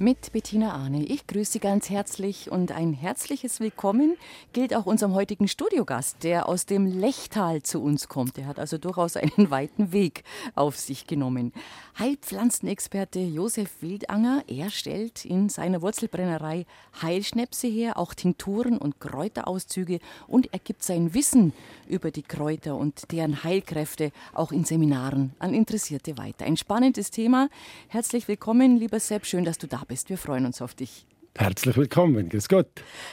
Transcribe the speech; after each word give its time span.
mit 0.00 0.32
Bettina 0.32 0.74
Arne. 0.74 1.04
Ich 1.04 1.26
grüße 1.26 1.52
Sie 1.52 1.58
ganz 1.58 1.90
herzlich 1.90 2.52
und 2.52 2.70
ein 2.70 2.92
herzliches 2.92 3.58
Willkommen 3.58 4.16
gilt 4.52 4.74
auch 4.74 4.86
unserem 4.86 5.14
heutigen 5.14 5.48
Studiogast, 5.48 6.22
der 6.22 6.48
aus 6.48 6.66
dem 6.66 6.86
Lechtal 6.86 7.62
zu 7.62 7.82
uns 7.82 8.06
kommt. 8.06 8.38
Er 8.38 8.46
hat 8.46 8.60
also 8.60 8.78
durchaus 8.78 9.16
einen 9.16 9.32
weiten 9.50 9.90
Weg 9.92 10.22
auf 10.54 10.76
sich 10.76 11.08
genommen. 11.08 11.52
Heilpflanzenexperte 11.98 13.18
Josef 13.18 13.70
Wildanger, 13.80 14.44
er 14.46 14.70
stellt 14.70 15.24
in 15.24 15.48
seiner 15.48 15.82
Wurzelbrennerei 15.82 16.64
Heilschnäpse 17.02 17.66
her, 17.66 17.98
auch 17.98 18.14
Tinkturen 18.14 18.78
und 18.78 19.00
Kräuterauszüge 19.00 19.98
und 20.28 20.52
er 20.52 20.60
gibt 20.60 20.84
sein 20.84 21.12
Wissen 21.12 21.52
über 21.88 22.12
die 22.12 22.22
Kräuter 22.22 22.76
und 22.76 23.10
deren 23.10 23.42
Heilkräfte 23.42 24.12
auch 24.32 24.52
in 24.52 24.64
Seminaren 24.64 25.32
an 25.40 25.54
Interessierte 25.54 26.16
weiter. 26.18 26.44
Ein 26.44 26.56
spannendes 26.56 27.10
Thema. 27.10 27.48
Herzlich 27.88 28.28
willkommen, 28.28 28.76
lieber 28.76 29.00
Sepp, 29.00 29.26
schön, 29.26 29.44
dass 29.44 29.58
du 29.58 29.66
da 29.66 29.87
bist. 29.88 30.08
Wir 30.10 30.18
freuen 30.18 30.46
uns 30.46 30.62
auf 30.62 30.74
dich. 30.74 31.06
Herzlich 31.36 31.76
willkommen, 31.76 32.28
grüß 32.28 32.48
Gott. 32.48 32.66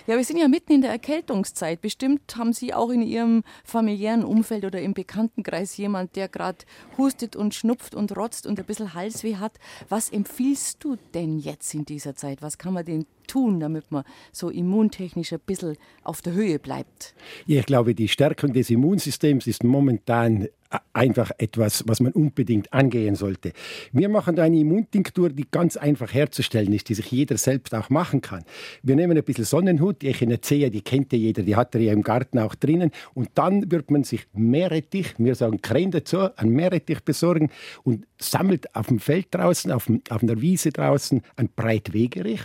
Ja, 0.08 0.18
wir 0.18 0.24
sind 0.24 0.38
ja 0.38 0.48
mitten 0.48 0.74
in 0.74 0.82
der 0.82 0.90
Erkältungszeit. 0.90 1.80
Bestimmt 1.80 2.36
haben 2.36 2.54
Sie 2.54 2.74
auch 2.74 2.90
in 2.90 3.04
Ihrem 3.04 3.44
familiären 3.64 4.24
Umfeld 4.24 4.66
oder 4.66 4.82
im 4.82 4.96
Bekanntenkreis 4.96 5.78
jemand, 5.78 6.16
der 6.16 6.28
gerade 6.28 6.58
hustet 6.98 7.36
und 7.36 7.54
schnupft 7.54 7.94
und 7.94 8.18
rotzt 8.18 8.48
und 8.48 8.60
ein 8.60 8.66
bisschen 8.66 8.96
Halsweh 8.96 9.36
hat. 9.36 9.60
Was 9.90 10.10
empfiehlst 10.10 10.84
du 10.84 10.98
denn 11.14 11.38
jetzt 11.38 11.72
in 11.76 11.86
dieser 11.86 12.16
Zeit? 12.16 12.42
Was 12.42 12.58
kann 12.58 12.74
man 12.74 12.86
denn 12.86 13.06
tun, 13.28 13.60
damit 13.60 13.92
man 13.92 14.04
so 14.32 14.50
immuntechnisch 14.50 15.34
ein 15.34 15.40
bisschen 15.46 15.78
auf 16.04 16.22
der 16.22 16.34
Höhe 16.34 16.60
bleibt? 16.60 17.14
Ich 17.48 17.66
glaube, 17.66 17.96
die 17.96 18.08
Stärkung 18.08 18.54
des 18.54 18.70
Immunsystems 18.70 19.48
ist 19.48 19.64
momentan 19.64 20.48
einfach 20.94 21.32
etwas, 21.38 21.84
was 21.88 22.00
man 22.00 22.12
unbedingt 22.14 22.72
angehen 22.74 23.16
sollte. 23.16 23.54
Wir 23.92 24.10
machen 24.10 24.36
da 24.36 24.44
eine 24.44 24.60
Immuntinktur, 24.60 25.30
die 25.30 25.46
ganz 25.50 25.78
einfach 25.78 26.14
herzustellen 26.14 26.74
ist, 26.74 26.90
die 26.90 26.96
sich 26.96 27.12
jeder 27.12 27.38
selbst 27.38 27.74
auch 27.76 27.90
machen 27.90 28.22
kann. 28.22 28.44
Wir 28.84 28.96
nehmen 28.96 29.18
ein 29.18 29.24
bisschen 29.24 29.46
Sonnenhut, 29.46 30.02
die 30.02 30.10
Echinacea, 30.10 30.70
die 30.70 30.82
kennt 30.82 31.14
ja 31.14 31.20
jeder, 31.20 31.44
die 31.44 31.56
hat 31.56 31.76
er 31.76 31.82
ja 31.82 31.94
im 31.94 32.02
Garten 32.02 32.40
auch 32.40 32.56
drinnen. 32.56 32.92
Und 33.14 33.30
dann 33.36 33.72
wird 33.72 33.92
man 33.92 34.04
sich 34.04 34.28
Meerrettich, 34.34 35.16
wir 35.18 35.36
sagen 35.36 35.62
Krähen 35.62 35.92
dazu, 35.92 36.30
ein 36.36 36.50
Meerrettich 36.50 37.02
besorgen 37.02 37.50
und 37.84 38.06
sammelt 38.20 38.76
auf 38.76 38.88
dem 38.88 39.00
Feld 39.00 39.28
draußen, 39.32 39.72
auf, 39.72 39.86
dem, 39.86 40.02
auf 40.10 40.24
einer 40.24 40.42
Wiese 40.42 40.72
draußen 40.72 41.22
ein 41.36 41.50
Breitwegerich 41.56 42.42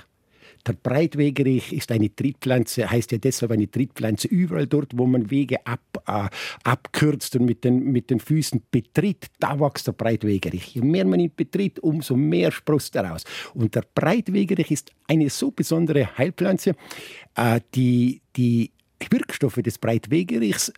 der 0.67 0.75
Breitwegerich 0.75 1.73
ist 1.73 1.91
eine 1.93 2.15
Trittpflanze, 2.15 2.91
heißt 2.91 3.13
ja 3.13 3.19
deshalb 3.19 3.53
eine 3.53 3.71
Trittpflanze. 3.71 4.29
Überall 4.29 4.67
dort, 4.67 4.93
wo 4.95 5.07
man 5.07 5.31
Wege 5.31 5.65
ab, 5.67 5.81
äh, 6.07 6.29
abkürzt 6.65 7.37
und 7.37 7.47
mit 7.47 7.65
den, 7.65 7.93
mit 7.93 8.11
den 8.11 8.21
Füßen 8.21 8.63
betritt, 8.71 9.27
da 9.39 9.59
wächst 9.59 9.87
der 9.87 9.93
Breitwegerich. 9.93 10.75
Je 10.75 10.83
mehr 10.83 11.05
man 11.05 11.21
ihn 11.21 11.33
betritt, 11.35 11.79
umso 11.81 12.17
mehr 12.17 12.53
sprost 12.53 12.95
er 12.97 13.15
aus. 13.15 13.25
Und 13.55 13.75
der 13.75 13.85
Breitwegerich 13.95 14.71
ist 14.71 14.93
eine 15.07 15.31
so 15.31 15.51
besondere 15.51 16.17
Heilpflanze, 16.19 16.75
äh, 17.37 17.61
die 17.75 18.21
die 18.37 18.71
Wirkstoffe 19.11 19.63
des 19.63 19.79
Breitwegerichs 19.79 20.73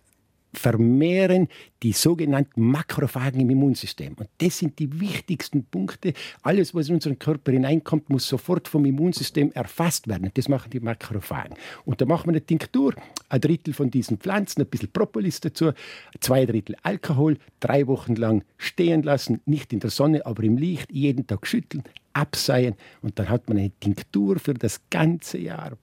vermehren 0.53 1.47
die 1.81 1.91
sogenannten 1.91 2.61
Makrophagen 2.61 3.41
im 3.41 3.49
Immunsystem. 3.49 4.13
Und 4.13 4.29
das 4.37 4.59
sind 4.59 4.79
die 4.79 4.99
wichtigsten 4.99 5.65
Punkte. 5.65 6.13
Alles, 6.41 6.73
was 6.73 6.89
in 6.89 6.95
unseren 6.95 7.19
Körper 7.19 7.51
hineinkommt, 7.51 8.09
muss 8.09 8.27
sofort 8.27 8.67
vom 8.67 8.85
Immunsystem 8.85 9.51
erfasst 9.51 10.07
werden. 10.07 10.31
Das 10.33 10.47
machen 10.47 10.69
die 10.69 10.79
Makrophagen. 10.79 11.57
Und 11.85 11.99
da 11.99 12.05
machen 12.05 12.27
wir 12.27 12.31
eine 12.31 12.45
Tinktur, 12.45 12.93
ein 13.29 13.41
Drittel 13.41 13.73
von 13.73 13.89
diesen 13.91 14.17
Pflanzen, 14.17 14.61
ein 14.61 14.67
bisschen 14.67 14.91
Propolis 14.91 15.39
dazu, 15.41 15.71
zwei 16.19 16.45
Drittel 16.45 16.75
Alkohol, 16.83 17.37
drei 17.59 17.87
Wochen 17.87 18.15
lang 18.15 18.43
stehen 18.57 19.03
lassen, 19.03 19.41
nicht 19.45 19.73
in 19.73 19.79
der 19.79 19.89
Sonne, 19.89 20.25
aber 20.25 20.43
im 20.43 20.57
Licht, 20.57 20.91
jeden 20.91 21.27
Tag 21.27 21.45
schütteln, 21.47 21.83
abseien 22.13 22.75
und 23.01 23.17
dann 23.19 23.29
hat 23.29 23.49
man 23.49 23.57
eine 23.57 23.71
Tinktur 23.79 24.39
für 24.39 24.53
das 24.53 24.81
ganze 24.89 25.39
Jahr 25.39 25.77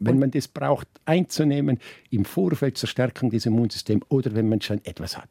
wenn 0.00 0.18
man 0.18 0.30
das 0.30 0.48
braucht, 0.48 0.88
einzunehmen 1.04 1.78
im 2.10 2.24
Vorfeld 2.24 2.76
zur 2.78 2.88
Stärkung 2.88 3.30
des 3.30 3.46
Immunsystems 3.46 4.04
oder 4.08 4.34
wenn 4.34 4.48
man 4.48 4.60
schon 4.60 4.84
etwas 4.84 5.16
hat. 5.16 5.28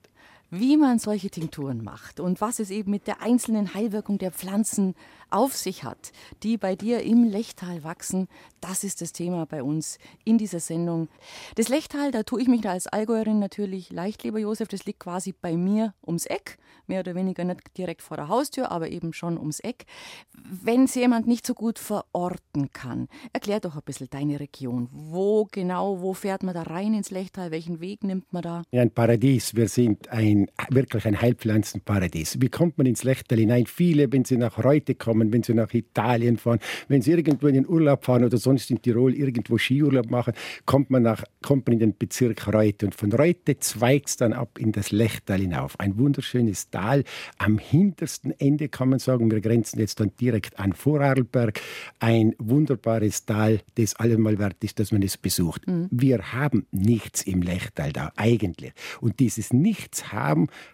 Wie 0.52 0.78
man 0.78 0.98
solche 0.98 1.30
Tinkturen 1.30 1.84
macht 1.84 2.20
und 2.20 2.42
was 2.42 2.60
es 2.60 2.72
eben 2.72 2.90
mit 2.90 3.06
der 3.06 3.22
einzelnen 3.22 3.76
Heilwirkung 3.76 4.18
der 4.18 4.32
Pflanzen 4.32 4.96
auf 5.30 5.56
sich 5.56 5.84
hat, 5.84 6.12
die 6.44 6.58
bei 6.58 6.76
dir 6.76 7.04
im 7.04 7.24
Lechtal 7.24 7.84
wachsen, 7.84 8.28
das 8.62 8.84
ist 8.84 9.02
das 9.02 9.14
Thema 9.14 9.46
bei 9.46 9.62
uns 9.62 10.00
in 10.26 10.38
dieser 10.38 10.60
Sendung. 10.60 11.08
Das 11.56 11.70
Lechtal, 11.70 12.12
da 12.12 12.24
tue 12.24 12.42
ich 12.42 12.48
mich 12.48 12.62
da 12.62 12.72
als 12.72 12.88
Allgäuerin 12.88 13.40
natürlich 13.40 13.92
leicht, 13.92 14.24
lieber 14.24 14.40
Josef, 14.40 14.68
das 14.68 14.86
liegt 14.86 15.00
quasi 15.00 15.34
bei 15.40 15.56
mir 15.56 15.94
ums 16.06 16.26
Eck, 16.26 16.58
mehr 16.88 17.02
oder 17.02 17.16
weniger 17.16 17.44
nicht 17.44 17.78
direkt 17.78 18.02
vor 18.02 18.18
der 18.18 18.28
Haustür, 18.28 18.72
aber 18.72 18.90
eben 18.90 19.14
schon 19.14 19.38
ums 19.38 19.60
Eck. 19.60 19.86
Wenn 20.34 20.86
es 20.86 20.96
jemand 20.96 21.28
nicht 21.28 21.46
so 21.46 21.54
gut 21.54 21.80
verorten 21.80 22.72
kann, 22.74 23.08
erklär 23.32 23.60
doch 23.60 23.76
ein 23.76 23.84
bisschen 23.86 24.10
deine 24.10 24.40
Region. 24.40 24.90
Wo 24.92 25.48
genau, 25.52 26.02
wo 26.02 26.14
fährt 26.14 26.44
man 26.44 26.56
da 26.56 26.64
rein 26.64 26.94
ins 26.94 27.12
Lechtal, 27.12 27.52
welchen 27.52 27.80
Weg 27.80 28.04
nimmt 28.04 28.34
man 28.34 28.42
da? 28.42 28.64
Ja, 28.72 28.82
ein 28.82 28.92
Paradies. 28.92 29.56
Wir 29.56 29.68
sind 29.68 30.10
ein, 30.10 30.39
wirklich 30.70 31.06
ein 31.06 31.22
Heilpflanzenparadies. 31.22 32.38
Wie 32.42 32.50
kommt 32.50 32.78
man 32.78 32.88
ins 32.88 33.04
Lechtal 33.04 33.38
hinein? 33.38 33.66
Viele, 33.66 34.12
wenn 34.12 34.26
sie 34.26 34.38
nach 34.38 34.64
Reute 34.64 34.96
kommen, 34.96 35.20
kommen, 35.20 35.34
wenn 35.34 35.44
sie 35.44 35.54
nach 35.54 35.74
Italien 35.74 36.38
fahren, 36.38 36.60
wenn 36.88 37.02
sie 37.02 37.12
irgendwo 37.12 37.48
in 37.48 37.56
den 37.56 37.68
Urlaub 37.68 38.06
fahren 38.06 38.24
oder 38.24 38.38
sonst 38.38 38.70
in 38.72 38.82
Tirol 38.82 39.14
irgendwo 39.14 39.58
Skiurlaub 39.58 40.10
machen, 40.10 40.34
kommt 40.66 40.90
man, 40.90 41.04
nach, 41.04 41.24
kommt 41.42 41.68
man 41.68 41.74
in 41.74 41.80
den 41.80 41.98
Bezirk 41.98 42.48
Reute. 42.54 42.86
Und 42.86 42.96
von 42.96 43.12
Reute 43.12 43.58
zweigt 43.60 44.10
es 44.10 44.18
dann 44.18 44.34
ab 44.34 44.58
in 44.60 44.72
das 44.72 44.92
Lechtal 44.92 45.40
hinauf. 45.40 45.80
Ein 45.80 45.98
wunderschönes 45.98 46.70
Tal. 46.70 47.04
Am 47.38 47.58
hintersten 47.58 48.34
Ende 48.40 48.70
kann 48.70 48.90
man 48.90 49.00
sagen, 49.00 49.32
wir 49.32 49.42
grenzen 49.42 49.80
jetzt 49.80 50.00
dann 50.00 50.12
direkt 50.20 50.60
an 50.60 50.74
Vorarlberg. 50.74 51.60
Ein 52.00 52.36
wunderbares 52.38 53.26
Tal, 53.26 53.62
das 53.76 53.96
allemal 53.96 54.40
wert 54.40 54.64
ist, 54.64 54.80
dass 54.80 54.92
man 54.92 55.02
es 55.02 55.18
besucht. 55.18 55.68
Mhm. 55.68 55.88
Wir 55.92 56.34
haben 56.34 56.66
nichts 56.72 57.24
im 57.24 57.42
Lechtal 57.42 57.92
da, 57.92 58.12
eigentlich. 58.16 58.74
Und 59.02 59.20
dieses 59.20 59.54
Nichts 59.54 60.14
haben 60.14 60.29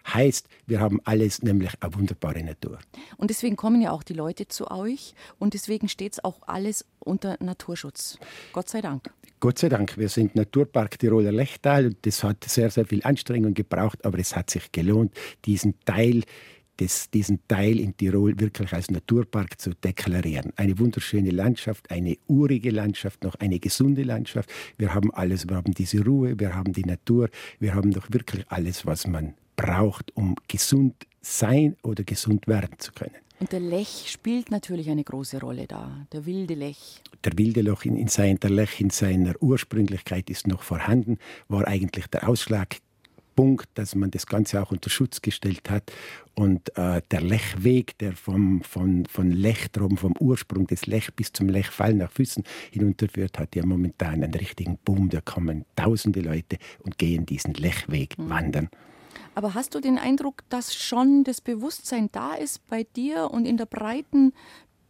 heißt, 0.06 0.48
wir 0.66 0.80
haben 0.80 1.00
alles, 1.04 1.42
nämlich 1.42 1.72
eine 1.80 1.94
wunderbare 1.94 2.42
Natur. 2.42 2.78
Und 3.16 3.30
deswegen 3.30 3.56
kommen 3.56 3.80
ja 3.80 3.90
auch 3.90 4.02
die 4.02 4.14
Leute 4.14 4.48
zu 4.48 4.70
euch 4.70 5.14
und 5.38 5.54
deswegen 5.54 5.88
steht 5.88 6.14
es 6.14 6.24
auch 6.24 6.40
alles 6.46 6.84
unter 6.98 7.36
Naturschutz. 7.40 8.18
Gott 8.52 8.68
sei 8.68 8.80
Dank. 8.80 9.10
Gott 9.38 9.58
sei 9.58 9.68
Dank, 9.68 9.98
wir 9.98 10.08
sind 10.08 10.34
Naturpark 10.34 10.98
Tiroler 10.98 11.32
Lechtal 11.32 11.86
und 11.86 11.96
das 12.02 12.24
hat 12.24 12.44
sehr, 12.44 12.70
sehr 12.70 12.86
viel 12.86 13.02
Anstrengung 13.02 13.52
gebraucht, 13.52 14.04
aber 14.04 14.18
es 14.18 14.34
hat 14.34 14.48
sich 14.48 14.72
gelohnt, 14.72 15.12
diesen 15.44 15.78
Teil 15.84 16.22
des, 16.80 17.10
diesen 17.10 17.40
Teil 17.48 17.80
in 17.80 17.96
Tirol 17.96 18.38
wirklich 18.38 18.72
als 18.72 18.90
Naturpark 18.90 19.60
zu 19.60 19.70
deklarieren. 19.70 20.52
Eine 20.56 20.78
wunderschöne 20.78 21.30
Landschaft, 21.30 21.90
eine 21.90 22.16
urige 22.26 22.70
Landschaft, 22.70 23.24
noch 23.24 23.34
eine 23.36 23.58
gesunde 23.58 24.02
Landschaft. 24.02 24.50
Wir 24.78 24.94
haben 24.94 25.12
alles, 25.12 25.48
wir 25.48 25.56
haben 25.56 25.72
diese 25.72 26.04
Ruhe, 26.04 26.38
wir 26.38 26.54
haben 26.54 26.72
die 26.72 26.84
Natur, 26.84 27.28
wir 27.58 27.74
haben 27.74 27.92
doch 27.92 28.06
wirklich 28.10 28.44
alles, 28.48 28.86
was 28.86 29.06
man 29.06 29.34
braucht, 29.56 30.14
um 30.16 30.36
gesund 30.48 30.94
sein 31.20 31.76
oder 31.82 32.04
gesund 32.04 32.46
werden 32.46 32.78
zu 32.78 32.92
können. 32.92 33.16
Und 33.38 33.52
der 33.52 33.60
Lech 33.60 34.06
spielt 34.10 34.50
natürlich 34.50 34.88
eine 34.88 35.04
große 35.04 35.40
Rolle 35.40 35.66
da, 35.66 36.06
der 36.12 36.24
wilde 36.24 36.54
Lech. 36.54 37.02
Der 37.24 37.36
wilde 37.36 37.60
Loch 37.60 37.84
in, 37.84 37.96
in 37.96 38.08
sein, 38.08 38.38
der 38.40 38.50
Lech 38.50 38.80
in 38.80 38.90
seiner 38.90 39.34
Ursprünglichkeit 39.42 40.30
ist 40.30 40.46
noch 40.46 40.62
vorhanden, 40.62 41.18
war 41.48 41.66
eigentlich 41.68 42.06
der 42.06 42.26
Ausschlagpunkt, 42.26 43.68
dass 43.74 43.94
man 43.94 44.10
das 44.10 44.26
Ganze 44.26 44.62
auch 44.62 44.70
unter 44.70 44.88
Schutz 44.88 45.20
gestellt 45.20 45.68
hat. 45.68 45.92
Und 46.34 46.74
äh, 46.78 47.02
der 47.10 47.20
Lechweg, 47.20 47.98
der 47.98 48.14
vom, 48.14 48.62
von, 48.62 49.04
von 49.04 49.30
Lechtrom, 49.30 49.98
vom 49.98 50.14
Ursprung 50.18 50.66
des 50.66 50.86
Lech 50.86 51.12
bis 51.14 51.30
zum 51.32 51.50
Lechfall 51.50 51.92
nach 51.92 52.10
Füssen 52.10 52.42
hinunterführt, 52.70 53.38
hat 53.38 53.54
ja 53.54 53.66
momentan 53.66 54.24
einen 54.24 54.32
richtigen 54.32 54.78
Boom. 54.78 55.10
Da 55.10 55.20
kommen 55.20 55.66
tausende 55.76 56.20
Leute 56.20 56.56
und 56.78 56.96
gehen 56.96 57.26
diesen 57.26 57.52
Lechweg 57.52 58.18
mhm. 58.18 58.30
wandern. 58.30 58.70
Aber 59.36 59.52
hast 59.52 59.74
du 59.74 59.80
den 59.80 59.98
Eindruck, 59.98 60.44
dass 60.48 60.74
schon 60.74 61.22
das 61.22 61.42
Bewusstsein 61.42 62.08
da 62.10 62.34
ist 62.34 62.66
bei 62.68 62.84
dir 62.84 63.30
und 63.30 63.44
in 63.44 63.58
der 63.58 63.66
breiten 63.66 64.32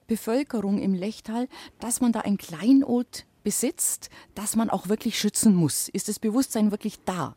Bevölkerung 0.06 0.78
im 0.78 0.94
Lechtal, 0.94 1.48
dass 1.81 2.00
man 2.00 2.12
da 2.12 2.20
ein 2.20 2.38
Kleinod 2.38 3.26
besitzt, 3.43 4.08
das 4.37 4.54
man 4.54 4.70
auch 4.70 4.88
wirklich 4.88 5.19
schützen 5.19 5.52
muss? 5.52 5.88
Ist 5.88 6.08
das 6.08 6.20
Bewusstsein 6.20 6.70
wirklich 6.70 7.00
da? 7.04 7.34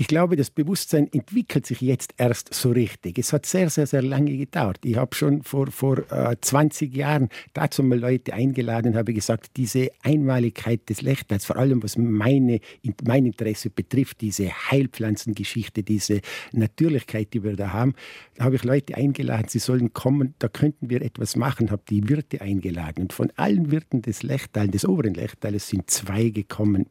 Ich 0.00 0.06
glaube, 0.06 0.34
das 0.34 0.48
Bewusstsein 0.48 1.12
entwickelt 1.12 1.66
sich 1.66 1.82
jetzt 1.82 2.14
erst 2.16 2.54
so 2.54 2.70
richtig. 2.70 3.18
Es 3.18 3.34
hat 3.34 3.44
sehr, 3.44 3.68
sehr, 3.68 3.86
sehr 3.86 4.00
lange 4.00 4.34
gedauert. 4.34 4.78
Ich 4.82 4.96
habe 4.96 5.14
schon 5.14 5.42
vor, 5.42 5.66
vor 5.66 5.98
äh, 6.10 6.36
20 6.40 6.96
Jahren 6.96 7.28
dazu 7.52 7.82
mal 7.82 7.98
Leute 7.98 8.32
eingeladen 8.32 8.92
und 8.92 8.96
habe 8.96 9.12
gesagt, 9.12 9.58
diese 9.58 9.90
Einmaligkeit 10.02 10.88
des 10.88 11.02
Lechtals, 11.02 11.44
vor 11.44 11.56
allem 11.56 11.82
was 11.82 11.98
meine, 11.98 12.60
mein 13.06 13.26
Interesse 13.26 13.68
betrifft, 13.68 14.22
diese 14.22 14.48
Heilpflanzengeschichte, 14.70 15.82
diese 15.82 16.22
Natürlichkeit, 16.52 17.34
die 17.34 17.44
wir 17.44 17.56
da 17.56 17.74
haben, 17.74 17.92
da 18.36 18.44
habe 18.44 18.56
ich 18.56 18.64
Leute 18.64 18.94
eingeladen, 18.94 19.48
sie 19.48 19.58
sollen 19.58 19.92
kommen, 19.92 20.32
da 20.38 20.48
könnten 20.48 20.88
wir 20.88 21.02
etwas 21.02 21.36
machen, 21.36 21.70
habe 21.70 21.82
die 21.90 22.08
Wirte 22.08 22.40
eingeladen. 22.40 23.02
Und 23.02 23.12
von 23.12 23.30
allen 23.36 23.70
Wirten 23.70 24.00
des 24.00 24.22
Lechtals, 24.22 24.70
des 24.70 24.86
oberen 24.86 25.12
Lechtals, 25.12 25.68
sind 25.68 25.90
zwei 25.90 26.30
gekommen 26.30 26.86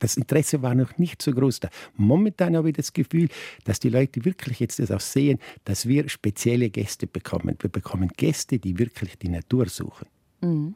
das 0.00 0.16
Interesse 0.16 0.62
war 0.62 0.74
noch 0.74 0.98
nicht 0.98 1.22
so 1.22 1.32
groß 1.32 1.60
da. 1.60 1.68
Momentan 1.96 2.56
habe 2.56 2.70
ich 2.70 2.76
das 2.76 2.92
Gefühl, 2.92 3.28
dass 3.64 3.80
die 3.80 3.88
Leute 3.88 4.24
wirklich 4.24 4.60
jetzt 4.60 4.78
das 4.78 4.90
auch 4.90 5.00
sehen, 5.00 5.38
dass 5.64 5.86
wir 5.86 6.08
spezielle 6.08 6.70
Gäste 6.70 7.06
bekommen. 7.06 7.56
Wir 7.60 7.70
bekommen 7.70 8.10
Gäste, 8.16 8.58
die 8.58 8.78
wirklich 8.78 9.18
die 9.18 9.28
Natur 9.28 9.68
suchen. 9.68 10.06
Mhm. 10.40 10.74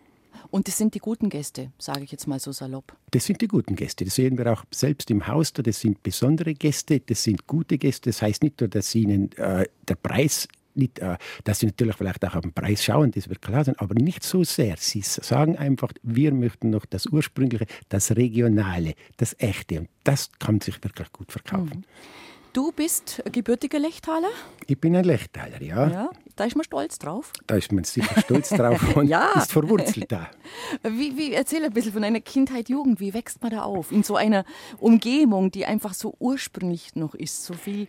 Und 0.50 0.68
das 0.68 0.78
sind 0.78 0.94
die 0.94 0.98
guten 0.98 1.28
Gäste, 1.28 1.72
sage 1.78 2.04
ich 2.04 2.12
jetzt 2.12 2.26
mal 2.26 2.38
so 2.38 2.52
salopp. 2.52 2.96
Das 3.10 3.24
sind 3.24 3.40
die 3.40 3.48
guten 3.48 3.74
Gäste. 3.74 4.04
Das 4.04 4.14
sehen 4.14 4.38
wir 4.38 4.52
auch 4.52 4.64
selbst 4.70 5.10
im 5.10 5.26
Haus. 5.26 5.52
Da. 5.52 5.62
Das 5.62 5.80
sind 5.80 6.02
besondere 6.02 6.54
Gäste, 6.54 7.00
das 7.00 7.22
sind 7.22 7.46
gute 7.46 7.78
Gäste. 7.78 8.10
Das 8.10 8.22
heißt 8.22 8.42
nicht 8.42 8.60
nur, 8.60 8.68
dass 8.68 8.94
ihnen 8.94 9.32
äh, 9.32 9.66
der 9.88 9.94
Preis 9.96 10.48
nicht, 10.76 10.98
äh, 10.98 11.16
dass 11.44 11.60
sie 11.60 11.66
natürlich 11.66 11.96
vielleicht 11.96 12.24
auch 12.24 12.34
auf 12.34 12.42
den 12.42 12.52
Preis 12.52 12.84
schauen, 12.84 13.10
das 13.10 13.28
wird 13.28 13.42
klar 13.42 13.64
sein, 13.64 13.76
aber 13.78 13.94
nicht 13.94 14.22
so 14.22 14.44
sehr. 14.44 14.76
Sie 14.78 15.02
sagen 15.02 15.56
einfach, 15.56 15.92
wir 16.02 16.32
möchten 16.32 16.70
noch 16.70 16.86
das 16.86 17.06
Ursprüngliche, 17.06 17.66
das 17.88 18.16
Regionale, 18.16 18.94
das 19.16 19.34
Echte. 19.38 19.80
Und 19.80 19.88
das 20.04 20.30
kann 20.38 20.60
sich 20.60 20.82
wirklich 20.82 21.12
gut 21.12 21.32
verkaufen. 21.32 21.78
Mhm. 21.78 22.16
Du 22.56 22.72
bist 22.72 23.22
gebürtiger 23.32 23.78
Lechtaler? 23.78 24.30
Ich 24.66 24.80
bin 24.80 24.96
ein 24.96 25.04
Lechtaler, 25.04 25.60
ja. 25.60 25.88
ja. 25.90 26.10
Da 26.36 26.44
ist 26.44 26.56
man 26.56 26.64
stolz 26.64 26.98
drauf. 26.98 27.30
Da 27.46 27.56
ist 27.56 27.70
man 27.70 27.84
sicher 27.84 28.18
stolz 28.22 28.48
drauf 28.48 28.80
und 28.96 29.08
ja. 29.08 29.32
ist 29.36 29.52
verwurzelt 29.52 30.10
da. 30.10 30.30
Wie, 30.82 31.18
wie, 31.18 31.34
erzähl 31.34 31.62
ein 31.62 31.72
bisschen 31.74 31.92
von 31.92 32.00
deiner 32.00 32.20
Kindheit, 32.20 32.70
Jugend. 32.70 32.98
Wie 32.98 33.12
wächst 33.12 33.42
man 33.42 33.50
da 33.50 33.64
auf? 33.64 33.92
In 33.92 34.02
so 34.04 34.16
einer 34.16 34.46
Umgebung, 34.78 35.50
die 35.50 35.66
einfach 35.66 35.92
so 35.92 36.14
ursprünglich 36.18 36.94
noch 36.94 37.14
ist, 37.14 37.44
so 37.44 37.52
viel 37.52 37.88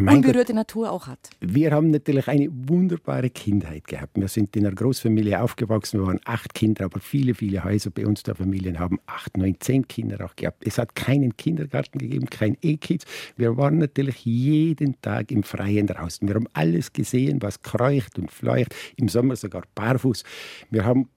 mein 0.00 0.16
unberührte 0.16 0.52
Gott, 0.52 0.56
Natur 0.56 0.92
auch 0.92 1.06
hat. 1.06 1.30
Wir 1.40 1.72
haben 1.72 1.90
natürlich 1.90 2.28
eine 2.28 2.48
wunderbare 2.50 3.30
Kindheit 3.30 3.86
gehabt. 3.86 4.12
Wir 4.16 4.28
sind 4.28 4.56
in 4.56 4.66
einer 4.66 4.74
Großfamilie 4.74 5.40
aufgewachsen. 5.40 6.00
Wir 6.00 6.06
waren 6.06 6.20
acht 6.24 6.54
Kinder, 6.54 6.86
aber 6.86 7.00
viele, 7.00 7.34
viele 7.34 7.64
Häuser 7.64 7.90
bei 7.90 8.06
uns 8.06 8.22
der 8.22 8.34
Familien 8.34 8.78
haben 8.78 8.98
acht, 9.06 9.36
neun, 9.36 9.56
zehn 9.60 9.86
Kinder 9.86 10.24
auch 10.24 10.36
gehabt. 10.36 10.66
Es 10.66 10.78
hat 10.78 10.94
keinen 10.94 11.36
Kindergarten 11.36 11.98
gegeben, 11.98 12.26
kein 12.26 12.56
E-Kids. 12.62 13.04
Wir 13.36 13.56
waren 13.56 13.78
natürlich 13.78 14.24
jeden 14.24 15.00
Tag 15.00 15.30
im 15.30 15.42
Freien 15.42 15.86
draußen. 15.86 16.26
Wir 16.26 16.34
haben 16.34 16.48
alles 16.52 16.92
gesehen, 16.92 17.42
was 17.42 17.62
kreucht 17.62 18.18
und 18.18 18.30
fleucht. 18.30 18.74
Im 18.96 19.08
Sommer 19.08 19.36
sogar 19.36 19.62
barfuß. 19.74 20.24
Wir 20.70 20.84
haben 20.84 21.08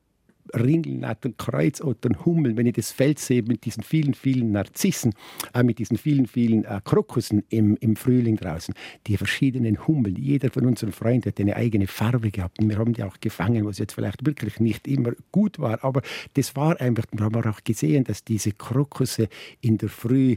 Ringelnattern, 0.54 1.36
Kreuzottern, 1.38 2.26
Hummeln, 2.26 2.58
wenn 2.58 2.66
ich 2.66 2.74
das 2.74 2.92
Feld 2.92 3.20
sehe 3.20 3.44
mit 3.44 3.66
diesen 3.66 3.84
vielen, 3.84 4.14
vielen 4.14 4.52
Narzissen, 4.52 5.14
äh, 5.54 5.64
mit 5.64 5.80
diesen 5.80 5.98
vielen, 5.98 6.28
vielen 6.28 6.66
äh, 6.66 6.82
Krokussen 6.84 7.44
im, 7.50 7.78
im 7.78 7.96
Frühling 7.96 8.38
draußen, 8.38 8.74
die 9.08 9.18
verschiedenen 9.18 9.88
Hummeln, 9.88 10.16
jeder 10.16 10.50
von 10.50 10.66
unseren 10.66 10.92
Freunden 10.92 11.30
hat 11.30 11.40
eine 11.40 11.56
eigene 11.56 11.88
Farbe 11.88 12.32
gehabt. 12.32 12.60
Und 12.60 12.70
wir 12.70 12.78
haben 12.78 12.94
die 12.94 13.04
auch 13.04 13.20
gefangen, 13.20 13.66
was 13.66 13.78
jetzt 13.78 13.94
vielleicht 13.94 14.26
wirklich 14.26 14.60
nicht 14.60 14.88
immer 14.88 15.12
gut 15.32 15.60
war, 15.60 15.84
aber 15.84 16.02
das 16.34 16.56
war 16.56 16.80
einfach, 16.80 17.06
wir 17.12 17.26
haben 17.26 17.44
auch 17.44 17.64
gesehen, 17.64 18.04
dass 18.04 18.24
diese 18.24 18.52
Krokusse 18.52 19.30
in 19.62 19.78
der 19.78 19.90
Früh 19.90 20.36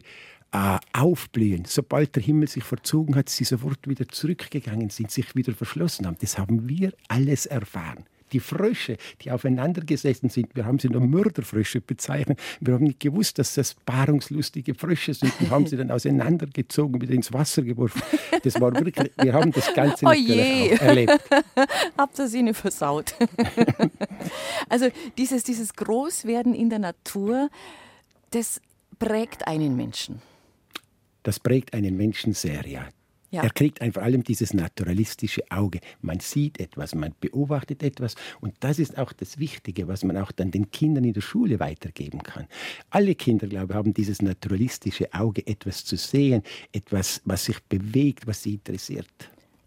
äh, 0.52 0.78
aufblühen. 0.92 1.64
Sobald 1.66 2.14
der 2.16 2.22
Himmel 2.22 2.48
sich 2.48 2.64
verzogen 2.64 3.16
hat, 3.16 3.28
sie 3.28 3.44
sofort 3.44 3.88
wieder 3.88 4.06
zurückgegangen 4.08 4.90
sind, 4.90 5.10
sich 5.10 5.34
wieder 5.34 5.52
verschlossen 5.52 6.06
haben. 6.06 6.16
Das 6.20 6.38
haben 6.38 6.68
wir 6.68 6.92
alles 7.08 7.46
erfahren 7.46 8.04
die 8.32 8.40
Frösche, 8.40 8.96
die 9.20 9.30
aufeinander 9.30 9.82
gesessen 9.82 10.28
sind. 10.28 10.54
Wir 10.54 10.64
haben 10.64 10.78
sie 10.78 10.88
nur 10.88 11.02
Mörderfrösche 11.02 11.80
bezeichnet. 11.80 12.38
Wir 12.60 12.74
haben 12.74 12.84
nicht 12.84 13.00
gewusst, 13.00 13.38
dass 13.38 13.54
das 13.54 13.74
paarungslustige 13.74 14.74
Frösche 14.74 15.14
sind 15.14 15.32
und 15.40 15.50
haben 15.50 15.66
sie 15.66 15.76
dann 15.76 15.90
auseinandergezogen, 15.90 17.00
wieder 17.00 17.14
ins 17.14 17.32
Wasser 17.32 17.62
geworfen. 17.62 18.02
Das 18.42 18.60
war 18.60 18.74
wirklich, 18.74 19.12
wir 19.20 19.32
haben 19.32 19.52
das 19.52 19.72
Ganze 19.74 20.06
oh 20.06 20.08
natürlich 20.08 20.80
auch 20.80 20.82
erlebt. 20.82 21.20
Habt 21.98 22.18
ihr 22.18 22.28
sie 22.28 22.42
nicht 22.42 22.56
versaut. 22.56 23.14
also 24.68 24.88
dieses, 25.18 25.44
dieses 25.44 25.74
Großwerden 25.74 26.54
in 26.54 26.70
der 26.70 26.78
Natur, 26.78 27.50
das 28.30 28.60
prägt 28.98 29.46
einen 29.46 29.76
Menschen. 29.76 30.22
Das 31.22 31.38
prägt 31.38 31.74
einen 31.74 31.96
Menschen 31.96 32.32
sehr, 32.32 32.66
ja. 32.66 32.88
Ja. 33.32 33.42
Er 33.42 33.50
kriegt 33.50 33.82
vor 33.94 34.02
allem 34.02 34.22
dieses 34.22 34.52
naturalistische 34.52 35.42
Auge. 35.50 35.80
Man 36.02 36.20
sieht 36.20 36.60
etwas, 36.60 36.94
man 36.94 37.14
beobachtet 37.18 37.82
etwas 37.82 38.14
und 38.42 38.54
das 38.60 38.78
ist 38.78 38.98
auch 38.98 39.12
das 39.14 39.38
Wichtige, 39.38 39.88
was 39.88 40.04
man 40.04 40.18
auch 40.18 40.32
dann 40.32 40.50
den 40.50 40.70
Kindern 40.70 41.04
in 41.04 41.14
der 41.14 41.22
Schule 41.22 41.58
weitergeben 41.58 42.22
kann. 42.22 42.46
Alle 42.90 43.14
Kinder, 43.14 43.46
glaube 43.46 43.72
ich, 43.72 43.76
haben 43.76 43.94
dieses 43.94 44.20
naturalistische 44.20 45.12
Auge, 45.14 45.46
etwas 45.46 45.86
zu 45.86 45.96
sehen, 45.96 46.42
etwas, 46.72 47.22
was 47.24 47.46
sich 47.46 47.58
bewegt, 47.62 48.26
was 48.26 48.42
sie 48.42 48.54
interessiert. 48.54 49.08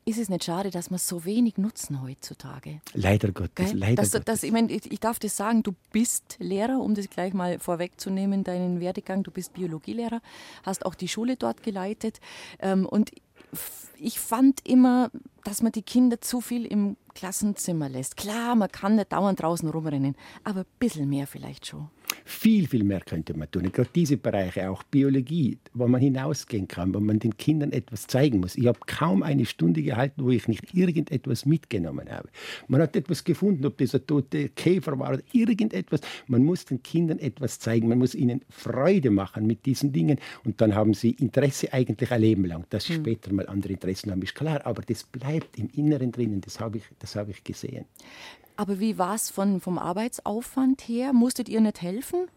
Ist 0.07 0.19
es 0.19 0.29
nicht 0.29 0.43
schade, 0.43 0.69
dass 0.69 0.91
wir 0.91 0.99
so 0.99 1.25
wenig 1.25 1.57
nutzen 1.57 2.03
heutzutage? 2.03 2.79
Leider 2.93 3.31
Gottes, 3.31 3.71
Gell? 3.71 3.79
leider 3.79 3.95
dass, 3.95 4.11
Gottes. 4.11 4.25
Dass, 4.25 4.43
ich, 4.43 4.51
mein, 4.51 4.69
ich, 4.69 4.91
ich, 4.91 4.99
darf 4.99 5.17
das 5.17 5.35
sagen, 5.35 5.63
du 5.63 5.73
bist 5.91 6.35
Lehrer, 6.37 6.79
um 6.79 6.93
das 6.93 7.09
gleich 7.09 7.33
mal 7.33 7.57
vorwegzunehmen, 7.57 8.43
deinen 8.43 8.79
Werdegang. 8.79 9.23
Du 9.23 9.31
bist 9.31 9.53
Biologielehrer, 9.53 10.21
hast 10.61 10.85
auch 10.85 10.93
die 10.93 11.07
Schule 11.07 11.37
dort 11.37 11.63
geleitet. 11.63 12.19
Ähm, 12.59 12.85
und 12.85 13.09
ich 13.97 14.19
fand 14.19 14.67
immer, 14.67 15.11
dass 15.43 15.61
man 15.61 15.71
die 15.71 15.81
Kinder 15.81 16.21
zu 16.21 16.41
viel 16.41 16.65
im 16.65 16.97
Klassenzimmer 17.13 17.89
lässt. 17.89 18.17
Klar, 18.17 18.55
man 18.55 18.71
kann 18.71 18.95
nicht 18.95 19.11
dauernd 19.11 19.41
draußen 19.41 19.69
rumrennen, 19.69 20.15
aber 20.43 20.61
ein 20.61 20.65
bisschen 20.79 21.09
mehr 21.09 21.27
vielleicht 21.27 21.67
schon. 21.67 21.89
Viel, 22.23 22.67
viel 22.67 22.83
mehr 22.83 23.01
könnte 23.01 23.37
man 23.37 23.49
tun. 23.49 23.71
Gerade 23.71 23.89
diese 23.93 24.17
Bereiche, 24.17 24.69
auch 24.69 24.83
Biologie, 24.83 25.57
wo 25.73 25.87
man 25.87 26.01
hinausgehen 26.01 26.67
kann, 26.67 26.93
wo 26.93 26.99
man 26.99 27.19
den 27.19 27.37
Kindern 27.37 27.71
etwas 27.71 28.07
zeigen 28.07 28.39
muss. 28.39 28.55
Ich 28.55 28.67
habe 28.67 28.79
kaum 28.87 29.23
eine 29.23 29.45
Stunde 29.45 29.81
gehalten, 29.81 30.23
wo 30.23 30.29
ich 30.29 30.47
nicht 30.47 30.73
irgendetwas 30.73 31.45
mitgenommen 31.45 32.09
habe. 32.09 32.29
Man 32.67 32.81
hat 32.81 32.95
etwas 32.95 33.23
gefunden, 33.23 33.65
ob 33.65 33.77
das 33.77 33.95
ein 33.95 34.05
toter 34.05 34.47
Käfer 34.49 34.97
war 34.99 35.13
oder 35.13 35.23
irgendetwas. 35.33 36.01
Man 36.27 36.43
muss 36.43 36.65
den 36.65 36.81
Kindern 36.83 37.19
etwas 37.19 37.59
zeigen, 37.59 37.87
man 37.87 37.99
muss 37.99 38.15
ihnen 38.15 38.41
Freude 38.49 39.11
machen 39.11 39.45
mit 39.47 39.65
diesen 39.65 39.91
Dingen 39.91 40.19
und 40.43 40.61
dann 40.61 40.75
haben 40.75 40.93
sie 40.93 41.11
Interesse 41.11 41.73
eigentlich 41.73 42.11
ein 42.11 42.21
Leben 42.21 42.45
lang. 42.45 42.65
Dass 42.69 42.85
sie 42.85 42.95
hm. 42.95 43.01
später 43.01 43.33
mal 43.33 43.47
andere 43.47 43.73
Interessen 43.73 44.11
haben, 44.11 44.21
ist 44.21 44.35
klar, 44.35 44.65
aber 44.65 44.81
das 44.81 45.03
bleibt 45.03 45.57
im 45.57 45.69
Inneren 45.69 46.11
drinnen, 46.11 46.41
das 46.41 46.59
habe 46.59 46.77
ich, 46.77 46.83
hab 47.15 47.29
ich 47.29 47.43
gesehen. 47.43 47.85
Aber 48.57 48.79
wie 48.79 48.97
war 48.97 49.15
es 49.15 49.29
vom 49.29 49.77
Arbeitsaufwand 49.77 50.81
her? 50.81 51.13
Musstet 51.13 51.49
ihr 51.49 51.61
nicht 51.61 51.81
helfen? 51.81 52.27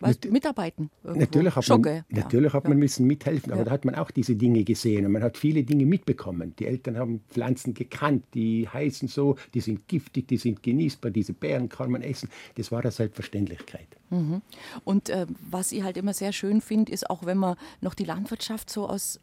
Weißt, 0.00 0.24
Nat 0.24 0.32
mitarbeiten. 0.32 0.90
Irgendwo. 1.04 1.20
Natürlich 1.20 1.56
hat 1.56 1.68
man, 1.68 2.04
natürlich 2.10 2.52
ja. 2.52 2.56
hat 2.56 2.68
man 2.68 2.78
müssen 2.78 3.06
mithelfen, 3.06 3.52
aber 3.52 3.60
ja. 3.60 3.64
da 3.66 3.70
hat 3.70 3.84
man 3.84 3.94
auch 3.94 4.10
diese 4.10 4.34
Dinge 4.34 4.64
gesehen 4.64 5.06
und 5.06 5.12
man 5.12 5.22
hat 5.22 5.36
viele 5.36 5.62
Dinge 5.62 5.86
mitbekommen. 5.86 6.54
Die 6.58 6.66
Eltern 6.66 6.98
haben 6.98 7.20
Pflanzen 7.28 7.72
gekannt, 7.72 8.24
die 8.34 8.68
heißen 8.68 9.08
so, 9.08 9.36
die 9.54 9.60
sind 9.60 9.86
giftig, 9.88 10.28
die 10.28 10.36
sind 10.36 10.62
genießbar, 10.62 11.10
diese 11.10 11.32
Beeren 11.32 11.68
kann 11.68 11.90
man 11.90 12.02
essen. 12.02 12.28
Das 12.56 12.72
war 12.72 12.80
eine 12.80 12.90
Selbstverständlichkeit. 12.90 13.86
Mhm. 14.10 14.42
Und 14.84 15.08
äh, 15.08 15.26
was 15.50 15.72
ich 15.72 15.82
halt 15.82 15.96
immer 15.96 16.14
sehr 16.14 16.32
schön 16.32 16.60
finde, 16.60 16.92
ist 16.92 17.08
auch, 17.08 17.24
wenn 17.24 17.38
man 17.38 17.56
noch 17.80 17.94
die 17.94 18.04
Landwirtschaft 18.04 18.68
so 18.70 18.88
aus 18.88 19.20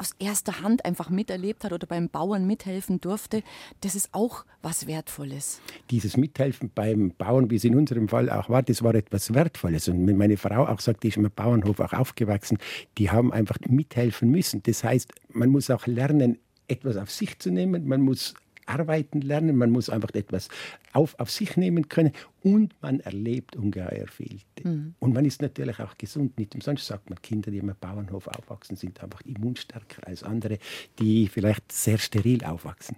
aus 0.00 0.12
erster 0.18 0.62
Hand 0.62 0.86
einfach 0.86 1.10
miterlebt 1.10 1.62
hat 1.62 1.72
oder 1.72 1.86
beim 1.86 2.08
Bauern 2.08 2.46
mithelfen 2.46 3.00
durfte, 3.02 3.42
das 3.82 3.94
ist 3.94 4.08
auch 4.12 4.46
was 4.62 4.86
Wertvolles. 4.86 5.60
Dieses 5.90 6.16
Mithelfen 6.16 6.70
beim 6.74 7.12
Bauern, 7.16 7.50
wie 7.50 7.56
es 7.56 7.64
in 7.64 7.76
unserem 7.76 8.08
Fall 8.08 8.30
auch 8.30 8.48
war, 8.48 8.62
das 8.62 8.82
war 8.82 8.94
etwas 8.94 9.34
Wertvolles. 9.34 9.88
Und 9.88 10.06
wenn 10.06 10.16
meine 10.16 10.38
Frau 10.38 10.66
auch 10.66 10.80
sagt, 10.80 11.02
die 11.02 11.08
ist 11.08 11.18
im 11.18 11.30
Bauernhof 11.30 11.80
auch 11.80 11.92
aufgewachsen, 11.92 12.56
die 12.96 13.10
haben 13.10 13.30
einfach 13.30 13.58
mithelfen 13.68 14.30
müssen. 14.30 14.62
Das 14.62 14.82
heißt, 14.82 15.12
man 15.28 15.50
muss 15.50 15.70
auch 15.70 15.86
lernen, 15.86 16.38
etwas 16.66 16.96
auf 16.96 17.10
sich 17.10 17.38
zu 17.38 17.50
nehmen, 17.50 17.86
man 17.86 18.00
muss 18.00 18.34
arbeiten 18.70 19.20
lernen, 19.20 19.56
man 19.56 19.70
muss 19.70 19.90
einfach 19.90 20.10
etwas 20.14 20.48
auf, 20.92 21.18
auf 21.18 21.30
sich 21.30 21.56
nehmen 21.56 21.88
können 21.88 22.12
und 22.42 22.74
man 22.80 23.00
erlebt 23.00 23.56
ungeheuer 23.56 24.06
viel. 24.06 24.40
Mhm. 24.62 24.94
Und 24.98 25.14
man 25.14 25.24
ist 25.24 25.42
natürlich 25.42 25.78
auch 25.80 25.96
gesund. 25.98 26.38
Nicht 26.38 26.54
umsonst 26.54 26.86
sagt 26.86 27.10
man, 27.10 27.20
Kinder, 27.20 27.50
die 27.50 27.58
im 27.58 27.72
Bauernhof 27.80 28.28
aufwachsen, 28.28 28.76
sind 28.76 29.02
einfach 29.02 29.20
immunstärker 29.22 30.06
als 30.06 30.22
andere, 30.22 30.58
die 30.98 31.28
vielleicht 31.28 31.72
sehr 31.72 31.98
steril 31.98 32.44
aufwachsen. 32.44 32.96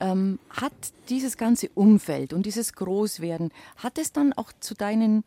Ähm, 0.00 0.38
hat 0.50 0.72
dieses 1.08 1.36
ganze 1.36 1.68
Umfeld 1.70 2.32
und 2.32 2.46
dieses 2.46 2.72
Großwerden, 2.72 3.50
hat 3.76 3.98
es 3.98 4.12
dann 4.12 4.32
auch 4.32 4.52
zu 4.58 4.74
deinen 4.74 5.24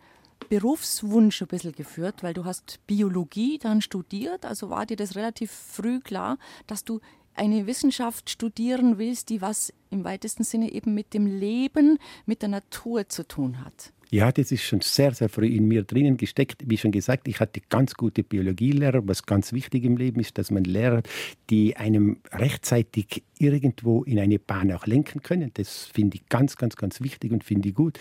Berufswunsch 0.49 1.41
ein 1.41 1.47
bisschen 1.47 1.73
geführt, 1.73 2.23
weil 2.23 2.33
du 2.33 2.45
hast 2.45 2.79
Biologie 2.87 3.59
dann 3.59 3.81
studiert, 3.81 4.45
also 4.45 4.69
war 4.69 4.85
dir 4.85 4.95
das 4.95 5.15
relativ 5.15 5.51
früh 5.51 5.99
klar, 5.99 6.37
dass 6.67 6.83
du 6.85 7.01
eine 7.37 7.67
Wissenschaft 7.67 8.29
studieren 8.29 8.97
willst, 8.97 9.29
die 9.29 9.41
was 9.41 9.73
im 9.89 10.03
weitesten 10.03 10.43
Sinne 10.43 10.71
eben 10.71 10.93
mit 10.93 11.13
dem 11.13 11.25
Leben, 11.25 11.97
mit 12.25 12.41
der 12.41 12.49
Natur 12.49 13.07
zu 13.09 13.27
tun 13.27 13.63
hat. 13.63 13.93
Ja, 14.09 14.31
das 14.31 14.53
ist 14.53 14.63
schon 14.63 14.79
sehr, 14.79 15.13
sehr 15.13 15.27
früh 15.27 15.47
in 15.47 15.67
mir 15.67 15.83
drinnen 15.83 16.15
gesteckt. 16.15 16.63
Wie 16.65 16.77
schon 16.77 16.91
gesagt, 16.91 17.27
ich 17.27 17.41
hatte 17.41 17.59
ganz 17.67 17.93
gute 17.93 18.23
Biologielehrer. 18.23 19.05
Was 19.05 19.25
ganz 19.25 19.51
wichtig 19.51 19.83
im 19.83 19.97
Leben 19.97 20.21
ist, 20.21 20.37
dass 20.37 20.49
man 20.49 20.63
Lehrer, 20.63 21.01
die 21.49 21.75
einem 21.75 22.21
rechtzeitig 22.31 23.23
irgendwo 23.37 24.03
in 24.03 24.17
eine 24.17 24.39
Bahn 24.39 24.71
auch 24.71 24.85
lenken 24.85 25.23
können. 25.23 25.51
Das 25.55 25.85
finde 25.85 26.17
ich 26.17 26.29
ganz, 26.29 26.55
ganz, 26.55 26.77
ganz 26.77 27.01
wichtig 27.01 27.33
und 27.33 27.43
finde 27.43 27.69
ich 27.69 27.75
gut. 27.75 27.99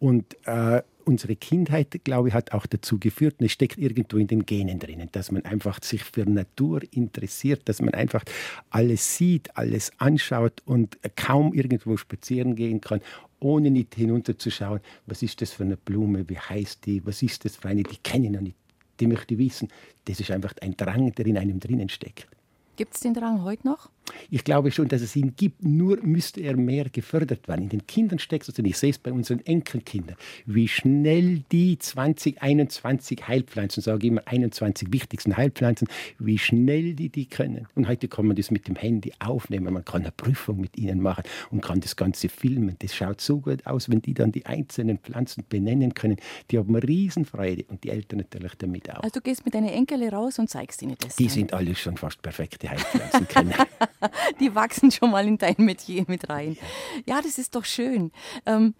Und 0.00 0.36
äh, 0.44 0.82
unsere 1.04 1.36
Kindheit, 1.36 2.04
glaube 2.04 2.28
ich, 2.28 2.34
hat 2.34 2.52
auch 2.52 2.66
dazu 2.66 2.98
geführt, 2.98 3.36
und 3.38 3.46
es 3.46 3.52
steckt 3.52 3.78
irgendwo 3.78 4.16
in 4.16 4.26
den 4.26 4.46
Genen 4.46 4.78
drinnen, 4.78 5.08
dass 5.12 5.30
man 5.30 5.44
einfach 5.44 5.82
sich 5.82 6.02
für 6.02 6.28
Natur 6.28 6.80
interessiert, 6.90 7.62
dass 7.68 7.80
man 7.80 7.94
einfach 7.94 8.24
alles 8.70 9.16
sieht, 9.16 9.56
alles 9.56 9.92
anschaut 9.98 10.62
und 10.64 10.98
kaum 11.16 11.52
irgendwo 11.52 11.96
spazieren 11.96 12.56
gehen 12.56 12.80
kann, 12.80 13.00
ohne 13.40 13.70
nicht 13.70 13.94
hinunterzuschauen, 13.94 14.80
was 15.06 15.22
ist 15.22 15.40
das 15.42 15.52
für 15.52 15.64
eine 15.64 15.76
Blume, 15.76 16.28
wie 16.28 16.38
heißt 16.38 16.86
die, 16.86 17.04
was 17.06 17.22
ist 17.22 17.44
das 17.44 17.56
für 17.56 17.68
eine, 17.68 17.82
die 17.82 17.98
kenne 17.98 18.26
ich 18.26 18.32
noch 18.32 18.40
nicht 18.40 18.56
die 19.00 19.06
möchte 19.06 19.38
wissen, 19.38 19.68
das 20.04 20.20
ist 20.20 20.30
einfach 20.30 20.54
ein 20.60 20.76
Drang, 20.76 21.12
der 21.12 21.26
in 21.26 21.38
einem 21.38 21.60
drinnen 21.60 21.88
steckt. 21.88 22.28
Gibt 22.76 22.94
es 22.94 23.00
den 23.00 23.14
Drang 23.14 23.44
heute 23.44 23.66
noch? 23.66 23.88
Ich 24.30 24.44
glaube 24.44 24.70
schon, 24.70 24.88
dass 24.88 25.02
es 25.02 25.16
ihn 25.16 25.34
gibt, 25.36 25.64
nur 25.64 25.98
müsste 26.02 26.40
er 26.40 26.56
mehr 26.56 26.88
gefördert 26.90 27.48
werden. 27.48 27.62
In 27.62 27.68
den 27.68 27.86
Kindern 27.86 28.18
steckt 28.18 28.48
es, 28.48 28.58
und 28.58 28.64
ich 28.64 28.76
sehe 28.76 28.90
es 28.90 28.98
bei 28.98 29.12
unseren 29.12 29.44
Enkelkindern, 29.46 30.16
wie 30.46 30.68
schnell 30.68 31.42
die 31.52 31.78
20, 31.78 32.42
21 32.42 33.28
Heilpflanzen, 33.28 33.82
sage 33.82 34.06
ich 34.06 34.12
immer 34.12 34.22
21 34.26 34.92
wichtigsten 34.92 35.36
Heilpflanzen, 35.36 35.88
wie 36.18 36.38
schnell 36.38 36.94
die 36.94 37.08
die 37.08 37.26
können. 37.26 37.66
Und 37.74 37.88
heute 37.88 38.08
kann 38.08 38.26
man 38.26 38.36
das 38.36 38.50
mit 38.50 38.68
dem 38.68 38.76
Handy 38.76 39.12
aufnehmen, 39.18 39.72
man 39.72 39.84
kann 39.84 40.02
eine 40.02 40.12
Prüfung 40.12 40.60
mit 40.60 40.76
ihnen 40.76 41.00
machen 41.00 41.24
und 41.50 41.62
kann 41.62 41.80
das 41.80 41.96
Ganze 41.96 42.28
filmen. 42.28 42.76
Das 42.80 42.94
schaut 42.94 43.20
so 43.20 43.40
gut 43.40 43.66
aus, 43.66 43.88
wenn 43.88 44.02
die 44.02 44.14
dann 44.14 44.32
die 44.32 44.46
einzelnen 44.46 44.98
Pflanzen 44.98 45.44
benennen 45.48 45.94
können. 45.94 46.16
Die 46.50 46.58
haben 46.58 46.74
Riesenfreude 46.74 47.64
und 47.68 47.84
die 47.84 47.90
Eltern 47.90 48.18
natürlich 48.18 48.54
damit 48.56 48.90
auch. 48.90 49.02
Also 49.02 49.20
du 49.20 49.20
gehst 49.20 49.44
mit 49.44 49.54
deinen 49.54 49.68
Enkeln 49.68 50.02
raus 50.08 50.38
und 50.38 50.50
zeigst 50.50 50.82
ihnen 50.82 50.96
das? 51.00 51.16
Die 51.16 51.28
sind 51.28 51.52
alle 51.52 51.74
schon 51.74 51.96
fast 51.96 52.20
perfekte 52.22 52.70
Heilpflanzenkenner. 52.70 53.66
die 54.40 54.54
wachsen 54.54 54.90
schon 54.90 55.10
mal 55.10 55.26
in 55.26 55.38
dein 55.38 55.56
Metier 55.58 56.04
mit 56.08 56.28
rein. 56.28 56.56
Ja, 57.06 57.20
das 57.22 57.38
ist 57.38 57.54
doch 57.54 57.64
schön. 57.64 58.12
Ähm, 58.46 58.74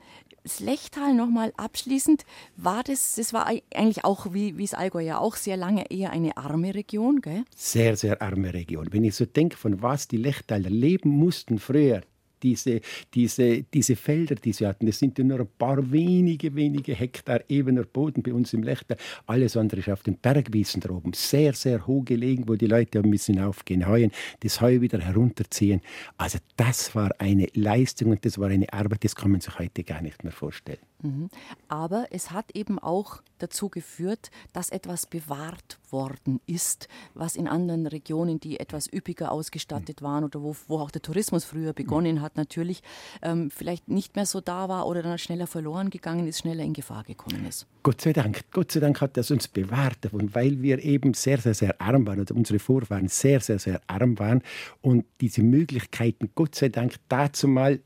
das 0.45 0.61
Lechtal 0.61 1.15
nochmal 1.15 1.55
abschließend, 1.57 2.25
war 2.57 2.83
das, 2.85 3.15
das 3.15 3.33
war 3.33 3.47
eigentlich 3.47 4.05
auch, 4.05 4.35
wie, 4.35 4.59
wie 4.59 4.65
das 4.65 4.75
Allgäu 4.75 5.01
ja 5.01 5.19
auch, 5.19 5.37
sehr 5.37 5.57
lange 5.57 5.91
eher 5.91 6.11
eine 6.11 6.37
arme 6.37 6.75
Region, 6.75 7.23
gell? 7.23 7.45
Sehr, 7.57 7.97
sehr 7.97 8.21
arme 8.21 8.53
Region. 8.53 8.89
Wenn 8.93 9.05
ich 9.05 9.15
so 9.15 9.25
denke, 9.25 9.57
von 9.57 9.81
was 9.81 10.07
die 10.07 10.19
Lechtaler 10.19 10.69
leben 10.69 11.09
mussten 11.09 11.59
früher, 11.59 12.03
diese, 12.45 12.81
diese, 13.15 13.63
diese 13.63 13.97
Felder, 13.97 14.35
die 14.37 14.53
sie 14.53 14.67
hatten, 14.67 14.87
das 14.87 14.99
sind 14.99 15.19
ja 15.19 15.25
nur 15.25 15.41
ein 15.41 15.49
paar 15.59 15.91
wenige, 15.91 16.55
wenige 16.55 16.95
Hektar 16.95 17.41
ebener 17.49 17.85
Boden 17.85 18.23
bei 18.23 18.33
uns 18.33 18.53
im 18.53 18.63
Lechter. 18.63 18.97
Alles 19.27 19.57
andere 19.57 19.81
ist 19.81 19.89
auf 19.89 20.03
den 20.03 20.17
Bergwiesen 20.19 20.81
droben. 20.81 21.13
Sehr, 21.15 21.55
sehr 21.55 21.87
hoch 21.87 22.05
gelegen, 22.05 22.47
wo 22.47 22.55
die 22.55 22.67
Leute 22.67 23.01
ein 23.01 23.11
bisschen 23.11 23.41
aufgehen, 23.41 23.89
heuen, 23.89 24.13
das 24.41 24.61
Heu 24.61 24.81
wieder 24.81 25.01
herunterziehen. 25.01 25.81
Also 26.19 26.39
das 26.57 26.95
war 26.95 27.11
eine 27.19 27.49
Leistung 27.55 28.11
und 28.11 28.25
das 28.25 28.39
war 28.39 28.49
eine 28.49 28.71
Arbeit, 28.73 29.05
das 29.05 29.17
kann 29.17 29.33
man 29.33 29.41
sich 29.41 29.59
heute 29.59 29.83
gar 29.83 30.03
nicht 30.03 30.23
mehr 30.23 30.33
vorstellen. 30.33 30.94
Mhm. 31.05 31.29
Aber 31.69 32.07
es 32.11 32.31
hat 32.31 32.57
eben 32.57 32.79
auch 32.79 33.23
dazu 33.39 33.69
geführt, 33.69 34.31
dass 34.53 34.71
etwas 34.71 35.07
bewahrt 35.07 35.79
worden 35.91 36.41
ist, 36.47 36.89
was 37.13 37.37
in 37.37 37.47
anderen 37.47 37.87
Regionen, 37.87 38.41
die 38.41 38.59
etwas 38.59 38.91
üppiger 38.91 39.31
ausgestattet 39.31 40.03
waren 40.03 40.25
oder 40.25 40.43
wo, 40.43 40.57
wo 40.67 40.79
auch 40.79 40.91
der 40.91 41.03
Tourismus 41.03 41.45
früher 41.45 41.73
begonnen 41.73 42.23
hat, 42.23 42.37
natürlich 42.37 42.83
ähm, 43.23 43.51
vielleicht 43.51 43.89
nicht 43.89 44.17
mehr 44.17 44.27
so 44.27 44.41
da 44.41 44.69
war 44.69 44.87
oder 44.87 45.03
dann 45.03 45.19
schneller 45.19 45.47
verloren 45.47 45.91
gegangen 45.91 46.27
ist, 46.27 46.39
schneller 46.39 46.65
in 46.65 46.73
Gefahr 46.73 47.05
gekommen 47.05 47.47
ist. 47.47 47.67
Gott 47.83 48.01
sei 48.01 48.15
Dank, 48.15 48.45
Gott 48.51 48.73
sei 48.73 48.81
Dank 48.81 49.01
hat 49.01 49.17
das 49.17 49.31
uns 49.31 49.47
bewahrt 49.47 50.13
und 50.13 50.35
weil 50.35 50.63
wir 50.63 50.83
eben 50.83 51.13
sehr, 51.13 51.39
sehr, 51.39 51.55
sehr 51.55 51.81
arm 51.81 52.07
waren 52.07 52.21
oder 52.21 52.35
unsere 52.35 52.59
Vorfahren 52.59 53.09
sehr, 53.09 53.41
sehr, 53.41 53.59
sehr 53.59 53.81
arm 53.87 54.19
waren 54.19 54.43
und 54.81 55.05
diese 55.21 55.43
Möglichkeiten, 55.43 56.31
Gott 56.35 56.55
sei 56.55 56.71
Dank, 56.71 56.95
dazu 57.09 57.47
mal 57.47 57.81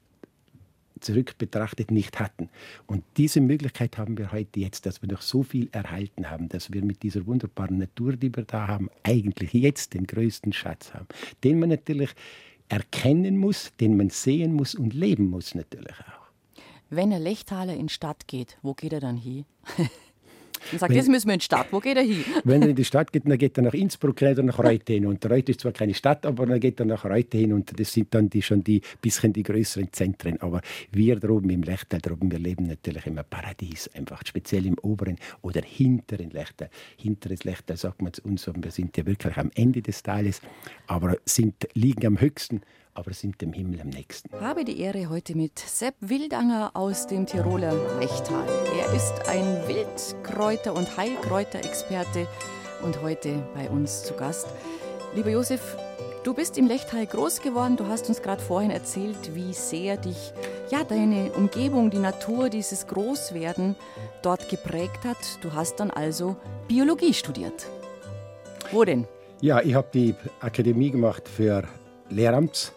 zurück 1.00 1.36
betrachtet 1.38 1.90
nicht 1.90 2.20
hatten. 2.20 2.48
Und 2.86 3.04
diese 3.16 3.40
Möglichkeit 3.40 3.98
haben 3.98 4.18
wir 4.18 4.32
heute 4.32 4.60
jetzt, 4.60 4.86
dass 4.86 5.02
wir 5.02 5.08
noch 5.10 5.22
so 5.22 5.42
viel 5.42 5.68
erhalten 5.72 6.30
haben, 6.30 6.48
dass 6.48 6.72
wir 6.72 6.84
mit 6.84 7.02
dieser 7.02 7.26
wunderbaren 7.26 7.78
Natur, 7.78 8.16
die 8.16 8.34
wir 8.34 8.44
da 8.44 8.66
haben, 8.66 8.88
eigentlich 9.02 9.52
jetzt 9.52 9.94
den 9.94 10.06
größten 10.06 10.52
Schatz 10.52 10.94
haben, 10.94 11.06
den 11.44 11.58
man 11.58 11.68
natürlich 11.70 12.10
erkennen 12.68 13.38
muss, 13.38 13.72
den 13.80 13.96
man 13.96 14.10
sehen 14.10 14.52
muss 14.52 14.74
und 14.74 14.94
leben 14.94 15.28
muss 15.30 15.54
natürlich 15.54 15.98
auch. 16.00 16.28
Wenn 16.90 17.12
ein 17.12 17.22
Lechtaler 17.22 17.74
in 17.74 17.88
die 17.88 17.92
Stadt 17.92 18.26
geht, 18.26 18.58
wo 18.62 18.74
geht 18.74 18.92
er 18.92 19.00
dann 19.00 19.16
hin? 19.16 19.44
Und 20.72 20.78
sagt, 20.78 20.90
wenn, 20.90 20.96
jetzt 20.96 21.08
müssen 21.08 21.26
wir 21.26 21.34
in 21.34 21.40
die 21.40 21.44
Stadt. 21.44 21.68
Wo 21.70 21.80
geht 21.80 21.96
er 21.96 22.02
hin? 22.02 22.24
Wenn 22.44 22.62
er 22.62 22.68
in 22.68 22.76
die 22.76 22.84
Stadt 22.84 23.12
geht, 23.12 23.26
dann 23.26 23.38
geht 23.38 23.56
er 23.58 23.62
nach 23.62 23.74
Innsbruck 23.74 24.20
oder 24.22 24.42
nach 24.42 24.58
Reute 24.58 24.92
hin. 24.92 25.06
Und 25.06 25.24
Reute 25.28 25.52
ist 25.52 25.60
zwar 25.60 25.72
keine 25.72 25.94
Stadt, 25.94 26.26
aber 26.26 26.46
dann 26.46 26.60
geht 26.60 26.80
er 26.80 26.86
nach 26.86 27.04
Reute 27.04 27.38
hin. 27.38 27.64
Das 27.76 27.92
sind 27.92 28.14
dann 28.14 28.28
die, 28.28 28.42
schon 28.42 28.62
die 28.62 28.80
bisschen 29.00 29.32
die 29.32 29.42
größeren 29.42 29.92
Zentren. 29.92 30.40
Aber 30.40 30.60
wir 30.90 31.16
droben 31.16 31.50
im 31.50 31.62
Lechtal, 31.62 32.00
droben, 32.00 32.30
wir 32.30 32.38
leben 32.38 32.66
natürlich 32.66 33.06
im 33.06 33.18
Paradies. 33.28 33.88
Einfach 33.94 34.22
speziell 34.26 34.66
im 34.66 34.78
oberen 34.78 35.16
oder 35.42 35.62
hinteren 35.62 36.30
Lechtal. 36.30 36.70
Hinteres 36.96 37.44
Lechtal 37.44 37.76
sagt 37.76 38.02
man 38.02 38.12
zu 38.12 38.22
uns, 38.22 38.46
wir 38.46 38.70
sind 38.70 38.96
ja 38.96 39.06
wirklich 39.06 39.36
am 39.36 39.50
Ende 39.54 39.82
des 39.82 40.02
Tales, 40.02 40.40
aber 40.86 41.16
sind, 41.24 41.68
liegen 41.74 42.06
am 42.06 42.20
höchsten 42.20 42.62
aber 42.98 43.14
sind 43.14 43.40
dem 43.40 43.52
Himmel 43.52 43.80
am 43.80 43.90
nächsten. 43.90 44.28
Ich 44.34 44.40
habe 44.40 44.64
die 44.64 44.80
Ehre 44.80 45.08
heute 45.08 45.36
mit 45.36 45.58
Sepp 45.60 45.94
Wildanger 46.00 46.72
aus 46.74 47.06
dem 47.06 47.26
Tiroler 47.26 47.72
Lechtal. 48.00 48.44
Er 48.76 48.92
ist 48.92 49.28
ein 49.28 49.44
Wildkräuter- 49.68 50.72
und 50.72 50.96
Heilkräuterexperte 50.96 52.26
und 52.82 53.00
heute 53.00 53.40
bei 53.54 53.70
uns 53.70 54.02
zu 54.02 54.14
Gast. 54.14 54.48
Lieber 55.14 55.30
Josef, 55.30 55.76
du 56.24 56.34
bist 56.34 56.58
im 56.58 56.66
Lechtal 56.66 57.06
groß 57.06 57.40
geworden. 57.40 57.76
Du 57.76 57.86
hast 57.86 58.08
uns 58.08 58.20
gerade 58.20 58.42
vorhin 58.42 58.72
erzählt, 58.72 59.32
wie 59.32 59.52
sehr 59.52 59.96
dich 59.96 60.32
ja, 60.70 60.82
deine 60.82 61.30
Umgebung, 61.32 61.90
die 61.90 61.98
Natur, 61.98 62.48
dieses 62.48 62.88
Großwerden 62.88 63.76
dort 64.22 64.48
geprägt 64.48 65.04
hat. 65.04 65.38
Du 65.40 65.52
hast 65.52 65.76
dann 65.76 65.92
also 65.92 66.36
Biologie 66.66 67.14
studiert. 67.14 67.68
Wo 68.72 68.84
denn? 68.84 69.06
Ja, 69.40 69.62
ich 69.62 69.74
habe 69.74 69.88
die 69.94 70.16
Akademie 70.40 70.90
gemacht 70.90 71.28
für 71.28 71.62
Lehramts 72.10 72.72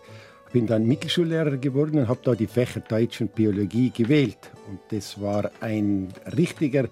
bin 0.52 0.68
dann 0.68 0.86
Mittelschullehrer 0.86 1.58
geworden 1.58 2.00
und 2.00 2.08
habe 2.08 2.20
da 2.24 2.36
die 2.36 2.48
Fächer 2.48 2.82
Deutsch 2.82 3.22
und 3.22 3.34
Biologie 3.34 3.90
gewählt. 3.90 4.52
Und 4.70 4.80
das 4.90 5.20
war 5.22 5.52
ein 5.62 6.10
richtiger 6.38 6.90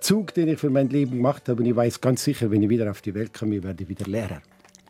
Zug, 0.00 0.34
den 0.34 0.48
ich 0.48 0.58
für 0.58 0.70
mein 0.70 0.90
Leben 0.90 1.12
gemacht 1.12 1.48
habe. 1.48 1.62
Und 1.62 1.68
ich 1.68 1.74
weiß 1.74 2.00
ganz 2.00 2.24
sicher, 2.24 2.50
wenn 2.50 2.62
ich 2.62 2.68
wieder 2.68 2.90
auf 2.90 3.00
die 3.00 3.14
Welt 3.14 3.32
komme, 3.32 3.62
werde 3.62 3.84
ich 3.84 3.88
wieder 3.88 4.06
Lehrer. 4.06 4.42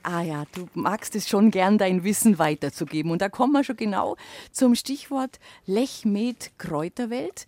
Ah 0.03 0.23
ja, 0.23 0.45
du 0.55 0.69
magst 0.75 1.17
es 1.17 1.29
schon 1.29 1.51
gern, 1.51 1.79
dein 1.79 2.05
Wissen 2.05 2.39
weiterzugeben. 2.39 3.11
Und 3.11 3.23
da 3.23 3.29
kommen 3.29 3.53
wir 3.53 3.65
schon 3.65 3.77
genau 3.77 4.17
zum 4.53 4.75
Stichwort 4.75 5.39
Lechmet 5.67 6.51
Kräuterwelt. 6.59 7.47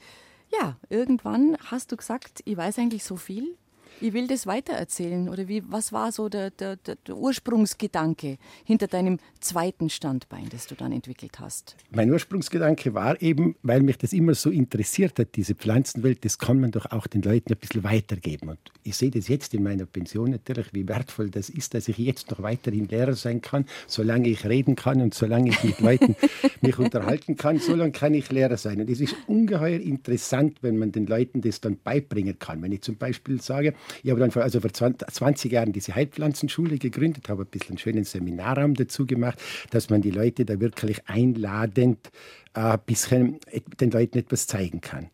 Ja, 0.59 0.77
irgendwann 0.89 1.59
hast 1.67 1.93
du 1.93 1.97
gesagt, 1.97 2.41
ich 2.45 2.57
weiß 2.57 2.79
eigentlich 2.79 3.05
so 3.05 3.17
viel, 3.17 3.57
ich 4.01 4.13
will 4.13 4.27
das 4.27 4.47
weitererzählen. 4.47 5.29
Oder 5.29 5.49
wie, 5.49 5.63
was 5.69 5.93
war 5.93 6.13
so 6.13 6.29
der, 6.29 6.51
der, 6.51 6.77
der, 6.77 6.97
Ursprungsgedanke 7.17 8.39
hinter 8.65 8.87
deinem 8.87 9.19
zweiten 9.41 9.91
Standbein, 9.91 10.49
das 10.51 10.67
du 10.67 10.75
dann 10.75 10.93
entwickelt 10.93 11.41
hast? 11.41 11.77
Mein 11.91 12.11
Ursprungsgedanke 12.11 12.95
war 12.95 13.21
eben, 13.23 13.57
weil 13.63 13.83
mich 13.83 13.99
das 13.99 14.13
immer 14.13 14.35
so 14.35 14.51
interessiert 14.51 15.19
hat, 15.19 15.37
diese 15.37 15.55
Pflanzenwelt, 15.55 16.25
das 16.25 16.39
kann 16.39 16.61
man 16.61 16.71
doch 16.71 16.87
auch 16.91 17.07
den 17.07 17.23
Leuten 17.23 17.53
ein 17.53 17.59
bisschen 17.59 17.85
weitergeben. 17.85 18.51
Und 18.51 18.59
ich 18.83 18.97
sehe 18.97 19.11
das 19.11 19.29
jetzt 19.29 19.55
in 19.55 19.63
meiner 19.63 19.87
Pension 19.87 20.31
natürlich, 20.31 20.73
wie 20.73 20.87
wertvoll 20.89 21.31
das 21.31 21.49
ist, 21.49 21.75
dass 21.75 21.89
ich 21.89 21.99
jetzt 21.99 22.31
noch 22.31 22.43
weiterhin 22.43 22.89
Lehrer 22.89 23.15
sein 23.15 23.41
kann, 23.41 23.67
solange 23.87 24.29
ich 24.29 24.45
reden 24.45 24.77
kann 24.77 25.01
und 25.01 25.15
solange 25.15 25.51
ich 25.51 25.65
mit 25.65 25.81
Leuten 25.81 26.17
mich 26.61 26.79
unterhalten 26.79 27.37
kann, 27.37 27.59
solange 27.59 27.93
kann 27.93 28.15
ich 28.15 28.31
Lehrer 28.31 28.57
sein. 28.57 28.81
Und 28.81 28.91
es 28.91 29.01
ist 29.01 29.17
ungeheuer 29.27 29.81
interessant, 29.81 30.59
wenn 30.63 30.77
man 30.77 30.93
den 30.93 31.07
Leuten 31.07 31.41
das 31.41 31.61
dann 31.61 31.79
beibringen 31.83 32.39
kann. 32.39 32.63
Wenn 32.63 32.73
ich 32.73 32.83
zum 32.83 32.97
Beispiel 32.97 33.41
sage, 33.41 33.75
ich 34.03 34.11
habe 34.11 34.21
dann 34.21 34.31
vor, 34.31 34.43
also 34.43 34.61
vor 34.61 34.73
20 34.73 35.53
Jahren 35.53 35.73
diese 35.73 35.95
Heilpflanzenschule 35.95 36.79
gegründet, 36.79 37.29
habe 37.29 37.43
ein 37.43 37.49
bisschen 37.49 37.71
einen 37.71 37.79
schönen 37.79 38.05
Seminarraum 38.05 38.75
dazu 38.75 39.07
gemacht, 39.07 39.41
dass 39.71 39.91
man 39.91 40.03
die 40.03 40.11
Leute 40.11 40.45
da 40.45 40.61
wirklich 40.61 41.01
einladend 41.07 42.11
äh, 42.55 42.79
bisschen 42.85 43.39
den 43.81 43.91
Leuten 43.91 44.19
etwas 44.19 44.47
zeigen 44.47 44.81
kann. 44.81 45.11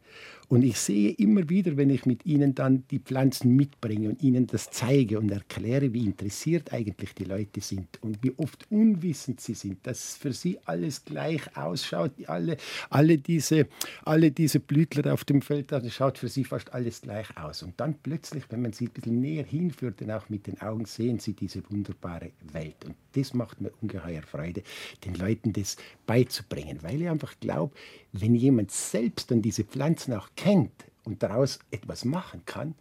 Und 0.52 0.64
ich 0.64 0.78
sehe 0.78 1.12
immer 1.12 1.48
wieder, 1.48 1.78
wenn 1.78 1.88
ich 1.88 2.04
mit 2.04 2.26
ihnen 2.26 2.54
dann 2.54 2.84
die 2.90 2.98
Pflanzen 2.98 3.56
mitbringe 3.56 4.10
und 4.10 4.22
ihnen 4.22 4.46
das 4.46 4.70
zeige 4.70 5.18
und 5.18 5.30
erkläre, 5.30 5.94
wie 5.94 6.04
interessiert 6.04 6.74
eigentlich 6.74 7.14
die 7.14 7.24
Leute 7.24 7.62
sind 7.62 7.86
und 8.02 8.22
wie 8.22 8.34
oft 8.36 8.70
unwissend 8.70 9.40
sie 9.40 9.54
sind, 9.54 9.78
dass 9.86 10.14
für 10.14 10.34
sie 10.34 10.58
alles 10.66 11.06
gleich 11.06 11.56
ausschaut, 11.56 12.12
alle, 12.26 12.58
alle, 12.90 13.16
diese, 13.16 13.66
alle 14.04 14.30
diese 14.30 14.60
Blütler 14.60 15.14
auf 15.14 15.24
dem 15.24 15.40
Feld, 15.40 15.72
das 15.72 15.90
schaut 15.90 16.18
für 16.18 16.28
sie 16.28 16.44
fast 16.44 16.74
alles 16.74 17.00
gleich 17.00 17.34
aus. 17.38 17.62
Und 17.62 17.80
dann 17.80 17.94
plötzlich, 18.02 18.44
wenn 18.50 18.60
man 18.60 18.74
sie 18.74 18.88
ein 18.88 18.92
bisschen 18.92 19.22
näher 19.22 19.46
hinführt 19.46 20.02
und 20.02 20.10
auch 20.10 20.28
mit 20.28 20.46
den 20.46 20.60
Augen, 20.60 20.84
sehen 20.84 21.18
sie 21.18 21.32
diese 21.32 21.62
wunderbare 21.70 22.32
Welt. 22.52 22.76
Und 22.84 22.94
das 23.12 23.32
macht 23.32 23.62
mir 23.62 23.70
ungeheuer 23.80 24.20
Freude, 24.20 24.62
den 25.06 25.14
Leuten 25.14 25.54
das 25.54 25.78
beizubringen, 26.04 26.78
weil 26.82 27.00
ich 27.00 27.08
einfach 27.08 27.40
glaube, 27.40 27.74
wenn 28.12 28.34
jemand 28.34 28.70
selbst 28.70 29.30
dann 29.30 29.42
diese 29.42 29.64
Pflanzen 29.64 30.14
auch 30.14 30.28
kennt 30.36 30.84
und 31.04 31.22
daraus 31.22 31.58
etwas 31.70 32.04
machen 32.04 32.42
kann, 32.44 32.74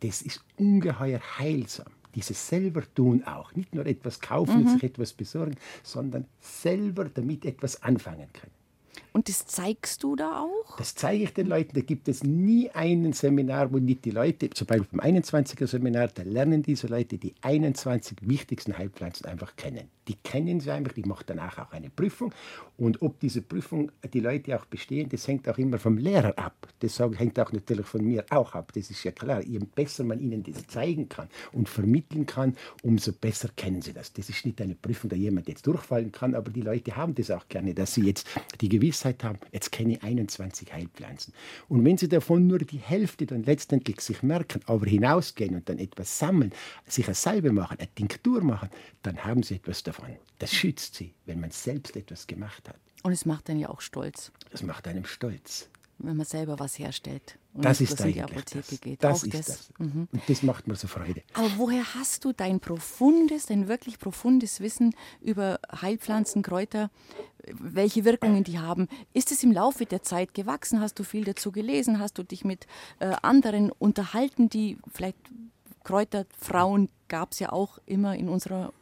das 0.00 0.22
ist 0.22 0.42
ungeheuer 0.56 1.20
heilsam. 1.38 1.92
Dieses 2.14 2.48
selber 2.48 2.82
tun 2.94 3.22
auch. 3.24 3.54
Nicht 3.54 3.74
nur 3.74 3.86
etwas 3.86 4.20
kaufen 4.20 4.60
mhm. 4.60 4.66
und 4.66 4.72
sich 4.72 4.84
etwas 4.84 5.12
besorgen, 5.12 5.56
sondern 5.82 6.26
selber 6.40 7.04
damit 7.04 7.44
etwas 7.44 7.82
anfangen 7.82 8.28
können. 8.32 8.52
Und 9.12 9.28
das 9.28 9.44
zeigst 9.46 10.02
du 10.02 10.14
da 10.14 10.42
auch? 10.42 10.76
Das 10.76 10.94
zeige 10.94 11.24
ich 11.24 11.34
den 11.34 11.46
Leuten. 11.46 11.74
Da 11.74 11.80
gibt 11.80 12.08
es 12.08 12.22
nie 12.22 12.70
ein 12.70 13.12
Seminar, 13.12 13.72
wo 13.72 13.78
nicht 13.78 14.04
die 14.04 14.12
Leute, 14.12 14.50
zum 14.50 14.66
Beispiel 14.66 14.86
beim 14.92 15.16
21er 15.16 15.66
Seminar, 15.66 16.08
da 16.08 16.22
lernen 16.22 16.62
diese 16.62 16.86
Leute 16.86 17.18
die 17.18 17.34
21 17.42 18.18
wichtigsten 18.22 18.78
Heilpflanzen 18.78 19.26
einfach 19.26 19.56
kennen. 19.56 19.88
Die 20.10 20.16
kennen 20.16 20.58
sie 20.58 20.72
einfach, 20.72 20.92
die 20.92 21.04
machen 21.04 21.22
danach 21.28 21.56
auch 21.58 21.70
eine 21.70 21.88
Prüfung. 21.88 22.34
Und 22.76 23.00
ob 23.00 23.20
diese 23.20 23.42
Prüfung 23.42 23.92
die 24.12 24.18
Leute 24.18 24.58
auch 24.58 24.64
bestehen, 24.64 25.08
das 25.08 25.28
hängt 25.28 25.48
auch 25.48 25.56
immer 25.56 25.78
vom 25.78 25.98
Lehrer 25.98 26.36
ab. 26.36 26.66
Das 26.80 26.98
hängt 26.98 27.38
auch 27.38 27.52
natürlich 27.52 27.86
von 27.86 28.04
mir 28.04 28.24
auch 28.30 28.56
ab. 28.56 28.72
Das 28.74 28.90
ist 28.90 29.04
ja 29.04 29.12
klar. 29.12 29.40
Je 29.44 29.60
besser 29.60 30.02
man 30.02 30.18
ihnen 30.18 30.42
das 30.42 30.66
zeigen 30.66 31.08
kann 31.08 31.28
und 31.52 31.68
vermitteln 31.68 32.26
kann, 32.26 32.56
umso 32.82 33.12
besser 33.12 33.50
kennen 33.54 33.82
sie 33.82 33.92
das. 33.92 34.12
Das 34.12 34.28
ist 34.28 34.44
nicht 34.44 34.60
eine 34.60 34.74
Prüfung, 34.74 35.10
da 35.10 35.14
jemand 35.14 35.46
jetzt 35.46 35.64
durchfallen 35.68 36.10
kann, 36.10 36.34
aber 36.34 36.50
die 36.50 36.62
Leute 36.62 36.96
haben 36.96 37.14
das 37.14 37.30
auch 37.30 37.46
gerne, 37.48 37.72
dass 37.72 37.94
sie 37.94 38.02
jetzt 38.02 38.26
die 38.60 38.68
Gewissheit 38.68 39.22
haben, 39.22 39.38
jetzt 39.52 39.70
kenne 39.70 39.92
ich 39.92 40.02
21 40.02 40.72
Heilpflanzen. 40.72 41.34
Und 41.68 41.84
wenn 41.84 41.98
sie 41.98 42.08
davon 42.08 42.48
nur 42.48 42.58
die 42.58 42.78
Hälfte 42.78 43.26
dann 43.26 43.44
letztendlich 43.44 44.00
sich 44.00 44.24
merken, 44.24 44.60
aber 44.66 44.86
hinausgehen 44.86 45.54
und 45.54 45.68
dann 45.68 45.78
etwas 45.78 46.18
sammeln, 46.18 46.52
sich 46.86 47.06
eine 47.06 47.14
Salbe 47.14 47.52
machen, 47.52 47.78
eine 47.78 47.94
Tinktur 47.94 48.42
machen, 48.42 48.70
dann 49.02 49.22
haben 49.24 49.44
sie 49.44 49.54
etwas 49.54 49.84
davon. 49.84 49.99
Das 50.38 50.52
schützt 50.52 50.94
sie, 50.94 51.14
wenn 51.26 51.40
man 51.40 51.50
selbst 51.50 51.96
etwas 51.96 52.26
gemacht 52.26 52.68
hat. 52.68 52.80
Und 53.02 53.12
es 53.12 53.26
macht 53.26 53.48
einen 53.50 53.60
ja 53.60 53.68
auch 53.68 53.80
stolz. 53.80 54.32
Das 54.50 54.62
macht 54.62 54.88
einem 54.88 55.04
stolz. 55.04 55.68
Wenn 55.98 56.16
man 56.16 56.24
selber 56.24 56.58
was 56.58 56.78
herstellt. 56.78 57.38
Und 57.52 57.64
das 57.64 57.80
ist 57.82 58.00
eigentlich 58.00 58.16
in 58.16 58.26
die 58.26 58.32
Apotheke 58.32 58.64
das. 58.70 58.80
geht. 58.80 59.04
Das 59.04 59.20
auch 59.20 59.24
ist 59.24 59.34
das. 59.34 59.46
das. 59.46 59.70
Mhm. 59.78 60.08
Und 60.10 60.22
das 60.28 60.42
macht 60.42 60.66
mir 60.66 60.76
so 60.76 60.88
Freude. 60.88 61.22
Aber 61.34 61.50
woher 61.58 61.94
hast 61.94 62.24
du 62.24 62.32
dein 62.32 62.60
profundes, 62.60 63.46
dein 63.46 63.68
wirklich 63.68 63.98
profundes 63.98 64.60
Wissen 64.60 64.94
über 65.20 65.60
Heilpflanzen, 65.82 66.42
Kräuter, 66.42 66.90
welche 67.46 68.06
Wirkungen 68.06 68.44
die 68.44 68.58
haben? 68.58 68.88
Ist 69.12 69.30
es 69.30 69.42
im 69.42 69.52
Laufe 69.52 69.84
der 69.84 70.02
Zeit 70.02 70.32
gewachsen? 70.32 70.80
Hast 70.80 70.98
du 70.98 71.04
viel 71.04 71.24
dazu 71.24 71.52
gelesen? 71.52 71.98
Hast 71.98 72.16
du 72.16 72.22
dich 72.22 72.44
mit 72.44 72.66
äh, 73.00 73.16
anderen 73.20 73.70
unterhalten, 73.70 74.48
die 74.48 74.78
vielleicht 74.90 75.18
Kräuterfrauen 75.84 76.88
gab 77.08 77.32
es 77.32 77.40
ja 77.40 77.52
auch 77.52 77.78
immer 77.86 78.14
in 78.14 78.28
unserer 78.28 78.72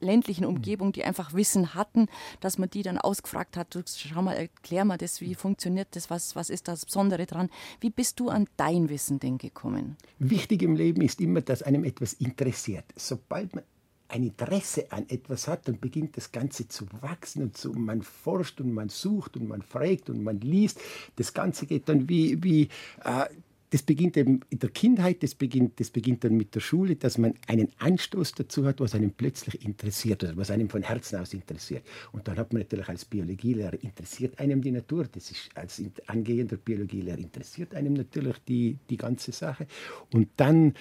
ländlichen 0.00 0.44
mhm. 0.44 0.56
Umgebung, 0.56 0.92
die 0.92 1.04
einfach 1.04 1.34
Wissen 1.34 1.74
hatten, 1.74 2.08
dass 2.40 2.58
man 2.58 2.70
die 2.70 2.82
dann 2.82 2.98
ausgefragt 2.98 3.56
hat, 3.56 3.74
du, 3.74 3.82
schau 3.86 4.22
mal, 4.22 4.34
erklär 4.34 4.84
mal 4.84 4.98
das, 4.98 5.20
wie 5.20 5.34
funktioniert 5.34 5.88
das, 5.92 6.10
was, 6.10 6.36
was 6.36 6.50
ist 6.50 6.68
das 6.68 6.86
Besondere 6.86 7.26
dran? 7.26 7.50
Wie 7.80 7.90
bist 7.90 8.20
du 8.20 8.28
an 8.28 8.46
dein 8.56 8.88
Wissen 8.88 9.18
denn 9.18 9.38
gekommen? 9.38 9.96
Wichtig 10.18 10.62
im 10.62 10.76
Leben 10.76 11.02
ist 11.02 11.20
immer, 11.20 11.40
dass 11.40 11.62
einem 11.62 11.84
etwas 11.84 12.14
interessiert. 12.14 12.84
Sobald 12.96 13.54
man 13.54 13.64
ein 14.08 14.22
Interesse 14.22 14.90
an 14.92 15.08
etwas 15.08 15.48
hat, 15.48 15.66
dann 15.68 15.80
beginnt 15.80 16.16
das 16.16 16.30
Ganze 16.30 16.68
zu 16.68 16.86
wachsen 17.00 17.42
und 17.42 17.56
so, 17.56 17.72
man 17.72 18.02
forscht 18.02 18.60
und 18.60 18.72
man 18.72 18.88
sucht 18.88 19.36
und 19.36 19.48
man 19.48 19.62
fragt 19.62 20.10
und 20.10 20.22
man 20.22 20.40
liest. 20.40 20.80
Das 21.16 21.34
Ganze 21.34 21.66
geht 21.66 21.88
dann 21.88 22.08
wie, 22.08 22.42
wie 22.42 22.68
äh, 23.04 23.26
das 23.70 23.82
beginnt 23.82 24.16
eben 24.16 24.40
in 24.48 24.58
der 24.58 24.70
Kindheit, 24.70 25.22
das 25.22 25.34
beginnt, 25.34 25.80
das 25.80 25.90
beginnt 25.90 26.24
dann 26.24 26.36
mit 26.36 26.54
der 26.54 26.60
Schule, 26.60 26.96
dass 26.96 27.18
man 27.18 27.34
einen 27.46 27.68
Anstoß 27.78 28.32
dazu 28.32 28.64
hat, 28.64 28.80
was 28.80 28.94
einem 28.94 29.10
plötzlich 29.10 29.64
interessiert 29.64 30.22
oder 30.22 30.36
was 30.36 30.50
einem 30.50 30.68
von 30.68 30.82
Herzen 30.82 31.18
aus 31.18 31.34
interessiert. 31.34 31.84
Und 32.12 32.28
dann 32.28 32.36
hat 32.36 32.52
man 32.52 32.62
natürlich 32.62 32.88
als 32.88 33.04
Biologielehrer 33.04 33.82
interessiert 33.82 34.38
einem 34.38 34.62
die 34.62 34.70
Natur, 34.70 35.06
das 35.10 35.30
ist 35.30 35.50
als 35.54 35.82
angehender 36.06 36.56
Biologielehrer 36.56 37.18
interessiert 37.18 37.74
einem 37.74 37.94
natürlich 37.94 38.36
die, 38.46 38.78
die 38.88 38.96
ganze 38.96 39.32
Sache. 39.32 39.66
Und 40.12 40.28
dann, 40.36 40.74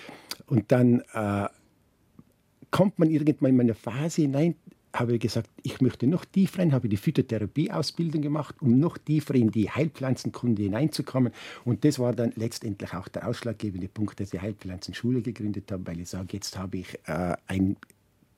und 0.45 0.71
dann 0.71 1.01
äh, 1.13 1.47
kommt 2.71 2.99
man 2.99 3.09
irgendwann 3.09 3.53
in 3.53 3.61
eine 3.61 3.73
Phase 3.73 4.23
hinein, 4.23 4.55
habe 4.99 5.19
gesagt, 5.19 5.49
ich 5.63 5.81
möchte 5.81 6.07
noch 6.07 6.25
tiefer 6.25 6.59
rein, 6.59 6.73
habe 6.73 6.89
die 6.89 6.97
Phytotherapie-Ausbildung 6.97 8.21
gemacht, 8.21 8.55
um 8.61 8.79
noch 8.79 8.97
tiefer 8.97 9.35
in 9.35 9.51
die 9.51 9.69
Heilpflanzenkunde 9.69 10.63
hineinzukommen. 10.63 11.33
Und 11.63 11.85
das 11.85 11.99
war 11.99 12.13
dann 12.13 12.33
letztendlich 12.35 12.93
auch 12.93 13.07
der 13.07 13.27
ausschlaggebende 13.27 13.87
Punkt, 13.87 14.19
dass 14.19 14.33
ich 14.33 14.41
Heilpflanzenschule 14.41 15.21
gegründet 15.21 15.71
habe, 15.71 15.85
weil 15.87 15.99
ich 15.99 16.09
sage, 16.09 16.27
jetzt 16.31 16.57
habe 16.57 16.77
ich 16.77 16.99
äh, 17.05 17.35
ein 17.47 17.77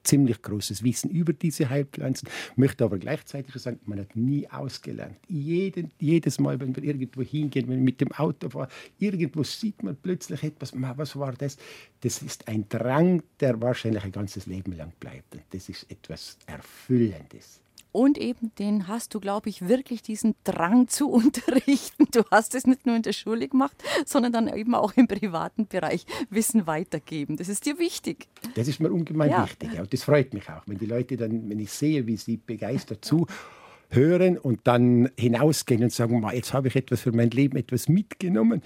ziemlich 0.07 0.41
großes 0.41 0.83
Wissen 0.83 1.11
über 1.11 1.33
diese 1.33 1.69
Heilpflanzen, 1.69 2.29
möchte 2.55 2.83
aber 2.83 2.97
gleichzeitig 2.97 3.53
sagen, 3.55 3.79
man 3.85 3.99
hat 3.99 4.15
nie 4.15 4.49
ausgelernt. 4.49 5.17
Jeden, 5.27 5.91
jedes 5.99 6.39
Mal, 6.39 6.59
wenn 6.59 6.75
wir 6.75 6.83
irgendwo 6.83 7.21
hingehen, 7.21 7.67
wenn 7.67 7.77
wir 7.77 7.83
mit 7.83 8.01
dem 8.01 8.11
Auto 8.13 8.49
fahren, 8.49 8.69
irgendwo 8.99 9.43
sieht 9.43 9.83
man 9.83 9.95
plötzlich 9.95 10.43
etwas, 10.43 10.73
was 10.75 11.15
war 11.15 11.33
das? 11.33 11.57
Das 12.01 12.21
ist 12.21 12.47
ein 12.47 12.67
Drang, 12.69 13.21
der 13.39 13.61
wahrscheinlich 13.61 14.03
ein 14.03 14.11
ganzes 14.11 14.45
Leben 14.45 14.73
lang 14.73 14.93
bleibt. 14.99 15.35
Und 15.35 15.43
das 15.51 15.69
ist 15.69 15.89
etwas 15.91 16.37
Erfüllendes. 16.45 17.61
Und 17.97 18.19
eben 18.19 18.51
den 18.59 18.87
hast 18.87 19.15
du, 19.15 19.19
glaube 19.19 19.49
ich, 19.49 19.67
wirklich 19.67 20.03
diesen 20.03 20.35
Drang 20.43 20.87
zu 20.87 21.09
unterrichten. 21.11 22.05
Du 22.11 22.23
hast 22.29 22.53
es 22.53 22.67
nicht 22.67 22.85
nur 22.85 22.95
in 22.95 23.01
der 23.01 23.11
Schule 23.11 23.47
gemacht, 23.47 23.75
sondern 24.05 24.31
dann 24.31 24.47
eben 24.55 24.75
auch 24.75 24.93
im 24.95 25.07
privaten 25.07 25.65
Bereich 25.65 26.05
Wissen 26.29 26.67
weitergeben. 26.67 27.37
Das 27.37 27.49
ist 27.49 27.65
dir 27.65 27.79
wichtig. 27.79 28.27
Das 28.53 28.67
ist 28.67 28.79
mir 28.79 28.91
ungemein 28.91 29.31
ja. 29.31 29.45
wichtig. 29.45 29.79
Und 29.79 29.91
das 29.91 30.03
freut 30.03 30.31
mich 30.35 30.47
auch, 30.47 30.61
wenn 30.67 30.77
die 30.77 30.85
Leute 30.85 31.17
dann, 31.17 31.49
wenn 31.49 31.57
ich 31.59 31.71
sehe, 31.71 32.05
wie 32.05 32.17
sie 32.17 32.37
begeistert 32.37 33.03
zuhören 33.03 34.37
und 34.37 34.67
dann 34.67 35.09
hinausgehen 35.17 35.81
und 35.81 35.91
sagen, 35.91 36.23
jetzt 36.33 36.53
habe 36.53 36.67
ich 36.67 36.75
etwas 36.75 37.01
für 37.01 37.11
mein 37.11 37.31
Leben, 37.31 37.57
etwas 37.57 37.89
mitgenommen, 37.89 38.61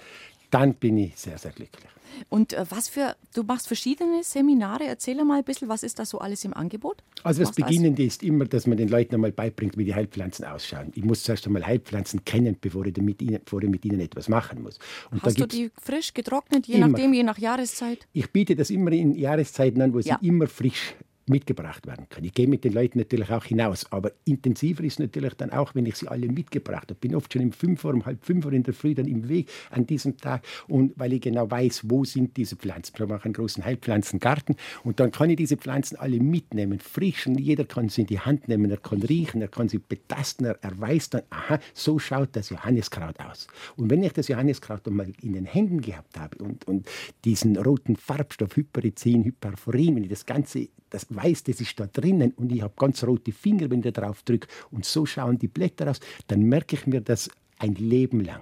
dann 0.51 0.75
bin 0.75 0.97
ich 0.97 1.17
sehr, 1.17 1.37
sehr 1.37 1.51
glücklich. 1.51 1.89
Und 2.29 2.53
äh, 2.53 2.65
was 2.69 2.89
für, 2.89 3.15
du 3.33 3.43
machst 3.43 3.67
verschiedene 3.67 4.23
Seminare. 4.23 4.85
Erzähl 4.85 5.23
mal 5.23 5.39
ein 5.39 5.43
bisschen, 5.43 5.69
was 5.69 5.83
ist 5.83 5.99
da 5.99 6.05
so 6.05 6.19
alles 6.19 6.43
im 6.45 6.53
Angebot? 6.53 7.03
Also 7.23 7.41
das 7.41 7.53
Beginnende 7.53 8.03
ist 8.03 8.23
immer, 8.23 8.45
dass 8.45 8.67
man 8.67 8.77
den 8.77 8.89
Leuten 8.89 9.15
einmal 9.15 9.31
beibringt, 9.31 9.77
wie 9.77 9.85
die 9.85 9.95
Heilpflanzen 9.95 10.45
ausschauen. 10.45 10.91
Ich 10.95 11.03
muss 11.03 11.23
zuerst 11.23 11.45
einmal 11.47 11.65
Heilpflanzen 11.65 12.25
kennen, 12.25 12.57
bevor 12.59 12.85
ich, 12.85 12.97
mit 12.97 13.21
ihnen, 13.21 13.39
bevor 13.43 13.63
ich 13.63 13.69
mit 13.69 13.85
ihnen 13.85 13.99
etwas 13.99 14.29
machen 14.29 14.61
muss. 14.61 14.77
Und 15.09 15.23
Hast 15.23 15.39
du 15.39 15.47
die 15.47 15.71
frisch 15.81 16.13
getrocknet, 16.13 16.67
je 16.67 16.75
immer. 16.75 16.89
nachdem, 16.89 17.13
je 17.13 17.23
nach 17.23 17.37
Jahreszeit? 17.37 18.07
Ich 18.13 18.29
biete 18.31 18.55
das 18.55 18.69
immer 18.69 18.91
in 18.91 19.15
Jahreszeiten 19.15 19.81
an, 19.81 19.93
wo 19.93 19.99
ja. 19.99 20.17
sie 20.19 20.27
immer 20.27 20.47
frisch 20.47 20.95
mitgebracht 21.31 21.87
werden 21.87 22.07
können. 22.09 22.25
Ich 22.25 22.33
gehe 22.33 22.47
mit 22.47 22.63
den 22.63 22.73
Leuten 22.73 22.99
natürlich 22.99 23.31
auch 23.31 23.45
hinaus, 23.45 23.91
aber 23.91 24.11
intensiver 24.25 24.83
ist 24.83 24.99
natürlich 24.99 25.33
dann 25.33 25.49
auch, 25.49 25.73
wenn 25.73 25.85
ich 25.87 25.95
sie 25.95 26.07
alle 26.07 26.27
mitgebracht 26.27 26.83
habe. 26.83 26.93
Ich 26.93 26.99
bin 26.99 27.15
oft 27.15 27.33
schon 27.33 27.41
um 27.41 27.51
fünf 27.51 27.83
Uhr, 27.83 27.93
um 27.93 28.05
halb 28.05 28.23
fünf 28.23 28.45
Uhr 28.45 28.53
in 28.53 28.63
der 28.63 28.73
Früh 28.73 28.93
dann 28.93 29.07
im 29.07 29.27
Weg 29.27 29.49
an 29.71 29.87
diesem 29.87 30.17
Tag 30.17 30.45
und 30.67 30.93
weil 30.97 31.13
ich 31.13 31.21
genau 31.21 31.49
weiß, 31.49 31.89
wo 31.89 32.05
sind 32.05 32.37
diese 32.37 32.55
Pflanzen. 32.55 32.99
Wir 32.99 33.07
machen 33.07 33.25
einen 33.25 33.33
großen 33.33 33.65
Heilpflanzengarten 33.65 34.55
und 34.83 34.99
dann 34.99 35.11
kann 35.11 35.29
ich 35.29 35.37
diese 35.37 35.57
Pflanzen 35.57 35.95
alle 35.97 36.19
mitnehmen, 36.19 36.79
frisch 36.79 37.25
und 37.25 37.39
jeder 37.39 37.63
kann 37.65 37.89
sie 37.89 38.01
in 38.01 38.07
die 38.07 38.19
Hand 38.19 38.47
nehmen, 38.47 38.69
er 38.69 38.77
kann 38.77 39.01
riechen, 39.01 39.41
er 39.41 39.47
kann 39.47 39.69
sie 39.69 39.79
betasten, 39.79 40.45
er, 40.45 40.59
er 40.61 40.79
weiß 40.79 41.11
dann, 41.11 41.23
aha, 41.29 41.59
so 41.73 41.97
schaut 41.97 42.35
das 42.35 42.49
Johanniskraut 42.49 43.19
aus. 43.19 43.47
Und 43.77 43.89
wenn 43.89 44.03
ich 44.03 44.13
das 44.13 44.27
Johanniskraut 44.27 44.85
einmal 44.87 45.11
in 45.21 45.33
den 45.33 45.45
Händen 45.45 45.81
gehabt 45.81 46.19
habe 46.19 46.43
und, 46.43 46.67
und 46.67 46.87
diesen 47.23 47.57
roten 47.57 47.95
Farbstoff 47.95 48.55
Hyperizin, 48.55 49.23
Hyperforin, 49.23 49.95
wenn 49.95 50.03
ich 50.03 50.09
das 50.09 50.25
Ganze 50.25 50.67
das 50.91 51.07
weiß, 51.09 51.43
das 51.45 51.59
ist 51.59 51.79
da 51.79 51.87
drinnen 51.87 52.33
und 52.37 52.51
ich 52.51 52.61
habe 52.61 52.73
ganz 52.77 53.03
rote 53.03 53.31
Finger, 53.31 53.69
wenn 53.71 53.83
ich 53.83 53.93
drauf 53.93 54.21
drücke 54.23 54.47
und 54.69 54.85
so 54.85 55.05
schauen 55.05 55.39
die 55.39 55.47
Blätter 55.47 55.89
aus, 55.89 55.99
dann 56.27 56.43
merke 56.43 56.75
ich 56.75 56.85
mir 56.85 57.01
das 57.01 57.29
ein 57.57 57.75
Leben 57.75 58.23
lang. 58.23 58.41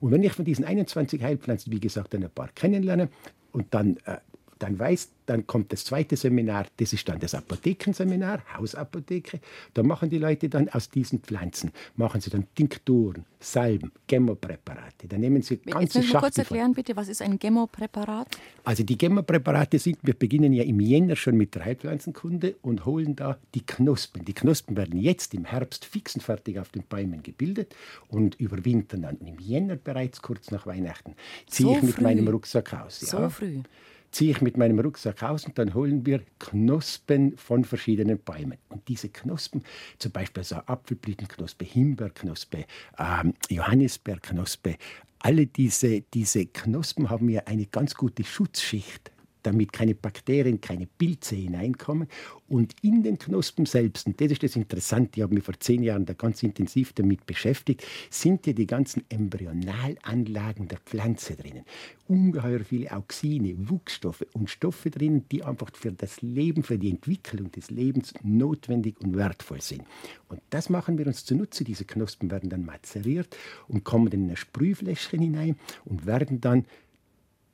Und 0.00 0.10
wenn 0.10 0.22
ich 0.22 0.32
von 0.32 0.44
diesen 0.44 0.64
21 0.64 1.22
Heilpflanzen, 1.22 1.72
wie 1.72 1.80
gesagt, 1.80 2.14
ein 2.14 2.28
paar 2.34 2.48
kennenlerne 2.48 3.08
und 3.52 3.72
dann 3.72 3.96
äh, 4.04 4.18
dann 4.60 4.78
weiß, 4.78 5.08
dann 5.26 5.46
kommt 5.46 5.72
das 5.72 5.84
zweite 5.84 6.16
Seminar, 6.16 6.66
das 6.76 6.92
ist 6.92 7.08
dann 7.08 7.18
das 7.18 7.34
Apothekenseminar, 7.34 8.42
Hausapotheke. 8.56 9.40
Da 9.74 9.82
machen 9.82 10.10
die 10.10 10.18
Leute 10.18 10.48
dann 10.48 10.68
aus 10.68 10.90
diesen 10.90 11.20
Pflanzen, 11.20 11.72
machen 11.96 12.20
sie 12.20 12.30
dann 12.30 12.46
Tinkturen, 12.54 13.24
Salben, 13.38 13.90
Gemopräparate. 14.06 15.08
Da 15.08 15.16
nehmen 15.16 15.42
sie 15.42 15.56
ganze 15.58 16.02
Schachteln. 16.02 16.20
kurz 16.20 16.38
erklären 16.38 16.74
bitte, 16.74 16.94
was 16.94 17.08
ist 17.08 17.22
ein 17.22 17.38
Gemopräparat? 17.38 18.36
Also 18.64 18.82
die 18.82 18.98
Gemopräparate 18.98 19.78
sind, 19.78 19.98
wir 20.02 20.14
beginnen 20.14 20.52
ja 20.52 20.64
im 20.64 20.78
Jänner 20.78 21.16
schon 21.16 21.36
mit 21.36 21.54
der 21.54 21.64
Heilpflanzenkunde 21.64 22.56
und 22.60 22.84
holen 22.84 23.16
da 23.16 23.38
die 23.54 23.64
Knospen. 23.64 24.24
Die 24.26 24.34
Knospen 24.34 24.76
werden 24.76 25.00
jetzt 25.00 25.32
im 25.32 25.46
Herbst 25.46 25.86
fix 25.86 26.14
und 26.16 26.22
fertig 26.22 26.58
auf 26.58 26.68
den 26.68 26.82
Bäumen 26.82 27.22
gebildet 27.22 27.74
und 28.08 28.34
überwintern 28.34 29.02
dann 29.02 29.18
im 29.20 29.38
Jänner 29.38 29.76
bereits 29.76 30.20
kurz 30.20 30.50
nach 30.50 30.66
Weihnachten. 30.66 31.14
Ziehe 31.46 31.68
so 31.68 31.76
ich 31.76 31.82
mit 31.82 31.94
früh. 31.94 32.02
meinem 32.02 32.28
Rucksack 32.28 32.74
aus. 32.74 33.00
So 33.00 33.18
ja. 33.18 33.30
früh 33.30 33.62
ziehe 34.10 34.32
ich 34.32 34.40
mit 34.40 34.56
meinem 34.56 34.78
Rucksack 34.78 35.22
aus 35.22 35.44
und 35.46 35.58
dann 35.58 35.74
holen 35.74 36.04
wir 36.04 36.20
Knospen 36.38 37.36
von 37.36 37.64
verschiedenen 37.64 38.18
Bäumen. 38.18 38.58
Und 38.68 38.86
diese 38.88 39.08
Knospen, 39.08 39.62
zum 39.98 40.12
Beispiel 40.12 40.44
so 40.44 40.56
Apfelblütenknospe, 40.56 41.64
Himbeerknospe, 41.64 42.64
ähm, 42.98 43.34
Johannisbeerknospe, 43.48 44.76
alle 45.20 45.46
diese, 45.46 46.00
diese 46.00 46.46
Knospen 46.46 47.10
haben 47.10 47.28
ja 47.28 47.42
eine 47.46 47.66
ganz 47.66 47.94
gute 47.94 48.24
Schutzschicht 48.24 49.10
damit 49.42 49.72
keine 49.72 49.94
Bakterien, 49.94 50.60
keine 50.60 50.86
Pilze 50.86 51.36
hineinkommen. 51.36 52.08
Und 52.48 52.74
in 52.82 53.02
den 53.02 53.18
Knospen 53.18 53.66
selbst, 53.66 54.06
und 54.06 54.20
das 54.20 54.32
ist 54.32 54.42
das 54.42 54.56
Interessante, 54.56 55.18
ich 55.18 55.22
habe 55.22 55.34
mich 55.34 55.44
vor 55.44 55.58
zehn 55.58 55.82
Jahren 55.82 56.04
da 56.04 56.14
ganz 56.14 56.42
intensiv 56.42 56.92
damit 56.92 57.26
beschäftigt, 57.26 57.86
sind 58.10 58.46
ja 58.46 58.52
die 58.52 58.66
ganzen 58.66 59.04
Embryonalanlagen 59.08 60.68
der 60.68 60.78
Pflanze 60.78 61.36
drinnen. 61.36 61.64
Ungeheuer 62.08 62.60
viele 62.60 62.90
Auxine, 62.90 63.54
Wuchsstoffe 63.68 64.26
und 64.32 64.50
Stoffe 64.50 64.90
drinnen, 64.90 65.26
die 65.30 65.44
einfach 65.44 65.70
für 65.74 65.92
das 65.92 66.22
Leben, 66.22 66.64
für 66.64 66.76
die 66.76 66.90
Entwicklung 66.90 67.52
des 67.52 67.70
Lebens 67.70 68.14
notwendig 68.22 69.00
und 69.00 69.16
wertvoll 69.16 69.60
sind. 69.60 69.84
Und 70.28 70.40
das 70.50 70.70
machen 70.70 70.98
wir 70.98 71.06
uns 71.06 71.24
zunutze. 71.24 71.62
Diese 71.62 71.84
Knospen 71.84 72.30
werden 72.30 72.50
dann 72.50 72.64
mazeriert 72.64 73.36
und 73.68 73.84
kommen 73.84 74.08
in 74.08 74.28
ein 74.28 74.36
Sprühfläschchen 74.36 75.20
hinein 75.20 75.56
und 75.84 76.06
werden 76.06 76.40
dann 76.40 76.64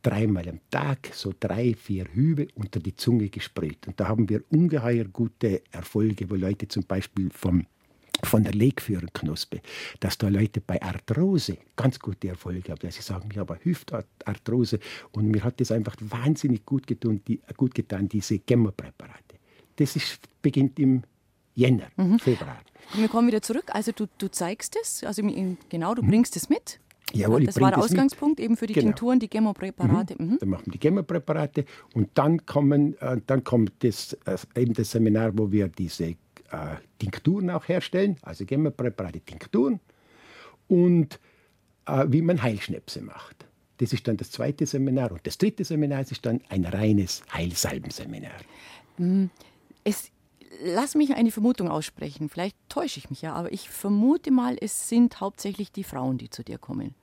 dreimal 0.06 0.48
am 0.48 0.60
Tag, 0.70 1.10
so 1.12 1.32
drei, 1.38 1.74
vier 1.74 2.06
Hübe 2.12 2.46
unter 2.54 2.78
die 2.78 2.94
Zunge 2.94 3.28
gesprüht. 3.28 3.88
Und 3.88 3.98
da 3.98 4.06
haben 4.06 4.28
wir 4.28 4.44
ungeheuer 4.50 5.04
gute 5.04 5.62
Erfolge, 5.72 6.30
wo 6.30 6.36
Leute 6.36 6.68
zum 6.68 6.84
Beispiel 6.84 7.30
vom 7.32 7.66
von 8.24 8.42
der 8.42 8.54
Legführenknospe, 8.54 9.60
dass 10.00 10.16
da 10.16 10.28
Leute 10.28 10.62
bei 10.62 10.80
Arthrose 10.80 11.58
ganz 11.76 11.98
gute 11.98 12.28
Erfolge 12.28 12.72
haben. 12.72 12.90
Sie 12.90 13.02
sagen, 13.02 13.28
ich 13.30 13.36
habe 13.36 13.58
Hüftarthrose 13.62 14.78
und 15.12 15.30
mir 15.30 15.44
hat 15.44 15.60
das 15.60 15.70
einfach 15.70 15.96
wahnsinnig 16.00 16.64
gut 16.64 16.86
getan, 16.86 17.20
die, 17.28 17.42
gut 17.58 17.74
getan 17.74 18.08
diese 18.08 18.38
Chemopräparate. 18.38 19.36
Das 19.76 19.96
ist, 19.96 20.20
beginnt 20.40 20.78
im 20.78 21.02
Jänner, 21.54 21.88
mhm. 21.96 22.18
Februar. 22.18 22.62
Wir 22.94 23.08
kommen 23.08 23.28
wieder 23.28 23.42
zurück. 23.42 23.66
Also 23.68 23.92
du, 23.92 24.06
du 24.16 24.30
zeigst 24.30 24.78
es, 24.80 25.04
also 25.04 25.22
genau, 25.68 25.94
du 25.94 26.02
bringst 26.02 26.36
es 26.36 26.48
mit. 26.48 26.80
Jawohl, 27.12 27.44
das 27.44 27.60
war 27.60 27.70
der 27.70 27.78
Ausgangspunkt 27.78 28.40
eben 28.40 28.56
für 28.56 28.66
die 28.66 28.74
genau. 28.74 28.86
Tinkturen, 28.86 29.20
die 29.20 29.28
Chemopräparate. 29.28 30.16
Mhm. 30.18 30.30
Mhm. 30.30 30.38
Dann 30.40 30.48
machen 30.48 30.66
wir 30.66 30.72
die 30.72 30.78
Chemopräparate 30.78 31.64
und 31.94 32.10
dann, 32.14 32.44
kommen, 32.46 32.98
äh, 33.00 33.20
dann 33.26 33.44
kommt 33.44 33.72
das, 33.80 34.14
äh, 34.24 34.36
eben 34.60 34.74
das 34.74 34.90
Seminar, 34.90 35.36
wo 35.38 35.50
wir 35.50 35.68
diese 35.68 36.04
äh, 36.06 36.16
Tinkturen 36.98 37.50
auch 37.50 37.68
herstellen, 37.68 38.16
also 38.22 38.44
Chemopräparate, 38.44 39.20
Tinkturen 39.20 39.80
und 40.68 41.20
äh, 41.86 42.04
wie 42.08 42.22
man 42.22 42.42
Heilschnäpse 42.42 43.02
macht. 43.02 43.46
Das 43.78 43.92
ist 43.92 44.08
dann 44.08 44.16
das 44.16 44.30
zweite 44.30 44.66
Seminar. 44.66 45.12
Und 45.12 45.26
das 45.26 45.38
dritte 45.38 45.64
Seminar 45.64 46.00
ist 46.00 46.24
dann 46.24 46.40
ein 46.48 46.64
reines 46.64 47.22
Heilsalbenseminar. 47.32 48.32
Mhm. 48.98 49.30
Es 49.84 50.10
lass 50.64 50.94
mich 50.94 51.14
eine 51.14 51.30
Vermutung 51.30 51.68
aussprechen. 51.68 52.28
Vielleicht 52.28 52.56
täusche 52.68 52.98
ich 52.98 53.10
mich 53.10 53.22
ja, 53.22 53.34
aber 53.34 53.52
ich 53.52 53.68
vermute 53.68 54.30
mal, 54.30 54.56
es 54.60 54.88
sind 54.88 55.20
hauptsächlich 55.20 55.72
die 55.72 55.84
Frauen, 55.84 56.18
die 56.18 56.30
zu 56.30 56.42
dir 56.42 56.58
kommen. 56.58 56.94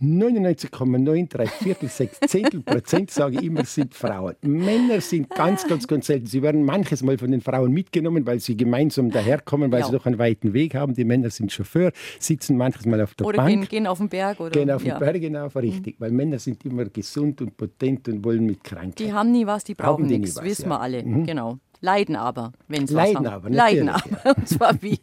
99,93 0.00 1.46
Viertel, 1.48 1.88
sechs 1.88 2.20
Zehntel 2.20 2.60
Prozent, 2.60 3.10
sage 3.10 3.38
ich 3.38 3.42
immer, 3.42 3.64
sind 3.64 3.94
Frauen. 3.94 4.34
Männer 4.42 5.00
sind 5.00 5.28
ganz, 5.28 5.66
ganz, 5.66 5.88
ganz 5.88 6.06
selten. 6.06 6.26
Sie 6.26 6.40
werden 6.40 6.64
manches 6.64 7.02
Mal 7.02 7.18
von 7.18 7.32
den 7.32 7.40
Frauen 7.40 7.72
mitgenommen, 7.72 8.24
weil 8.24 8.38
sie 8.38 8.56
gemeinsam 8.56 9.10
daherkommen, 9.10 9.72
weil 9.72 9.80
ja. 9.80 9.86
sie 9.86 9.92
doch 9.92 10.06
einen 10.06 10.18
weiten 10.18 10.52
Weg 10.52 10.76
haben. 10.76 10.94
Die 10.94 11.04
Männer 11.04 11.30
sind 11.30 11.50
Chauffeur, 11.50 11.90
sitzen 12.20 12.56
manches 12.56 12.86
Mal 12.86 13.00
auf 13.00 13.14
der 13.14 13.26
oder 13.26 13.38
Bank. 13.38 13.48
Oder 13.48 13.60
gehen, 13.60 13.68
gehen, 13.68 13.86
auf 13.88 13.98
den 13.98 14.08
Berg. 14.08 14.38
Oder, 14.38 14.50
gehen 14.50 14.70
auf 14.70 14.82
den 14.82 14.88
ja. 14.88 14.98
Berg, 15.00 15.20
genau, 15.20 15.46
richtig. 15.48 15.98
Mhm. 15.98 16.04
Weil 16.04 16.12
Männer 16.12 16.38
sind 16.38 16.64
immer 16.64 16.84
gesund 16.84 17.42
und 17.42 17.56
potent 17.56 18.08
und 18.08 18.24
wollen 18.24 18.46
mit 18.46 18.62
Krankheit. 18.62 19.00
Die 19.00 19.12
haben 19.12 19.32
nie 19.32 19.46
was, 19.46 19.64
die 19.64 19.74
brauchen 19.74 20.06
nichts, 20.06 20.40
wissen 20.42 20.64
ja. 20.64 20.68
wir 20.70 20.80
alle. 20.80 21.02
Mhm. 21.02 21.26
Genau. 21.26 21.58
Leiden 21.80 22.16
aber, 22.16 22.52
wenn 22.66 22.86
sie 22.86 22.94
Leiden 22.94 23.24
was 23.24 23.32
aber, 23.32 23.50
Leiden 23.50 23.88
aber, 23.88 24.10
ja. 24.24 24.32
und 24.36 24.48
zwar 24.48 24.82
wie? 24.82 25.00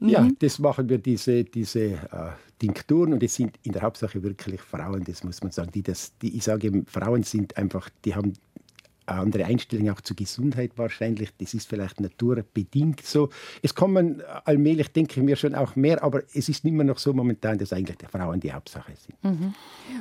ja, 0.00 0.20
mhm. 0.22 0.36
das 0.38 0.58
machen 0.58 0.88
wir, 0.88 0.98
diese, 0.98 1.44
diese 1.44 1.80
äh, 1.80 2.30
Tinkturen 2.58 3.12
und 3.12 3.22
es 3.22 3.34
sind 3.34 3.58
in 3.62 3.72
der 3.72 3.82
Hauptsache 3.82 4.22
wirklich 4.22 4.60
Frauen, 4.60 5.04
das 5.04 5.24
muss 5.24 5.42
man 5.42 5.50
sagen. 5.50 5.70
Die 5.72 5.82
das, 5.82 6.16
die, 6.18 6.36
ich 6.36 6.44
sage 6.44 6.68
eben, 6.68 6.86
Frauen 6.86 7.22
sind 7.22 7.56
einfach, 7.56 7.88
die 8.04 8.14
haben 8.14 8.34
eine 9.06 9.20
andere 9.20 9.44
Einstellung 9.46 9.90
auch 9.90 10.00
zur 10.00 10.16
Gesundheit 10.16 10.72
wahrscheinlich. 10.76 11.30
Das 11.38 11.54
ist 11.54 11.68
vielleicht 11.68 12.00
naturbedingt 12.00 13.04
so. 13.04 13.30
Es 13.62 13.74
kommen 13.74 14.22
allmählich, 14.44 14.92
denke 14.92 15.20
ich 15.20 15.24
mir, 15.24 15.36
schon 15.36 15.54
auch 15.54 15.74
mehr, 15.76 16.02
aber 16.02 16.22
es 16.32 16.48
ist 16.48 16.64
immer 16.64 16.84
noch 16.84 16.98
so 16.98 17.12
momentan, 17.12 17.58
dass 17.58 17.72
eigentlich 17.72 17.98
die 17.98 18.06
Frauen 18.06 18.40
die 18.40 18.52
Hauptsache 18.52 18.92
sind. 18.94 19.24
Mhm. 19.24 19.54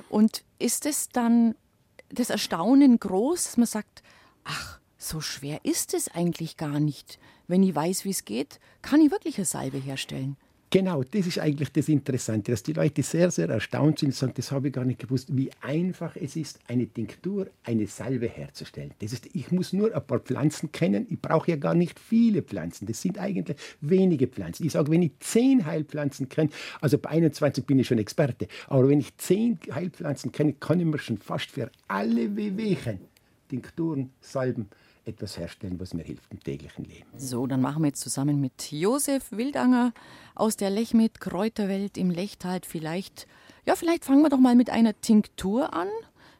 Und 0.09 0.43
ist 0.59 0.85
es 0.85 1.09
dann 1.09 1.55
das 2.09 2.29
Erstaunen 2.29 2.99
groß, 2.99 3.45
dass 3.45 3.57
man 3.57 3.67
sagt, 3.67 4.03
ach, 4.49 4.79
so 4.97 5.21
schwer 5.21 5.61
ist 5.63 5.93
es 5.93 6.09
eigentlich 6.09 6.57
gar 6.57 6.79
nicht. 6.79 7.19
Wenn 7.47 7.63
ich 7.63 7.73
weiß, 7.73 8.05
wie 8.05 8.09
es 8.09 8.25
geht, 8.25 8.59
kann 8.81 9.01
ich 9.01 9.11
wirklich 9.11 9.37
eine 9.37 9.45
Salbe 9.45 9.77
herstellen. 9.77 10.35
Genau, 10.71 11.01
das 11.01 11.25
ist 11.25 11.39
eigentlich 11.39 11.71
das 11.71 11.89
Interessante, 11.89 12.51
dass 12.51 12.61
die 12.61 12.73
Leute 12.73 13.01
sehr, 13.01 13.31
sehr 13.31 13.49
erstaunt 13.49 13.97
sind 13.99 14.09
und 14.09 14.15
sagen, 14.15 14.33
das 14.35 14.51
habe 14.51 14.67
ich 14.67 14.73
gar 14.73 14.85
nicht 14.85 14.99
gewusst, 14.99 15.35
wie 15.35 15.49
einfach 15.61 16.15
es 16.15 16.35
ist, 16.35 16.59
eine 16.67 16.85
Tinktur, 16.85 17.47
eine 17.63 17.87
Salbe 17.87 18.27
herzustellen. 18.27 18.91
Das 18.99 19.11
ist, 19.11 19.27
ich 19.33 19.51
muss 19.51 19.73
nur 19.73 19.95
ein 19.95 20.05
paar 20.05 20.19
Pflanzen 20.19 20.71
kennen, 20.71 21.07
ich 21.09 21.19
brauche 21.19 21.49
ja 21.49 21.57
gar 21.57 21.73
nicht 21.73 21.99
viele 21.99 22.43
Pflanzen, 22.43 22.85
das 22.85 23.01
sind 23.01 23.17
eigentlich 23.17 23.57
wenige 23.81 24.27
Pflanzen. 24.27 24.63
Ich 24.63 24.73
sage, 24.73 24.91
wenn 24.91 25.01
ich 25.01 25.13
zehn 25.21 25.65
Heilpflanzen 25.65 26.29
kenne, 26.29 26.51
also 26.81 26.99
bei 26.99 27.09
21 27.09 27.65
bin 27.65 27.79
ich 27.79 27.87
schon 27.87 27.97
Experte, 27.97 28.47
aber 28.67 28.87
wenn 28.89 28.99
ich 28.99 29.17
zehn 29.17 29.57
Heilpflanzen 29.73 30.31
kenne, 30.31 30.53
kann 30.53 30.79
ich 30.79 30.85
mir 30.85 30.99
schon 30.99 31.17
fast 31.17 31.49
für 31.49 31.71
alle 31.87 32.35
Wehwehchen 32.35 32.99
Tinkturen, 33.49 34.11
Salben, 34.21 34.69
etwas 35.05 35.37
herstellen, 35.37 35.79
was 35.79 35.93
mir 35.93 36.03
hilft 36.03 36.31
im 36.31 36.39
täglichen 36.39 36.85
Leben. 36.85 37.07
So, 37.17 37.47
dann 37.47 37.61
machen 37.61 37.81
wir 37.81 37.87
jetzt 37.87 38.01
zusammen 38.01 38.39
mit 38.39 38.71
Josef 38.71 39.31
Wildanger 39.31 39.91
aus 40.35 40.55
der 40.55 40.69
Lechmet 40.69 41.19
Kräuterwelt 41.19 41.97
im 41.97 42.11
Lechtal 42.11 42.61
vielleicht, 42.65 43.27
ja, 43.65 43.75
vielleicht 43.75 44.05
fangen 44.05 44.21
wir 44.21 44.29
doch 44.29 44.39
mal 44.39 44.55
mit 44.55 44.69
einer 44.69 44.99
Tinktur 45.01 45.73
an. 45.73 45.89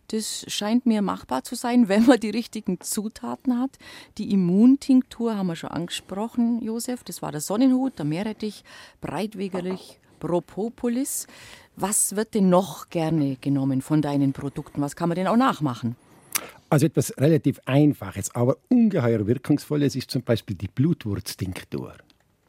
Das 0.08 0.46
scheint 0.48 0.86
mir 0.86 1.02
machbar 1.02 1.44
zu 1.44 1.56
sein, 1.56 1.88
wenn 1.88 2.06
man 2.06 2.20
die 2.20 2.30
richtigen 2.30 2.80
Zutaten 2.80 3.60
hat. 3.60 3.72
Die 4.18 4.32
Immuntinktur 4.32 5.36
haben 5.36 5.48
wir 5.48 5.56
schon 5.56 5.72
angesprochen, 5.72 6.62
Josef. 6.62 7.04
Das 7.04 7.22
war 7.22 7.32
der 7.32 7.42
Sonnenhut, 7.42 7.98
der 7.98 8.06
Meerrettich, 8.06 8.64
Breitwegerich, 9.02 10.00
Propopolis. 10.20 11.28
Was 11.76 12.16
wird 12.16 12.34
denn 12.36 12.50
noch 12.50 12.90
gerne 12.90 13.38
genommen 13.38 13.82
von 13.82 14.02
deinen 14.02 14.34
Produkten? 14.34 14.82
Was 14.82 14.96
kann 14.96 15.10
man 15.10 15.16
denn 15.16 15.28
auch 15.28 15.38
nachmachen? 15.38 15.96
Also 16.70 16.86
etwas 16.86 17.14
relativ 17.18 17.60
Einfaches, 17.66 18.34
aber 18.36 18.58
ungeheuer 18.70 19.26
Wirkungsvolles 19.26 19.96
ist 19.96 20.12
zum 20.12 20.22
Beispiel 20.24 20.56
die 20.56 20.68
Blutwurztinktur. 20.68 21.96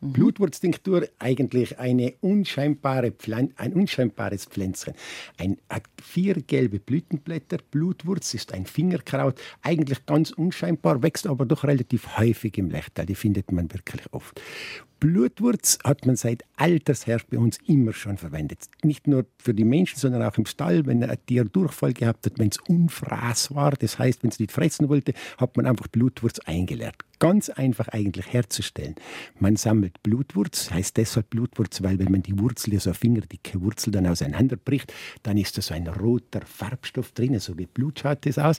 Mhm. 0.00 0.12
Blutwurztinktur 0.12 1.06
eigentlich 1.18 1.78
eine 1.78 2.14
unscheinbare 2.20 3.10
Pflan 3.12 3.52
ein 3.56 3.74
unscheinbares 3.74 4.46
Pflänzchen. 4.46 4.94
Ein, 5.36 5.58
hat 5.68 5.84
vier 6.02 6.34
gelbe 6.34 6.78
Blütenblätter. 6.78 7.58
Blutwurz 7.70 8.34
ist 8.34 8.52
ein 8.54 8.66
Fingerkraut, 8.66 9.40
eigentlich 9.62 10.06
ganz 10.06 10.30
unscheinbar, 10.30 11.02
wächst 11.02 11.26
aber 11.26 11.44
doch 11.44 11.64
relativ 11.64 12.16
häufig 12.18 12.56
im 12.58 12.70
Lechtal. 12.70 13.06
Die 13.06 13.14
findet 13.14 13.52
man 13.52 13.72
wirklich 13.72 14.02
oft. 14.12 14.40
Blutwurz 15.00 15.78
hat 15.82 16.04
man 16.04 16.16
seit 16.16 16.44
alters 16.56 17.06
her 17.06 17.20
bei 17.30 17.38
uns 17.38 17.58
immer 17.66 17.94
schon 17.94 18.18
verwendet. 18.18 18.68
Nicht 18.82 19.06
nur 19.06 19.24
für 19.38 19.54
die 19.54 19.64
Menschen, 19.64 19.98
sondern 19.98 20.22
auch 20.22 20.36
im 20.36 20.44
Stall, 20.44 20.84
wenn 20.84 21.02
ein 21.02 21.18
Tier 21.26 21.44
Durchfall 21.44 21.94
gehabt 21.94 22.26
hat, 22.26 22.38
wenn 22.38 22.48
es 22.48 22.58
unfraß 22.68 23.54
war, 23.54 23.72
das 23.72 23.98
heißt, 23.98 24.22
wenn 24.22 24.30
es 24.30 24.38
nicht 24.38 24.52
fressen 24.52 24.90
wollte, 24.90 25.14
hat 25.38 25.56
man 25.56 25.66
einfach 25.66 25.88
Blutwurz 25.88 26.38
eingeleert 26.40 26.96
ganz 27.20 27.48
einfach 27.50 27.88
eigentlich 27.88 28.32
herzustellen. 28.32 28.96
Man 29.38 29.54
sammelt 29.54 30.02
Blutwurz, 30.02 30.70
heißt 30.72 30.96
deshalb 30.96 31.30
Blutwurz, 31.30 31.82
weil 31.82 31.98
wenn 32.00 32.10
man 32.10 32.22
die 32.22 32.36
Wurzel, 32.38 32.78
so 32.80 32.90
eine 32.90 32.94
fingerdicke 32.94 33.60
Wurzel 33.60 33.92
dann 33.92 34.06
auseinanderbricht, 34.06 34.92
dann 35.22 35.36
ist 35.36 35.56
da 35.56 35.62
so 35.62 35.74
ein 35.74 35.86
roter 35.86 36.40
Farbstoff 36.44 37.12
drin, 37.12 37.38
so 37.38 37.56
wie 37.58 37.66
Blut 37.66 38.00
schaut 38.00 38.26
das 38.26 38.38
aus. 38.38 38.56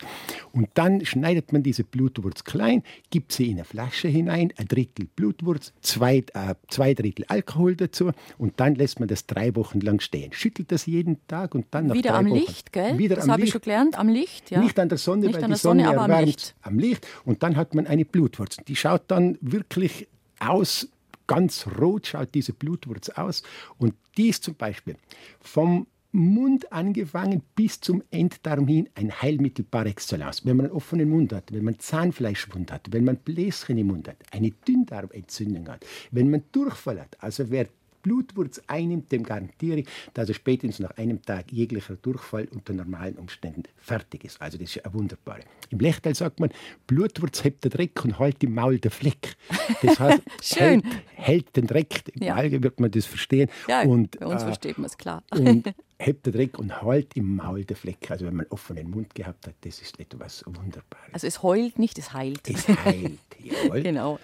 Und 0.53 0.69
dann 0.75 1.03
schneidet 1.05 1.51
man 1.51 1.63
diese 1.63 1.83
Blutwurz 1.83 2.43
klein, 2.43 2.83
gibt 3.09 3.33
sie 3.33 3.47
in 3.47 3.57
eine 3.57 3.65
Flasche 3.65 4.07
hinein, 4.07 4.53
ein 4.57 4.67
Drittel 4.67 5.07
Blutwurz, 5.15 5.73
zwei, 5.81 6.17
äh, 6.33 6.55
zwei 6.69 6.93
Drittel 6.93 7.25
Alkohol 7.27 7.75
dazu 7.75 8.11
und 8.37 8.59
dann 8.59 8.75
lässt 8.75 8.99
man 8.99 9.09
das 9.09 9.25
drei 9.25 9.55
Wochen 9.55 9.81
lang 9.81 9.99
stehen. 9.99 10.31
Schüttelt 10.33 10.71
das 10.71 10.85
jeden 10.85 11.17
Tag 11.27 11.55
und 11.55 11.65
dann 11.71 11.87
nach 11.87 11.95
Wieder 11.95 12.11
drei 12.11 12.17
am 12.19 12.29
Wochen, 12.29 12.39
Licht, 12.39 12.71
gell? 12.71 12.97
Wieder 12.99 13.15
das 13.15 13.27
habe 13.27 13.41
ich 13.41 13.49
schon 13.49 13.61
gelernt, 13.61 13.97
am 13.97 14.07
Licht. 14.07 14.51
Ja. 14.51 14.61
Nicht 14.61 14.77
an 14.79 14.87
der 14.89 14.99
Sonne, 14.99 15.25
Nicht 15.25 15.35
weil 15.35 15.43
an 15.43 15.49
die 15.49 15.53
der 15.53 15.57
Sonne, 15.57 15.83
Sonne, 15.83 15.97
aber 15.97 16.13
erwärmt 16.13 16.21
am 16.21 16.25
Licht. 16.25 16.55
am 16.61 16.79
Licht. 16.79 17.07
Und 17.25 17.43
dann 17.43 17.55
hat 17.55 17.73
man 17.73 17.87
eine 17.87 18.05
Blutwurz. 18.05 18.50
Blutwurz. 18.51 18.65
Die 18.67 18.75
schaut 18.75 19.03
dann 19.07 19.37
wirklich 19.41 20.07
aus, 20.39 20.87
ganz 21.27 21.67
rot 21.79 22.07
schaut 22.07 22.33
diese 22.33 22.53
Blutwurz 22.53 23.09
aus. 23.09 23.43
Und 23.77 23.93
die 24.17 24.29
ist 24.29 24.43
zum 24.43 24.55
Beispiel 24.55 24.95
vom 25.39 25.87
Mund 26.13 26.73
angefangen 26.73 27.41
bis 27.55 27.79
zum 27.79 28.03
Enddarm 28.11 28.67
hin 28.67 28.89
ein 28.95 29.21
Heilmittel 29.21 29.63
par 29.63 29.85
excellence. 29.85 30.45
Wenn 30.45 30.57
man 30.57 30.65
einen 30.65 30.75
offenen 30.75 31.09
Mund 31.09 31.31
hat, 31.31 31.53
wenn 31.53 31.63
man 31.63 31.79
Zahnfleischwund 31.79 32.69
hat, 32.69 32.91
wenn 32.91 33.05
man 33.05 33.15
Bläschen 33.15 33.77
im 33.77 33.87
Mund 33.87 34.09
hat, 34.09 34.17
eine 34.31 34.51
Dünndarmentzündung 34.51 35.69
hat, 35.69 35.85
wenn 36.11 36.29
man 36.29 36.43
Durchfall 36.51 36.99
hat, 36.99 37.15
also 37.21 37.49
wer 37.49 37.67
Blutwurz 38.01 38.61
einnimmt, 38.67 39.11
dem 39.11 39.23
garantiere 39.23 39.79
ich, 39.79 39.87
dass 40.13 40.29
er 40.29 40.35
spätestens 40.35 40.79
nach 40.79 40.97
einem 40.97 41.21
Tag 41.21 41.51
jeglicher 41.51 41.95
Durchfall 41.95 42.47
unter 42.51 42.73
normalen 42.73 43.15
Umständen 43.15 43.63
fertig 43.77 44.25
ist. 44.25 44.41
Also 44.41 44.57
das 44.57 44.75
ist 44.75 44.85
ein 44.85 44.93
wunderbare. 44.93 45.41
Im 45.69 45.79
Lechtal 45.79 46.15
sagt 46.15 46.39
man, 46.39 46.49
Blutwurz 46.87 47.43
hebt 47.43 47.63
den 47.63 47.71
Dreck 47.71 48.03
und 48.03 48.19
hält 48.19 48.43
im 48.43 48.53
Maul 48.53 48.79
den 48.79 48.91
Fleck. 48.91 49.35
Das 49.81 49.99
heißt, 49.99 50.21
hält, 50.57 50.85
hält, 51.15 51.55
den 51.55 51.67
Dreck. 51.67 52.03
Im 52.13 52.23
ja. 52.23 52.35
Allgäu 52.35 52.61
wird 52.61 52.79
man 52.79 52.91
das 52.91 53.05
verstehen. 53.05 53.49
Ja, 53.67 53.83
und, 53.83 54.19
bei 54.19 54.25
uns 54.25 54.43
äh, 54.43 54.45
versteht 54.45 54.77
man 54.77 54.85
es 54.85 54.97
klar. 54.97 55.23
Und 55.31 55.73
hebt 56.01 56.25
den 56.25 56.33
Dreck 56.33 56.57
und 56.57 56.81
hält 56.81 57.15
im 57.15 57.35
Maul 57.35 57.63
den 57.63 57.77
Fleck. 57.77 58.09
Also 58.09 58.25
wenn 58.25 58.35
man 58.35 58.47
offenen 58.49 58.89
Mund 58.89 59.13
gehabt 59.15 59.47
hat, 59.47 59.55
das 59.61 59.81
ist 59.81 59.99
etwas 59.99 60.43
Wunderbares. 60.45 61.13
Also 61.13 61.27
es 61.27 61.43
heult 61.43 61.79
nicht, 61.79 61.97
es 61.97 62.13
heilt. 62.13 62.49
Es 62.49 62.67
heilt, 62.67 63.19
jawohl. 63.39 63.83
genau. 63.83 64.19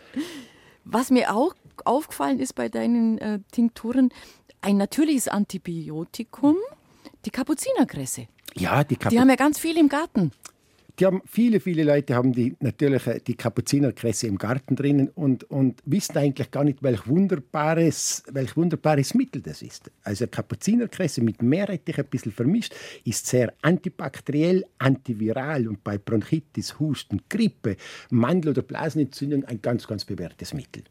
Was 0.83 1.11
mir 1.11 1.33
auch 1.35 1.53
aufgefallen 1.85 2.39
ist 2.39 2.55
bei 2.55 2.69
deinen 2.69 3.17
äh, 3.17 3.39
Tinkturen, 3.51 4.09
ein 4.61 4.77
natürliches 4.77 5.27
Antibiotikum, 5.27 6.57
die 7.25 7.29
Kapuzinerkresse. 7.29 8.27
Ja, 8.55 8.83
die 8.83 8.95
Kapu 8.95 9.13
Die 9.13 9.19
haben 9.19 9.29
ja 9.29 9.35
ganz 9.35 9.59
viel 9.59 9.77
im 9.77 9.89
Garten. 9.89 10.31
Die 10.99 11.05
haben, 11.05 11.21
viele, 11.25 11.59
viele 11.59 11.83
Leute 11.83 12.15
haben 12.15 12.33
die 12.33 12.55
natürliche 12.59 13.19
die 13.19 13.35
Kapuzinerkresse 13.35 14.25
im 14.25 14.39
Garten 14.39 14.75
drinnen 14.75 15.09
und, 15.09 15.43
und 15.43 15.79
wissen 15.85 16.17
eigentlich 16.17 16.49
gar 16.49 16.63
nicht, 16.63 16.81
welch 16.81 17.07
wunderbares, 17.07 18.23
welch 18.31 18.57
wunderbares 18.57 19.13
Mittel 19.13 19.43
das 19.43 19.61
ist. 19.61 19.91
Also 20.03 20.25
Kapuzinerkresse 20.25 21.21
mit 21.21 21.43
Meerrettich 21.43 21.99
ein 21.99 22.05
bisschen 22.05 22.31
vermischt 22.31 22.73
ist 23.03 23.27
sehr 23.27 23.53
antibakteriell, 23.61 24.65
antiviral 24.79 25.67
und 25.67 25.83
bei 25.83 25.99
Bronchitis, 25.99 26.79
Husten, 26.79 27.21
Grippe, 27.29 27.77
Mandel- 28.09 28.49
oder 28.49 28.63
Blasenentzündung 28.63 29.45
ein 29.45 29.61
ganz, 29.61 29.85
ganz 29.85 30.03
bewährtes 30.03 30.55
Mittel. 30.55 30.81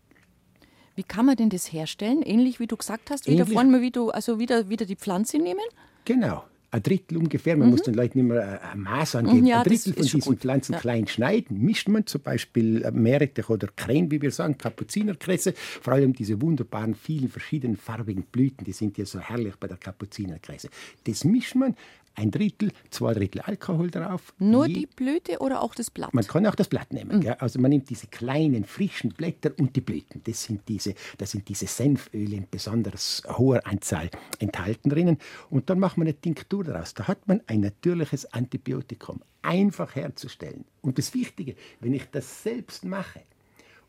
Wie 0.96 1.04
kann 1.04 1.26
man 1.26 1.36
denn 1.36 1.50
das 1.50 1.72
herstellen? 1.72 2.22
Ähnlich 2.22 2.58
wie 2.58 2.66
du 2.66 2.76
gesagt 2.76 3.10
hast, 3.10 3.28
wieder 3.28 3.46
vorne 3.46 3.80
wie 3.82 3.90
du, 3.90 4.10
also 4.10 4.38
wieder, 4.38 4.68
wieder 4.68 4.86
die 4.86 4.96
Pflanze 4.96 5.38
nehmen? 5.38 5.60
Genau. 6.06 6.44
Ein 6.70 6.82
Drittel 6.82 7.18
ungefähr, 7.18 7.56
man 7.56 7.68
mhm. 7.68 7.72
muss 7.72 7.82
den 7.82 7.94
Leuten 7.94 8.18
immer 8.18 8.60
ein 8.60 8.80
Maß 8.80 9.16
angeben. 9.16 9.40
Mhm, 9.40 9.46
ja, 9.46 9.58
ein 9.58 9.64
Drittel 9.64 9.92
von 9.92 10.02
diesen 10.02 10.20
gut. 10.20 10.40
Pflanzen 10.40 10.72
ja. 10.72 10.78
klein 10.80 11.06
schneiden, 11.06 11.60
mischt 11.60 11.88
man 11.88 12.06
zum 12.06 12.22
Beispiel 12.22 12.90
Meerrettich 12.90 13.48
oder 13.48 13.68
Krähen, 13.76 14.10
wie 14.10 14.20
wir 14.20 14.30
sagen, 14.30 14.58
Kapuzinerkresse. 14.58 15.52
Vor 15.54 15.92
allem 15.92 16.12
diese 16.12 16.40
wunderbaren, 16.42 16.94
vielen 16.94 17.28
verschiedenen 17.28 17.76
farbigen 17.76 18.24
Blüten, 18.24 18.64
die 18.64 18.72
sind 18.72 18.98
ja 18.98 19.06
so 19.06 19.20
herrlich 19.20 19.54
bei 19.56 19.68
der 19.68 19.76
Kapuzinerkresse. 19.76 20.68
Das 21.04 21.24
mischt 21.24 21.54
man 21.54 21.76
ein 22.16 22.30
Drittel, 22.30 22.72
zwei 22.90 23.14
Drittel 23.14 23.42
Alkohol 23.42 23.90
drauf. 23.90 24.34
Nur 24.38 24.66
Je 24.66 24.74
die 24.74 24.86
Blüte 24.86 25.38
oder 25.38 25.62
auch 25.62 25.74
das 25.74 25.90
Blatt? 25.90 26.12
Man 26.12 26.26
kann 26.26 26.46
auch 26.46 26.54
das 26.54 26.68
Blatt 26.68 26.92
nehmen. 26.92 27.20
Mhm. 27.20 27.34
Also 27.38 27.60
man 27.60 27.70
nimmt 27.70 27.88
diese 27.90 28.06
kleinen, 28.08 28.64
frischen 28.64 29.10
Blätter 29.10 29.52
und 29.58 29.76
die 29.76 29.80
Blüten. 29.80 30.22
Das 30.24 30.42
sind 30.42 30.62
diese, 30.68 30.94
das 31.18 31.30
sind 31.30 31.48
diese 31.48 31.66
Senföle 31.66 32.36
in 32.36 32.46
besonders 32.50 33.22
hoher 33.28 33.66
Anzahl 33.66 34.10
enthalten 34.38 34.90
drinnen. 34.90 35.18
Und 35.50 35.70
dann 35.70 35.78
macht 35.78 35.98
man 35.98 36.06
eine 36.06 36.18
Tinktur 36.18 36.64
daraus. 36.64 36.94
Da 36.94 37.06
hat 37.06 37.28
man 37.28 37.42
ein 37.46 37.60
natürliches 37.60 38.32
Antibiotikum. 38.32 39.20
Einfach 39.42 39.94
herzustellen. 39.94 40.64
Und 40.80 40.98
das 40.98 41.14
Wichtige, 41.14 41.54
wenn 41.80 41.94
ich 41.94 42.06
das 42.10 42.42
selbst 42.42 42.84
mache 42.84 43.22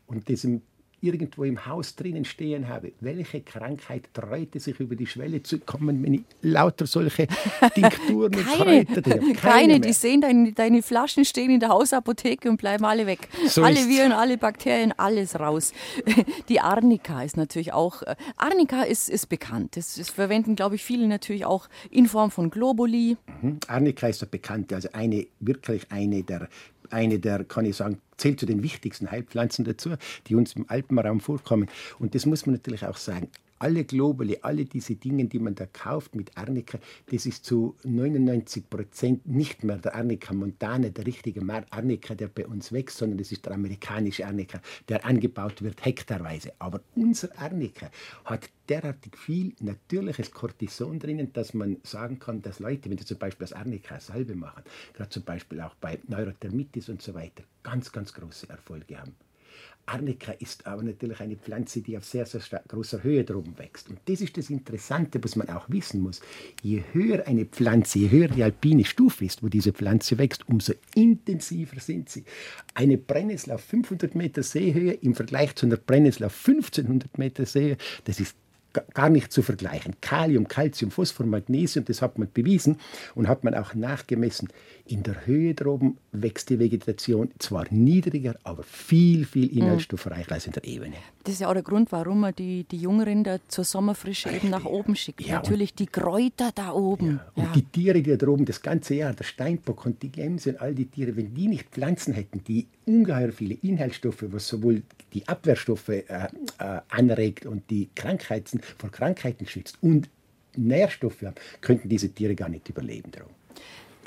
und 0.06 0.28
diesem 0.28 0.62
irgendwo 1.00 1.44
im 1.44 1.66
Haus 1.66 1.94
drinnen 1.94 2.24
stehen 2.24 2.68
habe, 2.68 2.92
welche 3.00 3.40
Krankheit 3.40 4.08
treute 4.12 4.58
sich 4.58 4.78
über 4.80 4.96
die 4.96 5.06
Schwelle 5.06 5.42
zu 5.42 5.58
kommen, 5.58 6.02
wenn 6.02 6.14
ich 6.14 6.22
lauter 6.42 6.86
solche 6.86 7.26
Tinkturen 7.74 8.34
und 8.34 8.46
Kräuter? 8.46 9.02
Keine, 9.02 9.34
keine 9.34 9.80
die 9.80 9.92
sehen, 9.92 10.20
deine, 10.20 10.52
deine 10.52 10.82
Flaschen 10.82 11.24
stehen 11.24 11.50
in 11.50 11.60
der 11.60 11.68
Hausapotheke 11.68 12.50
und 12.50 12.56
bleiben 12.56 12.84
alle 12.84 13.06
weg. 13.06 13.28
So 13.46 13.62
alle 13.62 13.88
Viren, 13.88 14.12
alle 14.12 14.38
Bakterien, 14.38 14.92
alles 14.96 15.38
raus. 15.38 15.72
Die 16.48 16.60
Arnika 16.60 17.22
ist 17.22 17.36
natürlich 17.36 17.72
auch, 17.72 18.02
äh, 18.02 18.16
Arnika 18.36 18.82
ist, 18.82 19.08
ist 19.08 19.28
bekannt. 19.28 19.76
Das, 19.76 19.94
das 19.94 20.10
verwenden, 20.10 20.56
glaube 20.56 20.74
ich, 20.74 20.84
viele 20.84 21.06
natürlich 21.06 21.44
auch 21.44 21.68
in 21.90 22.06
Form 22.06 22.30
von 22.30 22.50
Globuli. 22.50 23.16
Mhm. 23.42 23.58
Arnika 23.68 24.08
ist 24.08 24.20
ja 24.20 24.28
bekannt, 24.30 24.72
also 24.72 24.88
eine, 24.92 25.26
wirklich 25.40 25.86
eine 25.90 26.22
der 26.22 26.48
eine 26.90 27.18
der, 27.18 27.44
kann 27.44 27.64
ich 27.64 27.76
sagen, 27.76 28.00
zählt 28.16 28.40
zu 28.40 28.46
den 28.46 28.62
wichtigsten 28.62 29.10
Heilpflanzen 29.10 29.64
dazu, 29.64 29.90
die 30.26 30.34
uns 30.34 30.54
im 30.54 30.64
Alpenraum 30.68 31.20
vorkommen. 31.20 31.68
Und 31.98 32.14
das 32.14 32.26
muss 32.26 32.46
man 32.46 32.54
natürlich 32.54 32.84
auch 32.84 32.96
sagen 32.96 33.30
alle 33.58 33.84
Globally, 33.84 34.38
alle 34.42 34.64
diese 34.64 34.96
Dinge, 34.96 35.26
die 35.26 35.38
man 35.38 35.54
da 35.54 35.66
kauft 35.66 36.14
mit 36.14 36.36
Arnika, 36.36 36.78
das 37.10 37.26
ist 37.26 37.44
zu 37.44 37.76
99 37.84 38.68
Prozent 38.68 39.26
nicht 39.26 39.64
mehr 39.64 39.78
der 39.78 39.94
Arnika 39.94 40.32
montane, 40.32 40.90
der 40.90 41.06
richtige 41.06 41.42
Arnika, 41.70 42.14
der 42.14 42.28
bei 42.28 42.46
uns 42.46 42.72
wächst, 42.72 42.98
sondern 42.98 43.18
das 43.18 43.32
ist 43.32 43.46
der 43.46 43.54
amerikanische 43.54 44.26
Arnika, 44.26 44.60
der 44.88 45.04
angebaut 45.04 45.62
wird 45.62 45.84
hektarweise. 45.84 46.52
Aber 46.58 46.80
unser 46.94 47.36
Arnika 47.38 47.90
hat 48.24 48.48
derartig 48.68 49.16
viel 49.16 49.54
natürliches 49.60 50.30
Cortison 50.30 50.98
drinnen, 50.98 51.32
dass 51.32 51.54
man 51.54 51.78
sagen 51.82 52.18
kann, 52.18 52.42
dass 52.42 52.58
Leute, 52.58 52.90
wenn 52.90 52.98
sie 52.98 53.04
zum 53.04 53.18
Beispiel 53.18 53.46
das 53.46 53.52
Arnika 53.52 53.98
Salbe 54.00 54.34
machen, 54.34 54.62
gerade 54.94 55.10
zum 55.10 55.22
Beispiel 55.24 55.60
auch 55.60 55.74
bei 55.76 55.98
Neurothermitis 56.06 56.88
und 56.88 57.02
so 57.02 57.14
weiter, 57.14 57.44
ganz, 57.62 57.90
ganz 57.92 58.12
große 58.12 58.48
Erfolge 58.48 58.98
haben. 58.98 59.14
Arnika 59.88 60.32
ist 60.32 60.66
aber 60.66 60.82
natürlich 60.82 61.20
eine 61.20 61.36
Pflanze, 61.36 61.80
die 61.80 61.96
auf 61.96 62.04
sehr, 62.04 62.26
sehr 62.26 62.40
großer 62.68 63.02
Höhe 63.02 63.24
drum 63.24 63.58
wächst. 63.58 63.88
Und 63.88 63.98
das 64.04 64.20
ist 64.20 64.36
das 64.36 64.50
Interessante, 64.50 65.22
was 65.22 65.36
man 65.36 65.48
auch 65.48 65.68
wissen 65.68 66.00
muss. 66.00 66.20
Je 66.62 66.82
höher 66.92 67.26
eine 67.26 67.46
Pflanze, 67.46 67.98
je 68.00 68.10
höher 68.10 68.28
die 68.28 68.42
alpine 68.42 68.84
Stufe 68.84 69.24
ist, 69.24 69.42
wo 69.42 69.48
diese 69.48 69.72
Pflanze 69.72 70.18
wächst, 70.18 70.48
umso 70.48 70.74
intensiver 70.94 71.80
sind 71.80 72.08
sie. 72.08 72.24
Eine 72.74 72.98
Brennnessel 72.98 73.52
auf 73.52 73.62
500 73.62 74.14
Meter 74.14 74.42
Seehöhe 74.42 74.92
im 74.92 75.14
Vergleich 75.14 75.54
zu 75.54 75.66
einer 75.66 75.76
Brennnessel 75.76 76.24
auf 76.24 76.36
1500 76.46 77.16
Meter 77.18 77.46
Seehöhe, 77.46 77.76
das 78.04 78.20
ist 78.20 78.36
gar 78.94 79.08
nicht 79.08 79.32
zu 79.32 79.42
vergleichen. 79.42 79.94
Kalium, 80.00 80.48
Calcium, 80.48 80.90
Phosphor, 80.90 81.26
Magnesium, 81.26 81.84
das 81.84 82.02
hat 82.02 82.18
man 82.18 82.28
bewiesen 82.32 82.78
und 83.14 83.28
hat 83.28 83.44
man 83.44 83.54
auch 83.54 83.74
nachgemessen. 83.74 84.48
In 84.86 85.02
der 85.02 85.26
Höhe 85.26 85.54
droben 85.54 85.98
wächst 86.12 86.50
die 86.50 86.58
Vegetation 86.58 87.30
zwar 87.38 87.66
niedriger, 87.70 88.36
aber 88.44 88.62
viel, 88.62 89.24
viel 89.24 89.50
mhm. 89.50 89.58
inhaltsstoffreicher 89.58 90.32
als 90.32 90.46
in 90.46 90.52
der 90.52 90.64
Ebene. 90.64 90.96
Das 91.24 91.34
ist 91.34 91.40
ja 91.40 91.48
auch 91.48 91.54
der 91.54 91.62
Grund, 91.62 91.92
warum 91.92 92.20
man 92.20 92.34
die, 92.34 92.64
die 92.64 92.78
Jungen 92.78 93.24
da 93.24 93.38
zur 93.48 93.64
Sommerfrische 93.64 94.30
eben 94.30 94.50
nach 94.50 94.64
oben 94.64 94.96
schickt. 94.96 95.20
Ja, 95.20 95.36
Natürlich 95.36 95.74
die 95.74 95.86
Kräuter 95.86 96.50
da 96.54 96.72
oben. 96.72 97.20
Ja. 97.20 97.32
Und 97.34 97.44
ja. 97.44 97.52
die 97.54 97.62
Tiere, 97.64 98.02
die 98.02 98.16
da 98.16 98.26
oben 98.26 98.44
das 98.44 98.62
ganze 98.62 98.94
Jahr, 98.94 99.12
der 99.12 99.24
Steinbock 99.24 99.84
und 99.84 100.02
die 100.02 100.10
Gämse 100.10 100.50
und 100.50 100.60
all 100.60 100.74
die 100.74 100.86
Tiere, 100.86 101.16
wenn 101.16 101.34
die 101.34 101.48
nicht 101.48 101.68
Pflanzen 101.68 102.14
hätten, 102.14 102.42
die 102.44 102.66
ungeheuer 102.86 103.32
viele 103.32 103.54
Inhaltsstoffe, 103.62 104.24
was 104.28 104.48
sowohl 104.48 104.82
die 105.12 105.26
Abwehrstoffe 105.28 105.88
äh, 105.88 106.02
äh, 106.02 106.80
anregt 106.88 107.46
und 107.46 107.70
die 107.70 107.88
Krankheiten 107.94 108.60
vor 108.78 108.90
Krankheiten 108.90 109.46
schützt 109.46 109.78
und 109.80 110.08
Nährstoffe 110.56 111.22
haben, 111.22 111.36
könnten 111.60 111.88
diese 111.88 112.08
Tiere 112.10 112.34
gar 112.34 112.48
nicht 112.48 112.68
überleben. 112.68 113.10
Darum 113.10 113.30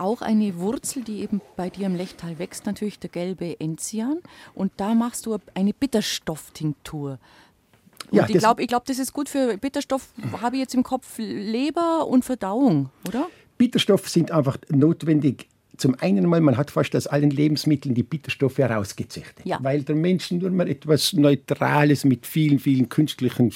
auch 0.02 0.21
eine 0.21 0.58
Wurzel, 0.58 1.04
die 1.04 1.19
eben 1.19 1.41
bei 1.56 1.69
dir 1.69 1.86
im 1.86 1.95
Lechtal 1.95 2.39
wächst, 2.39 2.65
natürlich 2.65 3.00
der 3.00 3.10
gelbe 3.10 3.60
Enzian. 3.60 4.19
Und 4.56 4.71
da 4.78 4.95
machst 4.95 5.28
du 5.28 5.38
eine 5.54 5.74
Bitterstofftinktur. 5.74 7.19
Und 8.10 8.17
ja, 8.17 8.28
ich 8.28 8.39
glaube, 8.39 8.65
glaub, 8.65 8.86
das 8.86 8.97
ist 8.97 9.13
gut 9.13 9.30
für 9.30 9.58
Bitterstoff, 9.58 10.10
habe 10.41 10.56
ich 10.56 10.62
jetzt 10.62 10.74
im 10.74 10.84
Kopf, 10.84 11.17
Leber 11.17 12.08
und 12.08 12.26
Verdauung, 12.26 12.89
oder? 13.08 13.28
Bitterstoffe 13.58 14.10
sind 14.10 14.32
einfach 14.32 14.58
notwendig. 14.69 15.47
Zum 15.78 15.95
einen 16.00 16.26
mal, 16.26 16.41
man 16.41 16.58
hat 16.58 16.71
fast 16.71 16.95
aus 16.95 17.08
allen 17.08 17.30
Lebensmitteln 17.30 17.95
die 17.95 18.04
Bitterstoffe 18.04 18.58
herausgezüchtet, 18.58 19.45
ja. 19.45 19.60
weil 19.62 19.84
der 19.84 19.95
Mensch 19.95 20.32
nur 20.32 20.50
mal 20.50 20.67
etwas 20.67 21.13
Neutrales 21.13 22.04
mit 22.06 22.26
vielen, 22.26 22.60
vielen 22.60 22.89
künstlichen 22.89 23.54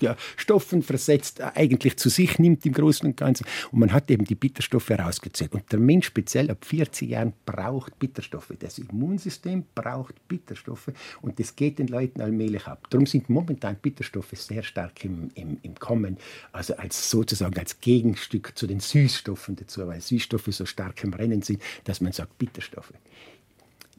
ja, 0.00 0.16
Stoffen 0.36 0.82
versetzt, 0.82 1.40
äh, 1.40 1.50
eigentlich 1.54 1.96
zu 1.96 2.08
sich 2.08 2.38
nimmt 2.38 2.64
im 2.66 2.72
Großen 2.72 3.06
und 3.06 3.16
Ganzen. 3.16 3.46
Und 3.72 3.80
man 3.80 3.92
hat 3.92 4.10
eben 4.10 4.24
die 4.24 4.34
Bitterstoffe 4.34 4.88
herausgezählt. 4.88 5.52
Und 5.54 5.70
der 5.72 5.78
Mensch 5.78 6.06
speziell 6.06 6.50
ab 6.50 6.64
40 6.64 7.10
Jahren 7.10 7.32
braucht 7.46 7.98
Bitterstoffe. 7.98 8.52
Das 8.58 8.78
Immunsystem 8.78 9.64
braucht 9.74 10.14
Bitterstoffe 10.28 10.90
und 11.22 11.38
das 11.38 11.56
geht 11.56 11.78
den 11.78 11.88
Leuten 11.88 12.20
allmählich 12.20 12.66
ab. 12.66 12.86
Darum 12.90 13.06
sind 13.06 13.28
momentan 13.28 13.76
Bitterstoffe 13.76 14.32
sehr 14.32 14.62
stark 14.62 15.04
im, 15.04 15.30
im, 15.34 15.58
im 15.62 15.74
Kommen, 15.74 16.18
also 16.52 16.76
als 16.76 17.10
sozusagen 17.10 17.58
als 17.58 17.80
Gegenstück 17.80 18.52
zu 18.56 18.66
den 18.66 18.80
Süßstoffen 18.80 19.56
dazu, 19.56 19.86
weil 19.86 20.00
Süßstoffe 20.00 20.48
so 20.50 20.66
stark 20.66 21.02
im 21.04 21.12
Rennen 21.12 21.42
sind, 21.42 21.62
dass 21.84 22.00
man 22.00 22.12
sagt 22.12 22.38
Bitterstoffe. 22.38 22.92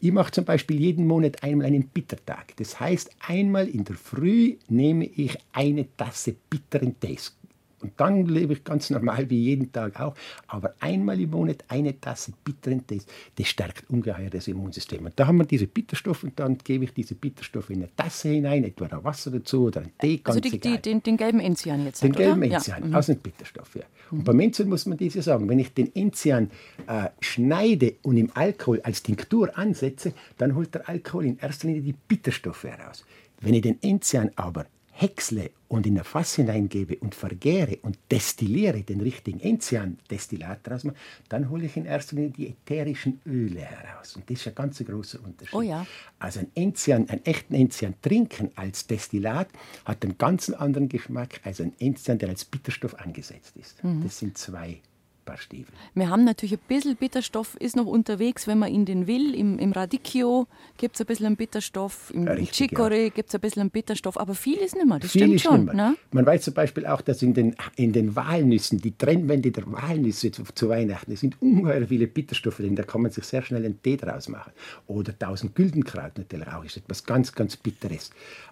Ich 0.01 0.11
mache 0.13 0.31
zum 0.31 0.45
Beispiel 0.45 0.79
jeden 0.79 1.07
Monat 1.07 1.43
einmal 1.43 1.67
einen 1.67 1.87
Bittertag. 1.89 2.55
Das 2.55 2.79
heißt, 2.79 3.09
einmal 3.27 3.67
in 3.67 3.83
der 3.83 3.97
Früh 3.97 4.55
nehme 4.69 5.05
ich 5.05 5.37
eine 5.51 5.87
Tasse 5.97 6.35
bitteren 6.49 6.97
Tees. 6.99 7.35
Und 7.81 7.93
dann 7.97 8.25
lebe 8.25 8.53
ich 8.53 8.63
ganz 8.63 8.89
normal 8.89 9.29
wie 9.29 9.39
jeden 9.39 9.71
Tag 9.71 9.99
auch. 9.99 10.15
Aber 10.47 10.73
einmal 10.79 11.19
im 11.19 11.31
Monat 11.31 11.63
eine 11.67 11.99
Tasse 11.99 12.33
bitteren 12.43 12.85
Tees, 12.85 13.05
das 13.35 13.47
stärkt 13.47 13.89
ungeheuer 13.89 14.29
das 14.29 14.47
Immunsystem. 14.47 15.05
Und 15.05 15.19
da 15.19 15.27
haben 15.27 15.37
wir 15.37 15.45
diese 15.45 15.67
Bitterstoffe 15.67 16.23
und 16.23 16.39
dann 16.39 16.57
gebe 16.57 16.83
ich 16.83 16.93
diese 16.93 17.15
Bitterstoffe 17.15 17.69
in 17.69 17.77
eine 17.77 17.95
Tasse 17.95 18.29
hinein, 18.29 18.63
etwa 18.63 18.85
ein 18.85 19.03
Wasser 19.03 19.31
dazu 19.31 19.63
oder 19.65 19.81
ein 19.81 19.91
Tee, 19.99 20.17
ganz 20.17 20.37
also 20.37 20.39
die, 20.41 20.59
die, 20.59 20.81
den, 20.81 21.01
den, 21.01 21.17
gelben 21.17 21.39
Enzian 21.39 21.85
jetzt. 21.85 22.03
Den 22.03 22.11
gelben 22.11 22.43
oder? 22.43 22.55
Enzian, 22.55 22.81
ja. 22.81 22.87
Mhm. 22.87 22.95
aus 22.95 23.05
dem 23.05 23.17
Bitterstoff, 23.17 23.75
ja. 23.75 23.83
Und 24.11 24.19
mhm. 24.19 24.23
beim 24.23 24.39
Enzian 24.39 24.69
muss 24.69 24.85
man 24.85 24.97
das 24.97 25.13
ja 25.13 25.21
sagen, 25.21 25.47
wenn 25.47 25.59
ich 25.59 25.73
den 25.73 25.95
Enzian 25.95 26.49
äh, 26.87 27.09
schneide 27.21 27.95
und 28.01 28.17
im 28.17 28.31
Alkohol 28.33 28.81
als 28.81 29.03
Tinktur 29.03 29.57
ansetze, 29.57 30.13
dann 30.37 30.55
holt 30.55 30.73
der 30.73 30.87
Alkohol 30.89 31.25
in 31.25 31.37
erster 31.37 31.67
Linie 31.67 31.81
die 31.81 31.95
Bitterstoffe 32.07 32.63
heraus. 32.63 33.05
Wenn 33.41 33.53
ich 33.53 33.61
den 33.61 33.81
Enzian 33.81 34.31
aber 34.35 34.65
häcksle 34.99 35.51
und 35.67 35.85
in 35.85 35.97
ein 35.97 36.03
Fass 36.03 36.35
hineingebe 36.35 36.97
und 36.97 37.15
vergäre 37.15 37.77
und 37.83 37.97
destilliere, 38.11 38.81
den 38.81 39.01
richtigen 39.01 39.39
Enzian-Destillat 39.39 40.59
daraus 40.63 40.83
mache, 40.83 40.95
dann 41.29 41.49
hole 41.49 41.65
ich 41.65 41.77
in 41.77 41.85
erster 41.85 42.15
Linie 42.15 42.31
die 42.31 42.47
ätherischen 42.47 43.21
Öle 43.25 43.61
heraus. 43.61 44.15
Und 44.15 44.29
das 44.29 44.39
ist 44.39 44.47
ein 44.47 44.55
ganz 44.55 44.83
großer 44.83 45.19
Unterschied. 45.23 45.55
Oh 45.55 45.61
ja. 45.61 45.85
Also 46.17 46.41
ein 46.41 46.51
Enzian, 46.55 47.09
einen 47.09 47.25
echten 47.25 47.53
Enzian 47.53 47.93
trinken 48.01 48.51
als 48.55 48.87
Destillat 48.87 49.47
hat 49.85 50.03
einen 50.03 50.17
ganz 50.17 50.49
anderen 50.49 50.89
Geschmack 50.89 51.39
als 51.43 51.61
ein 51.61 51.73
Enzian, 51.79 52.17
der 52.17 52.29
als 52.29 52.43
Bitterstoff 52.45 52.95
angesetzt 52.95 53.55
ist. 53.57 53.83
Mhm. 53.83 54.03
Das 54.03 54.19
sind 54.19 54.37
zwei 54.37 54.81
paar 55.29 55.37
Stiefel. 55.37 55.73
Wir 55.93 56.09
haben 56.09 56.23
natürlich 56.23 56.53
ein 56.53 56.67
bisschen 56.67 56.95
Bitterstoff, 56.95 57.55
ist 57.59 57.75
noch 57.75 57.85
unterwegs, 57.85 58.47
wenn 58.47 58.59
man 58.59 58.71
ihn 58.71 58.85
den 58.85 59.07
will. 59.07 59.35
Im, 59.35 59.59
im 59.59 59.71
Radicchio 59.71 60.47
gibt 60.77 60.95
es 60.95 61.01
ein 61.01 61.07
bisschen 61.07 61.35
Bitterstoff, 61.35 62.11
im 62.13 62.27
Richtig, 62.27 62.71
Chicorée 62.71 63.03
ja. 63.03 63.09
gibt 63.09 63.29
es 63.29 63.35
ein 63.35 63.41
bisschen 63.41 63.69
Bitterstoff, 63.69 64.17
aber 64.17 64.33
viel 64.33 64.57
ist 64.57 64.75
nicht 64.75 64.87
mehr, 64.87 64.99
das 64.99 65.11
viel 65.11 65.39
stimmt 65.39 65.41
schon. 65.41 65.65
Ne? 65.75 65.95
Man 66.11 66.25
weiß 66.25 66.43
zum 66.43 66.53
Beispiel 66.53 66.85
auch, 66.85 67.01
dass 67.01 67.21
in 67.21 67.33
den, 67.33 67.55
in 67.75 67.93
den 67.93 68.15
Walnüssen, 68.15 68.79
die 68.79 68.97
Trennwände 68.97 69.51
der 69.51 69.71
Walnüsse 69.71 70.31
zu, 70.31 70.43
zu 70.43 70.69
Weihnachten, 70.69 71.11
es 71.11 71.19
sind 71.19 71.41
ungeheuer 71.41 71.85
viele 71.87 72.07
Bitterstoffe 72.07 72.57
drin, 72.57 72.75
da 72.75 72.83
kann 72.83 73.01
man 73.01 73.11
sich 73.11 73.25
sehr 73.25 73.41
schnell 73.41 73.65
einen 73.65 73.81
Tee 73.81 73.97
draus 73.97 74.29
machen. 74.29 74.51
Oder 74.87 75.13
1000 75.13 75.53
Güldenkraut 75.55 76.17
natürlich 76.17 76.47
auch, 76.47 76.63
ist 76.63 76.77
etwas 76.77 77.03
ganz, 77.03 77.33
ganz 77.33 77.55
Bitteres. 77.55 78.09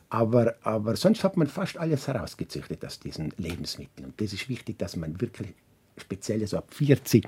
Aber, 0.09 0.55
aber 0.61 0.95
sonst 0.95 1.23
hat 1.23 1.35
man 1.35 1.47
fast 1.47 1.77
alles 1.77 2.07
herausgezüchtet 2.07 2.85
aus 2.85 2.99
diesen 2.99 3.33
Lebensmitteln. 3.37 4.05
Und 4.05 4.21
das 4.21 4.31
ist 4.31 4.47
wichtig, 4.47 4.77
dass 4.79 4.95
man 4.95 5.19
wirklich 5.19 5.53
speziell 5.97 6.45
so 6.47 6.57
ab 6.57 6.73
40, 6.73 7.27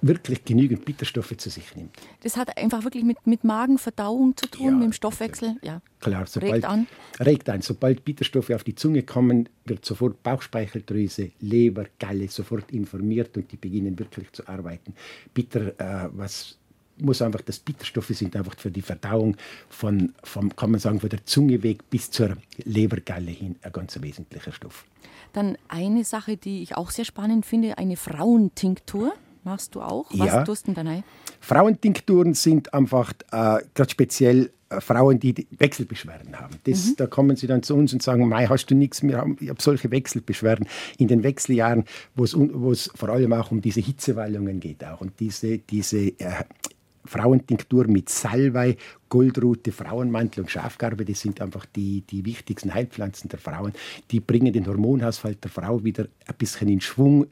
wirklich 0.00 0.44
genügend 0.44 0.84
Bitterstoffe 0.84 1.36
zu 1.36 1.50
sich 1.50 1.74
nimmt. 1.76 1.96
Das 2.22 2.36
hat 2.36 2.56
einfach 2.56 2.84
wirklich 2.84 3.04
mit, 3.04 3.26
mit 3.26 3.44
Magenverdauung 3.44 4.36
zu 4.36 4.46
tun, 4.46 4.66
ja, 4.66 4.72
mit 4.72 4.84
dem 4.84 4.92
Stoffwechsel. 4.92 5.56
Ja. 5.62 5.80
Klar, 6.00 6.26
sobald, 6.26 6.52
regt 6.52 6.64
an. 6.64 6.86
Regt 7.20 7.48
an. 7.48 7.62
Sobald 7.62 8.04
Bitterstoffe 8.04 8.50
auf 8.50 8.64
die 8.64 8.74
Zunge 8.74 9.02
kommen, 9.02 9.48
wird 9.64 9.84
sofort 9.84 10.22
Bauchspeicheldrüse, 10.22 11.30
Leber, 11.40 11.86
Galle 11.98 12.28
sofort 12.28 12.70
informiert 12.70 13.36
und 13.36 13.50
die 13.52 13.56
beginnen 13.56 13.98
wirklich 13.98 14.30
zu 14.32 14.46
arbeiten. 14.46 14.94
Bitter, 15.32 15.68
äh, 15.78 16.08
was 16.12 16.58
muss 16.98 17.22
einfach, 17.22 17.40
das 17.40 17.58
Bitterstoffe 17.58 18.08
sind 18.08 18.36
einfach 18.36 18.56
für 18.56 18.70
die 18.70 18.82
Verdauung 18.82 19.36
von, 19.68 20.12
vom, 20.22 20.54
kann 20.54 20.70
man 20.70 20.80
sagen, 20.80 21.00
von 21.00 21.08
der 21.08 21.24
Zunge 21.24 21.62
weg 21.62 21.90
bis 21.90 22.10
zur 22.10 22.36
Lebergalle 22.64 23.30
hin 23.30 23.56
ein 23.62 23.72
ganz 23.72 24.00
wesentlicher 24.00 24.52
Stoff. 24.52 24.84
Dann 25.34 25.58
eine 25.68 26.04
Sache, 26.04 26.36
die 26.36 26.62
ich 26.62 26.76
auch 26.76 26.90
sehr 26.90 27.04
spannend 27.04 27.44
finde, 27.44 27.76
eine 27.76 27.96
Frauentinktur. 27.96 29.12
Machst 29.42 29.74
du 29.74 29.82
auch? 29.82 30.06
Was 30.12 30.28
ja. 30.28 30.44
tust 30.44 30.68
du 30.68 30.72
denn 30.72 30.86
da 30.86 31.02
Frauentinkturen 31.40 32.32
sind 32.32 32.72
einfach 32.72 33.12
äh, 33.30 33.58
ganz 33.74 33.90
speziell 33.90 34.50
äh, 34.70 34.80
Frauen, 34.80 35.18
die 35.18 35.46
Wechselbeschwerden 35.58 36.40
haben. 36.40 36.54
Das, 36.64 36.86
mhm. 36.86 36.96
Da 36.96 37.06
kommen 37.06 37.36
sie 37.36 37.46
dann 37.46 37.62
zu 37.62 37.74
uns 37.74 37.92
und 37.92 38.02
sagen, 38.02 38.26
Mai, 38.28 38.46
hast 38.46 38.66
du 38.66 38.74
nichts 38.74 39.02
mehr? 39.02 39.26
Ich 39.40 39.48
habe 39.50 39.60
solche 39.60 39.90
Wechselbeschwerden 39.90 40.66
in 40.98 41.08
den 41.08 41.22
Wechseljahren, 41.22 41.84
wo 42.14 42.24
es 42.70 42.90
vor 42.94 43.08
allem 43.08 43.32
auch 43.32 43.50
um 43.50 43.60
diese 43.60 43.80
Hitzewallungen 43.80 44.60
geht 44.60 44.84
auch 44.84 45.00
und 45.00 45.18
diese, 45.20 45.58
diese 45.58 45.98
äh, 46.20 46.44
Frauentinktur 47.04 47.86
mit 47.86 48.08
Salbei, 48.08 48.76
Goldrute, 49.08 49.72
Frauenmantel 49.72 50.42
und 50.42 50.50
Schafgarbe, 50.50 51.04
das 51.04 51.20
sind 51.20 51.40
einfach 51.40 51.66
die, 51.66 52.02
die 52.02 52.24
wichtigsten 52.24 52.72
Heilpflanzen 52.72 53.28
der 53.28 53.38
Frauen. 53.38 53.72
Die 54.10 54.20
bringen 54.20 54.52
den 54.52 54.66
Hormonhaushalt 54.66 55.42
der 55.44 55.50
Frau 55.50 55.84
wieder 55.84 56.06
ein 56.26 56.34
bisschen 56.36 56.68
in 56.68 56.80
Schwung, 56.80 57.26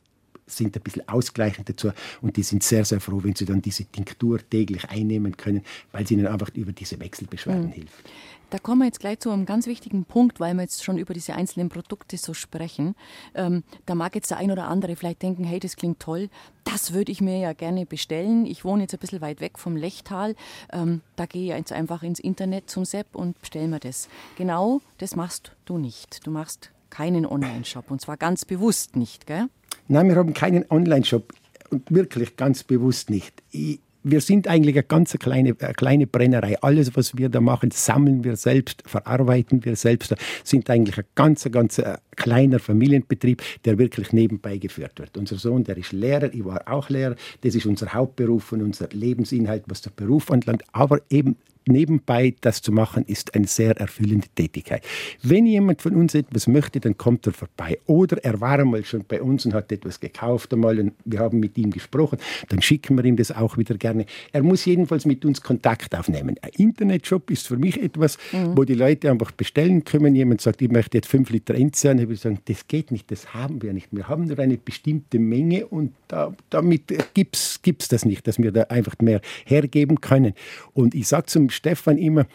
sind 0.46 0.76
ein 0.76 0.82
bisschen 0.82 1.08
ausgleichend 1.08 1.68
dazu 1.68 1.90
und 2.20 2.36
die 2.36 2.42
sind 2.42 2.62
sehr, 2.62 2.84
sehr 2.84 3.00
froh, 3.00 3.20
wenn 3.22 3.34
sie 3.34 3.44
dann 3.44 3.62
diese 3.62 3.84
Tinktur 3.84 4.38
täglich 4.48 4.88
einnehmen 4.90 5.36
können, 5.36 5.62
weil 5.92 6.06
sie 6.06 6.14
ihnen 6.14 6.26
einfach 6.26 6.50
über 6.54 6.72
diese 6.72 6.98
Wechselbeschwerden 7.00 7.66
mhm. 7.66 7.72
hilft. 7.72 8.04
Da 8.52 8.58
kommen 8.58 8.82
wir 8.82 8.84
jetzt 8.84 9.00
gleich 9.00 9.18
zu 9.18 9.30
einem 9.30 9.46
ganz 9.46 9.66
wichtigen 9.66 10.04
Punkt, 10.04 10.38
weil 10.38 10.52
wir 10.52 10.60
jetzt 10.60 10.84
schon 10.84 10.98
über 10.98 11.14
diese 11.14 11.32
einzelnen 11.34 11.70
Produkte 11.70 12.18
so 12.18 12.34
sprechen. 12.34 12.94
Ähm, 13.34 13.64
da 13.86 13.94
mag 13.94 14.14
jetzt 14.14 14.30
der 14.30 14.36
ein 14.36 14.50
oder 14.50 14.68
andere 14.68 14.94
vielleicht 14.94 15.22
denken, 15.22 15.42
hey, 15.42 15.58
das 15.58 15.74
klingt 15.74 16.00
toll, 16.00 16.28
das 16.64 16.92
würde 16.92 17.12
ich 17.12 17.22
mir 17.22 17.38
ja 17.38 17.54
gerne 17.54 17.86
bestellen. 17.86 18.44
Ich 18.44 18.62
wohne 18.62 18.82
jetzt 18.82 18.92
ein 18.92 19.00
bisschen 19.00 19.22
weit 19.22 19.40
weg 19.40 19.58
vom 19.58 19.74
Lechtal. 19.74 20.36
Ähm, 20.70 21.00
da 21.16 21.24
gehe 21.24 21.44
ich 21.44 21.58
jetzt 21.58 21.72
einfach 21.72 22.02
ins 22.02 22.20
Internet 22.20 22.68
zum 22.68 22.84
Sepp 22.84 23.16
und 23.16 23.40
bestelle 23.40 23.68
mir 23.68 23.80
das. 23.80 24.10
Genau 24.36 24.82
das 24.98 25.16
machst 25.16 25.52
du 25.64 25.78
nicht. 25.78 26.26
Du 26.26 26.30
machst 26.30 26.72
keinen 26.90 27.24
Online-Shop 27.24 27.90
und 27.90 28.02
zwar 28.02 28.18
ganz 28.18 28.44
bewusst 28.44 28.96
nicht, 28.96 29.26
gell? 29.26 29.48
Nein, 29.88 30.08
wir 30.08 30.16
haben 30.16 30.34
keinen 30.34 30.64
Online-Shop 30.70 31.32
und 31.70 31.90
wirklich 31.90 32.36
ganz 32.36 32.62
bewusst 32.62 33.10
nicht. 33.10 33.42
Ich, 33.50 33.80
wir 34.04 34.20
sind 34.20 34.48
eigentlich 34.48 34.74
eine 34.74 34.82
ganz 34.82 35.12
kleine, 35.18 35.54
eine 35.60 35.74
kleine 35.74 36.06
Brennerei. 36.06 36.60
Alles, 36.60 36.96
was 36.96 37.16
wir 37.16 37.28
da 37.28 37.40
machen, 37.40 37.70
sammeln 37.70 38.24
wir 38.24 38.36
selbst, 38.36 38.82
verarbeiten 38.86 39.64
wir 39.64 39.76
selbst. 39.76 40.14
Sind 40.44 40.68
eigentlich 40.70 40.98
ein 40.98 41.04
ganz, 41.14 41.48
ganz 41.50 41.78
äh, 41.78 41.98
kleiner 42.16 42.58
Familienbetrieb, 42.58 43.42
der 43.64 43.78
wirklich 43.78 44.12
nebenbei 44.12 44.58
geführt 44.58 44.98
wird. 44.98 45.16
Unser 45.16 45.36
Sohn, 45.36 45.64
der 45.64 45.76
ist 45.76 45.92
Lehrer, 45.92 46.32
ich 46.32 46.44
war 46.44 46.62
auch 46.66 46.88
Lehrer. 46.88 47.16
Das 47.42 47.54
ist 47.54 47.66
unser 47.66 47.92
Hauptberuf 47.92 48.52
und 48.52 48.62
unser 48.62 48.88
Lebensinhalt, 48.88 49.64
was 49.66 49.82
der 49.82 49.90
Beruf 49.90 50.30
anlangt. 50.30 50.64
Aber 50.72 51.00
eben 51.10 51.36
nebenbei 51.66 52.34
das 52.40 52.62
zu 52.62 52.72
machen, 52.72 53.04
ist 53.06 53.34
eine 53.34 53.46
sehr 53.46 53.76
erfüllende 53.78 54.28
Tätigkeit. 54.34 54.84
Wenn 55.22 55.46
jemand 55.46 55.82
von 55.82 55.94
uns 55.94 56.14
etwas 56.14 56.46
möchte, 56.46 56.80
dann 56.80 56.96
kommt 56.96 57.26
er 57.26 57.32
vorbei. 57.32 57.78
Oder 57.86 58.22
er 58.24 58.40
war 58.40 58.58
einmal 58.58 58.84
schon 58.84 59.04
bei 59.06 59.22
uns 59.22 59.46
und 59.46 59.54
hat 59.54 59.72
etwas 59.72 60.00
gekauft 60.00 60.52
einmal 60.52 60.78
und 60.78 60.92
wir 61.04 61.18
haben 61.18 61.40
mit 61.40 61.56
ihm 61.58 61.70
gesprochen, 61.70 62.18
dann 62.48 62.62
schicken 62.62 62.96
wir 62.96 63.04
ihm 63.04 63.16
das 63.16 63.32
auch 63.32 63.56
wieder 63.56 63.76
gerne. 63.76 64.06
Er 64.32 64.42
muss 64.42 64.64
jedenfalls 64.64 65.06
mit 65.06 65.24
uns 65.24 65.40
Kontakt 65.40 65.94
aufnehmen. 65.94 66.36
Ein 66.42 66.50
Internetshop 66.56 67.30
ist 67.30 67.48
für 67.48 67.56
mich 67.56 67.80
etwas, 67.82 68.18
mhm. 68.32 68.56
wo 68.56 68.64
die 68.64 68.74
Leute 68.74 69.10
einfach 69.10 69.30
bestellen 69.32 69.84
können. 69.84 70.14
Jemand 70.14 70.40
sagt, 70.40 70.62
ich 70.62 70.70
möchte 70.70 70.98
jetzt 70.98 71.08
fünf 71.08 71.30
Liter 71.30 71.54
Enzian, 71.54 71.98
ich 71.98 72.08
würde 72.08 72.20
sagen, 72.20 72.38
das 72.46 72.66
geht 72.68 72.90
nicht, 72.90 73.10
das 73.10 73.34
haben 73.34 73.62
wir 73.62 73.72
nicht. 73.72 73.88
Wir 73.90 74.08
haben 74.08 74.24
nur 74.24 74.38
eine 74.38 74.56
bestimmte 74.56 75.18
Menge 75.18 75.66
und 75.66 75.92
da, 76.08 76.34
damit 76.50 76.82
gibt 77.14 77.36
es 77.36 77.88
das 77.88 78.04
nicht, 78.04 78.26
dass 78.26 78.38
wir 78.38 78.52
da 78.52 78.62
einfach 78.62 78.94
mehr 79.00 79.20
hergeben 79.44 80.00
können. 80.00 80.34
Und 80.72 80.94
ich 80.94 81.08
sage 81.08 81.26
zum 81.26 81.50
Stefan 81.52 81.98
immer, 81.98 82.26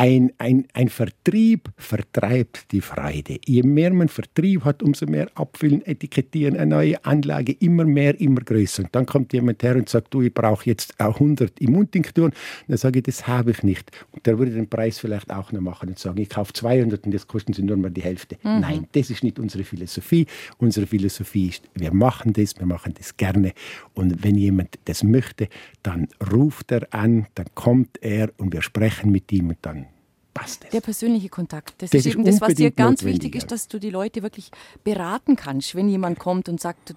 ein, 0.00 0.32
ein, 0.38 0.66
ein 0.72 0.88
Vertrieb 0.88 1.68
vertreibt 1.76 2.72
die 2.72 2.80
Freude. 2.80 3.38
Je 3.44 3.62
mehr 3.62 3.92
man 3.92 4.08
Vertrieb 4.08 4.64
hat, 4.64 4.82
umso 4.82 5.04
mehr 5.04 5.28
abfüllen, 5.34 5.84
etikettieren, 5.84 6.56
eine 6.56 6.74
neue 6.74 7.04
Anlage, 7.04 7.52
immer 7.60 7.84
mehr, 7.84 8.18
immer 8.18 8.40
größer. 8.40 8.84
Und 8.84 8.94
dann 8.94 9.04
kommt 9.04 9.34
jemand 9.34 9.62
her 9.62 9.76
und 9.76 9.90
sagt, 9.90 10.14
du, 10.14 10.22
ich 10.22 10.32
brauche 10.32 10.64
jetzt 10.64 10.98
auch 10.98 11.16
100 11.16 11.60
Immuntinkturen. 11.60 12.32
Dann 12.66 12.78
sage 12.78 13.00
ich, 13.00 13.02
das 13.02 13.28
habe 13.28 13.50
ich 13.50 13.62
nicht. 13.62 13.90
Und 14.12 14.24
der 14.24 14.38
würde 14.38 14.52
den 14.52 14.70
Preis 14.70 14.98
vielleicht 14.98 15.30
auch 15.30 15.52
noch 15.52 15.60
machen 15.60 15.90
und 15.90 15.98
sagen, 15.98 16.18
ich 16.18 16.30
kaufe 16.30 16.54
200 16.54 17.04
und 17.04 17.12
das 17.12 17.26
kosten 17.26 17.52
sie 17.52 17.62
nur 17.62 17.76
mal 17.76 17.90
die 17.90 18.02
Hälfte. 18.02 18.36
Mhm. 18.42 18.60
Nein, 18.60 18.86
das 18.92 19.10
ist 19.10 19.22
nicht 19.22 19.38
unsere 19.38 19.64
Philosophie. 19.64 20.24
Unsere 20.56 20.86
Philosophie 20.86 21.48
ist, 21.48 21.68
wir 21.74 21.92
machen 21.92 22.32
das, 22.32 22.58
wir 22.58 22.66
machen 22.66 22.94
das 22.96 23.18
gerne. 23.18 23.52
Und 23.92 24.24
wenn 24.24 24.36
jemand 24.36 24.78
das 24.86 25.04
möchte, 25.04 25.48
dann 25.82 26.08
ruft 26.32 26.72
er 26.72 26.88
an, 26.94 27.26
dann 27.34 27.48
kommt 27.54 28.02
er 28.02 28.30
und 28.38 28.54
wir 28.54 28.62
sprechen 28.62 29.12
mit 29.12 29.30
ihm 29.30 29.50
und 29.50 29.58
dann 29.60 29.89
passt 30.32 30.64
es. 30.64 30.70
Der 30.70 30.80
persönliche 30.80 31.28
Kontakt. 31.28 31.74
Das, 31.78 31.90
das 31.90 32.06
ist 32.06 32.14
eben 32.14 32.24
das, 32.24 32.40
was 32.40 32.54
dir 32.54 32.70
ganz 32.70 33.04
wichtig 33.04 33.34
ist, 33.34 33.50
dass 33.50 33.68
du 33.68 33.78
die 33.78 33.90
Leute 33.90 34.22
wirklich 34.22 34.50
beraten 34.84 35.36
kannst, 35.36 35.74
wenn 35.74 35.88
jemand 35.88 36.18
kommt 36.18 36.48
und 36.48 36.60
sagt, 36.60 36.94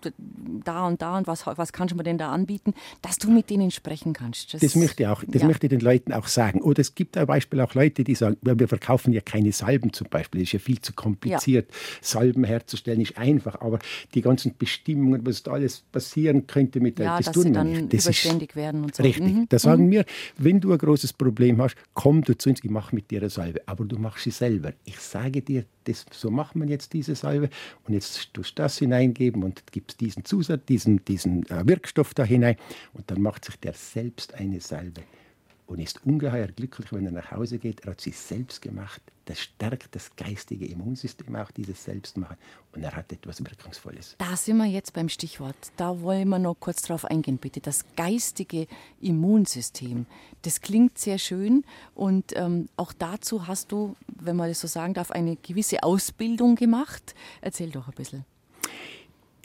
da 0.63 0.87
und 0.87 1.01
da 1.01 1.17
und 1.17 1.27
was, 1.27 1.45
was 1.45 1.73
kannst 1.73 1.93
du 1.93 1.97
mir 1.97 2.03
denn 2.03 2.17
da 2.17 2.31
anbieten, 2.31 2.73
dass 3.01 3.17
du 3.17 3.31
mit 3.31 3.49
denen 3.49 3.71
sprechen 3.71 4.13
kannst. 4.13 4.53
Das, 4.53 4.61
das 4.61 4.75
möchte 4.75 5.03
ich 5.03 5.09
auch, 5.09 5.23
das 5.27 5.41
ja. 5.41 5.47
möchte 5.47 5.67
ich 5.67 5.71
den 5.71 5.79
Leuten 5.79 6.13
auch 6.13 6.27
sagen. 6.27 6.61
Oder 6.61 6.81
es 6.81 6.95
gibt 6.95 7.15
zum 7.15 7.25
Beispiel 7.25 7.59
auch 7.61 7.73
Leute, 7.73 8.03
die 8.03 8.15
sagen, 8.15 8.37
wir 8.41 8.67
verkaufen 8.67 9.13
ja 9.13 9.21
keine 9.21 9.51
Salben 9.51 9.93
zum 9.93 10.07
Beispiel, 10.09 10.41
das 10.41 10.49
ist 10.49 10.53
ja 10.53 10.59
viel 10.59 10.79
zu 10.81 10.93
kompliziert. 10.93 11.69
Ja. 11.69 11.77
Salben 12.01 12.43
herzustellen 12.43 13.01
ist 13.01 13.17
einfach, 13.17 13.59
aber 13.61 13.79
die 14.13 14.21
ganzen 14.21 14.55
Bestimmungen, 14.57 15.25
was 15.25 15.43
da 15.43 15.53
alles 15.53 15.83
passieren 15.91 16.47
könnte 16.47 16.79
mit 16.79 16.99
der, 16.99 17.05
ja, 17.05 17.17
das 17.17 17.31
tun 17.31 17.53
wir 17.53 17.63
nicht. 17.63 17.93
Das 17.93 18.05
ist 18.05 18.55
werden 18.55 18.83
und 18.83 18.95
so. 18.95 19.03
Richtig. 19.03 19.33
Mhm. 19.33 19.45
Da 19.49 19.59
sagen 19.59 19.87
mhm. 19.87 19.91
wir, 19.91 20.05
wenn 20.37 20.59
du 20.59 20.71
ein 20.71 20.77
großes 20.77 21.13
Problem 21.13 21.61
hast, 21.61 21.75
komm 21.93 22.21
du 22.21 22.37
zu 22.37 22.49
uns, 22.49 22.63
ich 22.63 22.69
mache 22.69 22.95
mit 22.95 23.11
dir 23.11 23.22
eine 23.23 23.29
Salbe, 23.29 23.61
aber 23.65 23.85
du 23.85 23.97
machst 23.97 24.23
sie 24.23 24.31
selber. 24.31 24.73
Ich 24.85 24.99
sage 24.99 25.41
dir, 25.41 25.65
das, 25.85 26.05
so 26.11 26.29
macht 26.29 26.55
man 26.55 26.67
jetzt 26.67 26.93
diese 26.93 27.15
Salbe. 27.15 27.49
Und 27.85 27.93
jetzt 27.93 28.33
tust 28.33 28.57
du 28.57 28.61
das 28.61 28.77
hineingeben 28.77 29.43
und 29.43 29.63
gibst 29.71 30.01
diesen 30.01 30.25
Zusatz, 30.25 30.65
diesen, 30.67 31.03
diesen 31.05 31.45
äh, 31.49 31.67
Wirkstoff 31.67 32.13
da 32.13 32.23
hinein. 32.23 32.57
Und 32.93 33.09
dann 33.09 33.21
macht 33.21 33.45
sich 33.45 33.57
der 33.57 33.73
selbst 33.73 34.33
eine 34.33 34.59
Salbe 34.59 35.01
und 35.65 35.79
ist 35.79 36.05
ungeheuer 36.05 36.47
glücklich, 36.47 36.91
wenn 36.91 37.05
er 37.05 37.11
nach 37.11 37.31
Hause 37.31 37.57
geht. 37.57 37.81
Er 37.81 37.91
hat 37.91 38.01
sie 38.01 38.11
selbst 38.11 38.61
gemacht. 38.61 39.01
Das 39.25 39.39
stärkt 39.39 39.95
das 39.95 40.15
geistige 40.15 40.65
Immunsystem, 40.65 41.35
auch 41.35 41.51
dieses 41.51 41.83
Selbstmachen. 41.83 42.35
Und 42.73 42.83
er 42.83 42.93
hat 42.95 43.11
etwas 43.13 43.39
Wirkungsvolles. 43.43 44.15
Da 44.17 44.35
sind 44.35 44.57
wir 44.57 44.65
jetzt 44.65 44.93
beim 44.93 45.07
Stichwort. 45.07 45.55
Da 45.77 46.01
wollen 46.01 46.27
wir 46.27 46.39
noch 46.39 46.55
kurz 46.59 46.81
drauf 46.81 47.05
eingehen, 47.05 47.37
bitte. 47.37 47.61
Das 47.61 47.85
geistige 47.95 48.67
Immunsystem. 48.99 50.05
Das 50.41 50.59
klingt 50.59 50.97
sehr 50.97 51.17
schön. 51.17 51.63
Und 51.95 52.35
ähm, 52.35 52.67
auch 52.75 52.91
dazu 52.91 53.47
hast 53.47 53.71
du, 53.71 53.95
wenn 54.07 54.35
man 54.35 54.49
das 54.49 54.59
so 54.59 54.67
sagen 54.67 54.93
darf, 54.93 55.11
eine 55.11 55.37
gewisse 55.37 55.83
Ausbildung 55.83 56.55
gemacht. 56.55 57.15
Erzähl 57.41 57.69
doch 57.69 57.87
ein 57.87 57.93
bisschen. 57.93 58.25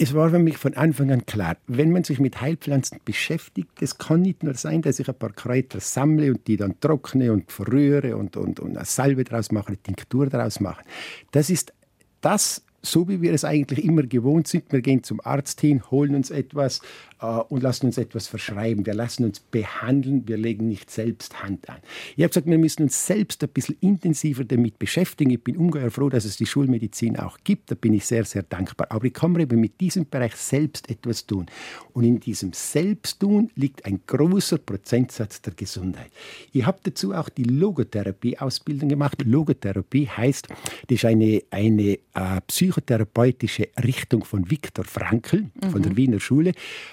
Es 0.00 0.14
war 0.14 0.30
für 0.30 0.38
mich 0.38 0.56
von 0.56 0.74
Anfang 0.74 1.10
an 1.10 1.26
klar, 1.26 1.56
wenn 1.66 1.90
man 1.90 2.04
sich 2.04 2.20
mit 2.20 2.40
Heilpflanzen 2.40 3.00
beschäftigt, 3.04 3.82
es 3.82 3.98
kann 3.98 4.22
nicht 4.22 4.44
nur 4.44 4.54
sein, 4.54 4.80
dass 4.80 5.00
ich 5.00 5.08
ein 5.08 5.18
paar 5.18 5.32
Kräuter 5.32 5.80
sammle 5.80 6.30
und 6.30 6.46
die 6.46 6.56
dann 6.56 6.78
trockne 6.78 7.32
und 7.32 7.50
verrühre 7.50 8.16
und, 8.16 8.36
und, 8.36 8.60
und 8.60 8.76
eine 8.76 8.84
Salbe 8.84 9.24
draus 9.24 9.50
mache, 9.50 9.68
eine 9.68 9.76
Tinktur 9.78 10.28
draus 10.28 10.60
mache. 10.60 10.84
Das 11.32 11.50
ist 11.50 11.72
das, 12.20 12.62
so 12.82 13.08
wie 13.08 13.20
wir 13.20 13.32
es 13.32 13.44
eigentlich 13.44 13.84
immer 13.84 14.02
gewohnt 14.02 14.48
sind. 14.48 14.72
Wir 14.72 14.80
gehen 14.80 15.02
zum 15.02 15.20
Arzt 15.22 15.60
hin, 15.60 15.82
holen 15.90 16.14
uns 16.14 16.30
etwas, 16.30 16.80
äh, 17.20 17.26
und 17.26 17.62
lassen 17.62 17.86
uns 17.86 17.98
etwas 17.98 18.28
verschreiben. 18.28 18.86
Wir 18.86 18.94
lassen 18.94 19.24
uns 19.24 19.40
behandeln, 19.40 20.26
wir 20.26 20.36
legen 20.36 20.68
nicht 20.68 20.90
selbst 20.90 21.42
Hand 21.42 21.68
an. 21.68 21.78
Ich 22.16 22.22
habe 22.22 22.28
gesagt, 22.28 22.46
wir 22.46 22.58
müssen 22.58 22.84
uns 22.84 23.06
selbst 23.06 23.42
ein 23.42 23.48
bisschen 23.50 23.76
intensiver 23.80 24.44
damit 24.44 24.78
beschäftigen. 24.78 25.30
Ich 25.30 25.42
bin 25.42 25.56
ungeheuer 25.56 25.90
froh, 25.90 26.08
dass 26.08 26.24
es 26.24 26.36
die 26.36 26.46
Schulmedizin 26.46 27.18
auch 27.18 27.38
gibt. 27.44 27.70
Da 27.70 27.74
bin 27.74 27.94
ich 27.94 28.06
sehr, 28.06 28.24
sehr 28.24 28.42
dankbar. 28.42 28.88
Aber 28.90 29.04
ich 29.04 29.12
kann 29.12 29.38
eben 29.38 29.60
mit 29.60 29.80
diesem 29.80 30.08
Bereich 30.08 30.36
selbst 30.36 30.90
etwas 30.90 31.26
tun. 31.26 31.46
Und 31.92 32.04
in 32.04 32.20
diesem 32.20 32.52
Selbsttun 32.52 33.50
liegt 33.54 33.84
ein 33.84 34.00
großer 34.06 34.58
Prozentsatz 34.58 35.42
der 35.42 35.54
Gesundheit. 35.54 36.10
Ich 36.52 36.64
habe 36.64 36.78
dazu 36.82 37.12
auch 37.12 37.28
die 37.28 37.44
Logotherapie-Ausbildung 37.44 38.88
gemacht. 38.88 39.22
Logotherapie 39.24 40.08
heißt, 40.08 40.48
das 40.48 40.58
ist 40.88 41.04
eine, 41.04 41.42
eine 41.50 41.98
äh, 42.14 42.40
psychotherapeutische 42.68 43.68
Richtung 43.82 44.24
von 44.24 44.50
Viktor 44.50 44.84
Frankl, 44.84 45.46
von 45.70 45.80
mhm. 45.80 45.82
der 45.82 45.96
Wiener 45.96 46.20
Schule 46.20 46.52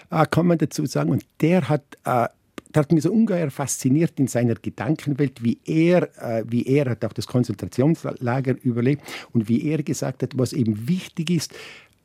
äh, 0.09 0.25
kann 0.25 0.47
man 0.47 0.57
dazu 0.57 0.85
sagen. 0.85 1.09
Und 1.09 1.25
der 1.41 1.67
hat, 1.67 1.83
äh, 2.05 2.27
der 2.73 2.81
hat 2.81 2.91
mich 2.91 3.03
so 3.03 3.11
ungeheuer 3.11 3.51
fasziniert 3.51 4.13
in 4.19 4.27
seiner 4.27 4.55
Gedankenwelt, 4.55 5.43
wie 5.43 5.59
er, 5.65 6.03
äh, 6.21 6.45
wie 6.47 6.65
er 6.65 6.91
hat 6.91 7.03
auch 7.03 7.13
das 7.13 7.27
Konzentrationslager 7.27 8.55
überlebt 8.63 9.03
und 9.33 9.49
wie 9.49 9.67
er 9.69 9.83
gesagt 9.83 10.23
hat, 10.23 10.37
was 10.37 10.53
eben 10.53 10.87
wichtig 10.87 11.29
ist, 11.29 11.53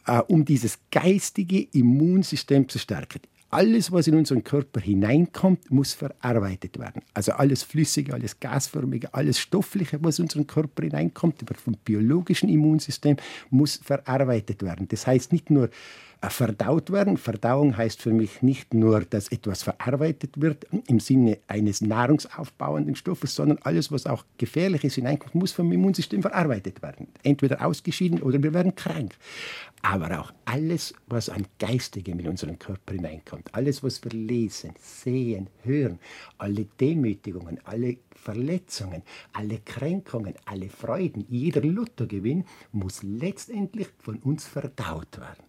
äh, 0.06 0.20
um 0.26 0.44
dieses 0.44 0.78
geistige 0.90 1.62
Immunsystem 1.72 2.68
zu 2.68 2.78
stärken. 2.78 3.20
Alles, 3.52 3.90
was 3.90 4.06
in 4.06 4.14
unseren 4.14 4.44
Körper 4.44 4.80
hineinkommt, 4.80 5.72
muss 5.72 5.92
verarbeitet 5.92 6.78
werden. 6.78 7.02
Also 7.14 7.32
alles 7.32 7.64
Flüssige, 7.64 8.14
alles 8.14 8.38
Gasförmige, 8.38 9.12
alles 9.12 9.40
Stoffliche, 9.40 9.98
was 10.02 10.20
in 10.20 10.26
unseren 10.26 10.46
Körper 10.46 10.84
hineinkommt, 10.84 11.42
vom 11.56 11.74
biologischen 11.84 12.48
Immunsystem, 12.48 13.16
muss 13.50 13.80
verarbeitet 13.82 14.62
werden. 14.62 14.86
Das 14.88 15.06
heißt 15.06 15.32
nicht 15.32 15.50
nur 15.50 15.68
verdaut 16.28 16.90
werden. 16.90 17.16
Verdauung 17.16 17.76
heißt 17.76 18.02
für 18.02 18.12
mich 18.12 18.42
nicht 18.42 18.74
nur, 18.74 19.00
dass 19.00 19.28
etwas 19.28 19.62
verarbeitet 19.62 20.40
wird 20.40 20.66
im 20.86 21.00
Sinne 21.00 21.38
eines 21.46 21.80
nahrungsaufbauenden 21.80 22.94
Stoffes, 22.94 23.34
sondern 23.34 23.58
alles, 23.62 23.90
was 23.90 24.06
auch 24.06 24.24
gefährliches 24.36 24.96
hineinkommt, 24.96 25.34
muss 25.34 25.52
vom 25.52 25.72
Immunsystem 25.72 26.20
verarbeitet 26.20 26.82
werden. 26.82 27.08
Entweder 27.22 27.64
ausgeschieden 27.64 28.22
oder 28.22 28.42
wir 28.42 28.52
werden 28.52 28.74
krank. 28.74 29.14
Aber 29.82 30.20
auch 30.20 30.32
alles, 30.44 30.92
was 31.06 31.30
an 31.30 31.46
Geistigem 31.58 32.20
in 32.20 32.28
unseren 32.28 32.58
Körper 32.58 32.92
hineinkommt, 32.92 33.54
alles, 33.54 33.82
was 33.82 34.04
wir 34.04 34.10
lesen, 34.10 34.74
sehen, 34.78 35.48
hören, 35.62 35.98
alle 36.36 36.66
Demütigungen, 36.78 37.58
alle 37.64 37.96
Verletzungen, 38.14 39.02
alle 39.32 39.58
Kränkungen, 39.64 40.34
alle 40.44 40.68
Freuden, 40.68 41.24
jeder 41.30 41.62
Lottogewinn 41.62 42.44
muss 42.72 43.02
letztendlich 43.02 43.88
von 43.98 44.16
uns 44.16 44.44
verdaut 44.44 45.18
werden. 45.18 45.44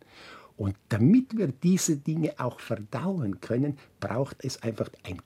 Und 0.61 0.75
damit 0.89 1.35
wir 1.35 1.47
diese 1.47 1.97
Dinge 1.97 2.35
auch 2.37 2.59
verdauen 2.59 3.41
können, 3.41 3.79
braucht 3.99 4.45
es 4.45 4.61
einfach 4.61 4.91
ein 5.01 5.17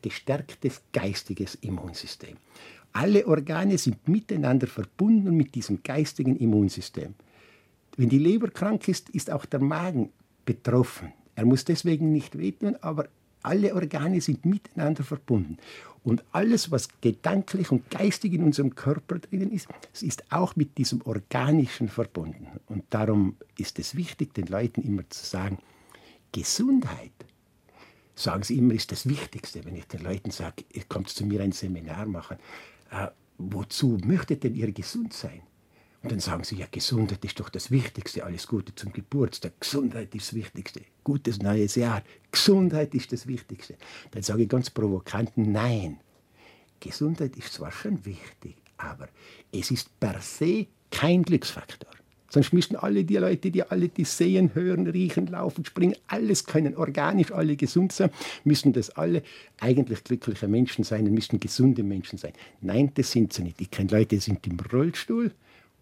gestärktes 0.00 0.82
geistiges 0.92 1.56
Immunsystem. 1.56 2.36
Alle 2.92 3.26
Organe 3.26 3.76
sind 3.76 4.06
miteinander 4.06 4.68
verbunden 4.68 5.36
mit 5.36 5.56
diesem 5.56 5.82
geistigen 5.82 6.36
Immunsystem. 6.36 7.14
Wenn 7.96 8.08
die 8.08 8.20
Leber 8.20 8.46
krank 8.50 8.86
ist, 8.86 9.10
ist 9.10 9.32
auch 9.32 9.46
der 9.46 9.58
Magen 9.58 10.10
betroffen. 10.44 11.12
Er 11.34 11.44
muss 11.44 11.64
deswegen 11.64 12.12
nicht 12.12 12.38
wehtun, 12.38 12.76
aber 12.80 13.08
alle 13.44 13.74
Organe 13.74 14.20
sind 14.20 14.44
miteinander 14.44 15.04
verbunden. 15.04 15.58
Und 16.02 16.22
alles, 16.32 16.70
was 16.70 16.88
gedanklich 17.00 17.70
und 17.70 17.90
geistig 17.90 18.34
in 18.34 18.42
unserem 18.42 18.74
Körper 18.74 19.18
drinnen 19.18 19.50
ist, 19.50 19.68
ist 20.02 20.30
auch 20.30 20.54
mit 20.54 20.76
diesem 20.76 21.00
Organischen 21.02 21.88
verbunden. 21.88 22.46
Und 22.66 22.84
darum 22.90 23.36
ist 23.56 23.78
es 23.78 23.96
wichtig, 23.96 24.34
den 24.34 24.46
Leuten 24.46 24.82
immer 24.82 25.08
zu 25.08 25.24
sagen, 25.24 25.58
Gesundheit, 26.32 27.12
sagen 28.14 28.42
sie 28.42 28.58
immer, 28.58 28.74
ist 28.74 28.92
das 28.92 29.08
Wichtigste. 29.08 29.64
Wenn 29.64 29.76
ich 29.76 29.86
den 29.86 30.02
Leuten 30.02 30.30
sage, 30.30 30.64
ihr 30.72 30.84
kommt 30.84 31.08
zu 31.08 31.24
mir 31.24 31.40
ein 31.40 31.52
Seminar 31.52 32.06
machen, 32.06 32.36
äh, 32.90 33.08
wozu 33.38 33.98
möchtet 34.04 34.44
denn 34.44 34.54
ihr 34.54 34.72
gesund 34.72 35.12
sein? 35.12 35.40
Und 36.02 36.12
dann 36.12 36.20
sagen 36.20 36.44
sie, 36.44 36.56
ja, 36.56 36.66
Gesundheit 36.70 37.24
ist 37.24 37.40
doch 37.40 37.48
das 37.48 37.70
Wichtigste, 37.70 38.24
alles 38.24 38.46
Gute 38.46 38.74
zum 38.74 38.92
Geburtstag, 38.92 39.58
Gesundheit 39.58 40.14
ist 40.14 40.28
das 40.28 40.34
Wichtigste, 40.34 40.82
gutes 41.04 41.40
neues 41.40 41.74
Jahr, 41.76 42.02
Gesundheit 42.32 42.94
ist 42.94 43.12
das 43.12 43.26
Wichtigste. 43.26 43.76
Dann 44.10 44.22
sage 44.22 44.42
ich 44.42 44.48
ganz 44.48 44.70
provokant, 44.70 45.32
nein, 45.36 45.98
Gesundheit 46.80 47.36
ist 47.36 47.52
zwar 47.52 47.72
schon 47.72 48.04
wichtig, 48.04 48.56
aber 48.76 49.08
es 49.52 49.70
ist 49.70 49.88
per 50.00 50.20
se 50.20 50.66
kein 50.90 51.22
Glücksfaktor. 51.22 51.90
Sonst 52.34 52.52
müssten 52.52 52.74
alle 52.74 53.04
die 53.04 53.16
Leute, 53.16 53.52
die 53.52 53.62
alle 53.62 53.88
die 53.88 54.04
sehen, 54.04 54.50
hören, 54.54 54.88
riechen, 54.88 55.28
laufen, 55.28 55.64
springen, 55.64 55.94
alles 56.08 56.44
können 56.44 56.74
organisch, 56.74 57.30
alle 57.30 57.54
gesund 57.54 57.92
sein, 57.92 58.10
müssen 58.42 58.72
das 58.72 58.90
alle 58.90 59.22
eigentlich 59.60 60.02
glückliche 60.02 60.48
Menschen 60.48 60.82
sein 60.82 61.06
und 61.06 61.14
müssen 61.14 61.38
gesunde 61.38 61.84
Menschen 61.84 62.18
sein. 62.18 62.32
Nein, 62.60 62.90
das 62.94 63.12
sind 63.12 63.32
sie 63.32 63.44
nicht. 63.44 63.60
Ich 63.60 63.70
kenne 63.70 63.92
Leute, 63.92 64.16
die 64.16 64.18
sind 64.18 64.44
im 64.48 64.58
Rollstuhl 64.58 65.30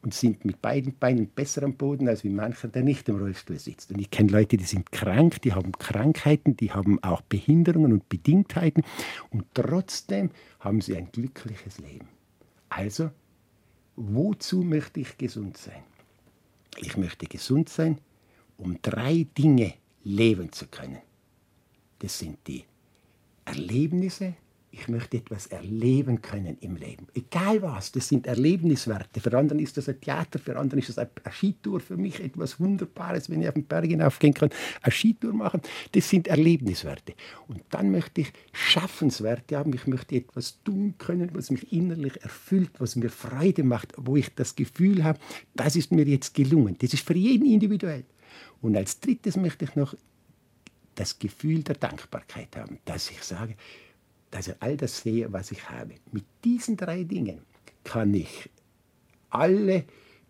und 0.03 0.12
sind 0.12 0.44
mit 0.44 0.61
beiden 0.61 0.98
Beinen 0.98 1.28
besser 1.28 1.62
am 1.62 1.74
Boden 1.74 2.09
als 2.09 2.24
wie 2.24 2.28
mancher, 2.28 2.68
der 2.68 2.82
nicht 2.82 3.09
im 3.09 3.16
Rollstuhl 3.16 3.59
sitzt. 3.59 3.92
Und 3.92 4.00
ich 4.00 4.11
kenne 4.11 4.32
Leute, 4.32 4.57
die 4.57 4.64
sind 4.64 4.90
krank, 4.90 5.40
die 5.42 5.53
haben 5.53 5.72
Krankheiten, 5.72 6.57
die 6.57 6.72
haben 6.72 7.03
auch 7.03 7.22
Behinderungen 7.22 7.92
und 7.92 8.09
Bedingtheiten 8.09 8.82
und 9.30 9.44
trotzdem 9.55 10.30
haben 10.59 10.80
sie 10.80 10.96
ein 10.96 11.11
glückliches 11.12 11.78
Leben. 11.78 12.09
Also, 12.68 13.11
wozu 13.96 14.62
möchte 14.62 15.00
ich 15.00 15.16
gesund 15.18 15.57
sein? 15.57 15.82
Ich 16.78 16.96
möchte 16.96 17.26
gesund 17.26 17.68
sein, 17.68 17.98
um 18.57 18.78
drei 18.82 19.26
Dinge 19.36 19.74
leben 20.03 20.50
zu 20.53 20.66
können. 20.66 20.98
Das 22.00 22.18
sind 22.18 22.38
die 22.46 22.64
Erlebnisse, 23.44 24.34
ich 24.74 24.88
möchte 24.88 25.18
etwas 25.18 25.46
erleben 25.48 26.22
können 26.22 26.56
im 26.60 26.76
Leben. 26.76 27.06
Egal 27.14 27.60
was, 27.60 27.92
das 27.92 28.08
sind 28.08 28.26
Erlebniswerte. 28.26 29.20
Für 29.20 29.36
andere 29.36 29.60
ist 29.60 29.76
das 29.76 29.86
ein 29.86 30.00
Theater, 30.00 30.38
für 30.38 30.58
andere 30.58 30.80
ist 30.80 30.88
das 30.88 30.98
eine 30.98 31.10
Skitour. 31.30 31.80
Für 31.80 31.98
mich 31.98 32.20
etwas 32.20 32.58
Wunderbares, 32.58 33.28
wenn 33.28 33.42
ich 33.42 33.48
auf 33.48 33.54
den 33.54 33.66
Bergen 33.66 34.00
aufgehen 34.00 34.32
kann, 34.32 34.48
eine 34.80 34.90
Skitour 34.90 35.34
machen. 35.34 35.60
Das 35.92 36.08
sind 36.08 36.26
Erlebniswerte. 36.26 37.12
Und 37.48 37.62
dann 37.68 37.90
möchte 37.90 38.22
ich 38.22 38.32
Schaffenswerte 38.52 39.58
haben. 39.58 39.74
Ich 39.74 39.86
möchte 39.86 40.16
etwas 40.16 40.62
tun 40.64 40.94
können, 40.96 41.28
was 41.34 41.50
mich 41.50 41.70
innerlich 41.70 42.22
erfüllt, 42.22 42.70
was 42.78 42.96
mir 42.96 43.10
Freude 43.10 43.64
macht, 43.64 43.92
wo 43.98 44.16
ich 44.16 44.34
das 44.34 44.56
Gefühl 44.56 45.04
habe, 45.04 45.18
das 45.54 45.76
ist 45.76 45.92
mir 45.92 46.06
jetzt 46.06 46.34
gelungen. 46.34 46.76
Das 46.80 46.94
ist 46.94 47.06
für 47.06 47.14
jeden 47.14 47.44
individuell. 47.44 48.04
Und 48.62 48.74
als 48.74 49.00
drittes 49.00 49.36
möchte 49.36 49.66
ich 49.66 49.76
noch 49.76 49.94
das 50.94 51.18
Gefühl 51.18 51.62
der 51.62 51.74
Dankbarkeit 51.74 52.56
haben, 52.56 52.78
dass 52.86 53.10
ich 53.10 53.22
sage, 53.22 53.54
dass 54.33 54.49
ich 54.49 54.55
all 54.59 54.76
das 54.76 55.03
sehe, 55.03 55.33
was 55.33 55.53
ich 55.53 55.70
habe. 55.70 55.95
Mit 56.11 56.24
diesen 56.45 56.76
drei 56.76 57.05
Dingen 57.05 57.43
kann 57.85 58.12
ich 58.14 58.51
alle 59.30 59.85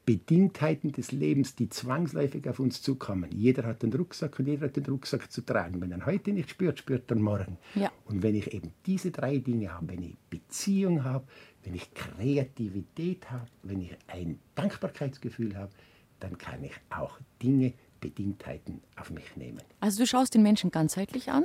Bedingtheiten 0.05 0.91
des 0.91 1.13
Lebens, 1.13 1.55
die 1.55 1.69
zwangsläufig 1.69 2.49
auf 2.49 2.59
uns 2.59 2.83
zukommen. 2.83 3.31
Jeder 3.31 3.65
hat 3.65 3.85
einen 3.85 3.93
Rucksack 3.93 4.39
und 4.41 4.47
jeder 4.47 4.67
hat 4.67 4.77
den 4.77 4.87
Rucksack 4.87 5.31
zu 5.31 5.43
tragen. 5.43 5.81
Wenn 5.81 5.93
er 5.93 6.05
heute 6.05 6.33
nicht 6.33 6.51
spürt, 6.51 6.81
spürt 6.81 7.09
er 7.11 7.17
morgen. 7.17 7.57
Ja. 7.77 7.93
Und 8.07 8.25
wenn 8.25 8.35
ich 8.35 8.53
eben 8.53 8.73
diese 8.85 9.13
drei 9.13 9.39
Dinge 9.39 9.73
habe, 9.73 9.91
wenn 9.91 10.03
ich 10.03 10.17
Beziehung 10.29 11.05
habe, 11.05 11.25
wenn 11.63 11.75
ich 11.75 11.95
Kreativität 11.95 13.31
habe, 13.31 13.47
wenn 13.63 13.81
ich 13.81 13.97
ein 14.09 14.41
Dankbarkeitsgefühl 14.57 15.57
habe, 15.57 15.71
dann 16.19 16.37
kann 16.37 16.65
ich 16.65 16.75
auch 16.91 17.19
Dinge, 17.41 17.73
Bedingtheiten 18.01 18.81
auf 18.97 19.11
mich 19.11 19.37
nehmen. 19.37 19.63
Also 19.79 20.03
du 20.03 20.07
schaust 20.09 20.35
den 20.35 20.43
Menschen 20.43 20.73
ganzheitlich 20.73 21.31
an? 21.31 21.45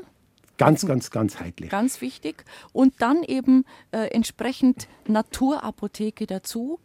Ganz, 0.58 0.86
ganz, 0.86 1.12
ganzheitlich. 1.12 1.70
Ganz 1.70 2.02
wichtig. 2.02 2.44
Und 2.74 2.96
dann 3.00 3.24
eben 3.24 3.64
äh, 3.92 4.08
entsprechend 4.08 4.88
Naturapotheke 5.08 6.26
dazu. 6.26 6.80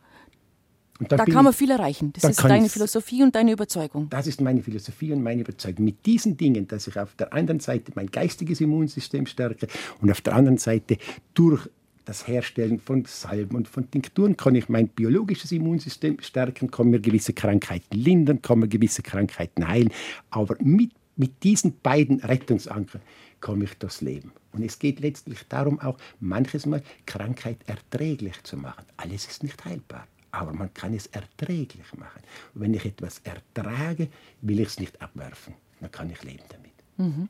Da 1.09 1.25
kann 1.25 1.45
man 1.45 1.53
viel 1.53 1.71
erreichen. 1.71 2.13
Das 2.13 2.25
ist 2.25 2.45
deine 2.45 2.69
Philosophie 2.69 3.23
und 3.23 3.35
deine 3.35 3.53
Überzeugung. 3.53 4.09
Das 4.11 4.27
ist 4.27 4.41
meine 4.41 4.63
Philosophie 4.63 5.13
und 5.13 5.23
meine 5.23 5.41
Überzeugung. 5.41 5.85
Mit 5.85 6.07
diesen 6.07 6.37
Dingen, 6.37 6.69
dass 6.69 6.87
ich 6.87 6.99
auf 6.99 7.15
der 7.17 7.33
einen 7.33 7.59
Seite 7.59 7.93
mein 7.97 8.09
geistiges 8.09 8.61
Immunsystem 8.61 9.27
stärke 9.27 9.67
und 10.01 10.11
auf 10.11 10.21
der 10.21 10.35
anderen 10.35 10.59
Seite 10.59 10.99
durch 11.35 11.69
das 12.05 12.27
Herstellen 12.27 12.81
von 12.81 13.05
Salben 13.05 13.57
und 13.57 13.69
von 13.69 13.91
Tinkturen 13.91 14.37
kann 14.37 14.55
ich 14.55 14.69
mein 14.69 14.89
biologisches 14.89 15.53
Immunsystem 15.53 16.19
stärken, 16.21 16.71
kann 16.71 16.91
mir 16.91 17.01
gewisse 17.01 17.33
Krankheiten 17.33 17.97
lindern, 17.97 18.43
kann 18.43 18.59
mir 18.59 18.69
gewisse 18.69 19.03
Krankheiten 19.03 19.67
heilen. 19.67 19.91
Aber 20.31 20.57
mit, 20.61 20.91
mit 21.17 21.43
diesen 21.43 21.79
beiden 21.81 22.21
Rettungsankern 22.21 23.01
komme 23.43 23.65
ich 23.65 23.75
durchs 23.75 24.01
Leben. 24.01 24.33
Und 24.53 24.63
es 24.63 24.79
geht 24.79 25.01
letztlich 25.01 25.41
darum, 25.51 25.79
auch 25.81 25.99
manches 26.21 26.65
Mal 26.65 26.83
Krankheit 27.05 27.59
erträglich 27.67 28.43
zu 28.45 28.57
machen. 28.57 28.87
Alles 28.97 29.27
ist 29.27 29.43
nicht 29.43 29.63
heilbar. 29.67 30.07
aber 30.33 30.53
man 30.53 30.73
kann 30.73 30.95
es 30.95 31.07
erträglich 31.09 31.93
machen. 31.99 32.23
Und 32.55 32.63
wenn 32.63 32.75
ich 32.75 32.87
etwas 32.87 33.21
ertrage, 33.21 34.09
will 34.41 34.61
ich 34.61 34.69
es 34.69 34.81
nicht 34.81 35.01
abwerfen. 35.01 35.55
Dann 35.81 35.91
kann 35.91 36.11
ich 36.11 36.23
leben 36.23 36.45
damit. 36.49 36.73
Mhm. 36.97 37.29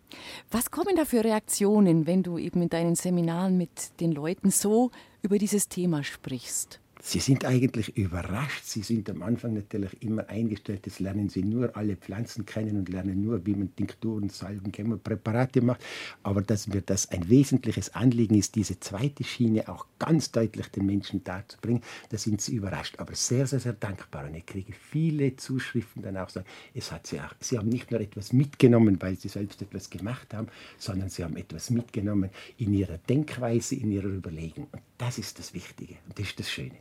Was 0.50 0.70
kommen 0.70 0.96
da 0.96 1.04
für 1.04 1.24
Reaktionen, 1.24 2.06
wenn 2.06 2.22
du 2.22 2.38
eben 2.38 2.62
in 2.62 2.68
deinen 2.68 2.94
Seminaren 2.94 3.56
mit 3.58 4.00
den 4.00 4.12
Leuten 4.12 4.50
so 4.50 4.90
über 5.22 5.38
dieses 5.38 5.68
Thema 5.68 6.04
sprichst? 6.04 6.80
Sie 7.04 7.18
sind 7.18 7.44
eigentlich 7.44 7.96
überrascht. 7.96 8.62
Sie 8.64 8.82
sind 8.82 9.10
am 9.10 9.22
Anfang 9.22 9.54
natürlich 9.54 10.00
immer 10.04 10.28
eingestellt. 10.28 10.86
Jetzt 10.86 11.00
lernen 11.00 11.28
sie 11.28 11.42
nur 11.42 11.76
alle 11.76 11.96
Pflanzen 11.96 12.46
kennen 12.46 12.78
und 12.78 12.88
lernen 12.88 13.20
nur, 13.20 13.44
wie 13.44 13.56
man 13.56 13.74
Tinkturen, 13.74 14.28
Salben, 14.28 14.70
Präparate 15.02 15.62
macht. 15.62 15.80
Aber 16.22 16.42
dass 16.42 16.68
mir 16.68 16.80
das 16.80 17.10
ein 17.10 17.28
wesentliches 17.28 17.92
Anliegen 17.96 18.36
ist, 18.36 18.54
diese 18.54 18.78
zweite 18.78 19.24
Schiene 19.24 19.68
auch 19.68 19.86
ganz 19.98 20.30
deutlich 20.30 20.68
den 20.68 20.86
Menschen 20.86 21.24
darzubringen, 21.24 21.82
da 22.10 22.18
sind 22.18 22.40
sie 22.40 22.54
überrascht. 22.54 22.94
Aber 23.00 23.16
sehr, 23.16 23.48
sehr, 23.48 23.58
sehr 23.58 23.72
dankbar. 23.72 24.26
Und 24.26 24.36
ich 24.36 24.46
kriege 24.46 24.72
viele 24.72 25.34
Zuschriften 25.34 26.02
dann 26.02 26.16
auch 26.16 26.28
sagen, 26.28 26.46
es 26.72 26.92
hat 26.92 27.08
sie 27.08 27.18
auch, 27.18 27.34
sie 27.40 27.58
haben 27.58 27.68
nicht 27.68 27.90
nur 27.90 28.00
etwas 28.00 28.32
mitgenommen, 28.32 28.96
weil 29.02 29.16
sie 29.16 29.28
selbst 29.28 29.60
etwas 29.60 29.90
gemacht 29.90 30.32
haben, 30.32 30.46
sondern 30.78 31.08
sie 31.08 31.24
haben 31.24 31.36
etwas 31.36 31.68
mitgenommen 31.70 32.30
in 32.58 32.72
ihrer 32.72 32.98
Denkweise, 32.98 33.74
in 33.74 33.90
ihrer 33.90 34.06
Überlegung. 34.06 34.68
Und 34.70 34.82
das 34.98 35.18
ist 35.18 35.40
das 35.40 35.52
Wichtige 35.52 35.94
und 36.06 36.16
das 36.16 36.28
ist 36.28 36.38
das 36.38 36.48
Schöne. 36.48 36.76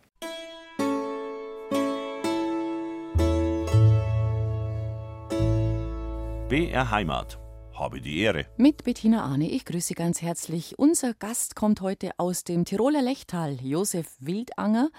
BR 6.52 6.92
Heimat. 6.92 7.40
Habe 7.74 8.02
die 8.02 8.20
Ehre. 8.20 8.46
Mit 8.58 8.84
Bettina 8.84 9.24
Arne, 9.24 9.50
ich 9.50 9.64
grüße 9.64 9.94
ganz 9.94 10.22
herzlich. 10.22 10.78
Unser 10.78 11.14
Gast 11.14 11.56
kommt 11.56 11.80
heute 11.80 12.12
aus 12.18 12.44
dem 12.44 12.66
Tiroler 12.66 13.02
Lechtal, 13.02 13.58
Josef 13.62 14.18
Wildanger, 14.20 14.90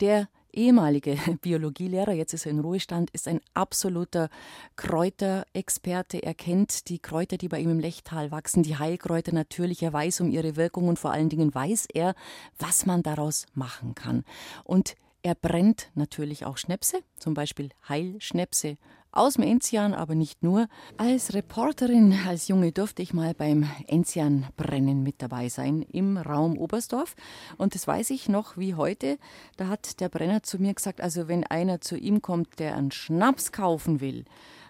der 0.00 0.28
ehemalige 0.52 1.16
Biologielehrer, 1.42 2.10
jetzt 2.10 2.34
ist 2.34 2.44
er 2.44 2.50
in 2.50 2.58
Ruhestand, 2.58 3.10
ist 3.12 3.28
ein 3.28 3.40
absoluter 3.54 4.30
Kräuterexperte. 4.74 6.24
Er 6.24 6.34
kennt 6.34 6.88
die 6.88 6.98
Kräuter, 6.98 7.36
die 7.36 7.46
bei 7.46 7.60
ihm 7.60 7.70
im 7.70 7.78
Lechtal 7.78 8.32
wachsen, 8.32 8.64
die 8.64 8.76
Heilkräuter 8.76 9.32
natürlich. 9.32 9.84
Er 9.84 9.92
weiß 9.92 10.22
um 10.22 10.30
ihre 10.32 10.56
Wirkung 10.56 10.88
und 10.88 10.98
vor 10.98 11.12
allen 11.12 11.28
Dingen 11.28 11.54
weiß 11.54 11.86
er, 11.94 12.16
was 12.58 12.84
man 12.84 13.04
daraus 13.04 13.46
machen 13.54 13.94
kann. 13.94 14.24
Und 14.64 14.96
er 15.22 15.36
brennt 15.36 15.90
natürlich 15.94 16.46
auch 16.46 16.56
Schnäpse, 16.56 16.98
zum 17.16 17.34
Beispiel 17.34 17.70
Heilschnäpse 17.88 18.76
aus 19.16 19.34
dem 19.34 19.44
Enzian, 19.44 19.94
aber 19.94 20.14
nicht 20.14 20.42
nur. 20.42 20.68
Als 20.96 21.34
Reporterin, 21.34 22.14
als 22.26 22.48
Junge 22.48 22.72
durfte 22.72 23.02
ich 23.02 23.14
mal 23.14 23.34
beim 23.34 23.68
Enzianbrennen 23.86 25.02
mit 25.02 25.22
dabei 25.22 25.48
sein 25.48 25.82
im 25.82 26.16
Raum 26.16 26.58
Oberstdorf. 26.58 27.16
Und 27.56 27.74
das 27.74 27.86
weiß 27.86 28.10
ich 28.10 28.28
noch 28.28 28.56
wie 28.56 28.74
heute. 28.74 29.18
Da 29.56 29.68
hat 29.68 30.00
der 30.00 30.08
Brenner 30.08 30.42
zu 30.42 30.58
mir 30.58 30.74
gesagt, 30.74 31.00
also 31.00 31.28
wenn 31.28 31.44
einer 31.44 31.80
zu 31.80 31.96
ihm 31.96 32.22
kommt, 32.22 32.58
der 32.58 32.76
einen 32.76 32.92
Schnaps 32.92 33.52
kaufen 33.52 34.00
will, 34.00 34.24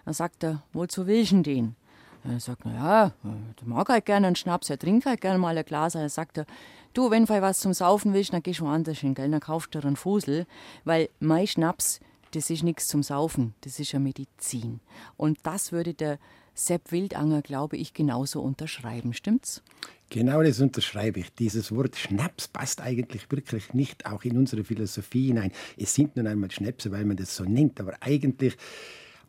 dann 0.05 0.13
sagt 0.13 0.43
er, 0.43 0.63
wozu 0.73 1.07
willst 1.07 1.33
du 1.33 1.41
den? 1.41 1.75
Er 2.23 2.39
sagt, 2.39 2.65
naja, 2.65 3.11
der 3.23 3.67
mag 3.67 3.89
halt 3.89 4.05
gerne 4.05 4.27
einen 4.27 4.35
Schnaps, 4.35 4.69
er 4.69 4.79
trinkt 4.79 5.05
halt 5.05 5.21
gerne 5.21 5.39
mal 5.39 5.57
ein 5.57 5.65
Glas. 5.65 5.93
Dann 5.93 6.09
sagt 6.09 6.37
er, 6.37 6.45
du, 6.93 7.09
wenn 7.09 7.25
du 7.25 7.41
was 7.41 7.59
zum 7.59 7.73
Saufen 7.73 8.13
willst, 8.13 8.33
dann 8.33 8.43
gehst 8.43 8.59
du 8.59 8.65
woanders 8.65 8.97
hin, 8.99 9.13
gell? 9.13 9.29
dann 9.29 9.39
kaufst 9.39 9.73
du 9.73 9.79
dir 9.79 9.87
einen 9.87 9.95
Fusel, 9.95 10.45
weil 10.83 11.09
mein 11.19 11.47
Schnaps 11.47 11.99
das 12.31 12.49
ist 12.49 12.63
nichts 12.63 12.87
zum 12.87 13.03
Saufen, 13.03 13.53
das 13.61 13.79
ist 13.79 13.91
ja 13.91 13.99
Medizin. 13.99 14.79
Und 15.15 15.39
das 15.43 15.71
würde 15.71 15.93
der 15.93 16.19
Sepp 16.53 16.91
Wildanger, 16.91 17.43
glaube 17.43 17.77
ich, 17.77 17.93
genauso 17.93 18.41
unterschreiben, 18.41 19.13
stimmt's? 19.13 19.61
Genau 20.09 20.41
das 20.41 20.59
unterschreibe 20.59 21.19
ich. 21.19 21.33
Dieses 21.35 21.71
Wort 21.75 21.95
Schnaps 21.95 22.47
passt 22.47 22.81
eigentlich 22.81 23.29
wirklich 23.29 23.73
nicht 23.73 24.05
auch 24.05 24.23
in 24.23 24.37
unsere 24.37 24.63
Philosophie 24.63 25.27
hinein. 25.27 25.51
Es 25.77 25.93
sind 25.93 26.15
nun 26.15 26.25
einmal 26.25 26.49
Schnäpse, 26.49 26.91
weil 26.91 27.05
man 27.05 27.17
das 27.17 27.35
so 27.35 27.43
nennt, 27.43 27.79
aber 27.79 27.97
eigentlich 27.99 28.57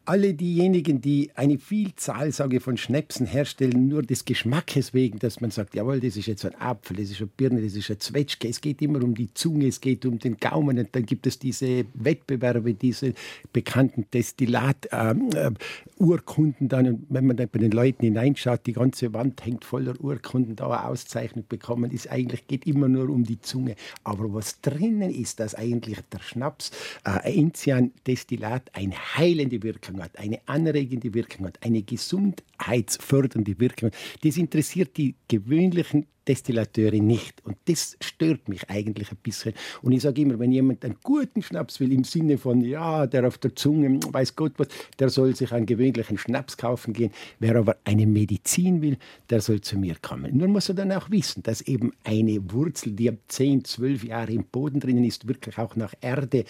alle 0.09 0.33
diejenigen, 0.33 1.03
die 1.03 1.31
eine 1.35 1.59
Vielzahl 1.59 2.33
sage, 2.33 2.61
von 2.61 2.79
Schnäpsen 2.79 3.27
herstellen, 3.27 3.89
nur 3.89 4.03
des 4.03 4.25
Geschmackes 4.25 4.95
wegen, 4.95 5.19
dass 5.19 5.43
man 5.43 5.51
sagt, 5.51 5.75
jawohl, 5.75 6.01
das 6.01 6.17
ist 6.17 6.25
jetzt 6.25 6.47
ein 6.47 6.55
Apfel, 6.55 6.97
das 6.97 7.11
ist 7.11 7.21
eine 7.21 7.27
Birne, 7.27 7.61
das 7.61 7.75
ist 7.75 7.91
ein 7.91 8.01
Zwetschge. 8.01 8.49
Es 8.49 8.63
geht 8.63 8.81
immer 8.81 9.05
um 9.05 9.15
die 9.15 9.35
Zunge, 9.35 9.67
es 9.67 9.83
geht 9.83 10.07
um 10.07 10.19
den 10.19 10.39
Gaumen. 10.39 10.79
Und 10.79 10.89
dann 10.93 11.05
gibt 11.05 11.27
es 11.27 11.39
diese 11.39 11.85
Wettbewerbe, 11.93 12.73
diese 12.73 13.13
bekannten 13.53 14.07
Destillat-Urkunden 14.11 16.65
äh, 16.65 16.69
dann. 16.69 16.87
Und 16.87 17.05
wenn 17.11 17.27
man 17.27 17.37
dann 17.37 17.51
bei 17.51 17.59
den 17.59 17.73
Leuten 17.73 18.07
hineinschaut, 18.07 18.65
die 18.65 18.73
ganze 18.73 19.13
Wand 19.13 19.45
hängt 19.45 19.67
voller 19.67 20.01
Urkunden, 20.01 20.57
da 20.57 20.71
eine 20.71 20.87
Auszeichnung 20.87 21.45
bekommen, 21.47 21.91
ist 21.91 22.11
eigentlich, 22.11 22.47
geht 22.47 22.67
immer 22.67 22.89
nur 22.89 23.11
um 23.11 23.25
die 23.25 23.43
Zunge. 23.43 23.75
Aber 24.05 24.33
was 24.33 24.63
drinnen 24.63 25.11
ist, 25.11 25.39
dass 25.39 25.55
eigentlich 25.55 25.99
der 26.11 26.21
Schnaps, 26.21 26.71
äh, 27.05 27.39
Enzian-Destillat, 27.39 28.71
eine 28.73 28.95
heilende 29.19 29.63
Wirkung 29.63 29.98
Wirkung 29.99 30.03
hat, 30.05 30.19
eine 30.19 30.41
anregende 30.47 31.13
Wirkung 31.15 31.47
hat, 31.47 31.59
eine 31.63 31.83
gesundheitsfördernde 31.83 33.59
Wirkung 33.59 33.91
hat. 33.91 33.97
Das 34.23 34.37
interessiert 34.37 34.97
die 34.97 35.15
gewöhnlichen 35.29 36.07
Destillateure 36.29 37.01
nicht. 37.01 37.45
Und 37.45 37.57
das 37.65 37.97
stört 38.01 38.49
mich 38.49 38.69
eigentlich 38.69 39.11
ein 39.11 39.19
bisschen. 39.23 39.55
Und 39.83 39.93
ich 39.93 40.03
sage 40.03 40.23
immer, 40.23 40.39
wenn 40.39 40.53
jemand 40.53 40.85
einen 40.85 40.97
guten 41.03 41.43
Schnaps 41.43 41.81
will, 41.81 41.93
im 41.93 42.05
Sinne 42.05 42.37
von, 42.37 42.61
ja, 42.61 43.07
der 43.07 43.27
auf 43.27 43.39
der 43.39 43.57
Zunge, 43.57 43.99
weiß 44.13 44.37
Gott 44.37 44.53
was, 44.59 44.69
der 44.99 45.09
soll 45.09 45.35
sich 45.35 45.53
einen 45.53 45.67
gewöhnlichen 45.67 46.19
Schnaps 46.19 46.57
kaufen 46.57 46.93
gehen. 46.93 47.11
Wer 47.39 47.57
aber 47.57 47.77
eine 47.85 48.07
Medizin 48.07 48.83
will, 48.83 48.99
der 49.31 49.41
soll 49.41 49.61
zu 49.63 49.79
mir 49.79 49.97
kommen. 50.03 50.37
Nur 50.37 50.49
muss 50.49 50.69
er 50.69 50.75
dann 50.75 50.93
auch 50.93 51.11
wissen, 51.11 51.43
dass 51.43 51.63
eben 51.63 51.93
eine 52.05 52.53
Wurzel, 52.53 52.93
die 52.93 53.09
ab 53.09 53.17
10, 53.29 53.65
12 53.65 54.05
Jahre 54.05 54.33
im 54.33 54.45
Boden 54.45 54.81
drinnen 54.81 55.05
ist, 55.05 55.29
wirklich 55.29 55.59
auch 55.59 55.77
nach 55.77 55.95
Erde 56.01 56.41
äh, 56.41 56.45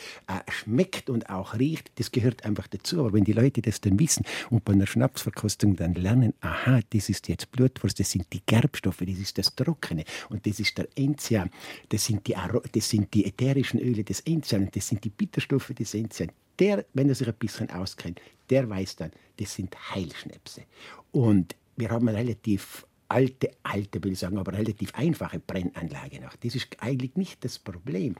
schmeckt 0.50 1.08
und 1.08 1.30
auch 1.30 1.58
riecht. 1.58 1.92
Das 1.96 2.10
gehört 2.10 2.44
einfach 2.44 2.66
dazu. 2.66 3.00
Aber 3.00 3.12
wenn 3.12 3.24
die 3.24 3.32
Leute 3.32 3.62
das 3.62 3.80
dann 3.80 3.98
wissen 4.00 4.24
und 4.50 4.64
bei 4.64 4.72
einer 4.72 4.86
Schnapsverkostung 4.86 5.76
dann 5.76 5.94
lernen, 5.94 6.34
aha, 6.40 6.80
das 6.90 7.08
ist 7.08 7.28
jetzt 7.28 7.52
Blutwurst, 7.52 8.00
das 8.00 8.10
sind 8.10 8.26
die 8.32 8.42
Gerbstoffe, 8.44 9.02
das 9.06 9.18
ist 9.18 9.38
das 9.38 9.54
Trockene 9.68 10.04
und 10.30 10.46
das 10.46 10.60
ist 10.60 10.78
der 10.78 10.88
Enzian, 10.96 11.50
das 11.90 12.06
sind 12.06 12.26
die, 12.26 12.34
das 12.72 12.88
sind 12.88 13.12
die 13.12 13.26
ätherischen 13.26 13.80
Öle 13.80 14.02
des 14.02 14.20
Enzian 14.20 14.62
und 14.62 14.74
das 14.74 14.88
sind 14.88 15.04
die 15.04 15.10
Bitterstoffe 15.10 15.72
des 15.74 15.94
Enzian. 15.94 16.30
Der, 16.58 16.84
wenn 16.94 17.08
er 17.08 17.14
sich 17.14 17.28
ein 17.28 17.34
bisschen 17.34 17.70
auskennt, 17.70 18.20
der 18.50 18.68
weiß 18.68 18.96
dann, 18.96 19.12
das 19.36 19.54
sind 19.54 19.76
Heilschnäpse. 19.94 20.62
Und 21.12 21.54
wir 21.76 21.90
haben 21.90 22.08
relativ 22.08 22.84
alte, 23.08 23.50
alte, 23.62 24.02
will 24.04 24.12
ich 24.12 24.18
sagen, 24.18 24.38
aber 24.38 24.52
relativ 24.52 24.94
einfache 24.94 25.38
Brennanlage 25.38 26.20
noch. 26.20 26.36
Das 26.36 26.54
ist 26.54 26.68
eigentlich 26.80 27.16
nicht 27.16 27.44
das 27.44 27.58
Problem. 27.58 28.14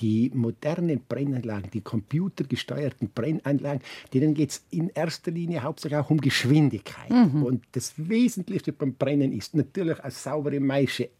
Die 0.00 0.30
modernen 0.34 1.00
Brennanlagen, 1.08 1.70
die 1.70 1.80
computergesteuerten 1.80 3.10
Brennanlagen, 3.14 3.80
denen 4.12 4.34
geht 4.34 4.50
es 4.50 4.64
in 4.70 4.90
erster 4.90 5.30
Linie 5.30 5.62
hauptsächlich 5.62 5.98
auch 5.98 6.10
um 6.10 6.20
Geschwindigkeit. 6.20 7.10
Mhm. 7.10 7.42
Und 7.42 7.64
das 7.72 7.94
Wesentlichste 7.96 8.72
beim 8.72 8.94
Brennen 8.94 9.32
ist 9.32 9.54
natürlich 9.54 10.00
eine 10.00 10.10
saubere 10.10 10.60
Maische 10.60 11.10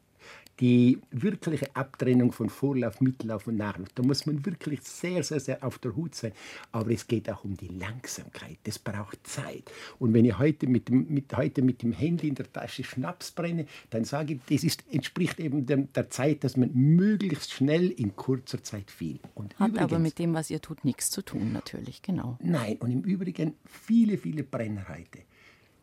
die 0.60 1.00
wirkliche 1.10 1.74
Abtrennung 1.74 2.32
von 2.32 2.48
Vorlauf, 2.48 3.00
Mittellauf 3.00 3.46
und 3.46 3.56
Nachlauf. 3.56 3.88
Da 3.94 4.02
muss 4.02 4.26
man 4.26 4.44
wirklich 4.46 4.82
sehr, 4.82 5.22
sehr, 5.22 5.40
sehr 5.40 5.64
auf 5.64 5.78
der 5.78 5.96
Hut 5.96 6.14
sein. 6.14 6.32
Aber 6.72 6.90
es 6.90 7.06
geht 7.06 7.28
auch 7.28 7.44
um 7.44 7.56
die 7.56 7.68
Langsamkeit. 7.68 8.58
Das 8.64 8.78
braucht 8.78 9.26
Zeit. 9.26 9.70
Und 9.98 10.14
wenn 10.14 10.24
ich 10.24 10.38
heute 10.38 10.66
mit 10.66 10.88
dem, 10.88 11.06
mit, 11.08 11.36
heute 11.36 11.62
mit 11.62 11.82
dem 11.82 11.92
Handy 11.92 12.28
in 12.28 12.34
der 12.34 12.52
Tasche 12.52 12.84
Schnaps 12.84 13.32
brenne, 13.32 13.66
dann 13.90 14.04
sage 14.04 14.34
ich, 14.34 14.40
das 14.48 14.64
ist, 14.64 14.84
entspricht 14.90 15.40
eben 15.40 15.66
der, 15.66 15.78
der 15.78 16.10
Zeit, 16.10 16.44
dass 16.44 16.56
man 16.56 16.70
möglichst 16.72 17.52
schnell 17.52 17.90
in 17.90 18.14
kurzer 18.14 18.62
Zeit 18.62 18.90
viel. 18.90 19.18
Und 19.34 19.58
Hat 19.58 19.70
übrigens, 19.70 19.92
aber 19.92 19.98
mit 19.98 20.18
dem, 20.18 20.34
was 20.34 20.50
ihr 20.50 20.60
tut, 20.60 20.84
nichts 20.84 21.10
zu 21.10 21.22
tun, 21.22 21.52
natürlich, 21.52 22.02
genau. 22.02 22.38
Nein, 22.40 22.76
und 22.78 22.90
im 22.90 23.02
Übrigen 23.02 23.54
viele, 23.64 24.18
viele 24.18 24.44
Brenner 24.44 24.86
heute 24.88 25.20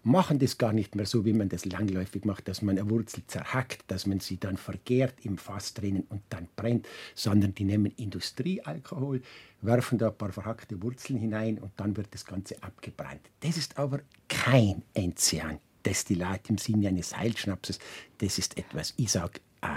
machen 0.03 0.39
das 0.39 0.57
gar 0.57 0.73
nicht 0.73 0.95
mehr 0.95 1.05
so, 1.05 1.25
wie 1.25 1.33
man 1.33 1.49
das 1.49 1.65
langläufig 1.65 2.25
macht, 2.25 2.47
dass 2.47 2.61
man 2.61 2.77
eine 2.77 2.89
Wurzel 2.89 3.23
zerhackt, 3.27 3.83
dass 3.87 4.05
man 4.05 4.19
sie 4.19 4.37
dann 4.37 4.57
vergärt 4.57 5.13
im 5.23 5.37
Fass 5.37 5.73
drinnen 5.73 6.03
und 6.09 6.21
dann 6.29 6.47
brennt, 6.55 6.87
sondern 7.15 7.53
die 7.53 7.65
nehmen 7.65 7.91
Industriealkohol, 7.97 9.21
werfen 9.61 9.97
da 9.97 10.09
ein 10.09 10.17
paar 10.17 10.31
verhackte 10.31 10.81
Wurzeln 10.81 11.19
hinein 11.19 11.59
und 11.59 11.71
dann 11.77 11.95
wird 11.97 12.07
das 12.13 12.25
Ganze 12.25 12.61
abgebrannt. 12.63 13.21
Das 13.41 13.57
ist 13.57 13.77
aber 13.77 14.01
kein 14.27 14.83
Enzian. 14.93 15.59
Destillat 15.85 16.47
im 16.49 16.59
Sinne 16.59 16.89
eines 16.89 17.17
Heilschnapses, 17.17 17.79
das 18.19 18.37
ist 18.37 18.55
etwas, 18.57 18.93
ich 18.97 19.11
sage, 19.11 19.39
äh, 19.61 19.67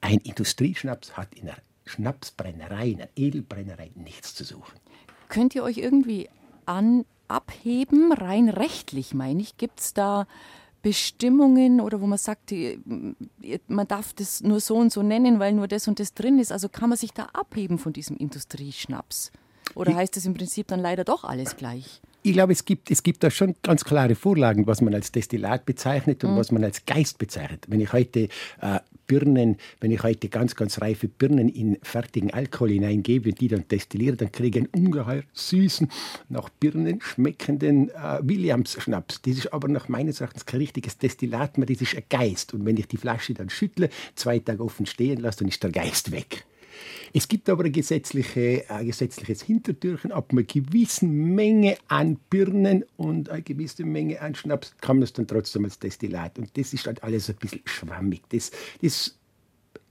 ein 0.00 0.18
Industrieschnaps 0.18 1.16
hat 1.16 1.32
in 1.34 1.48
einer 1.48 1.58
Schnapsbrennerei, 1.86 2.88
in 2.88 3.00
einer 3.02 3.10
Edelbrennerei 3.14 3.92
nichts 3.94 4.34
zu 4.34 4.42
suchen. 4.42 4.78
Könnt 5.28 5.54
ihr 5.54 5.62
euch 5.62 5.78
irgendwie 5.78 6.28
an 6.66 7.04
abheben, 7.34 8.12
rein 8.12 8.48
rechtlich 8.48 9.14
meine 9.14 9.40
ich? 9.40 9.56
Gibt 9.56 9.80
es 9.80 9.94
da 9.94 10.26
Bestimmungen 10.82 11.80
oder 11.80 12.00
wo 12.00 12.06
man 12.06 12.18
sagt, 12.18 12.52
man 13.68 13.88
darf 13.88 14.12
das 14.12 14.42
nur 14.42 14.60
so 14.60 14.76
und 14.76 14.92
so 14.92 15.02
nennen, 15.02 15.40
weil 15.40 15.52
nur 15.52 15.66
das 15.66 15.88
und 15.88 15.98
das 15.98 16.14
drin 16.14 16.38
ist? 16.38 16.52
Also 16.52 16.68
kann 16.68 16.90
man 16.90 16.98
sich 16.98 17.12
da 17.12 17.24
abheben 17.32 17.78
von 17.78 17.92
diesem 17.92 18.16
Industrieschnaps? 18.16 19.32
Oder 19.74 19.94
heißt 19.94 20.16
es 20.16 20.26
im 20.26 20.34
Prinzip 20.34 20.68
dann 20.68 20.80
leider 20.80 21.04
doch 21.04 21.24
alles 21.24 21.56
gleich? 21.56 22.02
Ich 22.26 22.32
glaube, 22.32 22.54
es 22.54 22.64
gibt, 22.64 22.90
es 22.90 23.02
gibt 23.02 23.22
da 23.22 23.30
schon 23.30 23.54
ganz 23.62 23.84
klare 23.84 24.14
Vorlagen, 24.14 24.66
was 24.66 24.80
man 24.80 24.94
als 24.94 25.12
Destillat 25.12 25.66
bezeichnet 25.66 26.24
und 26.24 26.32
mhm. 26.32 26.36
was 26.38 26.50
man 26.50 26.64
als 26.64 26.86
Geist 26.86 27.18
bezeichnet. 27.18 27.66
Wenn 27.68 27.82
ich 27.82 27.92
heute 27.92 28.28
äh, 28.62 28.80
Birnen, 29.06 29.58
wenn 29.80 29.90
ich 29.90 30.02
heute 30.02 30.30
ganz, 30.30 30.56
ganz 30.56 30.80
reife 30.80 31.06
Birnen 31.06 31.50
in 31.50 31.76
fertigen 31.82 32.32
Alkohol 32.32 32.70
hineingebe 32.70 33.28
und 33.28 33.40
die 33.42 33.48
dann 33.48 33.68
destilliere, 33.68 34.16
dann 34.16 34.32
kriege 34.32 34.58
ich 34.58 34.64
einen 34.64 34.86
ungeheuer 34.86 35.22
süßen, 35.34 35.90
nach 36.30 36.48
Birnen 36.48 37.02
schmeckenden 37.02 37.90
äh, 37.90 38.20
Williams-Schnaps. 38.22 39.20
Das 39.20 39.36
ist 39.36 39.52
aber 39.52 39.68
nach 39.68 39.90
meines 39.90 40.22
Erachtens 40.22 40.46
kein 40.46 40.60
richtiges 40.60 40.96
Destillat 40.96 41.58
mehr, 41.58 41.66
das 41.66 41.82
ist 41.82 41.94
ein 41.94 42.04
Geist. 42.08 42.54
Und 42.54 42.64
wenn 42.64 42.78
ich 42.78 42.88
die 42.88 42.96
Flasche 42.96 43.34
dann 43.34 43.50
schüttle, 43.50 43.90
zwei 44.14 44.38
Tage 44.38 44.64
offen 44.64 44.86
stehen 44.86 45.20
lasse, 45.20 45.40
dann 45.40 45.48
ist 45.48 45.62
der 45.62 45.72
Geist 45.72 46.10
weg. 46.10 46.46
Es 47.12 47.28
gibt 47.28 47.48
aber 47.48 47.64
ein, 47.64 47.72
gesetzliche, 47.72 48.64
ein 48.68 48.86
gesetzliches 48.86 49.42
Hintertürchen. 49.42 50.12
Ab 50.12 50.32
einer 50.32 50.42
gewissen 50.42 51.34
Menge 51.34 51.76
an 51.88 52.18
Birnen 52.30 52.84
und 52.96 53.28
eine 53.28 53.42
gewisse 53.42 53.84
Menge 53.84 54.20
an 54.20 54.34
Schnaps 54.34 54.74
kann 54.80 54.96
man 54.96 55.04
es 55.04 55.12
dann 55.12 55.26
trotzdem 55.26 55.64
als 55.64 55.78
Destillat. 55.78 56.38
Und 56.38 56.56
das 56.56 56.72
ist 56.72 56.86
halt 56.86 57.02
alles 57.02 57.30
ein 57.30 57.36
bisschen 57.36 57.62
schwammig. 57.64 58.22
Das, 58.30 58.50
das 58.82 59.16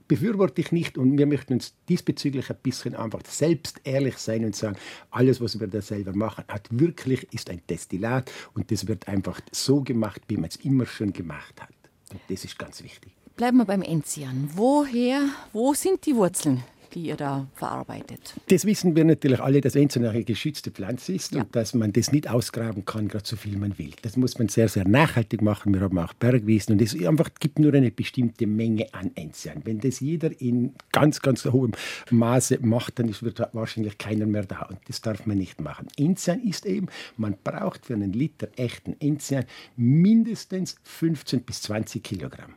befürworte 0.08 0.62
ich 0.62 0.72
nicht 0.72 0.98
und 0.98 1.18
wir 1.18 1.26
möchten 1.26 1.54
uns 1.54 1.74
diesbezüglich 1.90 2.50
ein 2.50 2.58
bisschen 2.62 2.96
einfach 2.96 3.22
selbst 3.28 3.82
ehrlich 3.84 4.18
sein 4.18 4.46
und 4.46 4.56
sagen, 4.56 4.78
alles, 5.12 5.42
was 5.42 5.60
wir 5.60 5.68
da 5.68 5.82
selber 5.82 6.16
machen, 6.16 6.44
hat 6.48 6.68
wirklich 6.72 7.28
ist 7.32 7.50
ein 7.50 7.62
Destillat 7.70 8.32
und 8.54 8.72
das 8.72 8.88
wird 8.88 9.08
einfach 9.08 9.40
so 9.52 9.82
gemacht, 9.82 10.22
wie 10.28 10.38
man 10.38 10.50
es 10.50 10.58
immer 10.58 10.86
schon 10.86 11.14
gemacht 11.14 11.62
hat. 11.62 11.74
Und 12.12 12.22
das 12.28 12.46
ist 12.46 12.60
ganz 12.60 12.84
wichtig. 12.84 13.12
Bleiben 13.36 13.58
wir 13.58 13.66
beim 13.66 13.82
Enzian. 13.82 14.50
Woher, 14.54 15.30
wo 15.52 15.74
sind 15.74 16.06
die 16.06 16.16
Wurzeln? 16.16 16.64
Die 16.94 17.08
ihr 17.08 17.16
da 17.16 17.48
verarbeitet? 17.54 18.34
Das 18.50 18.66
wissen 18.66 18.96
wir 18.96 19.06
natürlich 19.06 19.40
alle, 19.40 19.62
dass 19.62 19.76
Enzian 19.76 20.06
eine 20.06 20.24
geschützte 20.24 20.72
Pflanze 20.72 21.14
ist 21.14 21.34
ja. 21.34 21.42
und 21.42 21.56
dass 21.56 21.74
man 21.74 21.92
das 21.94 22.12
nicht 22.12 22.30
ausgraben 22.30 22.86
kann, 22.86 23.08
gerade 23.08 23.26
so 23.26 23.36
viel 23.36 23.58
man 23.58 23.78
will. 23.78 23.92
Das 24.02 24.18
muss 24.18 24.38
man 24.38 24.50
sehr, 24.50 24.68
sehr 24.68 24.88
nachhaltig 24.88 25.42
machen. 25.42 25.74
Wir 25.74 25.82
haben 25.82 25.98
auch 25.98 26.14
Bergwiesen 26.14 26.74
und 26.74 26.82
es 26.82 26.94
einfach 27.06 27.30
gibt 27.40 27.60
nur 27.60 27.74
eine 27.74 27.92
bestimmte 27.92 28.48
Menge 28.48 28.94
an 28.94 29.12
Enzian. 29.16 29.62
Wenn 29.66 29.80
das 29.80 30.00
jeder 30.00 30.30
in 30.42 30.74
ganz, 30.92 31.22
ganz 31.22 31.46
hohem 31.46 31.74
Maße 32.10 32.60
macht, 32.62 33.00
dann 33.00 33.14
wird 33.22 33.42
wahrscheinlich 33.54 33.98
keiner 33.98 34.26
mehr 34.26 34.44
da 34.44 34.64
und 34.64 34.80
das 34.88 35.02
darf 35.02 35.26
man 35.26 35.38
nicht 35.38 35.62
machen. 35.62 35.88
Enzian 35.98 36.42
ist 36.44 36.66
eben, 36.66 36.88
man 37.18 37.36
braucht 37.44 37.86
für 37.86 37.94
einen 37.94 38.14
Liter 38.14 38.48
echten 38.56 38.96
Enzian 39.00 39.46
mindestens 39.76 40.76
15 40.84 41.42
bis 41.42 41.62
20 41.64 42.04
Kilogramm 42.04 42.56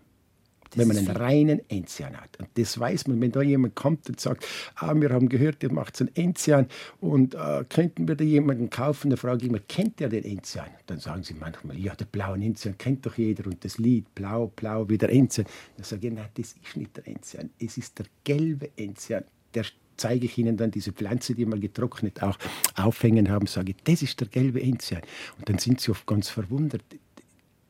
wenn 0.77 0.89
man 0.89 0.97
einen 0.97 1.11
reinen 1.11 1.61
Enzian 1.69 2.17
hat. 2.17 2.39
Und 2.39 2.49
das 2.55 2.79
weiß 2.79 3.09
man, 3.09 3.21
wenn 3.21 3.33
da 3.33 3.43
jemand 3.43 3.75
kommt 3.75 4.09
und 4.09 4.21
sagt, 4.21 4.47
ah, 4.77 4.95
wir 4.95 5.11
haben 5.11 5.29
gehört, 5.29 5.63
ihr 5.63 5.73
macht 5.73 5.97
so 5.97 6.05
einen 6.05 6.15
Enzian 6.15 6.69
und 7.01 7.35
äh, 7.35 7.65
könnten 7.69 8.09
wir 8.09 8.15
da 8.15 8.25
jemanden 8.25 8.71
kaufen? 8.71 9.11
Dann 9.11 9.19
frage 9.19 9.43
ich 9.43 9.49
immer, 9.49 9.61
kennt 9.61 10.01
der 10.01 10.09
den 10.09 10.25
Enzian? 10.25 10.67
Dann 10.87 10.99
sagen 10.99 11.23
sie 11.23 11.35
manchmal, 11.35 11.79
ja, 11.79 11.95
der 11.95 12.07
blaue 12.07 12.37
Enzian 12.37 12.77
kennt 12.79 13.07
doch 13.07 13.17
jeder 13.17 13.47
und 13.47 13.65
das 13.65 13.79
Lied 13.79 14.15
Blau, 14.15 14.53
Blau 14.55 14.89
wie 14.89 14.99
der 14.99 15.11
Enzian. 15.11 15.47
Dann 15.77 15.85
sage 15.85 16.09
ich, 16.09 16.13
nein, 16.13 16.29
das 16.35 16.55
ist 16.63 16.77
nicht 16.77 16.97
der 16.97 17.07
Enzian, 17.09 17.51
es 17.59 17.77
ist 17.77 17.99
der 17.99 18.07
gelbe 18.25 18.71
Enzian. 18.77 19.25
Der 19.55 19.65
zeige 19.97 20.27
ich 20.27 20.39
Ihnen 20.39 20.57
dann 20.57 20.71
diese 20.71 20.93
Pflanze, 20.93 21.35
die 21.35 21.47
wir 21.47 21.59
getrocknet 21.59 22.23
auch 22.23 22.37
aufhängen 22.75 23.31
haben, 23.31 23.47
sage 23.47 23.73
ich, 23.73 23.77
das 23.85 24.03
ist 24.03 24.21
der 24.21 24.29
gelbe 24.29 24.63
Enzian. 24.63 25.03
Und 25.39 25.49
dann 25.49 25.59
sind 25.59 25.81
sie 25.81 25.91
oft 25.91 26.07
ganz 26.07 26.29
verwundert 26.29 26.85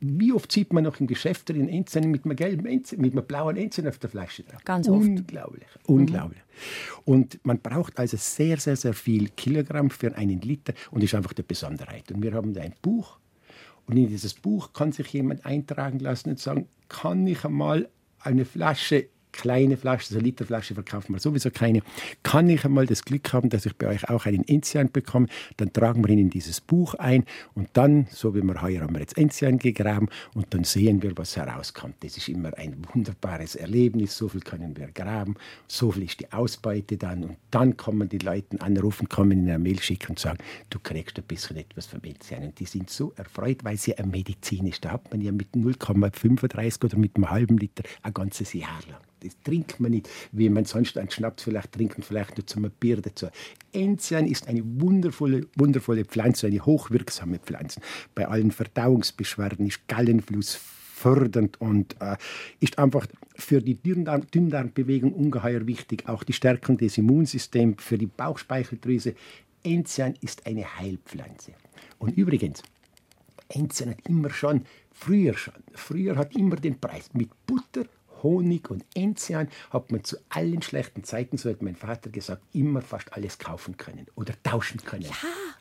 wie 0.01 0.32
oft 0.32 0.53
sieht 0.53 0.72
man 0.72 0.84
noch 0.84 1.01
im 1.01 1.07
Geschäft 1.07 1.49
den 1.49 1.68
Enzian 1.68 2.11
mit 2.11 2.24
einem 2.24 2.36
gelben 2.36 2.66
Enzian, 2.66 3.01
mit 3.01 3.12
einem 3.12 3.24
blauen 3.24 3.57
Enzian 3.57 3.88
auf 3.88 3.99
der 3.99 4.11
Flasche 4.11 4.42
drauf? 4.42 4.62
Ganz 4.64 4.88
oft. 4.88 5.07
Unglaublich, 5.07 5.66
unglaublich. 5.86 6.38
Mhm. 6.38 7.12
Und 7.12 7.40
man 7.44 7.59
braucht 7.61 7.99
also 7.99 8.16
sehr, 8.18 8.59
sehr, 8.59 8.76
sehr 8.76 8.94
viel 8.94 9.30
Kilogramm 9.30 9.90
für 9.90 10.14
einen 10.16 10.40
Liter 10.40 10.74
und 10.90 11.03
das 11.03 11.11
ist 11.11 11.14
einfach 11.14 11.32
die 11.32 11.42
Besonderheit. 11.42 12.12
Und 12.12 12.22
wir 12.22 12.32
haben 12.34 12.53
da 12.53 12.61
ein 12.61 12.74
Buch 12.82 13.18
und 13.86 13.97
in 13.97 14.09
dieses 14.09 14.34
Buch 14.34 14.72
kann 14.72 14.92
sich 14.92 15.09
jemand 15.09 15.47
eintragen 15.47 15.99
lassen 15.99 16.30
und 16.30 16.38
sagen, 16.38 16.68
kann 16.88 17.26
ich 17.26 17.44
einmal 17.44 17.88
eine 18.20 18.44
Flasche 18.44 19.09
kleine 19.37 19.76
Flaschen, 19.76 20.16
so 20.16 20.20
Literflasche 20.20 20.74
verkaufen 20.74 21.14
wir 21.14 21.20
sowieso 21.20 21.51
keine. 21.51 21.82
Kann 22.22 22.49
ich 22.49 22.64
einmal 22.64 22.87
das 22.87 23.05
Glück 23.05 23.32
haben, 23.32 23.51
dass 23.51 23.66
ich 23.66 23.76
bei 23.76 23.89
euch 23.89 24.09
auch 24.09 24.26
einen 24.26 24.47
Enzian 24.49 24.91
bekomme, 24.91 25.28
dann 25.57 25.72
tragen 25.72 26.03
wir 26.05 26.11
ihn 26.11 26.18
in 26.18 26.30
dieses 26.30 26.61
Buch 26.61 26.95
ein 26.95 27.24
und 27.55 27.68
dann, 27.74 28.07
so 28.11 28.34
wie 28.34 28.43
wir 28.43 28.62
heuer 28.62 28.82
haben 28.82 28.95
wir 28.95 29.01
jetzt 29.01 29.16
Enzian 29.16 29.59
gegraben 29.59 30.09
und 30.34 30.53
dann 30.55 30.64
sehen 30.64 31.03
wir, 31.03 31.16
was 31.16 31.37
herauskommt. 31.37 31.97
Das 32.01 32.16
ist 32.16 32.28
immer 32.28 32.57
ein 32.57 32.76
wunderbares 32.93 33.57
Erlebnis, 33.57 34.16
so 34.16 34.28
viel 34.28 34.41
können 34.41 34.76
wir 34.76 34.89
graben, 34.89 35.37
so 35.68 35.93
viel 35.93 36.05
ist 36.05 36.20
die 36.20 36.32
Ausbeute 36.32 36.97
dann 36.97 37.24
und 37.24 37.37
dann 37.51 37.76
kommen 37.76 38.09
die 38.09 38.18
Leute 38.18 38.61
anrufen, 38.61 39.09
kommen 39.09 39.32
in 39.32 39.49
eine 39.49 39.59
Mail 39.59 39.80
schicken 39.80 40.11
und 40.11 40.18
sagen, 40.18 40.39
du 40.70 40.78
kriegst 40.78 41.18
ein 41.18 41.24
bisschen 41.24 41.57
etwas 41.57 41.87
vom 41.87 42.01
Enzian 42.03 42.45
und 42.45 42.59
die 42.59 42.66
sind 42.66 42.91
so 42.91 43.12
erfreut, 43.16 43.64
weil 43.64 43.76
sie 43.76 43.97
eine 43.97 44.09
Medizin 44.09 44.66
ist. 44.66 44.84
Da 44.84 44.93
hat 44.93 45.11
man 45.11 45.20
ja 45.20 45.32
mit 45.32 45.49
0,35 45.55 46.84
oder 46.84 46.97
mit 46.99 47.16
einem 47.16 47.30
halben 47.30 47.59
Liter 47.59 47.82
ein 48.03 48.14
ganzes 48.14 48.53
Jahr 48.53 48.80
lang. 48.91 49.01
Das 49.27 49.37
trinkt 49.43 49.81
man 49.81 49.91
nicht, 49.91 50.09
wie 50.33 50.49
man 50.49 50.64
sonst 50.64 50.97
einen 50.99 51.11
Schnaps 51.11 51.43
vielleicht 51.43 51.72
trinkt 51.72 51.97
und 51.97 52.05
vielleicht 52.05 52.37
nur 52.37 52.47
zum 52.47 52.70
Bier 52.79 53.01
dazu. 53.01 53.27
Enzian 53.72 54.27
ist 54.27 54.49
eine 54.49 54.62
wundervolle, 54.64 55.47
wundervolle 55.57 56.05
Pflanze, 56.05 56.47
eine 56.47 56.64
hochwirksame 56.64 57.39
Pflanze. 57.39 57.81
Bei 58.14 58.29
allen 58.29 58.51
Verdauungsbeschwerden 58.51 59.66
ist 59.66 59.87
Gallenfluss 59.89 60.55
fördernd 60.97 61.61
und 61.61 61.97
äh, 62.01 62.16
ist 62.61 62.79
einfach 62.79 63.07
für 63.35 63.61
die 63.61 63.74
Dünndarm 63.74 64.27
Dünndarmbewegung 64.31 65.12
ungeheuer 65.12 65.66
wichtig. 65.66 66.09
Auch 66.09 66.24
die 66.24 66.33
Stärkung 66.33 66.79
des 66.79 66.97
Immunsystems 66.97 67.83
für 67.83 67.99
die 67.99 68.07
Bauchspeicheldrüse. 68.07 69.14
Enzian 69.62 70.14
ist 70.22 70.47
eine 70.47 70.79
Heilpflanze. 70.79 71.53
Und 71.99 72.16
übrigens, 72.16 72.62
Enzian 73.49 73.91
hat 73.91 74.09
immer 74.09 74.31
schon, 74.31 74.62
früher 74.93 75.35
schon, 75.35 75.55
früher 75.74 76.16
hat 76.16 76.35
immer 76.35 76.57
den 76.57 76.81
Preis 76.81 77.11
mit 77.12 77.31
Butter 77.47 77.85
Honig 78.23 78.71
und 78.71 78.85
Enzian 78.95 79.49
hat 79.71 79.93
man 79.93 80.05
zu 80.05 80.17
allen 80.29 80.62
schlechten 80.62 81.05
Zeiten, 81.05 81.39
so 81.39 81.51
hat 81.51 81.62
mein 81.62 81.77
Vater 81.77 82.11
gesagt, 82.11 82.43
immer 82.53 82.83
fast 82.83 83.12
alles 83.12 83.39
kaufen 83.39 83.77
können 83.77 84.07
oder 84.14 84.35
tauschen 84.43 84.83
können. 84.83 85.03
Ja. 85.03 85.12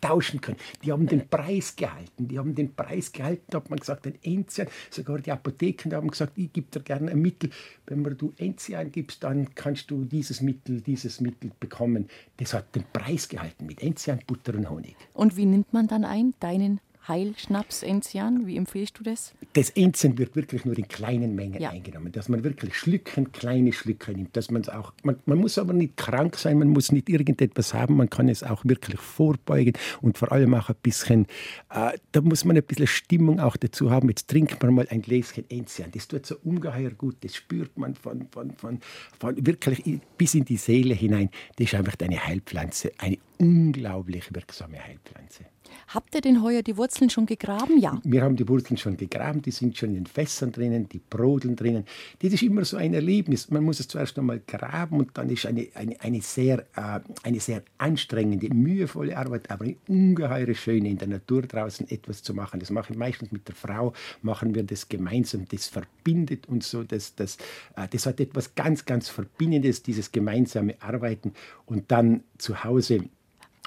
Tauschen 0.01 0.41
können. 0.41 0.57
Die 0.83 0.91
haben 0.91 1.07
den 1.07 1.27
Preis 1.27 1.75
gehalten. 1.75 2.27
Die 2.27 2.37
haben 2.37 2.53
den 2.53 2.75
Preis 2.75 3.11
gehalten, 3.11 3.55
hat 3.55 3.69
man 3.69 3.79
gesagt, 3.79 4.05
ein 4.05 4.17
Enzian. 4.21 4.67
Sogar 4.89 5.19
die 5.19 5.31
Apotheken 5.31 5.93
haben 5.93 6.11
gesagt, 6.11 6.33
ich 6.37 6.51
gebe 6.51 6.67
dir 6.69 6.81
gerne 6.81 7.11
ein 7.11 7.21
Mittel. 7.21 7.49
Wenn 7.87 8.03
du 8.03 8.33
Enzian 8.37 8.91
gibst, 8.91 9.23
dann 9.23 9.55
kannst 9.55 9.89
du 9.89 10.05
dieses 10.05 10.41
Mittel, 10.41 10.81
dieses 10.81 11.21
Mittel 11.21 11.51
bekommen. 11.59 12.07
Das 12.37 12.53
hat 12.53 12.75
den 12.75 12.83
Preis 12.91 13.27
gehalten 13.27 13.65
mit 13.65 13.81
Enzian, 13.81 14.19
Butter 14.27 14.53
und 14.53 14.69
Honig. 14.69 14.95
Und 15.13 15.37
wie 15.37 15.45
nimmt 15.45 15.73
man 15.73 15.87
dann 15.87 16.03
ein, 16.03 16.33
deinen 16.39 16.79
Heilschnaps 17.07 17.83
Enzian? 17.83 18.47
Wie 18.47 18.57
empfiehlst 18.57 18.99
du 18.99 19.03
das? 19.03 19.33
Das 19.53 19.69
Enzian 19.71 20.17
wird 20.17 20.35
wirklich 20.35 20.65
nur 20.65 20.77
in 20.77 20.87
kleinen 20.87 21.35
Mengen 21.35 21.61
ja. 21.61 21.69
eingenommen, 21.69 22.11
dass 22.11 22.29
man 22.29 22.43
wirklich 22.43 22.75
Schlücken, 22.75 23.31
kleine 23.31 23.73
Schlücke 23.73 24.11
nimmt, 24.11 24.35
dass 24.35 24.49
man 24.51 24.67
auch, 24.69 24.93
man, 25.03 25.17
man, 25.25 25.37
muss 25.37 25.57
aber 25.57 25.73
nicht 25.73 25.97
krank 25.97 26.35
sein, 26.35 26.57
man 26.57 26.69
muss 26.69 26.91
nicht 26.91 27.09
irgendetwas 27.09 27.73
haben, 27.73 27.97
man 27.97 28.09
kann 28.09 28.29
es 28.29 28.43
auch 28.43 28.65
wirklich 28.65 28.99
vorbeugen 28.99 29.73
und 30.01 30.17
vor 30.17 30.31
allem 30.31 30.53
auch 30.55 30.69
ein 30.69 30.75
bisschen, 30.81 31.27
äh, 31.69 31.97
da 32.11 32.21
muss 32.21 32.45
man 32.45 32.57
ein 32.57 32.63
bisschen 32.63 32.87
Stimmung 32.87 33.39
auch 33.39 33.57
dazu 33.57 33.91
haben. 33.91 34.09
Jetzt 34.09 34.29
trinkt 34.29 34.61
man 34.61 34.73
mal 34.73 34.87
ein 34.89 35.01
Gläschen 35.01 35.49
Enzian, 35.49 35.91
das 35.91 36.07
tut 36.07 36.25
so 36.25 36.35
ungeheuer 36.43 36.91
gut, 36.91 37.17
das 37.21 37.35
spürt 37.35 37.77
man 37.77 37.95
von, 37.95 38.27
von, 38.31 38.51
von, 38.57 38.79
von 39.19 39.45
wirklich 39.45 39.99
bis 40.17 40.35
in 40.35 40.45
die 40.45 40.57
Seele 40.57 40.95
hinein. 40.95 41.29
Das 41.57 41.67
ist 41.67 41.75
einfach 41.75 41.95
eine 42.01 42.25
Heilpflanze, 42.25 42.91
eine 42.97 43.17
unglaublich 43.37 44.33
wirksame 44.33 44.83
Heilpflanze. 44.83 45.45
Habt 45.87 46.15
ihr 46.15 46.21
denn 46.21 46.41
heuer 46.41 46.61
die 46.61 46.77
Wurzeln 46.77 47.09
schon 47.09 47.25
gegraben? 47.25 47.79
Ja. 47.79 47.99
Wir 48.03 48.21
haben 48.21 48.35
die 48.35 48.47
Wurzeln 48.47 48.77
schon 48.77 48.97
gegraben, 48.97 49.41
die 49.41 49.51
sind 49.51 49.77
schon 49.77 49.89
in 49.89 49.95
den 49.95 50.05
Fässern 50.05 50.51
drinnen, 50.51 50.89
die 50.89 50.99
brodeln 50.99 51.55
drinnen. 51.55 51.85
Das 52.19 52.33
ist 52.33 52.43
immer 52.43 52.65
so 52.65 52.77
ein 52.77 52.93
Erlebnis. 52.93 53.49
Man 53.49 53.63
muss 53.63 53.79
es 53.79 53.87
zuerst 53.87 54.17
einmal 54.17 54.41
graben 54.45 54.99
und 54.99 55.17
dann 55.17 55.29
ist 55.29 55.45
eine, 55.45 55.67
eine, 55.73 55.99
eine, 56.01 56.21
sehr, 56.21 56.59
äh, 56.75 56.99
eine 57.23 57.39
sehr 57.39 57.63
anstrengende, 57.77 58.53
mühevolle 58.53 59.17
Arbeit, 59.17 59.51
aber 59.51 59.65
eine 59.65 59.75
ungeheure 59.87 60.55
Schöne 60.55 60.89
in 60.89 60.97
der 60.97 61.07
Natur 61.07 61.43
draußen 61.43 61.89
etwas 61.89 62.23
zu 62.23 62.33
machen. 62.33 62.59
Das 62.59 62.69
mache 62.69 62.93
ich 62.93 62.97
meistens 62.97 63.31
mit 63.31 63.47
der 63.47 63.55
Frau, 63.55 63.93
machen 64.21 64.55
wir 64.55 64.63
das 64.63 64.89
gemeinsam. 64.89 65.45
Das 65.49 65.67
verbindet 65.67 66.47
uns 66.47 66.69
so, 66.69 66.83
das, 66.83 67.15
das, 67.15 67.37
äh, 67.75 67.87
das 67.89 68.05
hat 68.05 68.19
etwas 68.19 68.55
ganz, 68.55 68.85
ganz 68.85 69.09
Verbindendes, 69.09 69.83
dieses 69.83 70.11
gemeinsame 70.11 70.75
Arbeiten 70.81 71.33
und 71.65 71.91
dann 71.91 72.23
zu 72.37 72.63
Hause 72.63 73.09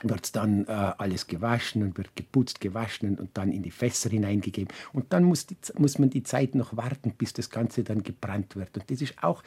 wird 0.03 0.37
dann 0.37 0.65
äh, 0.67 0.71
alles 0.71 1.27
gewaschen 1.27 1.83
und 1.83 1.99
wird 1.99 2.15
geputzt, 2.15 2.61
gewaschen 2.61 3.19
und 3.19 3.37
dann 3.37 3.51
in 3.53 3.63
die 3.63 3.71
Fässer 3.71 4.11
hineingegeben. 4.11 4.73
Und 4.93 5.13
dann 5.13 5.25
muss, 5.25 5.47
die, 5.47 5.57
muss 5.77 5.99
man 5.99 6.11
die 6.11 6.23
Zeit 6.23 6.55
noch 6.55 6.77
warten, 6.77 7.13
bis 7.17 7.33
das 7.33 7.51
Ganze 7.51 7.83
dann 7.83 8.03
gebrannt 8.03 8.57
wird. 8.57 8.77
Und 8.77 8.91
das 8.91 9.03
ist 9.03 9.23
auch 9.23 9.43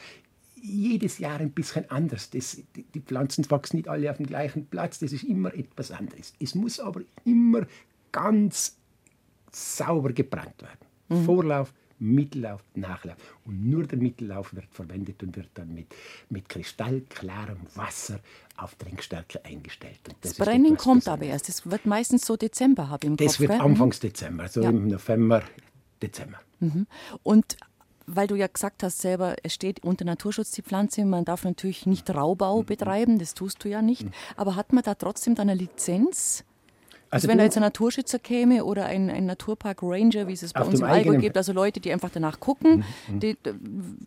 jedes 0.62 1.18
Jahr 1.18 1.40
ein 1.40 1.50
bisschen 1.50 1.90
anders. 1.90 2.30
Das, 2.30 2.62
die, 2.76 2.84
die 2.84 3.00
Pflanzen 3.00 3.50
wachsen 3.50 3.76
nicht 3.76 3.88
alle 3.88 4.10
auf 4.10 4.18
dem 4.18 4.26
gleichen 4.26 4.66
Platz, 4.66 4.98
das 5.00 5.12
ist 5.12 5.24
immer 5.24 5.52
etwas 5.54 5.90
anderes. 5.90 6.34
Es 6.38 6.54
muss 6.54 6.78
aber 6.78 7.00
immer 7.24 7.66
ganz 8.12 8.76
sauber 9.50 10.12
gebrannt 10.12 10.62
werden. 10.62 10.86
Mhm. 11.08 11.24
Vorlauf, 11.24 11.72
Mittellauf, 12.02 12.62
Nachlauf. 12.74 13.16
Und 13.44 13.64
nur 13.70 13.86
der 13.86 13.98
Mittellauf 13.98 14.54
wird 14.54 14.66
verwendet 14.70 15.22
und 15.22 15.36
wird 15.36 15.50
dann 15.54 15.72
mit, 15.72 15.86
mit 16.28 16.48
kristallklarem 16.48 17.60
Wasser 17.74 18.20
auf 18.56 18.74
Trinkstärke 18.74 19.44
eingestellt. 19.44 20.00
das, 20.04 20.14
das 20.20 20.34
Brennen 20.34 20.76
kommt 20.76 21.08
aber 21.08 21.24
erst. 21.24 21.48
Das 21.48 21.68
wird 21.70 21.86
meistens 21.86 22.26
so 22.26 22.36
Dezember, 22.36 22.90
habe 22.90 23.04
ich 23.04 23.10
im 23.10 23.16
das 23.16 23.26
Kopf. 23.26 23.32
Das 23.34 23.40
wird 23.40 23.50
gell? 23.52 23.60
Anfangs 23.60 24.00
Dezember, 24.00 24.48
so 24.48 24.62
ja. 24.62 24.70
im 24.70 24.88
November, 24.88 25.42
Dezember. 26.02 26.40
Mhm. 26.60 26.86
Und 27.22 27.56
weil 28.06 28.26
du 28.26 28.34
ja 28.34 28.48
gesagt 28.48 28.82
hast 28.82 29.00
selber, 29.00 29.36
es 29.42 29.54
steht 29.54 29.84
unter 29.84 30.04
Naturschutz 30.04 30.50
die 30.50 30.62
Pflanze, 30.62 31.04
man 31.04 31.24
darf 31.24 31.44
natürlich 31.44 31.86
nicht 31.86 32.10
Raubbau 32.10 32.62
mhm. 32.62 32.66
betreiben, 32.66 33.18
das 33.18 33.34
tust 33.34 33.64
du 33.64 33.68
ja 33.68 33.80
nicht. 33.80 34.04
Mhm. 34.04 34.12
Aber 34.36 34.56
hat 34.56 34.72
man 34.72 34.82
da 34.82 34.94
trotzdem 34.94 35.34
dann 35.34 35.48
eine 35.48 35.58
Lizenz? 35.58 36.44
Also, 37.12 37.26
also 37.26 37.28
wenn 37.28 37.38
da 37.38 37.44
jetzt 37.44 37.58
ein 37.58 37.62
Naturschützer 37.62 38.18
käme 38.18 38.64
oder 38.64 38.86
ein, 38.86 39.10
ein 39.10 39.26
Naturpark 39.26 39.82
Ranger, 39.82 40.28
wie 40.28 40.32
es 40.32 40.42
es 40.42 40.54
bei 40.54 40.62
uns 40.62 40.80
im 40.80 40.86
Allgäu 40.86 41.18
gibt, 41.18 41.36
also 41.36 41.52
Leute, 41.52 41.78
die 41.78 41.92
einfach 41.92 42.08
danach 42.10 42.40
gucken, 42.40 42.84
mhm. 43.06 43.20
die, 43.20 43.36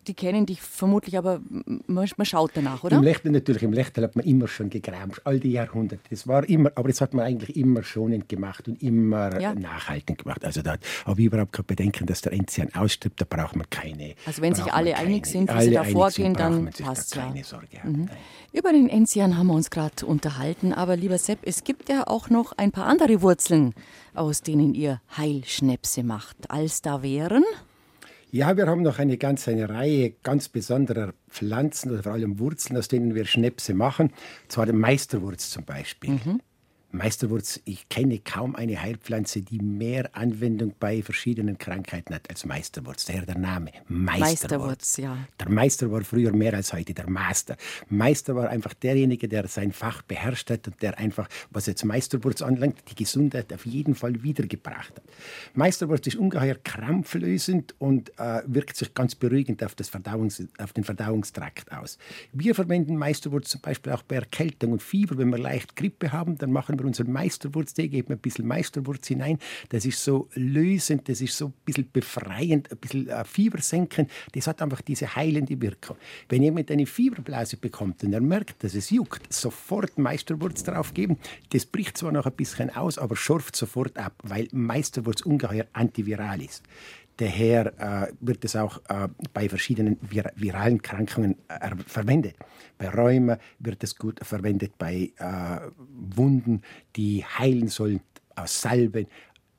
die, 0.08 0.14
kennen 0.14 0.44
dich 0.44 0.60
vermutlich, 0.60 1.16
aber 1.16 1.40
man, 1.86 2.08
man 2.16 2.26
schaut 2.26 2.50
danach, 2.54 2.82
oder? 2.82 2.96
Im 2.96 3.04
Lechtel 3.04 3.30
natürlich, 3.30 3.62
im 3.62 3.72
Lechtel 3.72 4.02
hat 4.02 4.16
man 4.16 4.24
immer 4.24 4.48
schon 4.48 4.70
gegraben, 4.70 5.12
all 5.22 5.38
die 5.38 5.52
Jahrhunderte. 5.52 6.02
Das 6.10 6.26
war 6.26 6.48
immer, 6.48 6.72
aber 6.74 6.88
das 6.88 7.00
hat 7.00 7.14
man 7.14 7.24
eigentlich 7.24 7.56
immer 7.56 7.84
schonend 7.84 8.28
gemacht 8.28 8.66
und 8.66 8.82
immer 8.82 9.40
ja. 9.40 9.54
nachhaltend 9.54 10.18
gemacht. 10.18 10.44
Also 10.44 10.62
da 10.62 10.74
habe 11.04 11.20
ich 11.20 11.26
überhaupt 11.28 11.52
kein 11.52 11.64
Bedenken, 11.64 12.06
dass 12.06 12.22
der 12.22 12.32
Enzian 12.32 12.74
ausstirbt, 12.74 13.20
da 13.20 13.24
braucht 13.24 13.54
man 13.54 13.70
keine. 13.70 14.16
Also 14.26 14.42
wenn 14.42 14.56
sich 14.56 14.72
alle 14.72 14.94
keine, 14.94 15.06
einig 15.06 15.26
sind, 15.26 15.54
wie 15.54 15.62
sie 15.62 15.70
da 15.70 15.84
vorgehen, 15.84 16.34
dann 16.34 16.70
passt 16.70 17.14
ja. 17.14 17.22
Keine 17.22 17.44
Sorge 17.44 17.84
haben. 17.84 17.92
Mhm. 17.92 18.08
Über 18.52 18.72
den 18.72 18.88
Enzian 18.88 19.38
haben 19.38 19.46
wir 19.46 19.54
uns 19.54 19.70
gerade 19.70 20.04
unterhalten, 20.04 20.72
aber 20.72 20.96
lieber 20.96 21.18
Sepp, 21.18 21.38
es 21.42 21.62
gibt 21.62 21.88
ja 21.88 22.08
auch 22.08 22.30
noch 22.30 22.52
ein 22.56 22.72
paar 22.72 22.86
andere 22.86 22.95
andere 22.96 23.20
Wurzeln, 23.20 23.74
aus 24.14 24.40
denen 24.40 24.74
ihr 24.74 25.02
Heilschnäpse 25.18 26.02
macht, 26.02 26.50
als 26.50 26.80
da 26.80 27.02
wären? 27.02 27.44
Ja, 28.30 28.56
wir 28.56 28.66
haben 28.66 28.82
noch 28.82 28.98
eine 28.98 29.18
ganze 29.18 29.50
eine 29.50 29.68
Reihe 29.68 30.14
ganz 30.22 30.48
besonderer 30.48 31.12
Pflanzen 31.28 31.90
oder 31.92 32.02
vor 32.02 32.12
allem 32.12 32.38
Wurzeln, 32.38 32.78
aus 32.78 32.88
denen 32.88 33.14
wir 33.14 33.26
Schnäpse 33.26 33.74
machen. 33.74 34.12
Zwar 34.48 34.64
den 34.64 34.78
Meisterwurz 34.78 35.50
zum 35.50 35.64
Beispiel. 35.64 36.12
Mhm. 36.12 36.40
Meisterwurz, 36.96 37.60
ich 37.66 37.90
kenne 37.90 38.18
kaum 38.18 38.56
eine 38.56 38.80
Heilpflanze, 38.80 39.42
die 39.42 39.58
mehr 39.58 40.08
Anwendung 40.16 40.72
bei 40.80 41.02
verschiedenen 41.02 41.58
Krankheiten 41.58 42.14
hat 42.14 42.30
als 42.30 42.46
Meisterwurz. 42.46 43.04
Daher 43.04 43.26
der 43.26 43.36
Name 43.36 43.70
Meisterwurz. 43.86 44.20
Meisterwurz 44.20 44.96
ja. 44.96 45.18
Der 45.38 45.50
Meister 45.50 45.92
war 45.92 46.02
früher 46.04 46.32
mehr 46.32 46.54
als 46.54 46.72
heute 46.72 46.94
der 46.94 47.08
Master. 47.10 47.58
Meister 47.90 48.34
war 48.34 48.48
einfach 48.48 48.72
derjenige, 48.72 49.28
der 49.28 49.46
sein 49.46 49.72
Fach 49.72 50.00
beherrscht 50.02 50.48
hat 50.50 50.66
und 50.68 50.80
der 50.80 50.98
einfach, 50.98 51.28
was 51.50 51.66
jetzt 51.66 51.84
Meisterwurz 51.84 52.40
anlangt, 52.40 52.78
die 52.90 52.94
Gesundheit 52.94 53.52
auf 53.52 53.66
jeden 53.66 53.94
Fall 53.94 54.22
wiedergebracht 54.22 54.96
hat. 54.96 55.04
Meisterwurz 55.52 56.06
ist 56.06 56.16
ungeheuer 56.16 56.56
krampflösend 56.64 57.74
und 57.78 58.18
äh, 58.18 58.40
wirkt 58.46 58.74
sich 58.76 58.94
ganz 58.94 59.14
beruhigend 59.14 59.62
auf, 59.62 59.74
das 59.74 59.90
Verdauungs-, 59.92 60.48
auf 60.58 60.72
den 60.72 60.84
Verdauungstrakt 60.84 61.72
aus. 61.72 61.98
Wir 62.32 62.54
verwenden 62.54 62.96
Meisterwurz 62.96 63.50
zum 63.50 63.60
Beispiel 63.60 63.92
auch 63.92 64.02
bei 64.02 64.16
Erkältung 64.16 64.72
und 64.72 64.82
Fieber. 64.82 65.18
Wenn 65.18 65.28
wir 65.28 65.38
leicht 65.38 65.76
Grippe 65.76 66.12
haben, 66.12 66.38
dann 66.38 66.52
machen 66.52 66.78
wir 66.78 66.85
unseren 66.86 67.12
Meisterwurztee, 67.12 67.88
geben 67.88 68.12
ein 68.12 68.18
bisschen 68.18 68.46
Meisterwurz 68.46 69.08
hinein. 69.08 69.38
Das 69.68 69.84
ist 69.84 70.02
so 70.02 70.28
lösend, 70.34 71.08
das 71.08 71.20
ist 71.20 71.36
so 71.36 71.46
ein 71.46 71.54
bisschen 71.64 71.90
befreiend, 71.92 72.70
ein 72.70 72.78
bisschen 72.78 73.08
äh, 73.08 73.24
fiebersenkend. 73.24 74.10
Das 74.32 74.46
hat 74.46 74.62
einfach 74.62 74.80
diese 74.80 75.14
heilende 75.14 75.60
Wirkung. 75.60 75.96
Wenn 76.28 76.42
jemand 76.42 76.70
eine 76.70 76.86
Fieberblase 76.86 77.56
bekommt 77.56 78.02
und 78.04 78.12
er 78.12 78.20
merkt, 78.20 78.62
dass 78.64 78.74
es 78.74 78.90
juckt, 78.90 79.32
sofort 79.32 79.98
Meisterwurz 79.98 80.62
drauf 80.62 80.94
geben. 80.94 81.18
Das 81.50 81.66
bricht 81.66 81.98
zwar 81.98 82.12
noch 82.12 82.26
ein 82.26 82.32
bisschen 82.32 82.70
aus, 82.70 82.98
aber 82.98 83.16
schurft 83.16 83.56
sofort 83.56 83.98
ab, 83.98 84.14
weil 84.22 84.48
Meisterwurz 84.52 85.22
ungeheuer 85.22 85.66
antiviral 85.72 86.42
ist. 86.42 86.62
Daher 87.18 87.72
äh, 87.78 88.12
wird 88.20 88.44
es 88.44 88.56
auch 88.56 88.78
äh, 88.88 89.08
bei 89.32 89.48
verschiedenen 89.48 89.98
vir 90.02 90.30
viralen 90.36 90.82
Krankungen 90.82 91.36
äh, 91.48 91.74
verwendet. 91.86 92.36
Bei 92.76 92.90
Rheuma 92.90 93.38
wird 93.58 93.82
es 93.82 93.96
gut 93.96 94.20
verwendet, 94.22 94.72
bei 94.76 95.12
äh, 95.16 95.60
Wunden, 96.14 96.60
die 96.94 97.24
heilen 97.24 97.68
sollen, 97.68 98.00
aus 98.34 98.60
Salben. 98.60 99.06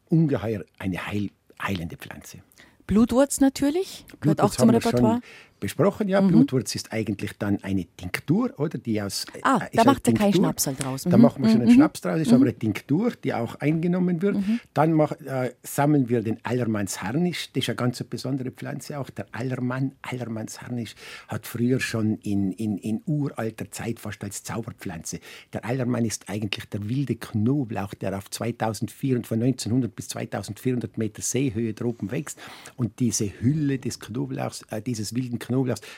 Ungeheuer 0.10 0.64
eine 0.78 1.06
heil 1.06 1.32
heilende 1.62 1.98
Pflanze. 1.98 2.40
Blutwurz 2.86 3.42
natürlich, 3.42 4.06
gehört 4.08 4.38
Blutwurz 4.38 4.52
auch 4.52 4.56
zum 4.56 4.70
Repertoire 4.70 5.22
besprochen. 5.60 6.08
Ja, 6.08 6.22
mhm. 6.22 6.30
Blutwurz 6.30 6.76
ist 6.76 6.94
eigentlich 6.94 7.38
dann 7.38 7.64
eine 7.64 7.86
Tinktur, 7.98 8.54
oder? 8.58 8.78
Die 8.78 9.02
aus, 9.02 9.26
ah, 9.42 9.62
äh, 9.72 9.76
da 9.76 9.84
macht 9.84 10.08
er 10.08 10.14
keinen 10.14 10.34
Schnaps 10.34 10.68
halt 10.68 10.84
draus. 10.84 11.06
Mhm. 11.06 11.12
Da 11.12 11.18
machen 11.18 11.44
wir 11.44 11.50
schon 11.50 11.62
einen 11.62 11.70
mhm. 11.72 11.76
Schnaps 11.76 12.02
draus, 12.02 12.20
ist 12.20 12.30
mhm. 12.30 12.36
aber 12.36 12.44
eine 12.46 12.54
Tinktur, 12.54 13.12
die 13.24 13.34
auch 13.34 13.56
eingenommen 13.56 14.22
wird. 14.22 14.36
Mhm. 14.36 14.60
Dann 14.74 14.94
mach, 14.94 15.12
äh, 15.22 15.54
sammeln 15.64 16.10
wir 16.10 16.22
den 16.22 16.40
Allermannsharnisch. 16.44 17.52
Das 17.54 17.64
ist 17.64 17.70
eine 17.70 17.76
ganz 17.76 18.04
besondere 18.04 18.52
Pflanze 18.52 19.00
auch. 19.00 19.10
Der 19.10 19.26
Allermann, 19.32 19.94
Allermannsharnisch, 20.02 20.96
hat 21.28 21.48
früher 21.48 21.80
schon 21.80 22.18
in, 22.20 22.52
in, 22.52 22.78
in 22.78 23.02
uralter 23.06 23.72
Zeit 23.72 24.00
fast 24.00 24.24
als 24.24 24.44
Zauberpflanze. 24.44 25.20
Der 25.54 25.66
Allermann 25.66 26.06
ist 26.06 26.30
eigentlich 26.30 26.66
der 26.70 26.88
wilde 26.88 27.16
Knoblauch, 27.16 27.94
der 27.96 28.18
auf 28.18 28.30
2400, 28.30 29.26
von 29.26 29.42
1900 29.42 29.96
bis 29.96 30.10
2400 30.10 30.98
Meter 30.98 31.22
Seehöhe 31.22 31.74
droben 31.74 32.12
wächst. 32.12 32.40
Und 32.76 33.00
diese 33.00 33.32
Hülle 33.42 33.80
des 33.80 34.00
Knoblauchs, 34.00 34.64
äh, 34.70 34.82
dieses 34.82 35.16
wilden 35.16 35.40
Knoblauchs 35.40 35.47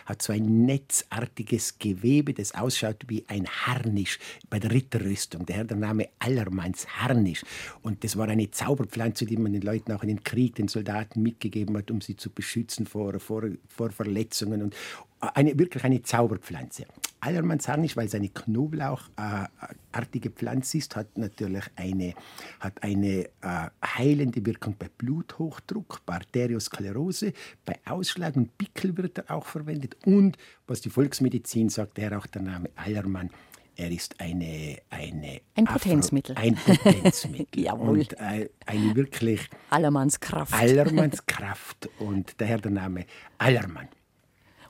hat 0.05 0.21
so 0.21 0.33
ein 0.33 0.65
netzartiges 0.65 1.79
Gewebe, 1.79 2.33
das 2.33 2.53
ausschaut 2.53 3.05
wie 3.07 3.25
ein 3.27 3.47
Harnisch 3.47 4.19
bei 4.49 4.59
der 4.59 4.71
Ritterrüstung. 4.71 5.45
Daher 5.45 5.63
der 5.63 5.77
Name 5.77 6.09
Allermanns 6.19 6.87
Harnisch. 6.87 7.43
Und 7.81 8.03
das 8.03 8.17
war 8.17 8.27
eine 8.27 8.51
Zauberpflanze, 8.51 9.25
die 9.25 9.37
man 9.37 9.53
den 9.53 9.61
Leuten 9.61 9.91
auch 9.91 10.03
in 10.03 10.09
den 10.09 10.23
Krieg, 10.23 10.55
den 10.55 10.67
Soldaten 10.67 11.21
mitgegeben 11.21 11.77
hat, 11.77 11.91
um 11.91 12.01
sie 12.01 12.15
zu 12.15 12.29
beschützen 12.29 12.85
vor, 12.85 13.19
vor, 13.19 13.43
vor 13.67 13.91
Verletzungen 13.91 14.61
und, 14.61 14.75
eine, 15.19 15.57
wirklich 15.57 15.83
eine 15.83 16.01
Zauberpflanze. 16.01 16.85
Allermannsharnisch, 17.21 17.97
weil 17.97 18.07
es 18.07 18.15
eine 18.15 18.29
knoblauchartige 18.29 20.29
Pflanze 20.29 20.77
ist, 20.77 20.95
hat 20.95 21.17
natürlich 21.17 21.65
eine, 21.75 22.13
hat 22.61 22.81
eine 22.81 23.25
äh, 23.41 23.69
heilende 23.83 24.45
Wirkung 24.45 24.77
bei 24.79 24.87
Bluthochdruck, 24.97 25.99
bei 26.05 26.13
Arteriosklerose, 26.15 27.33
bei 27.65 27.77
Ausschlag 27.85 28.37
und 28.37 28.57
Pickel 28.57 28.95
wird 28.95 29.17
er 29.17 29.35
auch 29.35 29.45
verwendet. 29.45 29.97
Und 30.05 30.37
was 30.67 30.79
die 30.79 30.89
Volksmedizin 30.89 31.67
sagt, 31.67 31.97
der 31.97 32.17
auch 32.17 32.27
der 32.27 32.41
Name 32.41 32.69
Allermann, 32.77 33.29
er 33.75 33.91
ist 33.91 34.19
eine, 34.19 34.77
eine 34.89 35.41
ein 35.55 35.65
Potenzmittel. 35.65 36.35
Afro, 36.35 36.47
ein 36.47 36.55
Potenzmittel. 36.55 37.47
Jawohl. 37.63 37.99
Und 37.99 38.13
äh, 38.19 38.49
eine 38.65 38.95
wirklich 38.95 39.49
Allermannskraft. 39.69 40.53
Allermannskraft. 40.53 41.89
und 41.99 42.33
daher 42.39 42.59
der 42.59 42.71
Name 42.71 43.05
Allermann. 43.37 43.87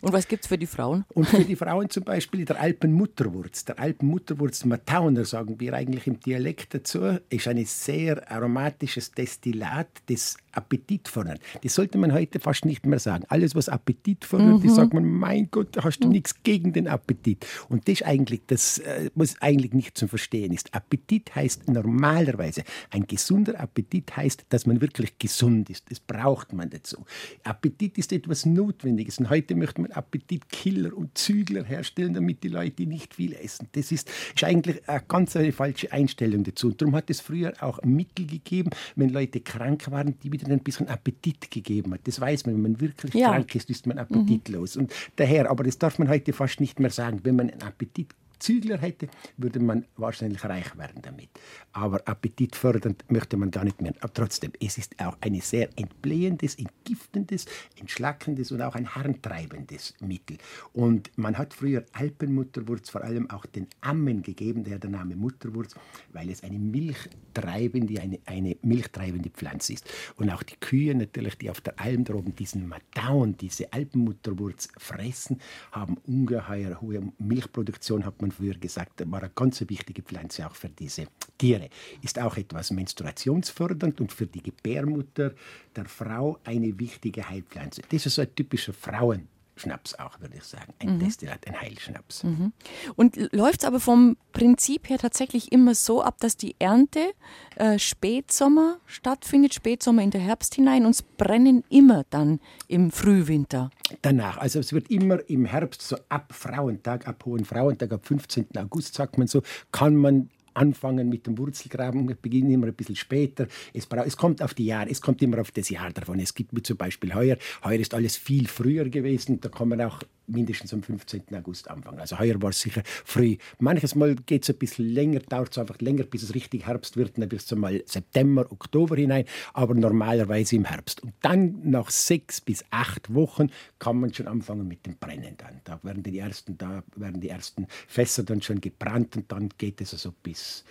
Und 0.02 0.14
was 0.14 0.28
gibt 0.28 0.44
es 0.44 0.48
für 0.48 0.58
die 0.58 0.66
Frauen? 0.66 1.06
Und 1.14 1.28
für 1.28 1.44
die 1.44 1.56
Frauen 1.58 1.90
zum 1.90 2.04
Beispiel 2.04 2.46
der 2.46 2.60
Alpenmutterwurz. 2.60 3.66
Der 3.66 3.80
Alpenmutterwurz 3.80 4.66
Matauner, 4.66 5.26
sagen 5.26 5.60
wir 5.60 5.74
eigentlich 5.74 6.08
im 6.08 6.20
Dialekt 6.20 6.74
dazu, 6.74 7.18
ist 7.30 7.48
ein 7.48 7.64
sehr 7.66 8.32
aromatisches 8.32 9.12
Destillat, 9.12 9.90
das 10.08 10.38
Appetit 10.52 11.08
fördert. 11.08 11.40
Das 11.64 11.76
sollte 11.76 11.98
man 11.98 12.14
heute 12.14 12.40
fast 12.40 12.66
nicht 12.66 12.86
mehr 12.86 13.00
sagen. 13.00 13.26
Alles, 13.28 13.56
was 13.56 13.70
Appetit 13.70 14.26
fördert, 14.26 14.60
mhm. 14.60 14.64
das 14.64 14.76
sagt 14.76 14.94
man, 14.94 15.06
mein 15.06 15.50
Gott, 15.52 15.70
da 15.76 15.84
hast 15.84 16.00
du 16.00 16.08
mhm. 16.08 16.14
nichts 16.14 16.36
gegen 16.44 16.74
den 16.74 16.88
Appetit. 16.88 17.46
Und 17.70 17.88
das 17.88 18.02
eigentlich, 18.02 18.42
das 18.48 18.80
äh, 18.80 19.10
was 19.16 19.42
eigentlich 19.42 19.74
nicht 19.74 19.98
zu 19.98 20.08
verstehen 20.08 20.54
ist. 20.54 20.74
Appetit 20.74 21.36
heißt 21.36 21.70
normalerweise, 21.70 22.64
ein 22.90 23.06
gesunder 23.08 23.60
Appetit 23.60 24.16
heißt, 24.16 24.46
dass 24.50 24.66
man 24.66 24.82
wirklich 24.82 25.18
gesund 25.20 25.70
ist. 25.70 25.90
Das 25.90 26.00
braucht 26.00 26.54
man 26.54 26.70
dazu. 26.70 27.06
Appetit 27.44 27.98
ist 27.98 28.12
etwas 28.12 28.46
Notwendiges. 28.46 29.20
Und 29.20 29.30
heute 29.30 29.56
möchte 29.56 29.82
man 29.82 29.92
Appetitkiller 29.92 30.96
und 30.96 31.18
Zügler 31.18 31.64
herstellen, 31.64 32.14
damit 32.14 32.44
die 32.44 32.50
Leute 32.50 32.84
nicht 32.84 33.14
viel 33.14 33.34
essen. 33.34 33.68
Das 33.74 33.92
ist, 33.92 34.10
ist 34.36 34.44
eigentlich 34.44 34.88
eine 34.88 35.04
ganz 35.08 35.36
eine 35.36 35.52
falsche 35.52 35.92
Einstellung 35.92 36.44
dazu. 36.44 36.68
Und 36.68 36.82
darum 36.82 36.96
hat 36.96 37.10
es 37.10 37.22
früher 37.22 37.54
auch 37.62 37.82
Mittel 37.84 38.26
gegeben, 38.26 38.72
wenn 38.96 39.10
Leute 39.10 39.40
krank 39.42 39.90
waren, 39.92 40.18
die 40.20 40.32
wieder 40.32 40.49
ein 40.54 40.60
bisschen 40.64 40.88
Appetit 40.88 41.52
gegeben 41.52 41.94
hat. 41.94 42.02
Das 42.06 42.20
weiß 42.20 42.46
man, 42.46 42.56
wenn 42.56 42.62
man 42.62 42.82
wirklich 42.82 43.14
ja. 43.14 43.30
krank 43.30 43.54
ist, 43.56 43.70
ist 43.70 43.88
man 43.88 43.98
appetitlos. 43.98 44.76
Mhm. 44.76 44.84
Und 44.84 44.94
daher, 45.16 45.50
aber 45.50 45.64
das 45.64 45.78
darf 45.78 46.00
man 46.00 46.10
heute 46.10 46.34
fast 46.34 46.60
nicht 46.60 46.80
mehr 46.80 46.92
sagen. 46.92 47.22
Wenn 47.24 47.36
man 47.36 47.50
einen 47.50 47.62
Appetit 47.62 48.10
Zügler 48.40 48.78
hätte, 48.78 49.08
würde 49.38 49.60
man 49.60 49.86
wahrscheinlich 49.98 50.44
reich 50.44 50.78
werden 50.78 51.02
damit. 51.02 51.30
Aber 51.74 52.02
appetitfördernd 52.08 53.04
möchte 53.10 53.38
man 53.38 53.52
gar 53.52 53.64
nicht 53.64 53.82
mehr. 53.82 53.94
Aber 54.00 54.14
trotzdem, 54.14 54.52
es 54.60 54.78
ist 54.78 55.00
auch 55.00 55.18
ein 55.22 55.40
sehr 55.42 55.70
entblähendes, 55.78 56.56
entgiftendes, 56.56 57.46
entschlackendes 57.80 58.52
und 58.52 58.62
auch 58.62 58.76
ein 58.76 58.96
harntreibendes 58.96 59.94
Mittel. 60.00 60.38
Und 60.74 61.12
man 61.18 61.38
hat 61.38 61.54
früher 61.54 61.84
Alpenmutterwurz 61.94 62.90
vor 62.90 63.04
allem 63.04 63.30
auch 63.30 63.46
den 63.46 63.68
Ammen 63.82 64.22
gegeben, 64.22 64.64
der 64.64 64.80
der 64.80 64.90
Name 64.90 65.16
Mutterwurz, 65.16 65.76
weil 66.14 66.30
es 66.30 66.44
eine 66.44 66.58
milchtreibende, 66.58 68.02
eine, 68.02 68.20
eine 68.26 68.58
milchtreibende 68.62 69.30
Pflanze 69.30 69.74
ist. 69.74 69.90
Und 70.16 70.30
auch 70.30 70.44
die 70.44 70.56
Kühe 70.60 70.96
natürlich, 70.96 71.38
die 71.38 71.50
auf 71.50 71.62
der 71.62 71.80
Alm 71.80 72.04
droben 72.04 72.36
diesen 72.36 72.68
Mataun, 72.68 73.38
diese 73.38 73.72
Alpenmutterwurz 73.74 74.70
fressen, 74.78 75.40
haben 75.72 75.98
ungeheuer 76.08 76.82
hohe 76.82 77.12
Milchproduktion, 77.18 78.06
hat 78.06 78.22
man 78.22 78.29
man 78.30 78.32
früher 78.32 78.56
gesagt, 78.56 79.10
war 79.12 79.22
eine 79.22 79.32
ganz 79.34 79.62
wichtige 79.68 80.02
Pflanze 80.02 80.48
auch 80.48 80.56
für 80.56 80.70
diese 80.70 81.08
Tiere. 81.38 81.70
Ist 82.02 82.20
auch 82.20 82.38
etwas 82.38 82.72
menstruationsfördernd 82.72 84.00
und 84.02 84.12
für 84.12 84.28
die 84.28 84.42
Gebärmutter 84.42 85.34
der 85.76 85.86
Frau 85.86 86.40
eine 86.44 86.78
wichtige 86.80 87.28
Heilpflanze. 87.28 87.82
Das 87.90 88.06
ist 88.06 88.16
so 88.16 88.22
ein 88.22 88.34
typischer 88.34 88.74
Frauen. 88.74 89.28
Schnaps 89.60 89.96
auch, 89.96 90.20
würde 90.20 90.36
ich 90.38 90.44
sagen. 90.44 90.74
Ein 90.80 90.96
mhm. 90.96 91.00
Destillat, 91.00 91.46
ein 91.48 91.60
Heilschnaps. 91.60 92.24
Mhm. 92.24 92.54
Und 92.96 93.18
läuft 93.34 93.62
es 93.62 93.68
aber 93.68 93.80
vom 93.80 94.18
Prinzip 94.32 94.90
her 94.90 94.98
tatsächlich 94.98 95.52
immer 95.52 95.76
so 95.76 96.02
ab, 96.02 96.18
dass 96.20 96.38
die 96.38 96.56
Ernte 96.60 97.14
äh, 97.56 97.78
Spätsommer 97.80 98.78
stattfindet, 98.86 99.54
Spätsommer 99.54 100.02
in 100.02 100.12
der 100.12 100.22
Herbst 100.22 100.56
hinein 100.56 100.86
und 100.86 100.92
es 100.92 101.02
brennen 101.02 101.64
immer 101.70 102.06
dann 102.10 102.40
im 102.68 102.92
Frühwinter? 102.92 103.70
Danach. 104.02 104.38
Also 104.38 104.60
es 104.60 104.74
wird 104.74 104.90
immer 104.90 105.20
im 105.30 105.46
Herbst, 105.46 105.82
so 105.82 105.98
ab 106.10 106.34
Frauentag, 106.34 107.08
ab 107.08 107.24
Hohen 107.26 107.46
Frauentag, 107.46 107.92
ab 107.92 108.06
15. 108.06 108.48
August, 108.58 108.96
sagt 108.96 109.18
man 109.18 109.28
so, 109.28 109.42
kann 109.72 109.96
man 109.96 110.30
anfangen 110.54 111.10
mit 111.10 111.28
dem 111.28 111.38
Wurzelgraben. 111.38 112.08
Wir 112.08 112.16
beginnen 112.16 112.52
immer 112.52 112.68
ein 112.68 112.74
bisschen 112.74 112.96
später. 112.96 113.48
Es, 113.74 113.88
es, 114.06 114.18
kommt 114.18 114.42
auf 114.42 114.54
die 114.54 114.66
Jahre, 114.66 114.90
es 114.90 115.02
kommt 115.02 115.22
immer 115.22 115.40
auf 115.40 115.52
das 115.52 115.70
Jahr 115.70 115.92
davon. 115.92 116.20
Es 116.20 116.34
gibt 116.34 116.66
zum 116.66 116.78
Beispiel 116.78 117.14
heuer, 117.14 117.38
heuer 117.64 117.80
ist 117.80 117.94
alles 117.94 118.18
viel 118.18 118.48
früher 118.48 118.90
gewesen. 118.90 119.40
Da 119.42 119.50
man 119.70 119.82
auch 119.82 120.04
mindestens 120.30 120.74
am 120.74 120.84
15. 120.84 121.24
August 121.34 121.70
anfangen. 121.70 122.00
Also 122.00 122.20
heuer 122.20 122.42
war 122.42 122.50
es 122.50 122.62
sicher 122.62 122.82
früh. 122.86 123.38
Manches 123.60 123.96
Mal 123.96 124.16
geht 124.16 124.44
es 124.44 124.50
ein 124.50 124.58
bisschen 124.58 124.90
länger, 124.90 125.20
dauert 125.20 125.52
es 125.52 125.58
einfach 125.58 125.80
länger, 125.80 126.04
bis 126.04 126.24
es 126.24 126.34
richtig 126.34 126.68
Herbst 126.68 126.98
wird. 126.98 127.18
Dann 127.18 127.30
bis 127.30 127.46
zum 127.46 127.60
mal 127.60 127.82
September, 127.86 128.52
Oktober 128.52 128.96
hinein, 128.96 129.26
aber 129.54 129.74
normalerweise 129.74 130.56
im 130.56 130.66
Herbst. 130.66 131.02
Und 131.04 131.14
dann 131.22 131.70
nach 131.70 131.90
sechs 131.90 132.42
bis 132.42 132.64
acht 132.70 133.14
Wochen 133.14 133.50
kann 133.80 134.00
man 134.00 134.14
schon 134.14 134.28
anfangen 134.28 134.68
mit 134.68 134.86
dem 134.86 134.98
Brennen. 134.98 135.36
Dann. 135.38 135.62
Da 135.64 135.80
werden 135.84 136.04
die 136.04 136.18
ersten, 136.18 136.58
da 136.58 136.84
werden 136.96 137.22
die 137.22 137.30
ersten 137.30 137.68
Fässer 137.88 138.24
dann 138.24 138.42
schon 138.42 138.62
gebrannt 138.62 139.16
und 139.16 139.32
dann 139.32 139.50
geht 139.58 139.82
es 139.82 139.94
also 139.94 140.14
bis 140.24 140.64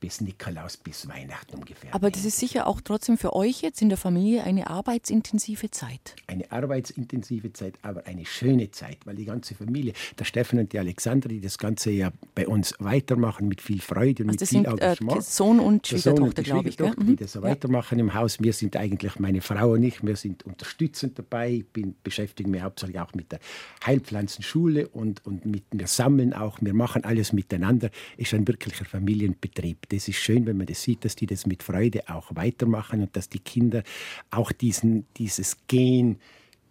bis 0.00 0.20
Nikolaus, 0.20 0.76
bis 0.76 1.08
Weihnachten 1.08 1.56
ungefähr. 1.56 1.94
Aber 1.94 2.10
das 2.10 2.24
ist 2.24 2.38
sicher 2.38 2.66
auch 2.66 2.80
trotzdem 2.80 3.18
für 3.18 3.34
euch 3.34 3.62
jetzt 3.62 3.80
in 3.82 3.88
der 3.88 3.98
Familie 3.98 4.44
eine 4.44 4.68
arbeitsintensive 4.68 5.70
Zeit. 5.70 6.16
Eine 6.26 6.50
arbeitsintensive 6.52 7.52
Zeit, 7.52 7.74
aber 7.82 8.06
eine 8.06 8.24
schöne 8.26 8.70
Zeit, 8.70 8.98
weil 9.04 9.16
die 9.16 9.24
ganze 9.24 9.54
Familie, 9.54 9.94
der 10.18 10.24
Stefan 10.24 10.58
und 10.58 10.72
die 10.72 10.78
Alexandra, 10.78 11.28
die 11.28 11.40
das 11.40 11.58
Ganze 11.58 11.90
ja 11.90 12.10
bei 12.34 12.46
uns 12.46 12.74
weitermachen 12.78 13.48
mit 13.48 13.60
viel 13.60 13.80
Freude 13.80 14.24
und 14.24 14.30
also 14.30 14.42
mit 14.42 14.48
viel 14.48 14.48
sind, 14.48 14.66
äh, 14.66 14.70
Engagement. 14.70 15.18
Äh, 15.18 15.22
Sohn 15.22 15.60
und 15.60 15.86
Schwiegertochter, 15.86 16.42
glaube 16.42 16.68
ich. 16.68 16.74
Schwiegertochter, 16.74 17.04
die 17.04 17.16
das 17.16 17.32
so 17.32 17.42
weitermachen 17.42 17.98
im 17.98 18.14
Haus. 18.14 18.40
Wir 18.40 18.52
sind 18.52 18.76
eigentlich, 18.76 19.18
meine 19.18 19.40
Frau 19.40 19.72
und 19.72 19.82
ich, 19.82 20.04
wir 20.04 20.16
sind 20.16 20.44
unterstützend 20.44 21.18
dabei. 21.18 21.50
Ich 21.50 21.66
bin, 21.66 21.94
beschäftige 22.02 22.48
mich 22.48 22.62
hauptsächlich 22.62 23.00
auch 23.00 23.14
mit 23.14 23.32
der 23.32 23.40
Heilpflanzenschule 23.84 24.88
und, 24.88 25.24
und 25.26 25.46
mit, 25.46 25.64
wir 25.72 25.86
sammeln 25.86 26.32
auch, 26.32 26.58
wir 26.60 26.74
machen 26.74 27.04
alles 27.04 27.32
miteinander. 27.32 27.90
Es 28.16 28.28
ist 28.28 28.34
ein 28.34 28.46
wirklicher 28.46 28.84
Familienbetrieb 28.84 29.85
das 29.88 30.08
ist 30.08 30.16
schön, 30.16 30.46
wenn 30.46 30.56
man 30.56 30.66
das 30.66 30.82
sieht, 30.82 31.04
dass 31.04 31.16
die 31.16 31.26
das 31.26 31.46
mit 31.46 31.62
Freude 31.62 32.08
auch 32.08 32.34
weitermachen 32.34 33.02
und 33.02 33.16
dass 33.16 33.28
die 33.28 33.38
Kinder 33.38 33.82
auch 34.30 34.52
diesen, 34.52 35.06
dieses 35.16 35.56
Gen 35.68 36.18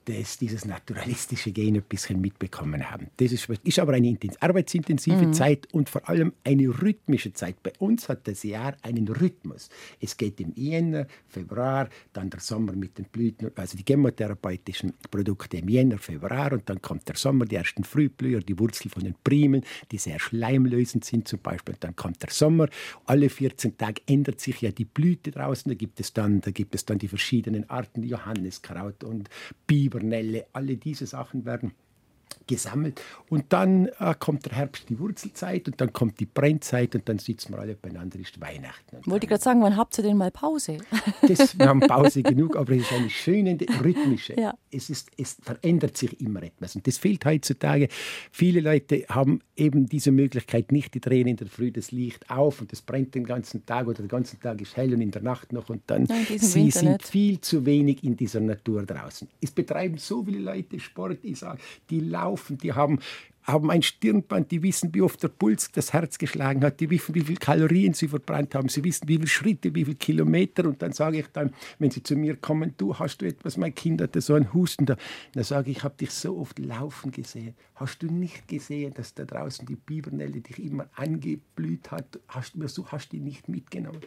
das, 0.06 0.38
dieses 0.38 0.66
naturalistische 0.66 1.52
Gen 1.52 1.76
ein 1.76 1.82
bisschen 1.82 2.22
mitbekommen 2.22 2.90
haben. 2.90 3.08
Das 3.18 3.32
ist, 3.32 3.50
ist 3.64 3.80
aber 3.80 3.94
eine 3.94 4.18
arbeitsintensive 4.40 5.28
mhm. 5.28 5.34
Zeit 5.34 5.68
und 5.74 5.90
vor 5.90 6.08
allem 6.08 6.34
eine 6.44 6.68
rhythmische 6.68 7.34
Zeit. 7.34 7.62
Bei 7.64 7.74
uns 7.80 8.08
hat 8.08 8.28
das 8.28 8.44
Jahr 8.44 8.78
einen 8.84 9.08
Rhythmus. 9.08 9.70
Es 10.00 10.16
geht 10.16 10.40
im 10.40 10.54
Jänner, 10.56 11.08
Februar, 11.28 11.90
dann 12.14 12.30
der 12.30 12.40
Sommer 12.40 12.74
mit 12.74 12.98
den 12.98 13.06
Blüten, 13.06 13.52
also 13.56 13.78
die 13.78 13.84
chemotherapeutischen 13.84 14.94
Produkte 15.10 15.58
im 15.58 15.70
Jänner, 15.70 15.98
Februar 15.98 16.54
und 16.54 16.70
dann 16.70 16.82
kommt 16.82 17.08
der 17.08 17.16
Sommer, 17.16 17.46
die 17.46 17.56
ersten 17.56 17.84
Frühblüher, 17.84 18.42
die 18.42 18.58
Wurzel 18.60 18.90
von 18.90 19.04
den 19.04 19.16
Primeln, 19.24 19.64
die 19.92 19.98
sehr 19.98 20.20
schleimlösend 20.20 21.04
sind 21.04 21.28
zum 21.28 21.40
Beispiel. 21.40 21.74
Und 21.76 21.84
dann 21.84 21.96
kommt 21.96 22.22
der 22.22 22.30
Sommer. 22.30 22.70
Alle 23.06 23.30
14 23.30 23.78
Tage 23.78 24.02
ändert 24.08 24.40
sich 24.40 24.62
ja 24.62 24.72
die 24.72 24.86
Blüte 24.86 25.32
draußen. 25.32 25.70
Da 25.70 25.76
gibt 25.76 26.00
es 26.00 26.14
dann, 26.14 26.42
da 26.42 26.52
gibt 26.52 26.76
es 26.76 26.86
dann 26.86 27.00
die 27.00 27.08
verschiedenen 27.08 27.70
Arten, 27.70 28.04
Johanniskraut 28.04 29.04
und 29.04 29.30
Biber 29.68 29.95
Fibernelle, 29.96 30.46
alle 30.52 30.76
diese 30.76 31.06
Sachen 31.06 31.46
werden 31.46 31.74
gesammelt. 32.48 33.02
Und 33.30 33.46
dann 33.50 33.88
äh, 34.00 34.14
kommt 34.18 34.46
der 34.46 34.54
Herbst, 34.54 34.90
die 34.90 35.00
Wurzelzeit 35.00 35.68
und 35.68 35.80
dann 35.82 35.94
kommt 35.94 36.20
die 36.20 36.26
Brennzeit 36.26 36.96
und 36.96 37.08
dann 37.10 37.20
sitzen 37.20 37.54
wir 37.54 37.60
alle 37.60 37.76
beieinander, 37.76 38.20
ist 38.20 38.40
Weihnachten. 38.40 38.98
Wollte 39.06 39.26
ich 39.26 39.30
gerade 39.30 39.44
sagen, 39.44 39.62
wann 39.62 39.78
habt 39.78 39.98
ihr 39.98 40.04
denn 40.04 40.18
mal 40.18 40.32
Pause? 40.32 40.78
Das, 41.28 41.58
wir 41.58 41.68
haben 41.68 41.80
Pause 41.80 42.22
genug, 42.24 42.56
aber 42.56 42.74
es 42.74 42.84
ist 42.84 42.94
eine 42.94 43.10
schöne, 43.10 43.58
rhythmische. 43.84 44.40
Ja. 44.40 44.54
Es, 44.72 44.90
ist, 44.90 45.10
es 45.18 45.38
verändert 45.42 45.98
sich 45.98 46.20
immer 46.22 46.44
etwas 46.44 46.76
und 46.76 46.86
das 46.86 46.98
fehlt 46.98 47.26
heutzutage. 47.26 47.88
Viele 48.32 48.60
Leute 48.60 49.06
haben 49.10 49.42
eben 49.56 49.88
diese 49.88 50.12
Möglichkeit 50.12 50.72
nicht, 50.72 50.94
die 50.94 51.00
drehen 51.00 51.28
in 51.28 51.38
der 51.38 51.48
Früh 51.48 51.72
das 51.72 51.92
Licht 51.92 52.30
auf 52.30 52.62
und 52.62 52.72
es 52.74 52.82
brennt 52.82 53.16
den 53.16 53.26
ganzen 53.26 53.66
Tag 53.66 53.88
oder 53.88 54.04
den 54.04 54.08
ganzen 54.08 54.40
Tag 54.40 54.62
ist 54.62 54.76
hell 54.78 54.94
und 54.94 55.02
in 55.02 55.12
der 55.12 55.22
Nacht 55.22 55.52
noch 55.52 55.70
und 55.70 55.82
dann 55.88 56.06
sie 56.06 56.56
Winter 56.56 56.80
sind 56.80 56.92
nicht. 56.92 57.08
viel 57.08 57.42
zu 57.42 57.66
wenig 57.66 58.04
in 58.04 58.16
dieser 58.16 58.40
Natur 58.40 58.84
draußen. 58.84 59.28
Es 59.42 59.52
betreiben 59.52 59.98
so 59.98 60.24
viele 60.24 60.40
Leute 60.40 60.80
Sport, 60.80 61.20
ich 61.24 61.40
sage, 61.40 61.60
die 61.90 62.02
laufen, 62.02 62.35
die 62.50 62.74
haben 62.74 63.00
haben 63.46 63.70
ein 63.70 63.84
Stirnband, 63.84 64.52
die 64.52 64.64
wissen, 64.64 64.94
wie 64.94 65.02
oft 65.02 65.22
der 65.22 65.28
Puls 65.28 65.72
das 65.72 65.94
Herz 65.94 66.18
geschlagen 66.18 66.64
hat, 66.64 66.80
die 66.80 66.90
wissen, 66.90 67.14
wie 67.14 67.22
viele 67.22 67.38
Kalorien 67.38 67.94
sie 67.94 68.08
verbrannt 68.08 68.56
haben, 68.56 68.70
sie 68.70 68.84
wissen, 68.84 69.08
wie 69.08 69.18
viele 69.18 69.28
Schritte, 69.28 69.76
wie 69.76 69.86
viele 69.86 69.98
Kilometer. 69.98 70.66
Und 70.66 70.82
dann 70.82 70.94
sage 70.94 71.20
ich 71.20 71.28
dann, 71.28 71.54
wenn 71.78 71.92
sie 71.92 72.02
zu 72.02 72.16
mir 72.16 72.38
kommen, 72.38 72.74
du, 72.78 72.98
hast 72.98 73.22
du 73.22 73.28
etwas, 73.28 73.58
mein 73.58 73.76
Kind 73.76 74.02
hatte 74.02 74.20
so 74.22 74.34
einen 74.34 74.52
Husten. 74.54 74.88
Da, 74.88 74.98
dann 75.34 75.44
sage 75.44 75.70
ich, 75.70 75.78
ich 75.78 75.84
habe 75.84 75.96
dich 75.96 76.12
so 76.12 76.38
oft 76.38 76.58
laufen 76.58 77.12
gesehen. 77.12 77.56
Hast 77.76 78.02
du 78.02 78.08
nicht 78.08 78.48
gesehen, 78.48 78.94
dass 78.96 79.14
da 79.14 79.26
draußen 79.26 79.66
die 79.66 79.76
Bibernelle 79.76 80.42
dich 80.42 80.64
immer 80.64 80.90
angeblüht 80.96 81.92
hat? 81.92 82.20
Hast, 82.28 82.56
du 82.56 82.88
hast 82.88 83.12
die 83.12 83.20
nicht 83.20 83.48
mitgenommen? 83.48 84.02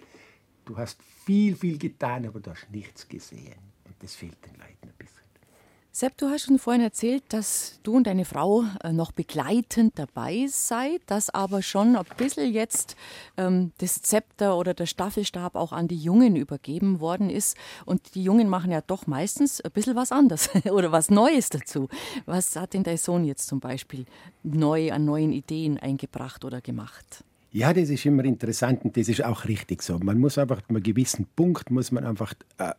Du 0.65 0.77
hast 0.77 1.01
viel, 1.25 1.55
viel 1.55 1.79
getan, 1.79 2.27
aber 2.27 2.41
du 2.41 2.51
hast 2.51 2.71
nichts 2.71 3.07
gesehen. 3.09 3.55
Und 3.85 3.95
das 4.01 4.17
fehlt 4.17 4.45
den 4.45 4.55
Leuten 4.55 4.89
ein 4.89 4.95
bisschen. 4.99 5.18
Sepp, 5.99 6.17
du 6.19 6.29
hast 6.29 6.45
schon 6.45 6.61
vorhin 6.61 6.81
erzählt, 6.81 7.25
dass 7.31 7.81
du 7.83 7.97
und 7.97 8.07
deine 8.07 8.25
Frau 8.25 8.63
äh, 8.85 8.93
noch 8.93 9.11
begleitend 9.11 9.99
dabei 9.99 10.47
seid, 10.49 11.01
dass 11.07 11.29
aber 11.29 11.61
schon 11.61 11.97
ein 11.97 12.05
bisschen 12.17 12.53
jetzt 12.53 12.95
ähm, 13.37 13.73
das 13.79 14.01
Zepter 14.03 14.57
oder 14.57 14.75
der 14.75 14.87
Staffelstab 14.87 15.57
auch 15.57 15.73
an 15.73 15.89
die 15.89 15.97
Jungen 15.97 16.37
übergeben 16.37 17.01
worden 17.01 17.31
ist. 17.31 17.57
Und 17.85 18.15
die 18.15 18.23
Jungen 18.23 18.49
machen 18.49 18.71
ja 18.71 18.81
doch 18.81 19.09
meistens 19.09 19.61
ein 19.61 19.73
bisschen 19.73 19.97
was 19.97 20.13
anderes 20.13 20.49
oder 20.71 20.93
was 20.93 21.11
Neues 21.11 21.49
dazu. 21.49 21.89
Was 22.27 22.55
hat 22.55 22.75
denn 22.75 22.85
dein 22.85 22.97
Sohn 22.97 23.25
jetzt 23.25 23.49
zum 23.49 23.59
Beispiel 23.59 24.07
neu 24.45 24.93
an 24.93 25.05
neuen 25.05 25.33
Ideen 25.33 25.81
eingebracht 25.81 26.45
oder 26.45 26.61
gemacht? 26.61 27.25
Ja, 27.51 27.73
das 27.73 27.89
ist 27.89 28.05
immer 28.05 28.25
interessant 28.25 28.85
und 28.85 28.97
das 28.97 29.09
ist 29.09 29.25
auch 29.25 29.47
richtig 29.47 29.83
so. 29.83 29.99
Man 29.99 30.19
muss 30.19 30.37
einfach 30.37 30.59
an 30.59 30.77
einem 30.77 30.83
gewissen 30.83 31.27
Punkt 31.35 31.71
muss 31.71 31.91
man 31.93 32.05
einfach 32.05 32.35
äh, 32.59 32.73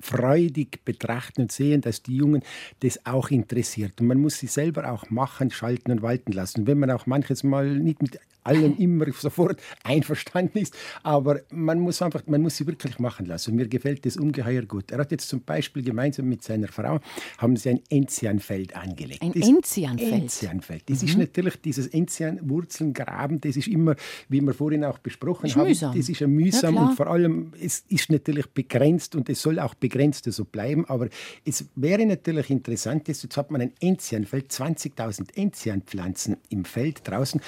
freudig 0.00 0.84
betrachten 0.84 1.42
und 1.42 1.52
sehen, 1.52 1.80
dass 1.80 2.02
die 2.02 2.16
Jungen 2.16 2.42
das 2.80 3.04
auch 3.04 3.30
interessiert. 3.30 4.00
Und 4.00 4.06
man 4.06 4.20
muss 4.20 4.38
sie 4.38 4.46
selber 4.46 4.92
auch 4.92 5.10
machen, 5.10 5.50
schalten 5.50 5.90
und 5.90 6.02
walten 6.02 6.30
lassen. 6.30 6.60
Und 6.60 6.66
wenn 6.68 6.78
man 6.78 6.92
auch 6.92 7.06
manches 7.06 7.42
Mal 7.42 7.78
nicht 7.78 8.00
mit 8.00 8.20
allem 8.44 8.76
immer 8.76 9.06
sofort 9.12 9.60
einverstanden 9.84 10.58
ist. 10.58 10.74
Aber 11.02 11.40
man 11.50 11.80
muss 11.80 12.02
einfach, 12.02 12.22
man 12.26 12.42
muss 12.42 12.56
sie 12.56 12.66
wirklich 12.66 12.98
machen 12.98 13.26
lassen. 13.26 13.54
Mir 13.54 13.68
gefällt 13.68 14.04
das 14.06 14.16
ungeheuer 14.16 14.62
gut. 14.62 14.90
Er 14.90 14.98
hat 14.98 15.10
jetzt 15.10 15.28
zum 15.28 15.42
Beispiel 15.42 15.82
gemeinsam 15.82 16.28
mit 16.28 16.42
seiner 16.42 16.68
Frau 16.68 17.00
haben 17.38 17.56
sie 17.56 17.70
ein 17.70 17.80
Enzianfeld 17.88 18.74
angelegt. 18.76 19.22
Ein 19.22 19.34
Enzianfeld? 19.34 20.12
Enzianfeld. 20.12 20.82
Das 20.88 21.02
mhm. 21.02 21.08
ist 21.08 21.18
natürlich 21.18 21.56
dieses 21.60 21.86
Enzianwurzelgraben, 21.88 23.40
das 23.40 23.56
ist 23.56 23.68
immer, 23.68 23.96
wie 24.28 24.40
wir 24.40 24.54
vorhin 24.54 24.84
auch 24.84 24.98
besprochen 24.98 25.46
ist 25.46 25.56
haben, 25.56 25.68
mühsam. 25.68 25.96
das 25.96 26.08
ist 26.08 26.20
ja 26.20 26.26
mühsam 26.26 26.74
ja, 26.74 26.82
und 26.82 26.96
vor 26.96 27.06
allem, 27.06 27.52
es 27.60 27.84
ist 27.88 28.10
natürlich 28.10 28.46
begrenzt 28.48 29.14
und 29.14 29.28
es 29.28 29.40
soll 29.40 29.58
auch 29.58 29.74
begrenzt 29.74 30.24
so 30.24 30.44
bleiben. 30.44 30.84
Aber 30.86 31.08
es 31.44 31.66
wäre 31.74 32.04
natürlich 32.06 32.50
interessant, 32.50 33.08
jetzt 33.08 33.36
hat 33.36 33.50
man 33.50 33.60
ein 33.60 33.72
Enzianfeld, 33.80 34.50
20.000 34.50 35.36
Enzianpflanzen 35.36 36.36
im 36.48 36.64
Feld 36.64 37.00
draußen, 37.04 37.40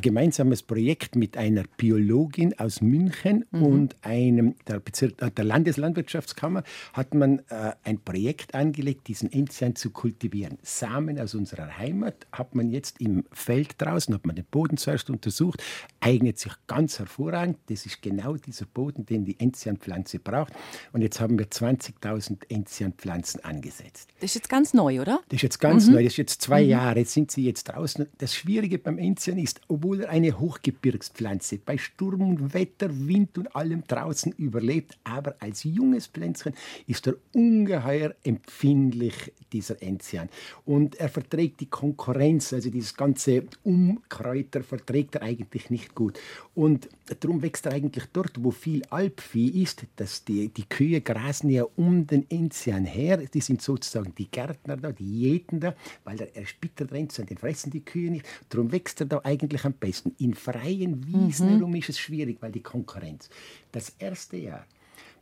gemeinsam 0.00 0.46
gemeinsames 0.46 0.62
Projekt 0.62 1.16
mit 1.16 1.36
einer 1.36 1.64
Biologin 1.76 2.58
aus 2.58 2.80
München 2.80 3.44
mhm. 3.50 3.62
und 3.62 3.96
einem 4.02 4.54
der, 4.66 4.80
Bezirk, 4.80 5.20
äh, 5.22 5.30
der 5.30 5.44
Landeslandwirtschaftskammer 5.44 6.62
hat 6.92 7.14
man 7.14 7.40
äh, 7.48 7.72
ein 7.84 7.98
Projekt 8.00 8.54
angelegt, 8.54 9.08
diesen 9.08 9.32
Enzian 9.32 9.76
zu 9.76 9.90
kultivieren. 9.90 10.58
Samen 10.62 11.18
aus 11.18 11.34
unserer 11.34 11.78
Heimat 11.78 12.26
hat 12.32 12.54
man 12.54 12.70
jetzt 12.70 13.00
im 13.00 13.24
Feld 13.32 13.74
draußen, 13.78 14.14
hat 14.14 14.26
man 14.26 14.36
den 14.36 14.44
Boden 14.44 14.76
zuerst 14.76 15.10
untersucht, 15.10 15.62
eignet 16.06 16.38
sich 16.38 16.52
ganz 16.68 17.00
hervorragend. 17.00 17.58
Das 17.66 17.84
ist 17.84 18.00
genau 18.00 18.36
dieser 18.36 18.64
Boden, 18.64 19.04
den 19.04 19.24
die 19.24 19.40
Enzianpflanze 19.40 20.20
braucht. 20.20 20.52
Und 20.92 21.02
jetzt 21.02 21.18
haben 21.20 21.36
wir 21.36 21.46
20.000 21.46 22.48
Enzianpflanzen 22.48 23.44
angesetzt. 23.44 24.10
Das 24.20 24.30
ist 24.30 24.34
jetzt 24.36 24.48
ganz 24.48 24.72
neu, 24.72 25.00
oder? 25.00 25.20
Das 25.28 25.38
ist 25.38 25.42
jetzt 25.42 25.58
ganz 25.58 25.86
mhm. 25.86 25.94
neu. 25.94 26.04
Das 26.04 26.12
ist 26.12 26.18
jetzt 26.18 26.42
zwei 26.42 26.62
mhm. 26.62 26.70
Jahre. 26.70 27.00
Jetzt 27.00 27.12
sind 27.12 27.32
sie 27.32 27.44
jetzt 27.44 27.64
draußen. 27.64 28.06
Das 28.18 28.36
Schwierige 28.36 28.78
beim 28.78 28.98
Enzian 28.98 29.36
ist, 29.38 29.60
obwohl 29.66 30.02
er 30.02 30.10
eine 30.10 30.38
Hochgebirgspflanze 30.38 31.58
bei 31.58 31.76
Sturm 31.76 32.20
und 32.20 32.54
Wetter, 32.54 32.88
Wind 32.92 33.36
und 33.38 33.56
allem 33.56 33.82
draußen 33.88 34.30
überlebt, 34.30 34.96
aber 35.02 35.34
als 35.40 35.64
junges 35.64 36.06
Pflänzchen 36.06 36.54
ist 36.86 37.08
er 37.08 37.14
ungeheuer 37.34 38.14
empfindlich, 38.22 39.32
dieser 39.52 39.82
Enzian. 39.82 40.28
Und 40.64 40.94
er 40.96 41.08
verträgt 41.08 41.60
die 41.60 41.66
Konkurrenz, 41.66 42.52
also 42.52 42.70
dieses 42.70 42.94
ganze 42.94 43.44
Umkräuter 43.64 44.62
verträgt 44.62 45.16
er 45.16 45.22
eigentlich 45.22 45.70
nicht 45.70 45.95
gut. 45.96 46.20
Und 46.54 46.88
darum 47.20 47.42
wächst 47.42 47.66
er 47.66 47.72
eigentlich 47.72 48.04
dort, 48.12 48.44
wo 48.44 48.52
viel 48.52 48.84
Alpvieh 48.90 49.62
ist, 49.62 49.84
dass 49.96 50.24
die, 50.24 50.48
die 50.48 50.68
Kühe 50.68 51.00
grasen 51.00 51.50
ja 51.50 51.64
um 51.74 52.06
den 52.06 52.30
Enzian 52.30 52.84
her. 52.84 53.16
Die 53.16 53.40
sind 53.40 53.60
sozusagen 53.60 54.14
die 54.16 54.30
Gärtner 54.30 54.76
da, 54.76 54.92
die 54.92 55.22
Jäten 55.22 55.58
da, 55.58 55.74
weil 56.04 56.20
er, 56.20 56.36
er 56.36 56.46
spittert 56.46 56.92
Enzian, 56.92 57.26
den 57.26 57.38
fressen 57.38 57.70
die 57.70 57.84
Kühe 57.84 58.12
nicht. 58.12 58.26
Darum 58.50 58.70
wächst 58.70 59.00
er 59.00 59.06
da 59.06 59.20
eigentlich 59.24 59.64
am 59.64 59.72
besten. 59.72 60.14
In 60.18 60.34
freien 60.34 61.04
Wiesen 61.08 61.48
mhm. 61.48 61.58
herum 61.58 61.74
ist 61.74 61.88
es 61.88 61.98
schwierig, 61.98 62.38
weil 62.40 62.52
die 62.52 62.62
Konkurrenz. 62.62 63.28
Das 63.72 63.92
erste 63.98 64.36
Jahr 64.36 64.66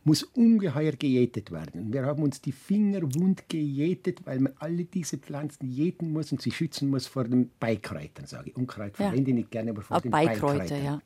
muss 0.05 0.23
ungeheuer 0.23 0.93
gejätet 0.93 1.51
werden. 1.51 1.91
Wir 1.91 2.05
haben 2.05 2.23
uns 2.23 2.39
die 2.39 2.51
Finger 2.51 3.01
wund 3.15 3.49
gejätet, 3.49 4.25
weil 4.25 4.39
man 4.39 4.53
alle 4.59 4.85
diese 4.85 5.17
Pflanzen 5.17 5.67
jäten 5.67 6.13
muss 6.13 6.31
und 6.31 6.41
sie 6.41 6.51
schützen 6.51 6.89
muss 6.89 7.07
vor 7.07 7.25
den 7.25 7.49
Beikräutern, 7.59 8.27
sage 8.27 8.51
ich. 8.51 8.55
Unkreuz 8.55 8.97
ja. 8.99 9.07
verwende 9.09 9.31
ich 9.31 9.35
nicht 9.35 9.51
gerne, 9.51 9.71
aber 9.71 9.81
vor 9.81 9.97
Ab 9.97 10.03
den 10.03 10.11
Beikräutern. 10.11 10.83
Ja. 10.83 11.01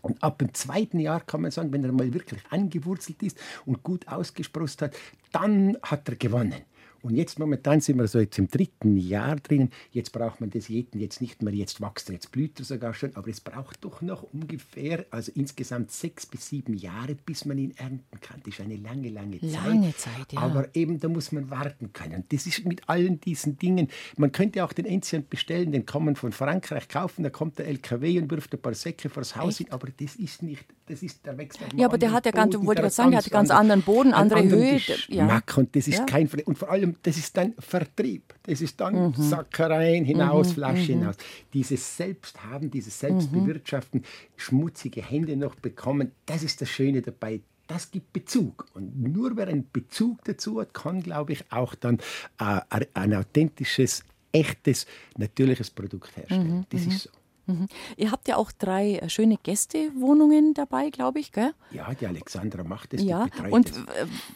Und 0.00 0.22
ab 0.22 0.38
dem 0.38 0.54
zweiten 0.54 0.98
Jahr 0.98 1.20
kann 1.20 1.42
man 1.42 1.50
sagen, 1.50 1.72
wenn 1.72 1.84
er 1.84 1.92
mal 1.92 2.12
wirklich 2.12 2.40
angewurzelt 2.50 3.22
ist 3.22 3.38
und 3.66 3.82
gut 3.82 4.08
ausgesprost 4.08 4.80
hat, 4.80 4.96
dann 5.30 5.76
hat 5.82 6.08
er 6.08 6.16
gewonnen. 6.16 6.54
Und 7.02 7.14
jetzt 7.14 7.38
momentan 7.38 7.80
sind 7.80 7.98
wir 7.98 8.08
so 8.08 8.18
jetzt 8.18 8.38
im 8.38 8.48
dritten 8.48 8.96
Jahr 8.96 9.36
drin. 9.36 9.70
Jetzt 9.92 10.12
braucht 10.12 10.40
man 10.40 10.50
das 10.50 10.68
jeden 10.68 11.00
jetzt 11.00 11.20
nicht 11.20 11.42
mehr. 11.42 11.54
Jetzt 11.54 11.80
wächst 11.80 12.08
er, 12.08 12.14
jetzt 12.14 12.32
blüht 12.32 12.58
er 12.58 12.64
sogar 12.64 12.92
schon. 12.94 13.14
Aber 13.14 13.28
es 13.28 13.40
braucht 13.40 13.84
doch 13.84 14.02
noch 14.02 14.24
ungefähr, 14.32 15.06
also 15.10 15.30
insgesamt 15.34 15.92
sechs 15.92 16.26
bis 16.26 16.48
sieben 16.48 16.74
Jahre, 16.74 17.14
bis 17.14 17.44
man 17.44 17.58
ihn 17.58 17.74
ernten 17.76 18.20
kann. 18.20 18.40
Das 18.44 18.54
ist 18.54 18.60
eine 18.60 18.76
lange, 18.76 19.10
lange 19.10 19.40
Zeit. 19.40 19.52
Lange 19.52 19.96
Zeit, 19.96 20.32
ja. 20.32 20.40
Aber 20.40 20.74
eben, 20.74 20.98
da 20.98 21.08
muss 21.08 21.30
man 21.32 21.50
warten 21.50 21.92
können. 21.92 22.24
Das 22.30 22.46
ist 22.46 22.64
mit 22.64 22.88
allen 22.88 23.20
diesen 23.20 23.58
Dingen. 23.58 23.88
Man 24.16 24.32
könnte 24.32 24.64
auch 24.64 24.72
den 24.72 24.84
Enzian 24.84 25.24
bestellen, 25.28 25.72
den 25.72 25.86
kann 25.86 26.04
man 26.04 26.16
von 26.16 26.32
Frankreich 26.32 26.88
kaufen. 26.88 27.22
Da 27.22 27.30
kommt 27.30 27.58
der 27.58 27.68
LKW 27.68 28.18
und 28.18 28.30
wirft 28.30 28.52
ein 28.52 28.60
paar 28.60 28.74
Säcke 28.74 29.08
vors 29.08 29.36
Haus 29.36 29.58
hin. 29.58 29.68
Aber 29.70 29.88
das 29.96 30.16
ist 30.16 30.42
nicht, 30.42 30.64
das 30.86 31.02
ist, 31.02 31.24
der 31.24 31.38
wächst 31.38 31.60
Ja, 31.76 31.86
aber 31.86 31.98
der 31.98 32.12
hat 32.12 32.26
ja 32.26 32.32
ganz, 32.32 32.54
wollte 32.56 32.84
ich 32.84 32.92
sagen, 32.92 33.12
der 33.12 33.20
hat 33.20 33.30
ganz 33.30 33.50
anderen 33.50 33.82
Boden, 33.82 34.12
andere 34.12 34.42
Höhe. 34.42 34.80
Ja. 35.08 35.42
Und 35.56 35.76
das 35.76 35.88
ist 35.88 35.98
ja. 35.98 36.04
kein, 36.04 36.28
und 36.44 36.58
vor 36.58 36.70
allem 36.70 36.96
das 37.02 37.16
ist 37.16 37.36
dann 37.36 37.54
Vertrieb. 37.58 38.34
Das 38.42 38.60
ist 38.60 38.80
dann 38.80 39.08
mhm. 39.08 39.14
Sackereien 39.16 40.04
hinaus, 40.04 40.48
mhm. 40.48 40.52
Flasche 40.54 40.92
mhm. 40.92 41.00
hinaus. 41.00 41.16
Dieses 41.52 41.96
Selbsthaben, 41.96 42.70
dieses 42.70 42.98
Selbstbewirtschaften, 42.98 44.04
schmutzige 44.36 45.02
Hände 45.02 45.36
noch 45.36 45.54
bekommen, 45.54 46.12
das 46.26 46.42
ist 46.42 46.60
das 46.60 46.68
Schöne 46.68 47.02
dabei 47.02 47.40
das 47.68 47.90
gibt 47.90 48.12
Bezug. 48.12 48.66
Und 48.74 48.98
nur 49.00 49.36
wer 49.36 49.46
einen 49.46 49.70
Bezug 49.70 50.24
dazu 50.24 50.60
hat, 50.60 50.74
kann, 50.74 51.02
glaube 51.02 51.32
ich, 51.32 51.52
auch 51.52 51.74
dann 51.74 51.98
äh, 52.40 52.60
ein 52.94 53.14
authentisches, 53.14 54.04
echtes, 54.32 54.86
natürliches 55.16 55.70
Produkt 55.70 56.16
herstellen. 56.16 56.58
Mhm. 56.58 56.64
Das 56.70 56.86
ist 56.86 57.02
so. 57.02 57.10
Mhm. 57.46 57.66
Ihr 57.96 58.10
habt 58.10 58.28
ja 58.28 58.36
auch 58.36 58.52
drei 58.52 58.96
äh, 58.96 59.08
schöne 59.08 59.36
Gästewohnungen 59.42 60.54
dabei, 60.54 60.90
glaube 60.90 61.20
ich, 61.20 61.32
gell? 61.32 61.54
Ja, 61.70 61.92
die 61.94 62.06
Alexandra 62.06 62.64
macht 62.64 62.94
es. 62.94 63.02
Ja, 63.02 63.26
und 63.50 63.72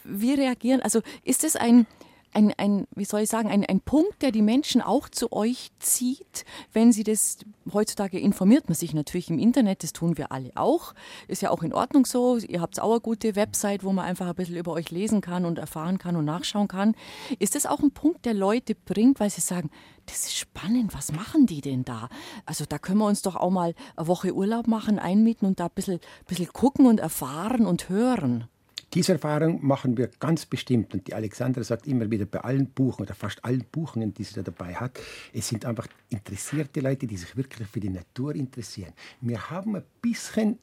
wie 0.04 0.34
reagieren, 0.34 0.80
also 0.80 1.02
ist 1.22 1.44
es 1.44 1.56
ein 1.56 1.86
ein, 2.32 2.52
ein, 2.56 2.86
wie 2.94 3.04
soll 3.04 3.20
ich 3.20 3.28
sagen, 3.28 3.50
ein, 3.50 3.64
ein 3.64 3.80
Punkt, 3.80 4.22
der 4.22 4.32
die 4.32 4.42
Menschen 4.42 4.80
auch 4.80 5.08
zu 5.08 5.32
euch 5.32 5.70
zieht, 5.78 6.44
wenn 6.72 6.92
sie 6.92 7.04
das, 7.04 7.38
heutzutage 7.72 8.18
informiert 8.18 8.68
man 8.68 8.74
sich 8.74 8.94
natürlich 8.94 9.30
im 9.30 9.38
Internet, 9.38 9.82
das 9.82 9.92
tun 9.92 10.16
wir 10.16 10.32
alle 10.32 10.50
auch, 10.54 10.94
ist 11.28 11.42
ja 11.42 11.50
auch 11.50 11.62
in 11.62 11.72
Ordnung 11.72 12.06
so, 12.06 12.38
ihr 12.38 12.60
habt 12.60 12.80
auch 12.80 12.92
eine 12.92 13.00
gute 13.00 13.36
Website, 13.36 13.84
wo 13.84 13.92
man 13.92 14.06
einfach 14.06 14.26
ein 14.26 14.34
bisschen 14.34 14.56
über 14.56 14.72
euch 14.72 14.90
lesen 14.90 15.20
kann 15.20 15.44
und 15.44 15.58
erfahren 15.58 15.98
kann 15.98 16.16
und 16.16 16.24
nachschauen 16.24 16.68
kann. 16.68 16.94
Ist 17.38 17.54
das 17.54 17.66
auch 17.66 17.80
ein 17.80 17.92
Punkt, 17.92 18.24
der 18.24 18.34
Leute 18.34 18.74
bringt, 18.74 19.20
weil 19.20 19.30
sie 19.30 19.40
sagen, 19.40 19.70
das 20.06 20.24
ist 20.24 20.36
spannend, 20.36 20.94
was 20.94 21.12
machen 21.12 21.46
die 21.46 21.60
denn 21.60 21.84
da? 21.84 22.08
Also 22.46 22.64
da 22.68 22.78
können 22.78 22.98
wir 22.98 23.06
uns 23.06 23.22
doch 23.22 23.36
auch 23.36 23.50
mal 23.50 23.74
eine 23.96 24.06
Woche 24.08 24.34
Urlaub 24.34 24.66
machen, 24.66 24.98
einmieten 24.98 25.46
und 25.46 25.60
da 25.60 25.66
ein 25.66 25.72
bisschen, 25.74 26.00
bisschen 26.26 26.48
gucken 26.52 26.86
und 26.86 26.98
erfahren 26.98 27.66
und 27.66 27.88
hören. 27.88 28.48
Diese 28.94 29.12
Erfahrung 29.12 29.64
machen 29.66 29.96
wir 29.96 30.10
ganz 30.20 30.44
bestimmt. 30.44 30.92
Und 30.92 31.06
die 31.06 31.14
Alexandra 31.14 31.64
sagt 31.64 31.86
immer 31.86 32.10
wieder 32.10 32.26
bei 32.26 32.40
allen 32.40 32.66
Buchen 32.66 33.02
oder 33.02 33.14
fast 33.14 33.42
allen 33.42 33.64
Buchungen, 33.72 34.12
die 34.12 34.24
sie 34.24 34.34
da 34.34 34.42
dabei 34.42 34.74
hat, 34.74 34.98
es 35.32 35.48
sind 35.48 35.64
einfach 35.64 35.86
interessierte 36.10 36.80
Leute, 36.80 37.06
die 37.06 37.16
sich 37.16 37.34
wirklich 37.36 37.68
für 37.68 37.80
die 37.80 37.88
Natur 37.88 38.34
interessieren. 38.34 38.92
Wir 39.22 39.48
haben 39.50 39.76
ein 39.76 39.84
bisschen 40.02 40.58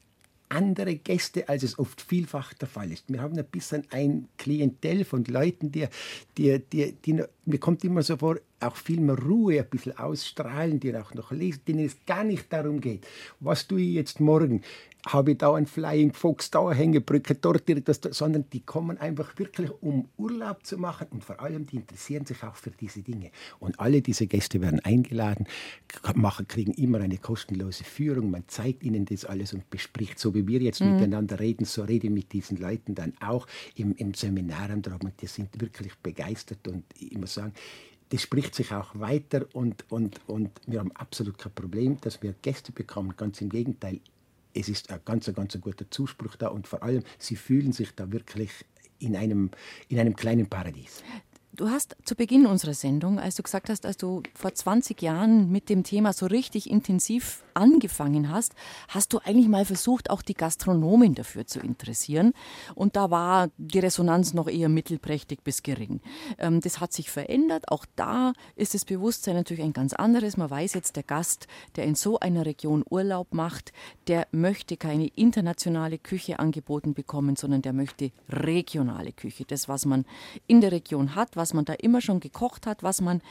andere 0.50 0.96
Gäste, 0.96 1.48
als 1.48 1.62
es 1.62 1.78
oft 1.78 2.00
vielfach 2.00 2.52
der 2.54 2.68
Fall 2.68 2.90
ist. 2.90 3.04
Wir 3.08 3.22
haben 3.22 3.38
ein 3.38 3.44
bisschen 3.44 3.84
ein 3.90 4.28
Klientel 4.36 5.04
von 5.04 5.24
Leuten, 5.24 5.70
die, 5.70 5.86
die, 6.36 6.58
die, 6.58 6.92
die 6.92 7.22
mir 7.44 7.58
kommt 7.58 7.84
immer 7.84 8.02
so 8.02 8.16
vor, 8.16 8.38
auch 8.58 8.76
viel 8.76 9.00
mehr 9.00 9.18
Ruhe, 9.18 9.60
ein 9.60 9.68
bisschen 9.68 9.96
ausstrahlen, 9.96 10.80
die 10.80 10.94
auch 10.96 11.14
noch 11.14 11.30
lesen, 11.30 11.60
denen 11.66 11.86
es 11.86 11.96
gar 12.04 12.24
nicht 12.24 12.52
darum 12.52 12.80
geht, 12.80 13.06
was 13.38 13.66
tue 13.66 13.80
ich 13.80 13.94
jetzt 13.94 14.20
morgen, 14.20 14.62
habe 15.06 15.32
ich 15.32 15.38
da 15.38 15.54
einen 15.54 15.66
Flying 15.66 16.12
Fox, 16.12 16.50
da 16.50 16.66
eine 16.66 16.74
Hängebrücke, 16.74 17.34
dort 17.34 17.68
irgendwas, 17.68 18.00
sondern 18.10 18.44
die 18.52 18.60
kommen 18.60 18.98
einfach 18.98 19.38
wirklich, 19.38 19.70
um 19.80 20.08
Urlaub 20.16 20.64
zu 20.66 20.78
machen 20.78 21.08
und 21.10 21.24
vor 21.24 21.40
allem, 21.40 21.66
die 21.66 21.76
interessieren 21.76 22.26
sich 22.26 22.42
auch 22.42 22.56
für 22.56 22.70
diese 22.70 23.02
Dinge. 23.02 23.30
Und 23.58 23.80
alle 23.80 24.02
diese 24.02 24.26
Gäste 24.26 24.60
werden 24.60 24.80
eingeladen, 24.80 25.46
machen, 26.14 26.48
kriegen 26.48 26.72
immer 26.72 27.00
eine 27.00 27.18
kostenlose 27.18 27.84
Führung, 27.84 28.30
man 28.30 28.44
zeigt 28.48 28.84
ihnen 28.84 29.04
das 29.04 29.24
alles 29.24 29.54
und 29.54 29.68
bespricht, 29.70 30.18
so 30.18 30.34
wie 30.34 30.46
wir 30.46 30.60
jetzt 30.60 30.80
mhm. 30.80 30.94
miteinander 30.94 31.40
reden, 31.40 31.64
so 31.64 31.82
rede 31.82 32.06
ich 32.06 32.12
mit 32.12 32.32
diesen 32.32 32.58
Leuten 32.58 32.94
dann 32.94 33.14
auch 33.20 33.46
im, 33.76 33.94
im 33.96 34.14
Seminar 34.14 34.70
und 34.70 34.88
die 35.20 35.26
sind 35.26 35.60
wirklich 35.60 35.94
begeistert 36.02 36.66
und 36.68 36.84
ich 36.98 37.16
muss 37.16 37.34
sagen, 37.34 37.52
das 38.10 38.22
spricht 38.22 38.54
sich 38.54 38.72
auch 38.72 38.98
weiter 38.98 39.46
und, 39.52 39.84
und, 39.90 40.20
und 40.26 40.50
wir 40.66 40.80
haben 40.80 40.92
absolut 40.92 41.38
kein 41.38 41.52
Problem, 41.52 41.96
dass 42.00 42.22
wir 42.22 42.34
Gäste 42.42 42.72
bekommen. 42.72 43.14
Ganz 43.16 43.40
im 43.40 43.48
Gegenteil, 43.48 44.00
es 44.54 44.68
ist 44.68 44.90
ein 44.90 45.00
ganz, 45.04 45.32
ganz 45.34 45.58
guter 45.60 45.90
Zuspruch 45.90 46.36
da 46.36 46.48
und 46.48 46.66
vor 46.66 46.82
allem, 46.82 47.02
sie 47.18 47.36
fühlen 47.36 47.72
sich 47.72 47.94
da 47.94 48.10
wirklich 48.12 48.50
in 48.98 49.16
einem, 49.16 49.50
in 49.88 49.98
einem 49.98 50.14
kleinen 50.14 50.48
Paradies. 50.48 51.02
Du 51.60 51.68
hast 51.68 51.94
zu 52.06 52.14
Beginn 52.14 52.46
unserer 52.46 52.72
Sendung, 52.72 53.18
als 53.18 53.34
du 53.34 53.42
gesagt 53.42 53.68
hast, 53.68 53.84
als 53.84 53.98
du 53.98 54.22
vor 54.34 54.54
20 54.54 55.02
Jahren 55.02 55.52
mit 55.52 55.68
dem 55.68 55.84
Thema 55.84 56.14
so 56.14 56.24
richtig 56.24 56.70
intensiv 56.70 57.44
angefangen 57.52 58.30
hast, 58.30 58.54
hast 58.88 59.12
du 59.12 59.18
eigentlich 59.18 59.48
mal 59.48 59.66
versucht, 59.66 60.08
auch 60.08 60.22
die 60.22 60.32
Gastronomen 60.32 61.14
dafür 61.14 61.46
zu 61.46 61.60
interessieren. 61.60 62.32
Und 62.74 62.96
da 62.96 63.10
war 63.10 63.50
die 63.58 63.78
Resonanz 63.78 64.32
noch 64.32 64.48
eher 64.48 64.70
mittelprächtig 64.70 65.40
bis 65.44 65.62
gering. 65.62 66.00
Ähm, 66.38 66.62
das 66.62 66.80
hat 66.80 66.94
sich 66.94 67.10
verändert. 67.10 67.70
Auch 67.70 67.84
da 67.94 68.32
ist 68.56 68.72
das 68.72 68.86
Bewusstsein 68.86 69.34
natürlich 69.34 69.62
ein 69.62 69.74
ganz 69.74 69.92
anderes. 69.92 70.38
Man 70.38 70.48
weiß 70.48 70.72
jetzt, 70.72 70.96
der 70.96 71.02
Gast, 71.02 71.46
der 71.76 71.84
in 71.84 71.94
so 71.94 72.18
einer 72.18 72.46
Region 72.46 72.84
Urlaub 72.88 73.34
macht, 73.34 73.74
der 74.06 74.26
möchte 74.32 74.78
keine 74.78 75.08
internationale 75.08 75.98
Küche 75.98 76.38
angeboten 76.38 76.94
bekommen, 76.94 77.36
sondern 77.36 77.60
der 77.60 77.74
möchte 77.74 78.12
regionale 78.30 79.12
Küche. 79.12 79.44
Das, 79.44 79.68
was 79.68 79.84
man 79.84 80.06
in 80.46 80.62
der 80.62 80.72
Region 80.72 81.14
hat, 81.14 81.36
was 81.36 81.49
man 81.54 81.64
da 81.64 81.74
immer 81.74 82.00
schon 82.00 82.20
gekocht 82.20 82.66
hat, 82.66 82.82
was 82.82 83.00
man 83.00 83.22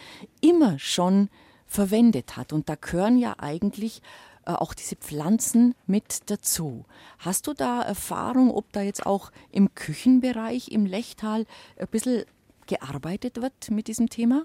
immer 0.41 0.79
schon 0.79 1.29
verwendet 1.65 2.37
hat. 2.37 2.53
Und 2.53 2.69
da 2.69 2.75
gehören 2.75 3.17
ja 3.17 3.35
eigentlich 3.37 4.01
äh, 4.45 4.51
auch 4.51 4.73
diese 4.73 4.95
Pflanzen 4.95 5.75
mit 5.85 6.29
dazu. 6.29 6.85
Hast 7.19 7.47
du 7.47 7.53
da 7.53 7.81
Erfahrung, 7.81 8.51
ob 8.51 8.71
da 8.73 8.81
jetzt 8.81 9.05
auch 9.05 9.31
im 9.51 9.73
Küchenbereich 9.75 10.69
im 10.69 10.85
Lechtal 10.85 11.45
ein 11.77 11.87
bisschen 11.87 12.23
gearbeitet 12.67 13.41
wird 13.41 13.69
mit 13.69 13.87
diesem 13.87 14.09
Thema? 14.09 14.43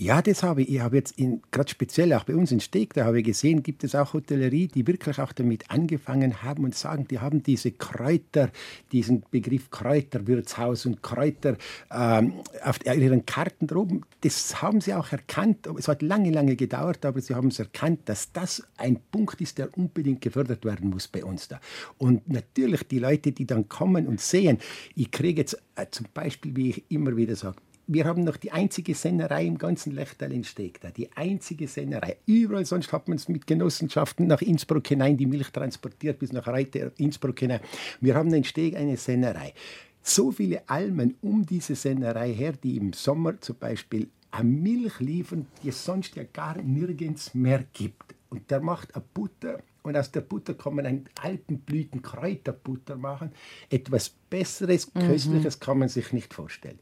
Ja, 0.00 0.22
das 0.22 0.42
habe 0.42 0.62
ich. 0.62 0.70
Ich 0.70 0.80
habe 0.80 0.96
jetzt 0.96 1.16
gerade 1.50 1.68
speziell 1.68 2.14
auch 2.14 2.24
bei 2.24 2.34
uns 2.34 2.50
in 2.52 2.60
Steg, 2.60 2.94
da 2.94 3.04
habe 3.04 3.18
ich 3.18 3.26
gesehen, 3.26 3.62
gibt 3.62 3.84
es 3.84 3.94
auch 3.94 4.14
Hotellerie, 4.14 4.66
die 4.66 4.86
wirklich 4.86 5.18
auch 5.18 5.32
damit 5.32 5.70
angefangen 5.70 6.42
haben 6.42 6.64
und 6.64 6.74
sagen, 6.74 7.06
die 7.06 7.18
haben 7.18 7.42
diese 7.42 7.72
Kräuter, 7.72 8.48
diesen 8.92 9.24
Begriff 9.30 9.70
Kräuterwirtshaus 9.70 10.86
und 10.86 11.02
Kräuter 11.02 11.58
ähm, 11.92 12.32
auf 12.64 12.78
ihren 12.86 13.26
Karten 13.26 13.66
droben. 13.66 14.00
Das 14.22 14.62
haben 14.62 14.80
sie 14.80 14.94
auch 14.94 15.12
erkannt. 15.12 15.66
Es 15.78 15.86
hat 15.86 16.00
lange, 16.00 16.30
lange 16.30 16.56
gedauert, 16.56 17.04
aber 17.04 17.20
sie 17.20 17.34
haben 17.34 17.48
es 17.48 17.58
erkannt, 17.58 18.00
dass 18.06 18.32
das 18.32 18.62
ein 18.78 19.00
Punkt 19.12 19.38
ist, 19.42 19.58
der 19.58 19.76
unbedingt 19.76 20.22
gefördert 20.22 20.64
werden 20.64 20.88
muss 20.88 21.08
bei 21.08 21.22
uns 21.22 21.48
da. 21.48 21.60
Und 21.98 22.26
natürlich 22.26 22.84
die 22.84 23.00
Leute, 23.00 23.32
die 23.32 23.44
dann 23.44 23.68
kommen 23.68 24.06
und 24.06 24.18
sehen, 24.18 24.60
ich 24.94 25.10
kriege 25.10 25.42
jetzt 25.42 25.62
äh, 25.76 25.84
zum 25.90 26.06
Beispiel, 26.14 26.56
wie 26.56 26.70
ich 26.70 26.84
immer 26.88 27.14
wieder 27.18 27.36
sage, 27.36 27.56
wir 27.92 28.04
haben 28.04 28.22
noch 28.22 28.36
die 28.36 28.52
einzige 28.52 28.94
Sennerei 28.94 29.44
im 29.44 29.58
ganzen 29.58 29.92
Lechtal 29.92 30.32
in 30.32 30.44
Steg, 30.44 30.80
da 30.80 30.90
die 30.90 31.10
einzige 31.16 31.66
Sennerei. 31.66 32.18
Überall 32.24 32.64
sonst 32.64 32.92
hat 32.92 33.08
man 33.08 33.16
es 33.16 33.28
mit 33.28 33.48
Genossenschaften 33.48 34.28
nach 34.28 34.42
Innsbruck 34.42 34.86
hinein 34.86 35.16
die 35.16 35.26
Milch 35.26 35.50
transportiert 35.50 36.20
bis 36.20 36.32
nach 36.32 36.46
Reiter 36.46 36.92
Innsbruck 36.98 37.40
hinein. 37.40 37.58
Wir 38.00 38.14
haben 38.14 38.32
in 38.32 38.44
Steg 38.44 38.76
eine 38.76 38.96
Sennerei. 38.96 39.54
So 40.02 40.30
viele 40.30 40.68
Almen 40.68 41.16
um 41.20 41.44
diese 41.44 41.74
Sennerei 41.74 42.32
her, 42.32 42.52
die 42.52 42.76
im 42.76 42.92
Sommer 42.92 43.40
zum 43.40 43.56
Beispiel 43.56 44.08
eine 44.30 44.48
Milch 44.48 45.00
liefern, 45.00 45.48
die 45.60 45.70
es 45.70 45.84
sonst 45.84 46.14
ja 46.14 46.22
gar 46.32 46.62
nirgends 46.62 47.34
mehr 47.34 47.64
gibt. 47.72 48.14
Und 48.28 48.52
der 48.52 48.60
macht 48.60 48.94
eine 48.94 49.04
Butter 49.12 49.64
und 49.82 49.96
aus 49.96 50.12
der 50.12 50.20
Butter 50.20 50.54
kann 50.54 50.76
man 50.76 50.86
einen 50.86 51.08
Alpenblüten 51.20 52.02
Kräuterbutter 52.02 52.96
machen. 52.96 53.32
Etwas 53.68 54.10
Besseres, 54.10 54.94
mhm. 54.94 55.00
Köstliches 55.00 55.58
kann 55.58 55.78
man 55.78 55.88
sich 55.88 56.12
nicht 56.12 56.32
vorstellen. 56.32 56.78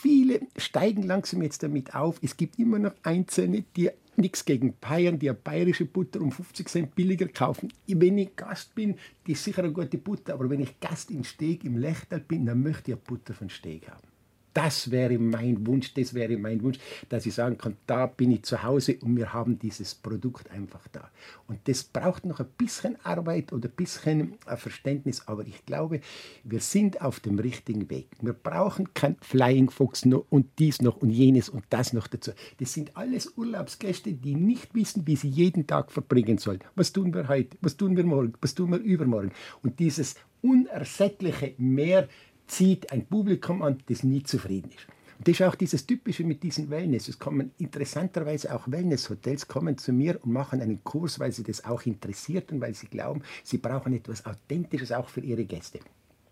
Viele 0.00 0.42
steigen 0.56 1.02
langsam 1.02 1.42
jetzt 1.42 1.62
damit 1.62 1.94
auf. 1.94 2.20
Es 2.22 2.36
gibt 2.36 2.58
immer 2.58 2.78
noch 2.78 2.92
Einzelne, 3.02 3.64
die 3.74 3.90
nichts 4.16 4.44
gegen 4.44 4.74
Bayern, 4.78 5.18
die 5.18 5.28
eine 5.28 5.38
bayerische 5.38 5.86
Butter 5.86 6.20
um 6.20 6.30
50 6.30 6.68
Cent 6.68 6.94
billiger 6.94 7.26
kaufen. 7.26 7.72
Wenn 7.86 8.18
ich 8.18 8.36
Gast 8.36 8.74
bin, 8.74 8.96
die 9.26 9.32
ist 9.32 9.42
sicher 9.42 9.64
eine 9.64 9.72
gute 9.72 9.98
Butter, 9.98 10.34
aber 10.34 10.50
wenn 10.50 10.60
ich 10.60 10.78
Gast 10.78 11.10
in 11.10 11.24
Steg 11.24 11.64
im 11.64 11.78
Lechtal 11.78 12.20
bin, 12.20 12.46
dann 12.46 12.62
möchte 12.62 12.92
ich 12.92 12.96
eine 12.96 13.04
Butter 13.04 13.34
von 13.34 13.48
Steg 13.48 13.88
haben. 13.88 14.07
Das 14.54 14.90
wäre 14.90 15.18
mein 15.18 15.66
Wunsch, 15.66 15.94
das 15.94 16.14
wäre 16.14 16.36
mein 16.36 16.62
Wunsch, 16.62 16.78
dass 17.08 17.26
ich 17.26 17.34
sagen 17.34 17.58
kann, 17.58 17.76
da 17.86 18.06
bin 18.06 18.30
ich 18.32 18.42
zu 18.42 18.62
Hause 18.62 18.98
und 19.00 19.16
wir 19.16 19.32
haben 19.32 19.58
dieses 19.58 19.94
Produkt 19.94 20.50
einfach 20.50 20.86
da. 20.88 21.10
Und 21.46 21.60
das 21.68 21.84
braucht 21.84 22.24
noch 22.24 22.40
ein 22.40 22.48
bisschen 22.56 22.96
Arbeit 23.04 23.52
oder 23.52 23.68
ein 23.68 23.74
bisschen 23.74 24.34
äh, 24.46 24.56
Verständnis, 24.56 25.22
aber 25.26 25.46
ich 25.46 25.64
glaube, 25.66 26.00
wir 26.44 26.60
sind 26.60 27.00
auf 27.00 27.20
dem 27.20 27.38
richtigen 27.38 27.88
Weg. 27.90 28.08
Wir 28.20 28.32
brauchen 28.32 28.94
kein 28.94 29.16
Flying 29.20 29.70
Fox 29.70 30.04
noch 30.04 30.26
und 30.30 30.46
dies 30.58 30.82
noch 30.82 30.96
und 30.96 31.10
jenes 31.10 31.48
und 31.48 31.64
das 31.70 31.92
noch 31.92 32.06
dazu. 32.06 32.32
Das 32.58 32.72
sind 32.72 32.96
alles 32.96 33.36
Urlaubsgäste, 33.36 34.12
die 34.12 34.34
nicht 34.34 34.74
wissen, 34.74 35.06
wie 35.06 35.16
sie 35.16 35.28
jeden 35.28 35.66
Tag 35.66 35.92
verbringen 35.92 36.38
sollen. 36.38 36.60
Was 36.74 36.92
tun 36.92 37.14
wir 37.14 37.28
heute? 37.28 37.56
Was 37.60 37.76
tun 37.76 37.96
wir 37.96 38.04
morgen? 38.04 38.34
Was 38.40 38.54
tun 38.54 38.70
wir 38.70 38.78
übermorgen? 38.78 39.32
Und 39.62 39.78
dieses 39.78 40.16
unersättliche 40.42 41.54
Mehr 41.58 42.08
zieht 42.48 42.90
ein 42.92 43.06
Publikum 43.06 43.62
an, 43.62 43.78
das 43.86 44.02
nie 44.02 44.22
zufrieden 44.22 44.70
ist. 44.70 44.86
Und 45.18 45.26
das 45.26 45.40
ist 45.40 45.42
auch 45.42 45.54
dieses 45.54 45.86
Typische 45.86 46.24
mit 46.24 46.42
diesen 46.42 46.70
Wellness. 46.70 47.08
Es 47.08 47.18
kommen 47.18 47.50
interessanterweise 47.58 48.54
auch 48.54 48.70
Wellness-Hotels 48.70 49.48
kommen 49.48 49.76
zu 49.76 49.92
mir 49.92 50.18
und 50.22 50.32
machen 50.32 50.60
einen 50.60 50.82
Kurs, 50.84 51.18
weil 51.18 51.32
sie 51.32 51.42
das 51.42 51.64
auch 51.64 51.82
interessiert 51.86 52.52
und 52.52 52.60
weil 52.60 52.74
sie 52.74 52.86
glauben, 52.86 53.22
sie 53.42 53.58
brauchen 53.58 53.92
etwas 53.92 54.24
Authentisches 54.26 54.92
auch 54.92 55.08
für 55.08 55.20
ihre 55.20 55.44
Gäste. 55.44 55.80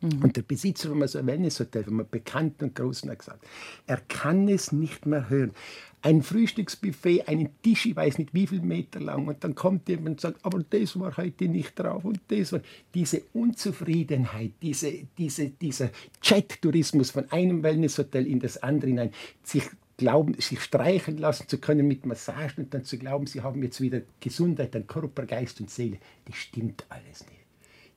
Mhm. 0.00 0.22
Und 0.22 0.36
der 0.36 0.42
Besitzer 0.42 0.88
von 0.90 1.06
so 1.08 1.18
einem 1.18 1.28
Wellnesshotel, 1.28 1.84
von 1.84 1.94
einem 1.94 2.08
bekannten 2.08 2.64
und 2.64 2.74
großen, 2.74 3.10
hat 3.10 3.18
gesagt, 3.18 3.44
er 3.86 4.00
kann 4.08 4.48
es 4.48 4.70
nicht 4.70 5.06
mehr 5.06 5.28
hören. 5.28 5.52
Ein 6.06 6.22
Frühstücksbuffet, 6.22 7.26
einen 7.26 7.48
Tisch, 7.62 7.86
ich 7.86 7.96
weiß 7.96 8.18
nicht 8.18 8.32
wie 8.32 8.46
viel 8.46 8.60
Meter 8.60 9.00
lang, 9.00 9.26
und 9.26 9.42
dann 9.42 9.56
kommt 9.56 9.88
jemand 9.88 10.08
und 10.08 10.20
sagt, 10.20 10.44
aber 10.44 10.62
das 10.62 10.96
war 11.00 11.16
heute 11.16 11.48
nicht 11.48 11.76
drauf 11.76 12.04
und 12.04 12.20
das 12.28 12.52
war. 12.52 12.60
Diese 12.94 13.22
Unzufriedenheit, 13.32 14.52
diese, 14.62 14.92
diese, 15.18 15.48
dieser 15.50 15.90
Chat-Tourismus 16.20 17.10
von 17.10 17.28
einem 17.32 17.64
Wellnesshotel 17.64 18.24
in 18.24 18.38
das 18.38 18.62
andere 18.62 18.90
hinein, 18.90 19.10
sich 19.42 19.64
glauben, 19.96 20.34
sich 20.34 20.60
streichen 20.60 21.18
lassen 21.18 21.48
zu 21.48 21.58
können 21.58 21.88
mit 21.88 22.06
Massagen 22.06 22.66
und 22.66 22.72
dann 22.72 22.84
zu 22.84 22.98
glauben, 22.98 23.26
sie 23.26 23.40
haben 23.40 23.60
jetzt 23.64 23.80
wieder 23.80 24.02
Gesundheit 24.20 24.76
an 24.76 24.86
Körper, 24.86 25.26
Geist 25.26 25.60
und 25.60 25.70
Seele, 25.70 25.98
das 26.24 26.36
stimmt 26.36 26.86
alles 26.88 27.26
nicht 27.26 27.46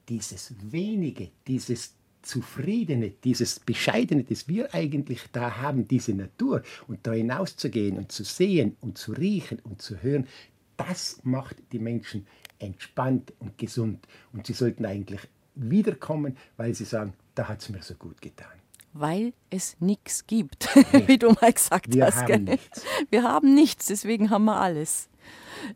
dieses 0.10 0.55
wenige, 0.72 1.30
dieses 1.47 1.93
Zufriedene, 2.22 3.11
dieses 3.24 3.59
Bescheidene, 3.59 4.24
das 4.24 4.47
wir 4.47 4.74
eigentlich 4.74 5.22
da 5.32 5.57
haben, 5.57 5.88
diese 5.88 6.13
Natur, 6.13 6.63
und 6.88 7.05
da 7.07 7.13
hinauszugehen 7.13 7.97
und 7.97 8.11
zu 8.11 8.24
sehen 8.24 8.76
und 8.82 8.97
zu 8.97 9.13
riechen 9.13 9.59
und 9.59 9.82
zu 9.82 10.01
hören, 10.01 10.28
das 10.78 11.20
macht 11.24 11.57
die 11.72 11.80
Menschen 11.80 12.26
entspannt 12.59 13.34
und 13.39 13.57
gesund. 13.57 14.07
Und 14.34 14.47
sie 14.47 14.53
sollten 14.53 14.86
eigentlich 14.86 15.22
wiederkommen, 15.55 16.38
weil 16.57 16.74
sie 16.74 16.86
sagen, 16.86 17.13
da 17.36 17.47
hat 17.47 17.61
es 17.61 17.70
mir 17.70 17.82
so 17.82 17.95
gut 17.95 18.22
getan. 18.22 18.47
Weil 18.93 19.34
es 19.49 19.78
nichts 19.80 20.26
gibt, 20.26 20.67
wie 21.07 21.17
du 21.17 21.32
mal 21.32 21.53
gesagt 21.53 21.93
wir 21.93 22.05
hast. 22.05 22.24
Haben 22.24 22.45
nichts. 22.45 22.84
Wir 23.09 23.24
haben 23.24 23.53
nichts, 23.53 23.86
deswegen 23.86 24.30
haben 24.30 24.45
wir 24.45 24.59
alles 24.59 25.09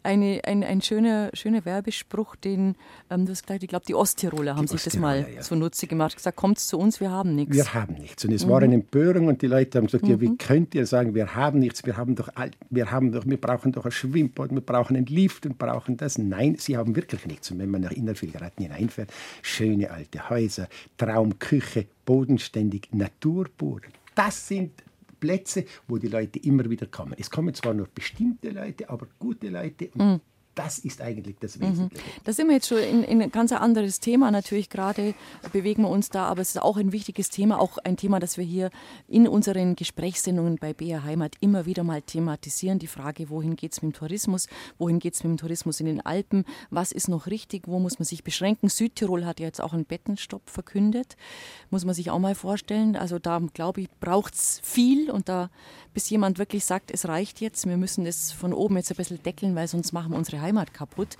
eine, 0.04 0.42
ein, 0.46 0.64
ein 0.64 0.82
schöner, 0.82 1.30
schöner 1.34 1.66
Werbespruch, 1.66 2.36
den, 2.36 2.76
ähm, 3.10 3.26
du 3.26 3.32
hast 3.32 3.44
gesagt, 3.44 3.64
ich 3.64 3.70
glaube, 3.70 3.86
die 3.86 3.96
Osttiroler 3.96 4.56
haben 4.56 4.66
die 4.66 4.78
sich 4.78 4.88
Osttiroler, 4.88 5.18
das 5.18 5.26
mal 5.28 5.36
ja. 5.36 5.42
zunutze 5.42 5.88
gemacht. 5.88 6.16
gesagt, 6.16 6.38
kommt 6.38 6.60
zu 6.60 6.78
uns, 6.78 7.00
wir 7.00 7.12
haben 7.12 7.36
nichts. 7.36 7.56
Wir 7.56 7.74
haben 7.74 7.96
nichts. 7.96 8.26
Und 8.26 8.32
es 8.32 8.46
mhm. 8.46 8.50
war 8.50 8.62
eine 8.62 8.76
Empörung 8.76 9.28
und 9.28 9.42
die 9.42 9.48
Leute 9.48 9.78
haben 9.78 9.86
gesagt, 9.86 10.04
mhm. 10.04 10.12
ja, 10.12 10.22
wie 10.22 10.30
mhm. 10.30 10.38
könnt 10.38 10.76
ihr 10.76 10.86
sagen, 10.86 11.16
wir 11.16 11.36
haben 11.36 11.60
nichts, 11.60 11.86
wir 11.86 11.98
haben 11.98 12.16
doch, 12.16 12.30
wir 12.70 12.92
haben 12.92 13.12
doch, 13.12 13.26
wir 13.26 13.40
brauchen 13.40 13.72
doch 13.72 13.86
ein 13.86 13.92
Schwimmbad, 13.92 14.52
wir 14.52 14.62
brauchen 14.62 14.96
einen 14.96 15.06
Lift 15.06 15.46
und 15.46 15.58
brauchen 15.58 15.98
das. 15.98 16.18
Nein, 16.18 16.56
sie 16.58 16.78
haben 16.78 16.96
wirklich 16.96 17.26
nichts. 17.26 17.52
Und 17.52 17.60
wenn 17.60 17.70
man 17.70 17.82
nach 17.82 17.92
Innervillgeraten 17.92 18.66
hineinfährt, 18.66 19.12
schöne 19.42 19.92
alte 19.92 20.30
Häuser, 20.30 20.68
Traumküche, 20.98 21.86
bodenständig, 22.06 22.90
Naturpur. 22.92 23.82
Das 24.16 24.48
sind 24.48 24.72
Plätze, 25.24 25.64
wo 25.88 25.98
die 25.98 26.10
Leute 26.10 26.38
immer 26.40 26.70
wieder 26.70 26.86
kommen. 26.86 27.16
Es 27.18 27.30
kommen 27.30 27.54
zwar 27.54 27.74
nur 27.74 27.88
bestimmte 27.88 28.50
Leute, 28.50 28.90
aber 28.90 29.08
gute 29.20 29.48
Leute. 29.48 29.90
Und 29.94 30.06
mhm. 30.06 30.22
Das 30.56 30.78
ist 30.80 31.02
eigentlich 31.02 31.38
das 31.40 31.58
mhm. 31.58 31.72
Wesentliche. 31.72 32.06
Mhm. 32.06 32.22
Da 32.24 32.34
sind 32.34 32.48
wir 32.48 32.56
jetzt 32.56 32.68
schon 32.68 32.78
in, 32.78 33.04
in, 33.04 33.22
ein 33.22 33.32
ganz 33.32 33.52
anderes 33.52 34.00
Thema. 34.00 34.30
Natürlich 34.30 34.70
gerade 34.70 35.16
bewegen 35.52 35.84
wir 35.84 35.90
uns 35.90 36.10
da, 36.10 36.26
aber 36.26 36.42
es 36.42 36.50
ist 36.50 36.62
auch 36.62 36.78
ein 36.78 36.92
wichtiges 36.92 37.30
Thema, 37.30 37.60
auch 37.60 37.78
ein 37.80 37.98
Thema, 37.98 38.20
das 38.20 38.38
wir 38.38 38.46
hier 38.46 38.70
in 39.08 39.28
unseren 39.28 39.76
Gesprächssendungen 39.76 40.58
bei 40.58 40.74
BR 40.74 41.04
Heimat 41.04 41.36
immer 41.40 41.66
wieder 41.66 41.84
mal 41.84 42.02
thematisieren. 42.02 42.78
Die 42.78 42.88
Frage, 42.88 43.30
wohin 43.30 43.56
geht 43.56 43.74
es 43.74 43.82
mit 43.82 43.94
dem 43.94 43.98
Tourismus? 43.98 44.48
Wohin 44.78 45.00
geht 45.00 45.16
es 45.16 45.24
mit 45.24 45.32
dem 45.32 45.38
Tourismus 45.38 45.80
in 45.80 45.88
den 45.88 46.06
Alpen? 46.06 46.46
Was 46.70 46.92
ist 46.92 47.08
noch 47.08 47.28
richtig? 47.28 47.68
Wo 47.68 47.80
muss 47.80 47.98
man 47.98 48.06
sich 48.06 48.24
beschränken? 48.24 48.70
Südtirol 48.70 49.26
hat 49.26 49.40
ja 49.40 49.48
jetzt 49.48 49.62
auch 49.62 49.74
einen 49.74 49.86
Bettenstopp 49.86 50.50
verkündet. 50.50 51.16
Muss 51.72 51.86
man 51.86 51.96
sich 51.96 52.12
auch 52.12 52.20
mal 52.20 52.36
vorstellen. 52.36 52.96
Also 52.96 53.18
da, 53.18 53.42
glaube 53.54 53.82
ich, 53.82 53.90
braucht 54.00 54.36
es 54.36 54.60
viel 54.64 55.10
und 55.10 55.30
da, 55.30 55.50
bis 55.96 56.10
jemand 56.10 56.38
wirklich 56.38 56.64
sagt, 56.64 56.92
es 56.92 57.08
reicht 57.08 57.42
jetzt, 57.42 57.68
wir 57.68 57.78
müssen 57.78 58.06
es 58.06 58.32
von 58.32 58.54
oben 58.54 58.78
jetzt 58.78 58.92
ein 58.92 58.98
bisschen 58.98 59.22
deckeln, 59.24 59.56
weil 59.56 59.68
sonst 59.68 59.94
machen 59.94 60.12
wir 60.12 60.18
unsere 60.18 60.43
Heimat 60.44 60.74
kaputt. 60.74 61.18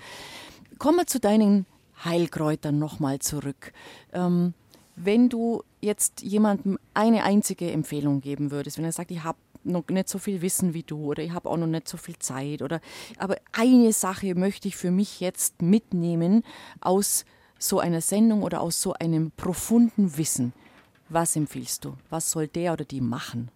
Kommen 0.78 0.98
wir 0.98 1.06
zu 1.06 1.18
deinen 1.18 1.66
Heilkräutern 2.04 2.78
nochmal 2.78 3.18
zurück. 3.18 3.72
Ähm, 4.12 4.54
wenn 4.96 5.28
du 5.28 5.62
jetzt 5.80 6.22
jemandem 6.22 6.78
eine 6.94 7.24
einzige 7.24 7.70
Empfehlung 7.70 8.20
geben 8.20 8.50
würdest, 8.50 8.78
wenn 8.78 8.84
er 8.84 8.92
sagt, 8.92 9.10
ich 9.10 9.24
habe 9.24 9.38
noch 9.64 9.88
nicht 9.88 10.08
so 10.08 10.18
viel 10.18 10.42
Wissen 10.42 10.74
wie 10.74 10.82
du 10.82 11.04
oder 11.04 11.22
ich 11.22 11.32
habe 11.32 11.48
auch 11.48 11.56
noch 11.56 11.66
nicht 11.66 11.88
so 11.88 11.96
viel 11.96 12.18
Zeit 12.18 12.62
oder 12.62 12.80
aber 13.18 13.36
eine 13.52 13.92
Sache 13.92 14.34
möchte 14.34 14.68
ich 14.68 14.76
für 14.76 14.90
mich 14.90 15.20
jetzt 15.20 15.62
mitnehmen 15.62 16.44
aus 16.80 17.24
so 17.58 17.80
einer 17.80 18.02
Sendung 18.02 18.42
oder 18.42 18.60
aus 18.60 18.80
so 18.82 18.92
einem 18.92 19.30
profunden 19.30 20.16
Wissen. 20.18 20.52
Was 21.08 21.34
empfiehlst 21.34 21.84
du? 21.84 21.96
Was 22.10 22.30
soll 22.30 22.46
der 22.46 22.74
oder 22.74 22.84
die 22.84 23.00
machen? 23.00 23.50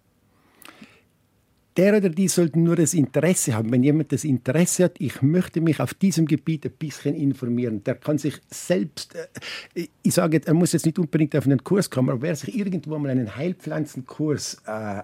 Der 1.79 1.95
oder 1.95 2.09
die 2.09 2.27
sollten 2.27 2.63
nur 2.63 2.75
das 2.75 2.93
Interesse 2.93 3.55
haben. 3.55 3.71
Wenn 3.71 3.83
jemand 3.83 4.11
das 4.11 4.25
Interesse 4.25 4.83
hat, 4.83 4.95
ich 4.99 5.21
möchte 5.21 5.61
mich 5.61 5.79
auf 5.79 5.93
diesem 5.93 6.25
Gebiet 6.25 6.65
ein 6.65 6.73
bisschen 6.73 7.15
informieren, 7.15 7.85
der 7.85 7.95
kann 7.95 8.17
sich 8.17 8.35
selbst, 8.49 9.15
äh, 9.15 9.87
ich 10.03 10.13
sage 10.13 10.41
er 10.43 10.53
muss 10.53 10.73
jetzt 10.73 10.85
nicht 10.85 10.99
unbedingt 10.99 11.37
auf 11.37 11.45
einen 11.45 11.63
Kurs 11.63 11.89
kommen, 11.89 12.09
aber 12.09 12.21
wer 12.21 12.35
sich 12.35 12.53
irgendwo 12.53 12.99
mal 12.99 13.09
einen 13.09 13.33
Heilpflanzenkurs 13.33 14.61
äh, 14.67 15.03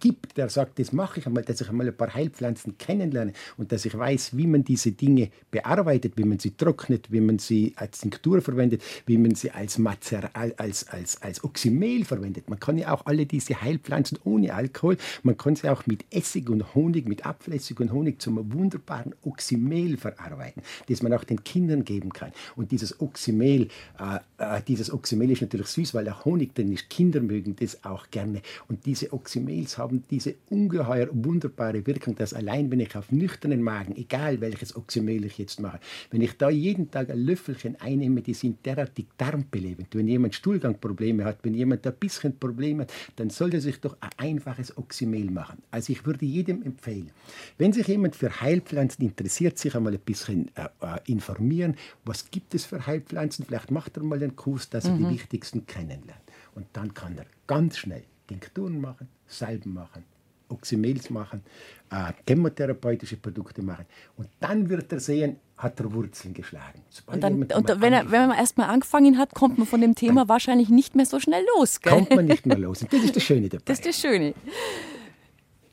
gibt, 0.00 0.36
der 0.36 0.48
sagt, 0.48 0.78
das 0.78 0.92
mache 0.92 1.20
ich 1.20 1.26
einmal, 1.26 1.44
dass 1.44 1.60
ich 1.60 1.68
einmal 1.68 1.86
ein 1.86 1.96
paar 1.96 2.12
Heilpflanzen 2.12 2.78
kennenlerne 2.78 3.32
und 3.56 3.72
dass 3.72 3.84
ich 3.84 3.96
weiß, 3.96 4.36
wie 4.36 4.46
man 4.46 4.64
diese 4.64 4.92
Dinge 4.92 5.30
bearbeitet, 5.50 6.14
wie 6.16 6.24
man 6.24 6.38
sie 6.38 6.52
trocknet, 6.52 7.10
wie 7.10 7.20
man 7.20 7.38
sie 7.38 7.72
als 7.76 8.00
Tinktur 8.00 8.40
verwendet, 8.40 8.82
wie 9.06 9.18
man 9.18 9.34
sie 9.34 9.50
als, 9.50 9.78
Mazer 9.78 10.30
als, 10.34 10.88
als, 10.88 11.22
als 11.22 11.44
Oxymel 11.44 12.04
verwendet. 12.04 12.48
Man 12.48 12.60
kann 12.60 12.78
ja 12.78 12.92
auch 12.92 13.06
alle 13.06 13.26
diese 13.26 13.60
Heilpflanzen 13.60 14.18
ohne 14.24 14.54
Alkohol, 14.54 14.96
man 15.22 15.36
kann 15.36 15.56
sie 15.56 15.68
auch 15.68 15.86
mit 15.86 16.04
Essig 16.10 16.50
und 16.50 16.74
Honig, 16.74 17.08
mit 17.08 17.24
Abflüssig 17.24 17.80
und 17.80 17.92
Honig 17.92 18.20
zum 18.20 18.52
wunderbaren 18.52 19.14
Oxymel 19.22 19.96
verarbeiten, 19.96 20.62
das 20.88 21.02
man 21.02 21.12
auch 21.12 21.24
den 21.24 21.44
Kindern 21.44 21.84
geben 21.84 22.12
kann. 22.12 22.32
Und 22.56 22.72
dieses 22.72 23.00
Oxymel, 23.00 23.68
äh, 23.98 24.18
äh, 24.38 24.62
dieses 24.66 24.92
Oxymel 24.92 25.30
ist 25.30 25.42
natürlich 25.42 25.68
süß, 25.68 25.94
weil 25.94 26.04
der 26.04 26.24
Honig 26.24 26.56
ist. 26.58 26.90
Kinder 26.90 27.20
mögen 27.20 27.56
das 27.56 27.84
auch 27.84 28.10
gerne. 28.10 28.40
Und 28.68 28.86
diese 28.86 29.12
Oxymels 29.12 29.75
haben 29.78 30.02
diese 30.10 30.34
ungeheuer 30.50 31.08
wunderbare 31.12 31.86
Wirkung, 31.86 32.14
dass 32.14 32.34
allein 32.34 32.70
wenn 32.70 32.80
ich 32.80 32.96
auf 32.96 33.12
nüchternen 33.12 33.62
Magen, 33.62 33.96
egal 33.96 34.40
welches 34.40 34.76
Oxymel 34.76 35.24
ich 35.24 35.38
jetzt 35.38 35.60
mache, 35.60 35.80
wenn 36.10 36.20
ich 36.20 36.36
da 36.36 36.50
jeden 36.50 36.90
Tag 36.90 37.10
ein 37.10 37.18
Löffelchen 37.18 37.80
einnehme, 37.80 38.22
die 38.22 38.34
sind 38.34 38.64
derartig 38.64 39.06
darmbelebend. 39.16 39.94
Wenn 39.94 40.08
jemand 40.08 40.34
Stuhlgangprobleme 40.34 41.24
hat, 41.24 41.38
wenn 41.42 41.54
jemand 41.54 41.86
ein 41.86 41.94
bisschen 41.94 42.38
Probleme 42.38 42.82
hat, 42.84 42.92
dann 43.16 43.30
sollte 43.30 43.60
sich 43.60 43.80
doch 43.80 43.96
ein 44.00 44.10
einfaches 44.16 44.76
Oxymel 44.76 45.30
machen. 45.30 45.62
Also 45.70 45.92
ich 45.92 46.04
würde 46.06 46.24
jedem 46.24 46.62
empfehlen, 46.62 47.10
wenn 47.58 47.72
sich 47.72 47.86
jemand 47.88 48.16
für 48.16 48.40
Heilpflanzen 48.40 49.04
interessiert, 49.04 49.58
sich 49.58 49.74
einmal 49.74 49.94
ein 49.94 50.00
bisschen 50.00 50.50
äh, 50.54 50.68
äh 50.80 50.98
informieren, 51.06 51.76
was 52.04 52.30
gibt 52.30 52.54
es 52.54 52.64
für 52.64 52.86
Heilpflanzen, 52.86 53.44
vielleicht 53.44 53.70
macht 53.70 53.96
er 53.96 54.02
mal 54.02 54.22
einen 54.22 54.36
Kurs, 54.36 54.70
dass 54.70 54.86
er 54.86 54.92
mhm. 54.92 55.08
die 55.08 55.14
wichtigsten 55.14 55.66
kennenlernt. 55.66 56.22
Und 56.54 56.66
dann 56.72 56.94
kann 56.94 57.16
er 57.18 57.26
ganz 57.46 57.76
schnell 57.78 58.04
Tinkturen 58.26 58.80
machen, 58.80 59.08
Salben 59.26 59.74
machen, 59.74 60.04
Oxymels 60.48 61.10
machen, 61.10 61.42
äh, 61.90 62.12
chemotherapeutische 62.26 63.16
Produkte 63.16 63.62
machen. 63.62 63.86
Und 64.16 64.28
dann 64.40 64.68
wird 64.68 64.92
er 64.92 65.00
sehen, 65.00 65.36
hat 65.56 65.80
er 65.80 65.92
Wurzeln 65.92 66.34
geschlagen. 66.34 66.82
Sobald 66.90 67.24
und, 67.24 67.50
dann, 67.50 67.58
und 67.58 67.80
wenn, 67.80 67.92
er, 67.92 68.10
wenn 68.10 68.28
man 68.28 68.38
erst 68.38 68.58
mal 68.58 68.66
angefangen 68.66 69.18
hat, 69.18 69.34
kommt 69.34 69.58
man 69.58 69.66
von 69.66 69.80
dem 69.80 69.94
Thema 69.94 70.28
wahrscheinlich 70.28 70.68
nicht 70.68 70.94
mehr 70.94 71.06
so 71.06 71.18
schnell 71.18 71.44
los. 71.56 71.80
Gell? 71.80 71.92
Kommt 71.92 72.14
man 72.14 72.26
nicht 72.26 72.46
mehr 72.46 72.58
los. 72.58 72.82
Und 72.82 72.92
das 72.92 73.02
ist 73.02 73.16
das 73.16 73.22
Schöne 73.22 73.48
dabei. 73.48 73.62
Das 73.64 73.78
ist 73.78 73.86
das 73.86 74.00
Schöne. 74.00 74.34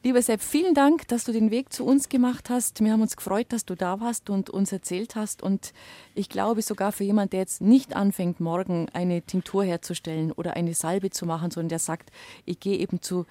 Lieber 0.06 0.22
Sepp, 0.22 0.42
vielen 0.42 0.74
Dank, 0.74 1.08
dass 1.08 1.24
du 1.24 1.32
den 1.32 1.50
Weg 1.50 1.72
zu 1.72 1.86
uns 1.86 2.10
gemacht 2.10 2.50
hast. 2.50 2.84
Wir 2.84 2.92
haben 2.92 3.02
uns 3.02 3.16
gefreut, 3.16 3.54
dass 3.54 3.64
du 3.64 3.74
da 3.74 4.02
warst 4.02 4.30
und 4.30 4.50
uns 4.50 4.74
erzählt 4.74 5.16
hast. 5.16 5.42
Und 5.42 5.72
ich 6.14 6.28
glaube 6.28 6.62
sogar 6.62 6.92
für 6.92 7.06
jemanden, 7.06 7.30
der 7.30 7.40
jetzt 7.40 7.62
nicht 7.62 7.96
anfängt, 7.96 8.42
morgen 8.42 8.90
eine 8.92 9.22
Tinktur 9.22 9.64
herzustellen 9.64 10.34
oder 10.34 10.58
eine 10.58 10.74
Salbe 10.74 11.10
zu 11.10 11.26
machen, 11.26 11.52
sondern 11.52 11.70
der 11.70 11.80
sagt, 11.80 12.12
ich 12.44 12.60
gehe 12.60 12.80
eben 12.80 13.02
zu, 13.02 13.26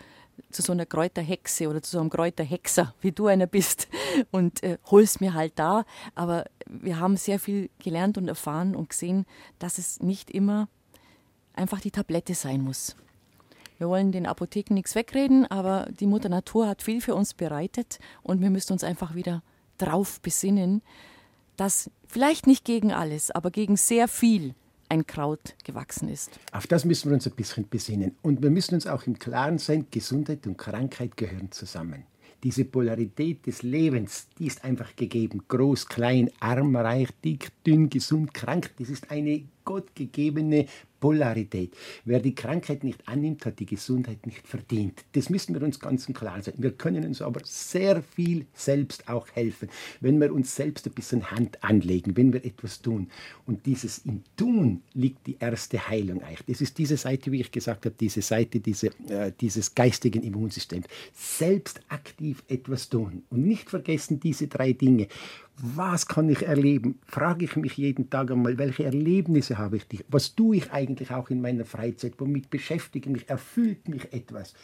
zu 0.51 0.62
so 0.62 0.73
einer 0.73 0.87
Kräuterhexe 0.87 1.68
oder 1.68 1.83
zu 1.83 1.91
so 1.91 2.01
einem 2.01 2.09
Kräuterhexer, 2.09 2.95
wie 3.03 3.12
du 3.12 3.27
einer 3.27 3.47
bist, 3.47 3.89
und 4.31 4.62
äh, 4.62 4.79
hol's 4.87 5.20
mir 5.20 5.35
halt 5.35 5.53
da. 5.57 5.85
Aber 6.14 6.47
wir 6.66 6.99
haben 6.99 7.18
sehr 7.18 7.39
viel 7.39 7.68
gelernt 7.81 8.16
und 8.16 8.29
erfahren 8.29 8.75
und 8.75 8.89
gesehen, 8.89 9.27
dass 9.59 9.77
es 9.77 10.01
nicht 10.01 10.31
immer 10.31 10.68
einfach 11.53 11.81
die 11.81 11.91
Tablette 11.91 12.33
sein 12.33 12.62
muss. 12.62 12.97
Wir 13.83 13.89
wollen 13.89 14.12
den 14.12 14.26
Apotheken 14.26 14.74
nichts 14.74 14.95
wegreden, 14.95 15.45
aber 15.51 15.89
die 15.99 16.07
Mutter 16.07 16.28
Natur 16.28 16.68
hat 16.68 16.83
viel 16.83 17.01
für 17.01 17.16
uns 17.16 17.35
bereitet 17.35 17.99
und 18.22 18.41
wir 18.41 18.49
müssen 18.49 18.74
uns 18.74 18.85
einfach 18.85 19.16
wieder 19.16 19.43
drauf 19.76 20.20
besinnen, 20.20 20.83
dass 21.57 21.91
vielleicht 22.07 22.47
nicht 22.47 22.64
gegen 22.64 22.93
alles, 22.93 23.33
aber 23.33 23.51
gegen 23.51 23.76
sehr 23.76 24.07
viel 24.07 24.55
ein 24.89 25.05
Kraut 25.05 25.56
gewachsen 25.65 26.09
ist. 26.09 26.31
Auf 26.52 26.69
das 26.69 26.85
müssen 26.85 27.11
wir 27.11 27.15
uns 27.15 27.27
ein 27.27 27.35
bisschen 27.35 27.69
besinnen. 27.69 28.15
Und 28.23 28.40
wir 28.40 28.51
müssen 28.51 28.77
uns 28.77 28.86
auch 28.86 29.05
im 29.09 29.19
Klaren 29.19 29.59
sein, 29.59 29.86
Gesundheit 29.90 30.47
und 30.47 30.59
Krankheit 30.59 31.16
gehören 31.16 31.51
zusammen. 31.51 32.05
Diese 32.44 32.65
Polarität 32.65 33.44
des 33.47 33.62
Lebens, 33.62 34.28
die 34.39 34.47
ist 34.47 34.62
einfach 34.62 34.94
gegeben. 34.94 35.43
Groß, 35.48 35.89
klein, 35.89 36.31
arm, 36.39 36.77
reich, 36.77 37.09
dick, 37.24 37.51
dünn, 37.66 37.90
gesund, 37.90 38.32
krank. 38.32 38.70
Das 38.78 38.90
ist 38.90 39.11
eine 39.11 39.43
gottgegebene 39.65 40.66
Polarität. 41.03 41.74
Wer 42.05 42.20
die 42.20 42.37
Krankheit 42.37 42.85
nicht 42.85 43.09
annimmt, 43.09 43.45
hat 43.45 43.59
die 43.59 43.66
Gesundheit 43.66 44.24
nicht 44.24 44.47
verdient. 44.47 45.05
Das 45.15 45.31
müssen 45.31 45.53
wir 45.53 45.61
uns 45.65 45.81
ganz 45.81 46.07
klar 46.07 46.41
sein. 46.41 46.55
Wir 46.59 46.70
können 46.70 47.05
uns 47.05 47.20
aber 47.20 47.41
sehr 47.43 48.05
viel 48.05 48.47
selbst 48.55 49.09
auch 49.09 49.27
helfen, 49.35 49.69
wenn 50.01 50.20
wir 50.20 50.33
uns 50.33 50.55
selbst 50.55 50.87
ein 50.87 50.93
bisschen 50.93 51.29
Hand 51.33 51.65
anlegen, 51.65 52.16
wenn 52.16 52.33
wir 52.33 52.45
etwas 52.45 52.83
tun. 52.83 53.11
Und 53.47 53.66
dieses 53.66 53.99
im 54.05 54.23
Tun 54.37 54.83
liegt 54.95 55.27
die 55.27 55.39
erste 55.41 55.89
Heilung 55.89 56.23
eigentlich. 56.23 56.47
Das 56.47 56.61
ist 56.61 56.79
diese 56.79 56.97
Seite, 56.97 57.33
wie 57.33 57.41
ich 57.41 57.51
gesagt 57.51 57.85
habe, 57.85 57.97
diese 57.99 58.23
Seite 58.23 58.61
diese, 58.61 58.91
äh, 59.09 59.33
dieses 59.41 59.74
geistigen 59.74 60.23
Immunsystems. 60.23 60.87
Selbst 61.12 61.81
aktiv 61.89 62.45
etwas 62.47 62.89
tun 62.89 63.24
und 63.29 63.43
nicht 63.43 63.69
vergessen 63.70 64.20
diese 64.20 64.47
drei 64.47 64.73
Dinge 64.73 65.09
was 65.57 66.07
kann 66.07 66.29
ich 66.29 66.43
erleben? 66.43 66.99
Frage 67.07 67.45
ich 67.45 67.57
mich 67.57 67.77
jeden 67.77 68.11
Tag 68.11 68.31
einmal, 68.31 68.59
welche 68.59 68.85
Erlebnisse 68.85 69.59
habe 69.59 69.77
ich? 69.77 70.05
Was 70.09 70.35
tue 70.35 70.57
ich 70.57 70.73
eigentlich 70.73 71.11
auch 71.11 71.31
in 71.31 71.41
meiner 71.41 71.65
Freizeit? 71.65 72.15
Womit 72.19 72.51
beschäftige 72.51 73.09
ich 73.09 73.12
mich? 73.12 73.31
Erfüllt 73.31 73.89
mich 73.89 74.12
etwas? 74.12 74.55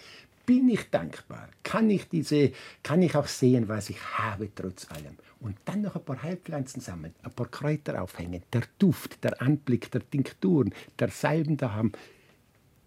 Bin 0.47 0.69
ich 0.70 0.90
dankbar? 0.90 1.51
Kann 1.62 1.90
ich, 1.90 2.09
diese, 2.09 2.52
kann 2.82 3.02
ich 3.02 3.15
auch 3.15 3.27
sehen, 3.27 3.69
was 3.69 3.90
ich 3.90 4.02
habe 4.16 4.48
trotz 4.55 4.90
allem? 4.90 5.16
Und 5.40 5.56
dann 5.66 5.82
noch 5.82 5.94
ein 5.94 6.05
paar 6.05 6.23
Heilpflanzen 6.23 6.81
sammeln, 6.81 7.15
ein 7.23 7.32
paar 7.32 7.48
Kräuter 7.48 8.02
aufhängen, 8.02 8.43
der 8.52 8.62
Duft, 8.78 9.23
der 9.23 9.40
Anblick 9.43 9.90
der 9.90 10.09
Tinkturen, 10.09 10.74
der 10.98 11.09
Salben 11.09 11.59
da 11.59 11.74
haben. 11.74 11.93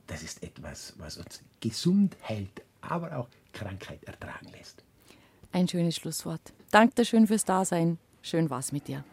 Das 0.08 0.24
ist 0.24 0.44
etwas, 0.44 0.96
was 0.98 1.18
uns 1.18 1.44
gesund 1.60 2.18
hält, 2.22 2.62
aber 2.82 3.16
auch 3.16 3.30
Krankheit 3.54 4.04
ertragen 4.06 4.48
lässt. 4.58 4.84
Ein 5.52 5.68
schönes 5.68 5.98
Schlusswort. 5.98 6.52
Danke 6.72 7.06
schön 7.06 7.28
fürs 7.28 7.46
Dasein. 7.46 7.98
Schön 8.22 8.50
war's 8.50 8.72
mit 8.72 8.88
dir. 8.88 9.04